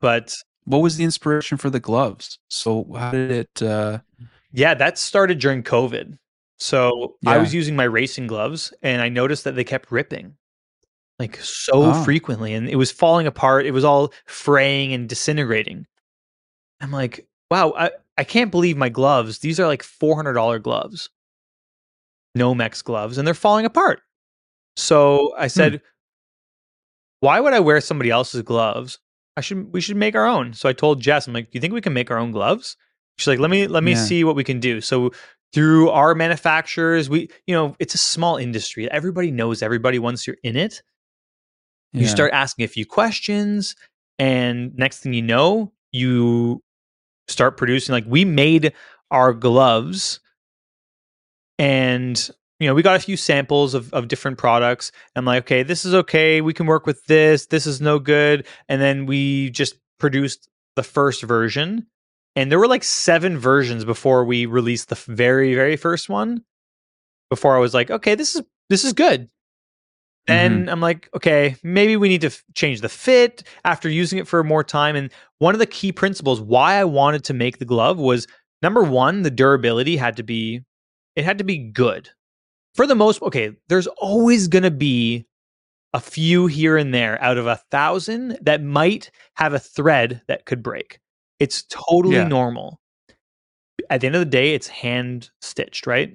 but 0.01 0.35
what 0.65 0.79
was 0.79 0.97
the 0.97 1.03
inspiration 1.03 1.57
for 1.57 1.69
the 1.69 1.79
gloves? 1.79 2.39
So 2.49 2.87
how 2.97 3.11
did 3.11 3.31
it? 3.31 3.61
uh 3.61 3.99
Yeah, 4.51 4.73
that 4.75 4.97
started 4.97 5.39
during 5.39 5.63
COVID. 5.63 6.17
So 6.57 7.17
I 7.25 7.37
was 7.37 7.53
using 7.53 7.75
my 7.75 7.83
racing 7.83 8.27
gloves 8.27 8.73
and 8.81 9.01
I 9.01 9.09
noticed 9.09 9.43
that 9.43 9.55
they 9.55 9.65
kept 9.65 9.91
ripping 9.91 10.35
like 11.19 11.37
so 11.37 11.71
Oh. 11.75 12.03
frequently 12.05 12.53
and 12.53 12.67
it 12.69 12.77
was 12.77 12.91
falling 12.91 13.27
apart. 13.27 13.65
It 13.65 13.71
was 13.71 13.83
all 13.85 14.13
fraying 14.25 14.93
and 14.93 15.07
disintegrating. 15.09 15.85
I'm 16.81 16.91
like, 16.91 17.27
wow, 17.51 17.73
I, 17.77 17.91
I 18.17 18.23
can't 18.25 18.51
believe 18.51 18.77
my 18.77 18.89
gloves. 18.89 19.39
These 19.39 19.59
are 19.59 19.67
like 19.67 19.83
$400 19.83 20.59
gloves, 20.59 21.09
Nomex 22.37 22.83
gloves, 22.83 23.17
and 23.17 23.25
they're 23.25 23.33
falling 23.33 23.65
apart. 23.65 24.01
So 24.75 25.33
I 25.37 25.45
hmm. 25.45 25.49
said, 25.49 25.81
why 27.19 27.39
would 27.39 27.53
I 27.53 27.59
wear 27.59 27.81
somebody 27.81 28.09
else's 28.09 28.41
gloves? 28.41 28.99
I 29.37 29.41
should 29.41 29.73
we 29.73 29.81
should 29.81 29.97
make 29.97 30.15
our 30.15 30.25
own. 30.25 30.53
So 30.53 30.69
I 30.69 30.73
told 30.73 31.01
Jess, 31.01 31.27
I'm 31.27 31.33
like, 31.33 31.45
do 31.45 31.51
you 31.53 31.61
think 31.61 31.73
we 31.73 31.81
can 31.81 31.93
make 31.93 32.11
our 32.11 32.17
own 32.17 32.31
gloves? 32.31 32.77
She's 33.17 33.27
like, 33.27 33.39
let 33.39 33.49
me 33.49 33.67
let 33.67 33.83
me 33.83 33.91
Yeah. 33.91 33.97
see 33.97 34.23
what 34.23 34.35
we 34.35 34.43
can 34.43 34.59
do. 34.59 34.81
So 34.81 35.11
through 35.53 35.89
our 35.89 36.15
manufacturers, 36.15 37.09
we 37.09 37.29
you 37.47 37.55
know, 37.55 37.75
it's 37.79 37.95
a 37.95 37.97
small 37.99 38.37
industry. 38.37 38.89
Everybody 38.91 39.31
knows 39.31 39.61
everybody 39.61 39.99
once 39.99 40.27
you're 40.27 40.37
in 40.43 40.55
it. 40.55 40.81
You 41.93 42.03
Yeah. 42.03 42.07
start 42.07 42.33
asking 42.33 42.65
a 42.65 42.67
few 42.69 42.85
questions, 42.85 43.75
and 44.19 44.75
next 44.75 44.99
thing 44.99 45.13
you 45.13 45.21
know, 45.21 45.73
you 45.91 46.61
start 47.27 47.57
producing. 47.57 47.93
Like 47.93 48.05
we 48.07 48.25
made 48.25 48.73
our 49.11 49.33
gloves, 49.33 50.19
and 51.57 52.29
you 52.59 52.67
know 52.67 52.73
we 52.73 52.81
got 52.81 52.95
a 52.95 52.99
few 52.99 53.17
samples 53.17 53.73
of, 53.73 53.93
of 53.93 54.07
different 54.07 54.37
products. 54.37 54.91
I'm 55.15 55.25
like, 55.25 55.43
okay, 55.43 55.63
this 55.63 55.85
is 55.85 55.93
okay. 55.93 56.41
We 56.41 56.53
can 56.53 56.65
work 56.65 56.85
with 56.85 57.03
this. 57.05 57.47
This 57.47 57.67
is 57.67 57.81
no 57.81 57.99
good. 57.99 58.47
And 58.69 58.81
then 58.81 59.05
we 59.05 59.49
just 59.51 59.75
produced 59.99 60.49
the 60.75 60.83
first 60.83 61.23
version, 61.23 61.87
and 62.35 62.51
there 62.51 62.59
were 62.59 62.67
like 62.67 62.83
seven 62.83 63.37
versions 63.37 63.85
before 63.85 64.25
we 64.25 64.45
released 64.45 64.89
the 64.89 64.95
very 64.95 65.55
very 65.55 65.75
first 65.75 66.09
one. 66.09 66.43
Before 67.29 67.55
I 67.55 67.59
was 67.59 67.73
like, 67.73 67.89
okay, 67.91 68.15
this 68.15 68.35
is 68.35 68.41
this 68.69 68.83
is 68.83 68.93
good. 68.93 69.29
Then 70.27 70.61
mm-hmm. 70.61 70.69
I'm 70.69 70.81
like, 70.81 71.09
okay, 71.15 71.55
maybe 71.63 71.97
we 71.97 72.09
need 72.09 72.21
to 72.21 72.27
f- 72.27 72.43
change 72.55 72.81
the 72.81 72.89
fit 72.89 73.43
after 73.63 73.89
using 73.89 74.17
it 74.17 74.27
for 74.27 74.43
more 74.43 74.63
time. 74.63 74.95
And 74.95 75.11
one 75.37 75.53
of 75.53 75.59
the 75.59 75.67
key 75.67 75.91
principles 75.91 76.41
why 76.41 76.75
I 76.75 76.83
wanted 76.83 77.25
to 77.25 77.33
make 77.33 77.59
the 77.59 77.65
glove 77.65 77.99
was 77.99 78.25
number 78.63 78.83
one, 78.83 79.21
the 79.21 79.29
durability 79.29 79.97
had 79.97 80.17
to 80.17 80.23
be 80.23 80.61
it 81.15 81.23
had 81.23 81.37
to 81.37 81.43
be 81.43 81.57
good. 81.57 82.09
For 82.75 82.85
the 82.85 82.95
most 82.95 83.21
okay, 83.21 83.55
there's 83.69 83.87
always 83.87 84.47
gonna 84.47 84.71
be 84.71 85.25
a 85.93 85.99
few 85.99 86.47
here 86.47 86.75
and 86.77 86.93
there 86.93 87.21
out 87.23 87.37
of 87.37 87.47
a 87.47 87.61
thousand 87.71 88.37
that 88.41 88.61
might 88.61 89.11
have 89.35 89.53
a 89.53 89.59
thread 89.59 90.21
that 90.27 90.45
could 90.45 90.61
break. 90.61 90.99
It's 91.39 91.63
totally 91.63 92.15
Yeah. 92.15 92.27
normal. 92.27 92.79
At 93.89 94.01
the 94.01 94.07
end 94.07 94.15
of 94.15 94.21
the 94.21 94.25
day, 94.25 94.53
it's 94.53 94.67
hand 94.67 95.29
stitched, 95.41 95.87
right? 95.87 96.13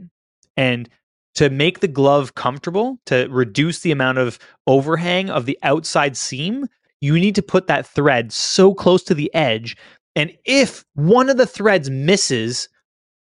And 0.57 0.89
to 1.37 1.49
make 1.49 1.81
the 1.81 1.89
glove 1.89 2.35
comfortable, 2.35 2.99
to 3.07 3.27
reduce 3.31 3.81
the 3.81 3.93
amount 3.93 4.19
of 4.19 4.39
overhang 4.67 5.31
of 5.31 5.47
the 5.47 5.59
outside 5.63 6.17
seam, 6.17 6.67
you 7.01 7.15
need 7.15 7.35
to 7.37 7.43
put 7.43 7.67
that 7.69 7.87
thread 7.87 8.33
so 8.33 8.75
close 8.75 9.03
to 9.05 9.15
the 9.15 9.33
edge. 9.35 9.77
And 10.17 10.37
if 10.45 10.85
one 10.95 11.31
of 11.31 11.39
the 11.39 11.47
threads 11.47 11.89
misses 11.89 12.69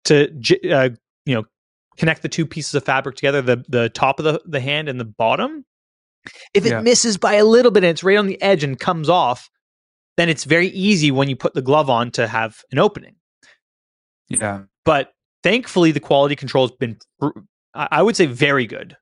to 0.07 0.29
uh, 0.73 0.89
connect 1.97 2.23
the 2.23 2.29
two 2.29 2.47
pieces 2.47 2.75
of 2.75 2.85
fabric 2.85 3.17
together, 3.17 3.43
the 3.43 3.65
the 3.69 3.89
top 3.91 4.19
of 4.19 4.25
the, 4.25 4.41
the 4.47 4.61
hand 4.61 4.89
and 4.89 4.99
the 5.01 5.05
bottom, 5.05 5.65
if 6.55 6.65
it 6.67 6.71
Yeah. 6.71 6.81
misses 6.81 7.17
by 7.17 7.35
a 7.35 7.45
little 7.45 7.71
bit 7.71 7.85
and 7.85 7.91
it's 7.91 8.03
right 8.05 8.17
on 8.19 8.27
the 8.27 8.41
edge 8.43 8.63
and 8.65 8.79
comes 8.79 9.09
off, 9.09 9.49
then 10.17 10.29
it's 10.29 10.45
very 10.45 10.69
easy 10.69 11.11
when 11.11 11.29
you 11.29 11.37
put 11.37 11.55
the 11.55 11.63
glove 11.63 11.89
on 11.91 12.11
to 12.13 12.27
have 12.29 12.59
an 12.71 12.79
opening 12.79 13.17
Yeah. 14.29 14.63
but 14.85 15.13
thankfully 15.43 15.91
the 15.93 16.01
quality 16.01 16.37
control 16.37 16.69
has 16.69 16.77
been 16.77 16.99
i 17.75 18.01
would 18.03 18.15
say 18.17 18.27
very 18.27 18.67
good 18.67 18.97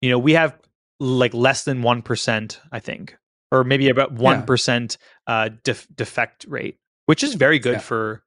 you 0.00 0.10
know 0.10 0.18
we 0.18 0.32
have 0.32 0.58
like 1.00 1.32
less 1.34 1.64
than 1.64 1.82
1% 1.82 2.58
i 2.72 2.78
think 2.80 3.16
or 3.52 3.64
maybe 3.64 3.88
about 3.88 4.14
1% 4.14 4.96
uh 5.26 5.48
def- 5.64 5.86
defect 5.94 6.44
rate 6.48 6.78
which 7.06 7.22
is 7.24 7.34
very 7.34 7.58
good 7.58 7.74
Yeah. 7.74 7.78
for 7.80 8.22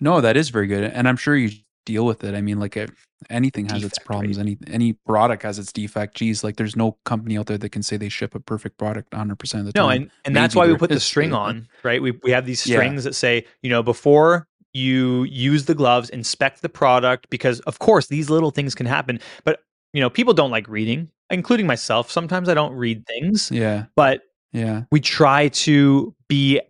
No, 0.00 0.20
that 0.20 0.36
is 0.36 0.50
very 0.50 0.66
good, 0.66 0.84
and 0.84 1.08
I'm 1.08 1.16
sure 1.16 1.34
you 1.36 1.50
deal 1.84 2.04
with 2.06 2.24
it. 2.24 2.34
I 2.34 2.40
mean, 2.40 2.58
like 2.58 2.76
anything 3.30 3.66
has 3.66 3.84
its 3.84 3.94
Defect 3.98 4.06
problems. 4.06 4.38
Any 4.38 4.58
any 4.66 4.92
product 4.92 5.42
has 5.42 5.58
its 5.58 5.72
defect. 5.72 6.16
Geez, 6.16 6.44
like 6.44 6.56
there's 6.56 6.76
no 6.76 6.98
company 7.04 7.38
out 7.38 7.46
there 7.46 7.58
that 7.58 7.70
can 7.70 7.82
say 7.82 7.96
they 7.96 8.08
ship 8.08 8.34
a 8.34 8.40
perfect 8.40 8.78
product 8.78 9.12
100 9.12 9.38
percent 9.38 9.66
of 9.66 9.72
the 9.72 9.78
no 9.78 9.86
time. 9.88 10.02
and, 10.02 10.10
and 10.24 10.36
that's 10.36 10.54
why 10.54 10.66
we 10.66 10.76
put 10.76 10.90
the 10.90 11.00
string 11.00 11.32
on 11.32 11.68
right 11.82 12.02
we, 12.02 12.12
we 12.22 12.30
have 12.30 12.46
these 12.46 12.66
Yeah. 12.66 12.76
strings 12.76 13.04
that 13.04 13.14
say 13.14 13.44
you 13.62 13.70
know 13.70 13.82
before 13.82 14.46
you 14.72 15.22
use 15.24 15.66
the 15.66 15.74
gloves 15.74 16.10
inspect 16.10 16.62
the 16.62 16.68
product 16.68 17.30
because 17.30 17.60
of 17.60 17.78
course 17.78 18.08
these 18.08 18.28
little 18.28 18.50
things 18.50 18.74
can 18.74 18.86
happen 18.86 19.20
but 19.44 19.60
you 19.92 20.00
know 20.00 20.10
people 20.10 20.34
don't 20.34 20.50
like 20.50 20.68
reading 20.68 21.08
including 21.30 21.66
myself 21.66 22.10
sometimes 22.10 22.48
i 22.48 22.54
don't 22.54 22.74
read 22.74 23.06
things 23.06 23.50
yeah, 23.52 23.84
but 23.96 24.22
yeah, 24.52 24.82
we 24.92 25.00
try 25.00 25.48
to 25.48 26.14
be 26.28 26.60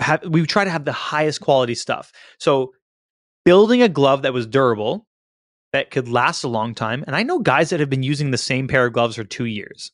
have 0.00 0.22
we 0.24 0.44
try 0.46 0.64
to 0.64 0.70
have 0.70 0.84
the 0.84 0.92
highest 0.92 1.40
quality 1.40 1.74
stuff. 1.74 2.12
So 2.38 2.72
building 3.44 3.82
a 3.82 3.88
glove 3.88 4.22
that 4.22 4.32
was 4.32 4.46
durable 4.46 5.06
that 5.72 5.90
could 5.90 6.08
last 6.08 6.44
a 6.44 6.48
long 6.48 6.74
time 6.74 7.04
and 7.06 7.14
I 7.14 7.22
know 7.22 7.38
guys 7.38 7.70
that 7.70 7.80
have 7.80 7.90
been 7.90 8.02
using 8.02 8.30
the 8.30 8.38
same 8.38 8.68
pair 8.68 8.86
of 8.86 8.92
gloves 8.92 9.16
for 9.16 9.24
2 9.24 9.44
years. 9.44 9.92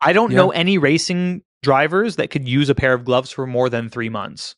I 0.00 0.12
don't 0.12 0.32
know 0.32 0.50
any 0.50 0.78
racing 0.78 1.42
drivers 1.62 2.16
that 2.16 2.30
could 2.30 2.48
use 2.48 2.68
a 2.68 2.74
pair 2.74 2.94
of 2.94 3.04
gloves 3.04 3.32
for 3.32 3.46
more 3.46 3.68
than 3.68 3.88
3 3.88 4.08
months. 4.08 4.54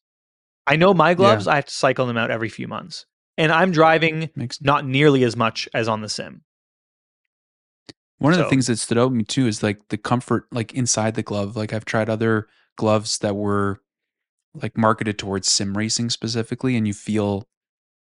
I 0.67 0.77
know 0.77 0.93
my 0.93 1.15
gloves 1.15 1.49
I 1.49 1.57
have 1.57 1.67
to 1.67 1.73
cycle 1.73 2.07
them 2.07 2.19
out 2.19 2.31
every 2.31 2.49
few 2.49 2.69
months. 2.69 3.07
And 3.39 3.51
I'm 3.51 3.73
driving 3.73 4.29
makes 4.37 4.61
not 4.61 4.85
nearly 4.85 5.25
as 5.25 5.35
much 5.35 5.67
as 5.73 5.89
on 5.89 6.03
the 6.03 6.11
sim. 6.11 6.43
One 8.19 8.35
of 8.35 8.39
the 8.39 8.51
things 8.51 8.67
that 8.67 8.77
stood 8.77 8.99
out 8.99 9.09
to 9.09 9.15
me 9.15 9.25
too 9.25 9.47
is 9.47 9.63
like 9.63 9.89
the 9.89 9.97
comfort, 9.97 10.47
like 10.53 10.75
inside 10.75 11.15
the 11.15 11.23
glove. 11.23 11.57
Like 11.57 11.73
I've 11.73 11.87
tried 11.87 12.11
other 12.11 12.49
gloves 12.77 13.17
that 13.19 13.35
were 13.35 13.81
like 14.53 14.77
marketed 14.77 15.19
towards 15.19 15.51
sim 15.51 15.75
racing 15.75 16.11
specifically, 16.11 16.77
and 16.77 16.87
you 16.87 16.93
feel 16.93 17.49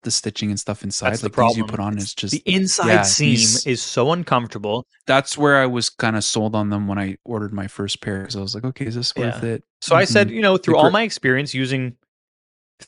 the 0.03 0.11
stitching 0.11 0.51
and 0.51 0.59
stuff 0.59 0.83
inside. 0.85 1.11
That's 1.11 1.21
the 1.23 1.29
like 1.29 1.49
these 1.49 1.57
you 1.57 1.65
put 1.65 1.81
on 1.81 1.99
is 1.99 2.15
just 2.15 2.33
the 2.33 2.43
inside 2.53 2.89
yeah, 2.89 3.03
seam 3.03 3.49
is 3.67 3.83
so 3.83 4.13
uncomfortable. 4.13 4.87
that's 5.07 5.37
where 5.39 5.57
I 5.59 5.67
was 5.67 5.89
kind 5.91 6.17
of 6.17 6.25
sold 6.25 6.55
on 6.55 6.71
them 6.71 6.87
when 6.89 6.99
I 6.99 7.17
ordered 7.25 7.53
my 7.53 7.69
first 7.69 8.01
pair 8.01 8.21
because 8.21 8.37
I 8.37 8.41
was 8.41 8.55
like, 8.55 8.65
okay, 8.65 8.87
is 8.87 8.95
this 8.95 9.15
worth 9.17 9.43
it? 9.43 9.65
So 9.81 9.97
I 9.97 10.05
said, 10.05 10.31
you 10.31 10.43
know, 10.43 10.57
through 10.57 10.77
all 10.77 10.91
my 10.91 11.03
experience 11.03 11.55
using 11.55 11.97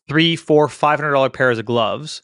three, 0.09 0.37
four, 0.37 0.69
five 0.69 0.99
hundred 1.01 1.13
dollar 1.13 1.31
pairs 1.31 1.59
of 1.59 1.67
gloves, 1.67 2.23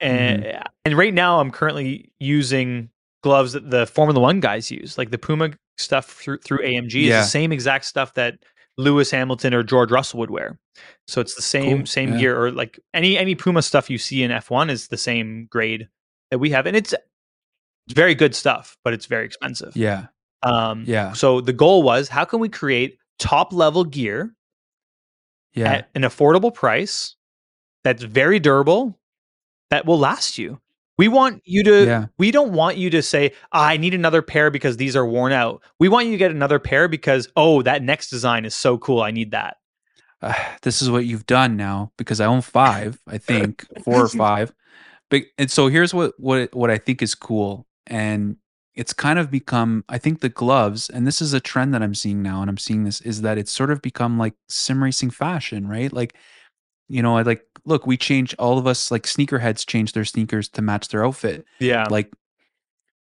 and 0.00 0.44
Mm-hmm. 0.44 0.62
and 0.84 0.98
right 0.98 1.14
now 1.14 1.40
I'm 1.40 1.50
currently 1.50 2.12
using 2.18 2.90
gloves 3.22 3.52
that 3.52 3.70
the 3.70 3.86
Formula 3.86 4.20
One 4.20 4.40
guys 4.40 4.70
use, 4.70 4.98
like 4.98 5.10
the 5.10 5.18
Puma 5.18 5.50
stuff 5.78 6.06
through 6.06 6.38
through 6.38 6.58
AMG 6.58 7.04
is 7.04 7.14
the 7.14 7.30
same 7.30 7.52
exact 7.52 7.84
stuff 7.84 8.14
that 8.14 8.38
Lewis 8.78 9.10
Hamilton 9.10 9.54
or 9.54 9.62
George 9.62 9.90
Russell 9.90 10.20
would 10.20 10.30
wear. 10.30 10.58
So 11.06 11.20
it's 11.20 11.34
the 11.34 11.42
same 11.42 11.78
Cool, 11.78 11.86
same 11.86 12.12
yeah. 12.12 12.18
gear, 12.18 12.40
or 12.40 12.50
like 12.50 12.78
any 12.92 13.16
any 13.16 13.34
Puma 13.34 13.62
stuff 13.62 13.88
you 13.88 13.98
see 13.98 14.22
in 14.22 14.30
F1 14.30 14.70
is 14.70 14.88
the 14.88 14.96
same 14.96 15.46
grade 15.50 15.88
that 16.30 16.38
we 16.38 16.50
have, 16.50 16.66
and 16.66 16.76
it's 16.76 16.92
it's 16.92 17.94
very 17.94 18.14
good 18.14 18.34
stuff, 18.34 18.76
but 18.84 18.92
it's 18.92 19.06
very 19.06 19.24
expensive. 19.24 19.76
Yeah, 19.76 20.06
Um, 20.42 20.84
Yeah. 20.86 21.12
So 21.12 21.40
the 21.40 21.52
goal 21.52 21.82
was 21.82 22.08
how 22.08 22.24
can 22.24 22.40
we 22.40 22.48
create 22.48 22.98
top 23.18 23.52
level 23.52 23.84
gear 23.84 24.34
yeah, 25.54 25.72
at 25.72 25.88
an 25.94 26.02
affordable 26.02 26.52
price 26.52 27.16
that's 27.84 28.02
very 28.02 28.38
durable 28.38 28.98
that 29.70 29.86
will 29.86 29.98
last 29.98 30.36
you. 30.36 30.60
We 30.98 31.08
want 31.08 31.42
you 31.44 31.62
to 31.64 31.84
Yeah. 31.86 32.06
we 32.18 32.30
don't 32.30 32.52
want 32.52 32.76
you 32.78 32.88
to 32.90 33.02
say 33.02 33.32
"Ah, 33.52 33.66
I 33.66 33.76
need 33.76 33.94
another 33.94 34.22
pair 34.22 34.50
because 34.50 34.76
these 34.76 34.96
are 34.96 35.06
worn 35.06 35.32
out. 35.32 35.62
We 35.78 35.88
want 35.88 36.06
you 36.06 36.12
to 36.12 36.18
get 36.18 36.30
another 36.30 36.58
pair 36.58 36.88
because 36.88 37.28
oh 37.36 37.62
that 37.62 37.82
next 37.82 38.08
design 38.10 38.44
is 38.44 38.54
so 38.54 38.78
cool 38.78 39.02
I 39.02 39.10
need 39.10 39.30
that. 39.32 39.56
uh, 40.22 40.32
this 40.62 40.80
is 40.80 40.90
what 40.90 41.04
you've 41.04 41.26
done 41.26 41.56
now 41.56 41.92
because 41.98 42.20
I 42.20 42.26
own 42.26 42.40
five, 42.40 42.98
I 43.06 43.18
think 43.18 43.66
four 43.84 44.02
or 44.04 44.08
five. 44.08 44.52
But 45.10 45.24
and 45.38 45.50
so 45.50 45.68
here's 45.68 45.92
what 45.94 46.14
what 46.18 46.54
what 46.54 46.70
I 46.70 46.78
think 46.78 47.02
is 47.02 47.14
cool, 47.14 47.66
and 47.86 48.36
it's 48.74 48.92
kind 48.92 49.18
of 49.18 49.30
become. 49.30 49.84
I 49.88 49.98
think 49.98 50.20
the 50.20 50.28
gloves, 50.30 50.88
and 50.90 51.06
this 51.06 51.20
is 51.22 51.32
a 51.34 51.40
trend 51.40 51.74
that 51.74 51.82
I'm 51.82 51.94
seeing 51.94 52.22
now, 52.22 52.40
and 52.40 52.48
I'm 52.50 52.58
seeing 52.58 52.84
this 52.84 53.00
is 53.02 53.20
that 53.22 53.38
it's 53.38 53.52
sort 53.52 53.70
of 53.70 53.82
become 53.82 54.18
like 54.18 54.34
sim 54.48 54.82
racing 54.82 55.10
fashion, 55.10 55.68
right? 55.68 55.92
Like, 55.92 56.14
you 56.88 57.02
know, 57.02 57.16
I 57.16 57.22
like 57.22 57.44
look, 57.64 57.86
we 57.86 57.96
change 57.96 58.34
all 58.38 58.58
of 58.58 58.66
us 58.66 58.90
like 58.90 59.02
sneakerheads 59.04 59.66
change 59.66 59.92
their 59.92 60.04
sneakers 60.04 60.48
to 60.50 60.62
match 60.62 60.88
their 60.88 61.04
outfit 61.04 61.44
Yeah. 61.58 61.86
like 61.90 62.12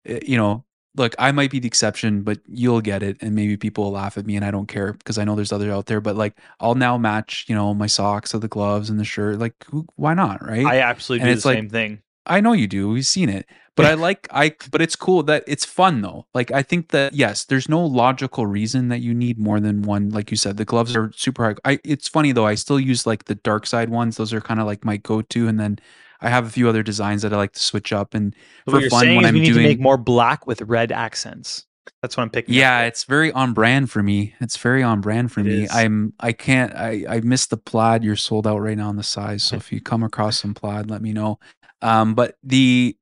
eh, 0.05 0.19
you 0.25 0.37
know 0.37 0.63
look 0.95 1.15
i 1.17 1.31
might 1.31 1.49
be 1.49 1.57
the 1.59 1.67
exception 1.67 2.21
but 2.21 2.39
you'll 2.47 2.79
get 2.79 3.01
it 3.01 3.17
and 3.19 3.33
maybe 3.33 3.57
people 3.57 3.85
will 3.85 3.91
laugh 3.93 4.15
at 4.17 4.27
me 4.27 4.35
and 4.35 4.45
i 4.45 4.51
don't 4.51 4.67
care 4.67 4.93
because 4.93 5.17
i 5.17 5.23
know 5.23 5.35
there's 5.35 5.51
others 5.51 5.71
out 5.71 5.87
there 5.87 5.99
but 5.99 6.15
like 6.15 6.37
i'll 6.59 6.75
now 6.75 6.97
match 6.99 7.45
you 7.47 7.55
know 7.55 7.73
my 7.73 7.87
socks 7.87 8.35
or 8.35 8.37
the 8.37 8.47
gloves 8.47 8.91
and 8.91 8.99
the 8.99 9.03
shirt 9.03 9.39
like 9.39 9.55
who, 9.71 9.87
why 9.95 10.13
not 10.13 10.45
right 10.47 10.65
I 10.65 10.81
absolutely 10.81 11.27
and 11.29 11.35
do 11.35 11.41
the 11.41 11.47
like- 11.47 11.57
same 11.57 11.69
thing. 11.69 12.01
I 12.25 12.39
know 12.41 12.53
you 12.53 12.67
do 12.67 12.89
we've 12.89 13.05
seen 13.05 13.29
it 13.29 13.45
but 13.75 13.85
i 13.85 13.93
like 14.07 14.27
i 14.31 14.55
but 14.71 14.81
it's 14.81 14.95
cool 14.95 15.23
that 15.23 15.43
it's 15.47 15.65
fun 15.65 16.01
though 16.01 16.25
like 16.33 16.51
i 16.51 16.61
think 16.61 16.89
that 16.89 17.13
yes 17.13 17.43
there's 17.45 17.67
no 17.67 17.83
logical 17.85 18.45
reason 18.45 18.87
that 18.89 18.99
you 18.99 19.13
need 19.13 19.37
more 19.39 19.59
than 19.59 19.81
one 19.81 20.09
like 20.09 20.31
you 20.31 20.37
said 20.37 20.57
the 20.57 20.65
gloves 20.65 20.95
are 20.95 21.11
super 21.15 21.43
high 21.45 21.55
i 21.65 21.79
it's 21.83 22.07
funny 22.07 22.31
though 22.31 22.45
i 22.45 22.55
still 22.55 22.79
use 22.79 23.05
like 23.05 23.25
the 23.25 23.35
dark 23.35 23.65
side 23.65 23.89
ones 23.89 24.17
those 24.17 24.31
are 24.33 24.41
kind 24.41 24.59
of 24.59 24.65
like 24.65 24.85
my 24.85 24.95
go-to 24.97 25.47
and 25.47 25.59
then 25.59 25.77
i 26.21 26.29
have 26.29 26.45
a 26.45 26.49
few 26.49 26.69
other 26.69 26.83
designs 26.83 27.21
that 27.23 27.33
i 27.33 27.37
like 27.37 27.53
to 27.53 27.59
switch 27.59 27.91
up 27.91 28.13
and 28.13 28.35
So 28.69 28.79
for 28.79 28.89
fun 28.89 29.15
when 29.15 29.25
I'm 29.25 29.33
we 29.33 29.39
need 29.41 29.47
doing- 29.53 29.63
to 29.63 29.69
make 29.69 29.79
more 29.79 29.97
black 29.97 30.47
with 30.47 30.61
red 30.61 30.91
accents. 30.91 31.65
That's 32.01 32.15
what 32.15 32.23
I'm 32.23 32.29
picking. 32.29 32.55
Yeah, 32.55 32.83
it's 32.83 33.03
very 33.05 33.31
on 33.33 33.53
brand 33.53 33.89
for 33.91 34.01
me. 34.03 34.33
It's 34.39 34.55
very 34.57 34.83
on 34.83 35.01
brand 35.01 35.31
for 35.33 35.39
It 35.41 35.45
me. 35.45 35.63
is. 35.63 35.71
I'm 35.73 36.13
I 36.19 36.31
can't 36.31 36.73
I 36.75 37.03
I 37.09 37.19
missed 37.21 37.49
the 37.49 37.57
plaid. 37.57 38.03
You're 38.05 38.15
sold 38.15 38.45
out 38.47 38.59
right 38.59 38.77
now 38.77 38.87
on 38.89 38.95
the 38.95 39.03
size. 39.03 39.43
So 39.43 39.55
if 39.61 39.71
you 39.71 39.81
come 39.81 40.01
across 40.03 40.39
some 40.39 40.53
plaid, 40.53 40.89
let 40.89 41.01
me 41.01 41.11
know. 41.11 41.39
Um, 41.83 42.15
but 42.15 42.37
the 42.43 42.97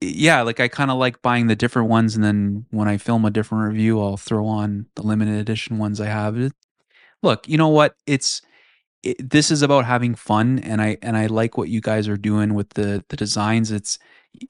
yeah, 0.00 0.42
like 0.42 0.60
I 0.60 0.68
kind 0.68 0.90
of 0.90 0.98
like 0.98 1.20
buying 1.20 1.46
the 1.46 1.56
different 1.56 1.88
ones, 1.88 2.14
and 2.14 2.24
then 2.24 2.66
when 2.70 2.88
I 2.88 2.96
film 2.96 3.24
a 3.24 3.30
different 3.30 3.70
review, 3.72 4.00
I'll 4.00 4.16
throw 4.16 4.46
on 4.46 4.86
the 4.94 5.02
limited 5.02 5.34
edition 5.34 5.78
ones 5.78 6.00
I 6.00 6.06
have. 6.06 6.38
It, 6.38 6.52
look, 7.22 7.46
you 7.48 7.58
know 7.58 7.68
what? 7.68 7.96
It's 8.06 8.40
it, 9.02 9.30
this 9.30 9.50
is 9.50 9.62
about 9.62 9.84
having 9.84 10.14
fun, 10.14 10.58
and 10.60 10.80
I 10.80 10.96
and 11.02 11.16
I 11.16 11.26
like 11.26 11.58
what 11.58 11.68
you 11.68 11.80
guys 11.80 12.08
are 12.08 12.16
doing 12.16 12.54
with 12.54 12.70
the 12.70 13.04
the 13.08 13.16
designs. 13.16 13.70
It's 13.70 13.98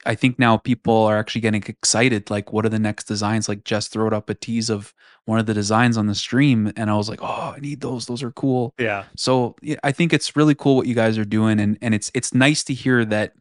I 0.07 0.15
think 0.15 0.39
now 0.39 0.57
people 0.57 0.95
are 1.05 1.19
actually 1.19 1.41
getting 1.41 1.65
excited. 1.67 2.31
Like, 2.31 2.53
what 2.53 2.65
are 2.65 2.71
the 2.71 2.79
next 2.79 3.05
designs? 3.05 3.49
Like, 3.49 3.65
just 3.65 3.91
throwed 3.91 4.13
up 4.13 4.29
a 4.31 4.35
tease 4.35 4.71
of 4.71 4.95
one 5.25 5.39
of 5.39 5.47
the 5.47 5.55
designs 5.55 5.97
on 5.97 6.07
the 6.07 6.15
stream, 6.15 6.73
and 6.77 6.91
I 6.91 6.97
was 6.97 7.09
like, 7.09 7.23
oh, 7.23 7.55
I 7.57 7.61
need 7.61 7.81
those. 7.81 8.07
Those 8.07 8.23
are 8.23 8.33
cool. 8.33 8.75
Yeah. 8.79 9.05
So 9.17 9.57
yeah, 9.63 9.77
I 9.83 9.93
think 9.93 10.13
it's 10.13 10.37
really 10.37 10.55
cool 10.55 10.77
what 10.77 10.87
you 10.87 10.95
guys 10.95 11.19
are 11.19 11.25
doing, 11.25 11.59
and 11.59 11.77
and 11.83 11.95
it's 11.95 12.11
it's 12.15 12.35
nice 12.35 12.63
to 12.65 12.75
hear 12.75 13.05
that 13.07 13.33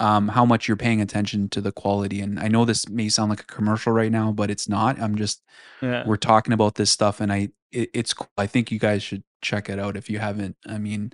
um, 0.00 0.28
how 0.28 0.44
much 0.44 0.66
you're 0.66 0.76
paying 0.76 1.00
attention 1.00 1.48
to 1.50 1.60
the 1.60 1.70
quality. 1.72 2.20
And 2.20 2.40
I 2.40 2.48
know 2.48 2.64
this 2.64 2.88
may 2.88 3.08
sound 3.08 3.30
like 3.30 3.40
a 3.42 3.44
commercial 3.44 3.92
right 3.92 4.10
now, 4.10 4.32
but 4.32 4.50
it's 4.50 4.68
not. 4.68 4.98
I'm 5.00 5.14
just 5.14 5.42
Yeah. 5.82 6.02
we're 6.06 6.16
talking 6.16 6.52
about 6.52 6.74
this 6.74 6.90
stuff, 6.90 7.20
and 7.20 7.32
I 7.32 7.50
it, 7.70 7.90
it's 7.94 8.12
cool. 8.14 8.28
I 8.36 8.46
think 8.48 8.72
you 8.72 8.78
guys 8.80 9.02
should 9.02 9.22
check 9.42 9.68
it 9.68 9.78
out 9.78 9.96
if 9.96 10.10
you 10.10 10.18
haven't. 10.18 10.56
I 10.66 10.78
mean, 10.78 11.12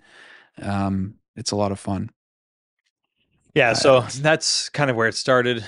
um, 0.63 1.17
it's 1.37 1.51
a 1.51 1.57
lot 1.57 1.73
of 1.73 1.79
fun. 1.79 2.11
Yeah, 3.55 3.73
so 3.73 4.01
that's 4.21 4.69
kind 4.71 4.91
of 4.91 4.97
where 4.97 5.09
it 5.09 5.15
started. 5.15 5.65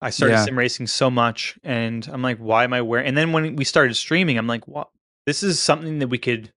I 0.00 0.10
started 0.10 0.34
Yeah. 0.34 0.44
sim 0.44 0.58
racing 0.58 0.88
so 0.88 1.10
much, 1.10 1.58
and 1.64 2.06
I'm 2.12 2.20
like, 2.22 2.38
why 2.38 2.64
am 2.64 2.72
I 2.72 2.82
wearing? 2.82 3.06
And 3.06 3.16
then 3.16 3.32
when 3.32 3.56
we 3.56 3.64
started 3.64 3.94
streaming, 3.94 4.36
I'm 4.38 4.46
like, 4.46 4.66
what? 4.68 4.88
This 5.24 5.42
is 5.42 5.58
something 5.60 5.98
that 6.00 6.08
we 6.08 6.18
could 6.18 6.52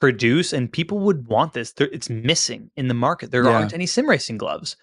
produce, 0.00 0.52
and 0.52 0.70
people 0.72 0.98
would 1.00 1.26
want 1.28 1.52
this. 1.54 1.72
There, 1.72 1.88
it's 1.92 2.10
missing 2.10 2.70
in 2.76 2.88
the 2.88 2.94
market. 2.94 3.30
There 3.30 3.44
Yeah. 3.44 3.50
aren't 3.50 3.72
any 3.74 3.86
sim 3.86 4.08
racing 4.08 4.38
gloves 4.38 4.76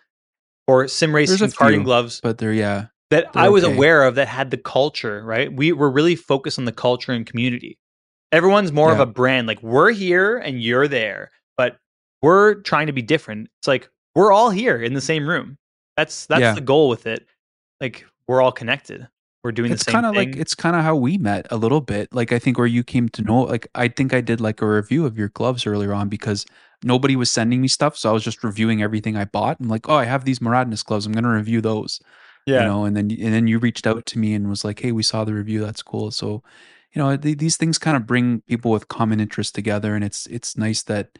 or 0.68 0.88
sim 0.88 1.14
racing 1.14 1.48
karting 1.49 1.76
few, 1.76 1.84
gloves 1.84 2.19
But 2.22 2.38
they're 2.38 2.53
yeah, 2.53 2.88
that 3.10 3.31
they're 3.34 3.44
I 3.44 3.49
was 3.49 3.64
okay. 3.64 3.73
aware 3.73 4.03
of 4.03 4.15
that 4.15 4.27
had 4.27 4.52
the 4.52 4.57
culture. 4.57 5.23
Right, 5.23 5.52
we 5.53 5.72
were 5.72 5.90
really 5.91 6.15
focused 6.15 6.57
on 6.60 6.65
the 6.65 6.72
culture 6.72 7.11
and 7.11 7.26
community. 7.26 7.77
Everyone's 8.31 8.72
more 8.72 8.91
of 8.91 8.99
a 8.99 9.06
brand. 9.06 9.48
Like 9.48 9.61
we're 9.61 9.91
here 9.91 10.38
and 10.38 10.61
you're 10.61 10.88
there, 10.88 11.30
but 11.57 11.77
we're 12.22 12.56
trying 12.56 12.88
to 12.88 12.94
be 12.94 13.02
different. 13.03 13.49
It's 13.60 13.68
like 13.68 13.90
we're 14.15 14.31
all 14.31 14.49
here 14.49 14.81
in 14.81 14.94
the 14.94 15.02
same 15.02 15.27
room. 15.27 15.57
That's 15.98 16.26
that's 16.26 16.41
Yeah. 16.41 16.53
the 16.53 16.61
goal 16.61 16.90
with 16.90 17.06
it. 17.06 17.27
Like 17.80 18.06
we're 18.27 18.41
all 18.41 18.52
connected. 18.52 19.07
We're 19.43 19.51
doing 19.51 19.73
it's 19.73 19.83
the 19.83 19.83
same 19.85 19.93
kind 19.93 20.05
of 20.05 20.15
thing. 20.15 20.31
like 20.31 20.35
it's 20.37 20.55
kind 20.55 20.75
of 20.75 20.83
how 20.83 20.95
we 20.95 21.17
met 21.17 21.47
a 21.51 21.57
little 21.57 21.81
bit. 21.81 22.13
Like 22.13 22.31
I 22.31 22.39
think 22.39 22.57
where 22.57 22.67
you 22.67 22.83
came 22.83 23.09
to 23.09 23.21
know, 23.21 23.41
like 23.41 23.67
I 23.75 23.87
think 23.89 24.13
I 24.13 24.21
did 24.21 24.39
like 24.41 24.61
a 24.61 24.67
review 24.67 25.05
of 25.05 25.17
your 25.17 25.29
gloves 25.29 25.65
earlier 25.67 25.93
on 25.93 26.09
because 26.09 26.45
nobody 26.83 27.15
was 27.15 27.29
sending 27.31 27.61
me 27.61 27.67
stuff, 27.67 27.97
so 27.97 28.09
I 28.09 28.13
was 28.13 28.23
just 28.23 28.43
reviewing 28.43 28.81
everything 28.81 29.17
I 29.17 29.25
bought. 29.25 29.57
I'm 29.59 29.67
like, 29.69 29.89
oh, 29.89 29.95
I 29.95 30.05
have 30.05 30.25
these 30.25 30.39
Moradness 30.39 30.83
gloves. 30.85 31.05
I'm 31.05 31.11
gonna 31.13 31.29
review 31.33 31.61
those. 31.61 31.99
yeah. 32.45 32.61
you 32.61 32.65
know 32.67 32.85
and 32.85 32.95
then 32.95 33.09
and 33.11 33.33
then 33.33 33.47
you 33.47 33.59
reached 33.59 33.87
out 33.87 34.05
to 34.07 34.19
me 34.19 34.33
and 34.33 34.49
was 34.49 34.65
like 34.65 34.79
hey 34.79 34.91
we 34.91 35.03
saw 35.03 35.23
the 35.23 35.33
review 35.33 35.61
that's 35.65 35.81
cool 35.81 36.11
so 36.11 36.43
you 36.93 37.01
know 37.01 37.15
th- 37.17 37.37
these 37.37 37.55
things 37.57 37.77
kind 37.77 37.95
of 37.97 38.05
bring 38.05 38.41
people 38.41 38.69
with 38.71 38.87
common 38.89 39.19
interests 39.21 39.51
together 39.53 39.95
and 39.95 40.03
it's 40.03 40.25
it's 40.27 40.57
nice 40.57 40.83
that 40.83 41.17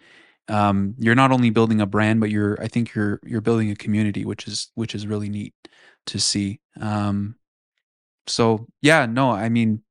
um 0.50 0.96
you're 1.00 1.16
not 1.16 1.32
only 1.32 1.50
building 1.50 1.80
a 1.80 1.86
brand 1.86 2.20
but 2.20 2.30
you're 2.30 2.62
i 2.62 2.68
think 2.68 2.94
you're 2.94 3.22
you're 3.24 3.40
building 3.42 3.72
a 3.72 3.76
community 3.76 4.26
which 4.26 4.48
is 4.48 4.70
which 4.76 4.94
is 4.94 5.08
really 5.08 5.30
neat 5.30 5.54
to 6.06 6.20
see 6.20 6.60
um 6.82 7.36
so 8.28 8.66
yeah 8.82 9.06
no 9.06 9.32
i 9.32 9.50
mean 9.50 9.82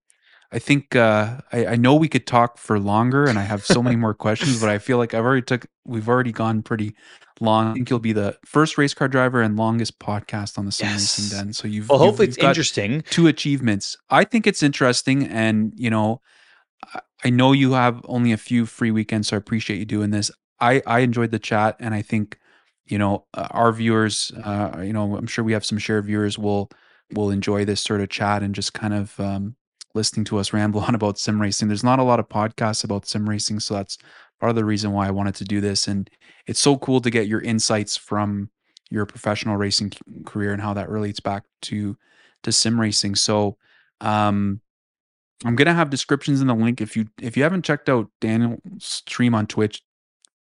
I 0.55 0.59
think 0.59 0.95
uh, 0.95 1.39
I, 1.51 1.65
I 1.65 1.77
know 1.77 1.95
we 1.95 2.09
could 2.11 2.27
talk 2.27 2.59
for 2.59 2.79
longer, 2.79 3.25
and 3.25 3.39
I 3.39 3.43
have 3.43 3.65
so 3.65 3.83
many 3.83 3.97
more 4.05 4.13
questions. 4.13 4.61
But 4.61 4.69
I 4.69 4.77
feel 4.79 4.99
like 4.99 5.15
I've 5.15 5.25
already 5.25 5.41
took 5.41 5.65
we've 5.87 6.11
already 6.11 6.31
gone 6.31 6.61
pretty 6.61 6.95
long. 7.41 7.69
I 7.69 7.73
think 7.73 7.89
you'll 7.89 8.01
be 8.01 8.13
the 8.13 8.37
first 8.45 8.77
race 8.77 8.93
car 8.93 9.09
driver 9.09 9.41
and 9.41 9.57
longest 9.57 9.99
podcast 9.99 10.59
on 10.59 10.67
the 10.67 10.71
Sim 10.73 10.89
Racing 10.93 11.39
Den. 11.39 11.53
So 11.55 11.67
you've 11.67 11.89
well, 11.89 11.99
you've- 12.01 12.05
hopefully 12.07 12.27
you've 12.29 12.37
it's 12.37 12.45
interesting. 12.45 13.01
two 13.09 13.29
achievements. 13.29 13.97
I 14.11 14.25
think 14.25 14.47
it's 14.47 14.63
interesting, 14.63 15.27
and 15.27 15.73
you 15.75 15.89
know, 15.89 16.21
I- 16.85 17.01
I 17.25 17.31
know 17.31 17.53
you 17.53 17.73
have 17.73 18.03
only 18.05 18.33
a 18.33 18.37
few 18.37 18.67
free 18.67 18.91
weekends, 18.91 19.29
so 19.29 19.37
I 19.37 19.39
appreciate 19.39 19.79
you 19.79 19.87
doing 19.87 20.11
this. 20.11 20.31
I 20.61 20.83
I 20.87 20.99
enjoyed 20.99 21.31
the 21.31 21.39
chat, 21.39 21.77
and 21.81 21.95
I 21.95 22.03
think 22.03 22.39
you 22.85 22.99
know 22.99 23.25
uh, 23.33 23.49
our 23.53 23.73
viewers, 23.73 24.31
uh, 24.45 24.83
you 24.85 24.93
know, 24.93 25.17
I'm 25.17 25.27
sure 25.27 25.45
we 25.47 25.55
have 25.55 25.65
some 25.65 25.79
shared 25.79 26.05
viewers 26.05 26.39
will 26.39 26.69
will 27.13 27.31
enjoy 27.31 27.65
this 27.65 27.81
sort 27.81 28.01
of 28.01 28.09
chat 28.09 28.43
and 28.43 28.55
just 28.55 28.73
kind 28.73 28.95
of 28.95 29.19
um, 29.21 29.57
listening 29.95 30.25
to 30.25 30.39
us 30.39 30.53
ramble 30.53 30.81
on 30.89 30.95
about 30.95 31.19
sim 31.19 31.41
racing. 31.41 31.69
There's 31.69 31.85
not 31.85 31.99
a 31.99 32.05
lot 32.05 32.21
of 32.21 32.29
podcasts 32.29 32.85
about 32.85 33.07
sim 33.07 33.29
racing, 33.29 33.61
so 33.61 33.75
that's 33.75 33.99
part 34.41 34.51
of 34.51 34.57
the 34.57 34.65
reason 34.65 34.93
why 34.93 35.07
I 35.07 35.13
wanted 35.13 35.35
to 35.37 35.45
do 35.45 35.61
this. 35.61 35.89
And 35.89 36.11
it's 36.47 36.61
so 36.61 36.77
cool 36.79 37.01
to 37.01 37.11
get 37.11 37.29
your 37.29 37.41
insights 37.41 37.97
from 37.97 38.51
your 38.91 39.07
professional 39.07 39.57
racing 39.57 39.93
career 40.27 40.53
and 40.53 40.61
how 40.61 40.75
that 40.75 40.91
relates 40.91 41.21
back 41.21 41.45
to 41.63 41.97
to 42.43 42.53
sim 42.53 42.81
racing. 42.81 43.15
So 43.15 43.57
um 44.01 44.61
I'm 45.45 45.57
gonna 45.57 45.75
have 45.75 45.91
descriptions 45.91 46.41
in 46.41 46.47
the 46.47 46.55
link. 46.55 46.81
If 46.81 46.97
you 46.97 47.07
if 47.21 47.37
you 47.37 47.43
haven't 47.43 47.65
checked 47.65 47.89
out 47.89 48.11
Daniel's 48.21 48.59
stream 48.79 49.35
on 49.35 49.47
Twitch, 49.47 49.83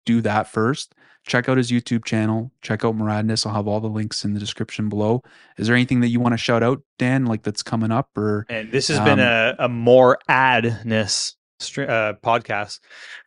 do 0.06 0.22
that 0.22 0.48
first. 0.48 0.96
Check 1.28 1.48
out 1.48 1.58
his 1.58 1.72
YouTube 1.72 2.04
channel. 2.06 2.52
Check 2.62 2.84
out 2.84 2.96
Moradness. 2.98 3.46
I'll 3.46 3.54
have 3.54 3.68
all 3.68 3.80
the 3.80 3.88
links 3.88 4.26
in 4.26 4.34
the 4.34 4.40
description 4.40 4.90
below. 4.90 5.22
Is 5.58 5.68
there 5.68 5.76
anything 5.76 6.00
that 6.02 6.08
you 6.10 6.20
want 6.20 6.34
to 6.34 6.38
shout 6.38 6.64
out, 6.64 6.82
Dan, 6.98 7.26
like 7.26 7.44
that's 7.44 7.64
coming 7.64 7.92
up 7.92 8.10
or 8.18 8.46
And 8.50 8.72
this 8.72 8.88
has 8.88 9.00
been 9.00 9.20
Um, 9.20 9.26
a, 9.28 9.56
a 9.60 9.70
more 9.70 10.18
adness 10.30 11.36
uh, 11.78 12.14
podcast. 12.24 12.80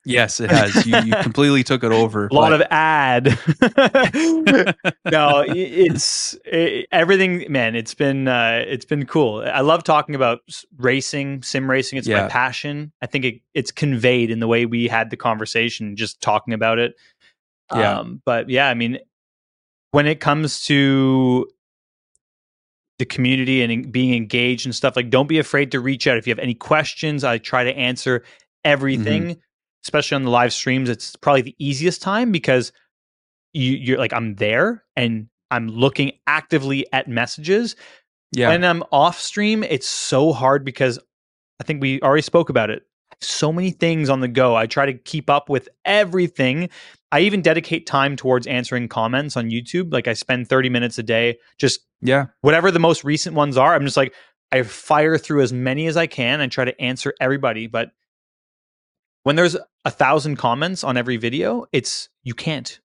Yes, 0.04 0.40
it 0.40 0.50
has. 0.50 0.84
you, 0.84 0.98
you 1.04 1.14
completely 1.22 1.62
took 1.62 1.84
it 1.84 1.92
over. 1.92 2.26
A 2.32 2.34
lot 2.34 2.50
but- 2.50 2.62
of 2.62 2.66
ad. 2.70 3.26
no, 5.10 5.44
it's 5.48 6.36
i 6.52 6.84
everything, 6.92 7.46
man. 7.50 7.74
It's 7.76 7.94
been 7.94 8.28
uh, 8.28 8.64
it's 8.66 8.84
been 8.84 9.06
cool. 9.06 9.44
I 9.46 9.60
love 9.60 9.84
talking 9.84 10.14
about 10.14 10.40
racing, 10.78 11.42
sim 11.42 11.70
racing. 11.70 11.98
It's 11.98 12.08
my 12.08 12.28
passion. 12.28 12.92
I 13.00 13.06
think 13.06 13.24
it, 13.24 13.34
it's 13.54 13.70
conveyed 13.70 14.30
in 14.30 14.40
the 14.40 14.48
way 14.48 14.66
we 14.66 14.88
had 14.88 15.10
the 15.10 15.16
conversation, 15.16 15.96
just 15.96 16.20
talking 16.20 16.54
about 16.54 16.78
it. 16.78 16.94
Yeah. 17.74 17.98
Um, 17.98 18.22
but 18.24 18.48
yeah, 18.48 18.68
I 18.68 18.74
mean, 18.74 18.98
when 19.90 20.06
it 20.06 20.20
comes 20.20 20.64
to 20.66 21.48
the 22.98 23.04
community 23.04 23.62
and 23.62 23.90
being 23.92 24.14
engaged 24.14 24.66
and 24.66 24.74
stuff, 24.74 24.96
like 24.96 25.10
don't 25.10 25.28
be 25.28 25.38
afraid 25.38 25.72
to 25.72 25.80
reach 25.80 26.06
out 26.06 26.16
if 26.16 26.26
you 26.26 26.30
have 26.30 26.38
any 26.38 26.54
questions. 26.54 27.24
I 27.24 27.38
try 27.38 27.64
to 27.64 27.76
answer 27.76 28.22
everything, 28.64 29.36
especially 29.84 30.16
on 30.16 30.22
the 30.22 30.30
live 30.30 30.52
streams. 30.52 30.88
It's 30.88 31.16
probably 31.16 31.42
the 31.42 31.56
easiest 31.58 32.02
time 32.02 32.32
because 32.32 32.72
you, 33.52 33.72
you're 33.72 33.98
like 33.98 34.12
I'm 34.12 34.34
there 34.36 34.84
and 34.96 35.28
I'm 35.50 35.68
looking 35.68 36.12
actively 36.26 36.86
at 36.92 37.08
messages. 37.08 37.76
yeah. 38.32 38.48
When 38.48 38.64
I'm 38.64 38.82
off 38.90 39.20
stream, 39.20 39.62
it's 39.62 39.88
so 39.88 40.32
hard 40.32 40.64
because 40.64 40.98
I 41.60 41.64
think 41.64 41.80
we 41.80 42.00
already 42.00 42.22
spoke 42.22 42.48
about 42.48 42.70
it. 42.70 42.82
So 43.20 43.52
many 43.52 43.70
things 43.70 44.10
on 44.10 44.20
the 44.20 44.28
go. 44.28 44.56
I 44.56 44.66
try 44.66 44.86
to 44.86 44.94
keep 44.94 45.30
up 45.30 45.48
with 45.48 45.68
everything. 45.84 46.68
I 47.14 47.20
even 47.20 47.42
dedicate 47.42 47.86
time 47.86 48.16
towards 48.16 48.44
answering 48.48 48.88
comments 48.88 49.36
on 49.36 49.48
YouTube. 49.48 49.92
Like 49.92 50.08
I 50.08 50.14
spend 50.14 50.48
30 50.48 50.68
minutes 50.68 50.98
a 50.98 51.02
day 51.04 51.38
just 51.58 51.78
yeah. 52.00 52.26
whatever 52.40 52.72
the 52.72 52.80
most 52.80 53.04
recent 53.04 53.36
ones 53.36 53.56
are. 53.56 53.72
I'm 53.72 53.84
just 53.84 53.96
like 53.96 54.12
I 54.50 54.60
fire 54.64 55.16
through 55.16 55.42
as 55.42 55.52
many 55.52 55.86
as 55.86 55.96
I 55.96 56.08
can 56.08 56.40
and 56.40 56.50
try 56.50 56.64
to 56.64 56.80
answer 56.80 57.14
everybody. 57.20 57.68
But 57.68 57.92
when 59.22 59.36
there's 59.36 59.56
a 59.84 59.92
thousand 59.92 60.38
comments 60.38 60.82
on 60.82 60.96
every 60.96 61.16
video, 61.16 61.66
it's 61.70 62.08
you 62.24 62.34
can't. 62.34 62.80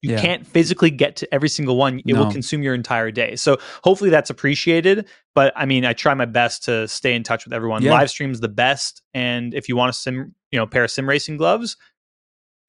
You 0.00 0.12
Yeah. 0.12 0.20
can't 0.20 0.46
physically 0.46 0.90
get 0.90 1.16
to 1.16 1.34
every 1.34 1.48
single 1.48 1.76
one. 1.76 2.02
It 2.06 2.14
will 2.14 2.30
consume 2.30 2.62
your 2.62 2.74
entire 2.74 3.10
day. 3.10 3.34
So 3.34 3.58
hopefully 3.82 4.10
that's 4.10 4.30
appreciated. 4.30 5.08
But 5.34 5.52
I 5.56 5.66
mean, 5.66 5.84
I 5.84 5.92
try 5.92 6.14
my 6.14 6.26
best 6.26 6.62
to 6.66 6.86
stay 6.86 7.16
in 7.16 7.24
touch 7.24 7.44
with 7.44 7.52
everyone. 7.52 7.82
Yeah. 7.82 7.94
Live 7.94 8.10
stream's 8.10 8.38
the 8.38 8.48
best. 8.48 9.02
And 9.12 9.54
if 9.54 9.68
you 9.68 9.74
want 9.74 9.90
a 9.90 9.92
sim, 9.92 10.36
you 10.52 10.58
know, 10.60 10.68
pair 10.68 10.84
of 10.84 10.92
sim 10.92 11.08
racing 11.08 11.36
gloves, 11.36 11.76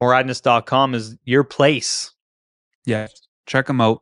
moradness.com 0.01 0.93
is 0.95 1.17
your 1.25 1.43
place. 1.43 2.11
Yeah. 2.85 3.07
Check 3.45 3.67
them 3.67 3.81
out. 3.81 4.01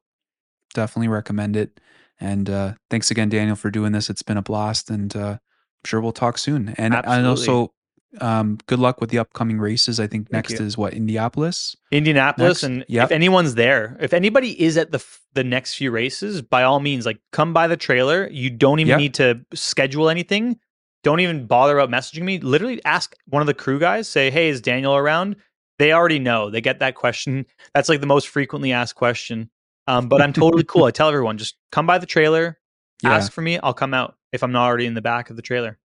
Definitely 0.74 1.08
recommend 1.10 1.56
it. 1.56 1.80
And 2.20 2.50
uh 2.50 2.74
thanks 2.90 3.12
again, 3.12 3.30
Daniel, 3.30 3.56
for 3.56 3.70
doing 3.70 3.92
this. 3.92 4.10
It's 4.10 4.22
been 4.24 4.38
a 4.38 4.42
blast 4.42 4.90
and 4.90 5.16
uh 5.16 5.38
I'm 5.38 5.40
sure 5.86 6.02
we'll 6.02 6.12
talk 6.14 6.38
soon. 6.38 6.70
And 6.78 6.94
and 6.94 7.06
Absolutely. 7.06 7.30
also 7.30 7.74
um 8.22 8.58
good 8.68 8.80
luck 8.80 9.02
with 9.02 9.10
the 9.10 9.20
upcoming 9.20 9.60
races. 9.60 10.00
I 10.00 10.08
think 10.08 10.30
Thank 10.30 10.50
next 10.50 10.60
you. 10.60 10.66
is 10.66 10.78
what, 10.78 10.94
Indianapolis? 10.94 11.76
Indianapolis, 11.92 12.62
Next, 12.62 12.64
and 12.64 12.86
yep. 12.88 13.06
if 13.06 13.12
anyone's 13.12 13.56
there, 13.56 13.98
if 14.00 14.14
anybody 14.14 14.62
is 14.62 14.78
at 14.78 14.92
the 14.92 14.98
f- 15.00 15.22
the 15.34 15.44
next 15.44 15.76
few 15.76 15.92
races, 15.92 16.42
by 16.42 16.64
all 16.64 16.80
means, 16.80 17.06
like 17.06 17.20
come 17.34 17.52
by 17.54 17.68
the 17.68 17.76
trailer. 17.76 18.30
You 18.30 18.50
don't 18.50 18.80
even 18.80 18.92
Yep. 18.92 19.00
need 19.00 19.14
to 19.16 19.42
schedule 19.54 20.10
anything. 20.10 20.58
Don't 21.04 21.20
even 21.20 21.46
bother 21.46 21.78
about 21.78 21.90
messaging 21.94 22.24
me. 22.24 22.40
Literally, 22.40 22.84
ask 22.86 23.14
one 23.28 23.42
of 23.42 23.48
the 23.48 23.54
crew 23.54 23.80
guys. 23.80 24.08
Say, 24.08 24.32
"Hey, 24.32 24.48
is 24.48 24.62
Daniel 24.62 24.96
around?" 24.96 25.36
They 25.80 25.92
already 25.92 26.20
know. 26.20 26.50
They 26.50 26.62
get 26.62 26.80
that 26.80 26.96
question. 26.96 27.46
That's 27.74 27.90
like 27.90 28.00
the 28.02 28.08
most 28.08 28.28
frequently 28.28 28.72
asked 28.72 28.96
question. 28.96 29.50
Um, 29.88 30.08
but 30.10 30.22
I'm 30.22 30.34
totally 30.34 30.64
cool. 30.64 30.86
I 30.86 30.92
tell 30.92 31.10
everyone, 31.10 31.38
just 31.38 31.56
come 31.72 31.86
by 31.86 31.98
the 31.98 32.06
trailer, 32.06 32.58
Yeah. 33.04 33.14
ask 33.16 33.32
for 33.32 33.42
me. 33.42 33.60
I'll 33.60 33.74
come 33.74 33.94
out 33.94 34.16
if 34.32 34.42
I'm 34.44 34.52
not 34.52 34.66
already 34.66 34.86
in 34.86 34.94
the 34.94 35.02
back 35.02 35.30
of 35.30 35.36
the 35.36 35.42
trailer. 35.42 35.78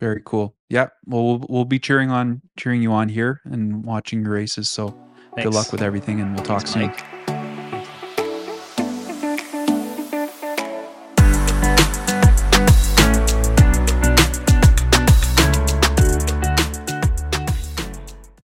Very 0.00 0.22
cool. 0.24 0.56
Yeah. 0.68 0.88
Well, 1.06 1.24
we'll 1.24 1.46
we'll 1.48 1.64
be 1.64 1.78
cheering 1.78 2.10
on 2.10 2.42
cheering 2.58 2.82
you 2.82 2.92
on 2.92 3.08
here 3.08 3.40
and 3.44 3.84
watching 3.84 4.22
your 4.22 4.32
races. 4.32 4.68
So 4.70 4.88
Thanks. 5.36 5.44
good 5.44 5.54
luck 5.54 5.72
with 5.72 5.82
everything 5.82 6.20
and 6.20 6.34
we'll 6.34 6.44
talk 6.44 6.62
Thanks, 6.66 6.72
soon. 6.72 6.86
Mike. 6.88 7.04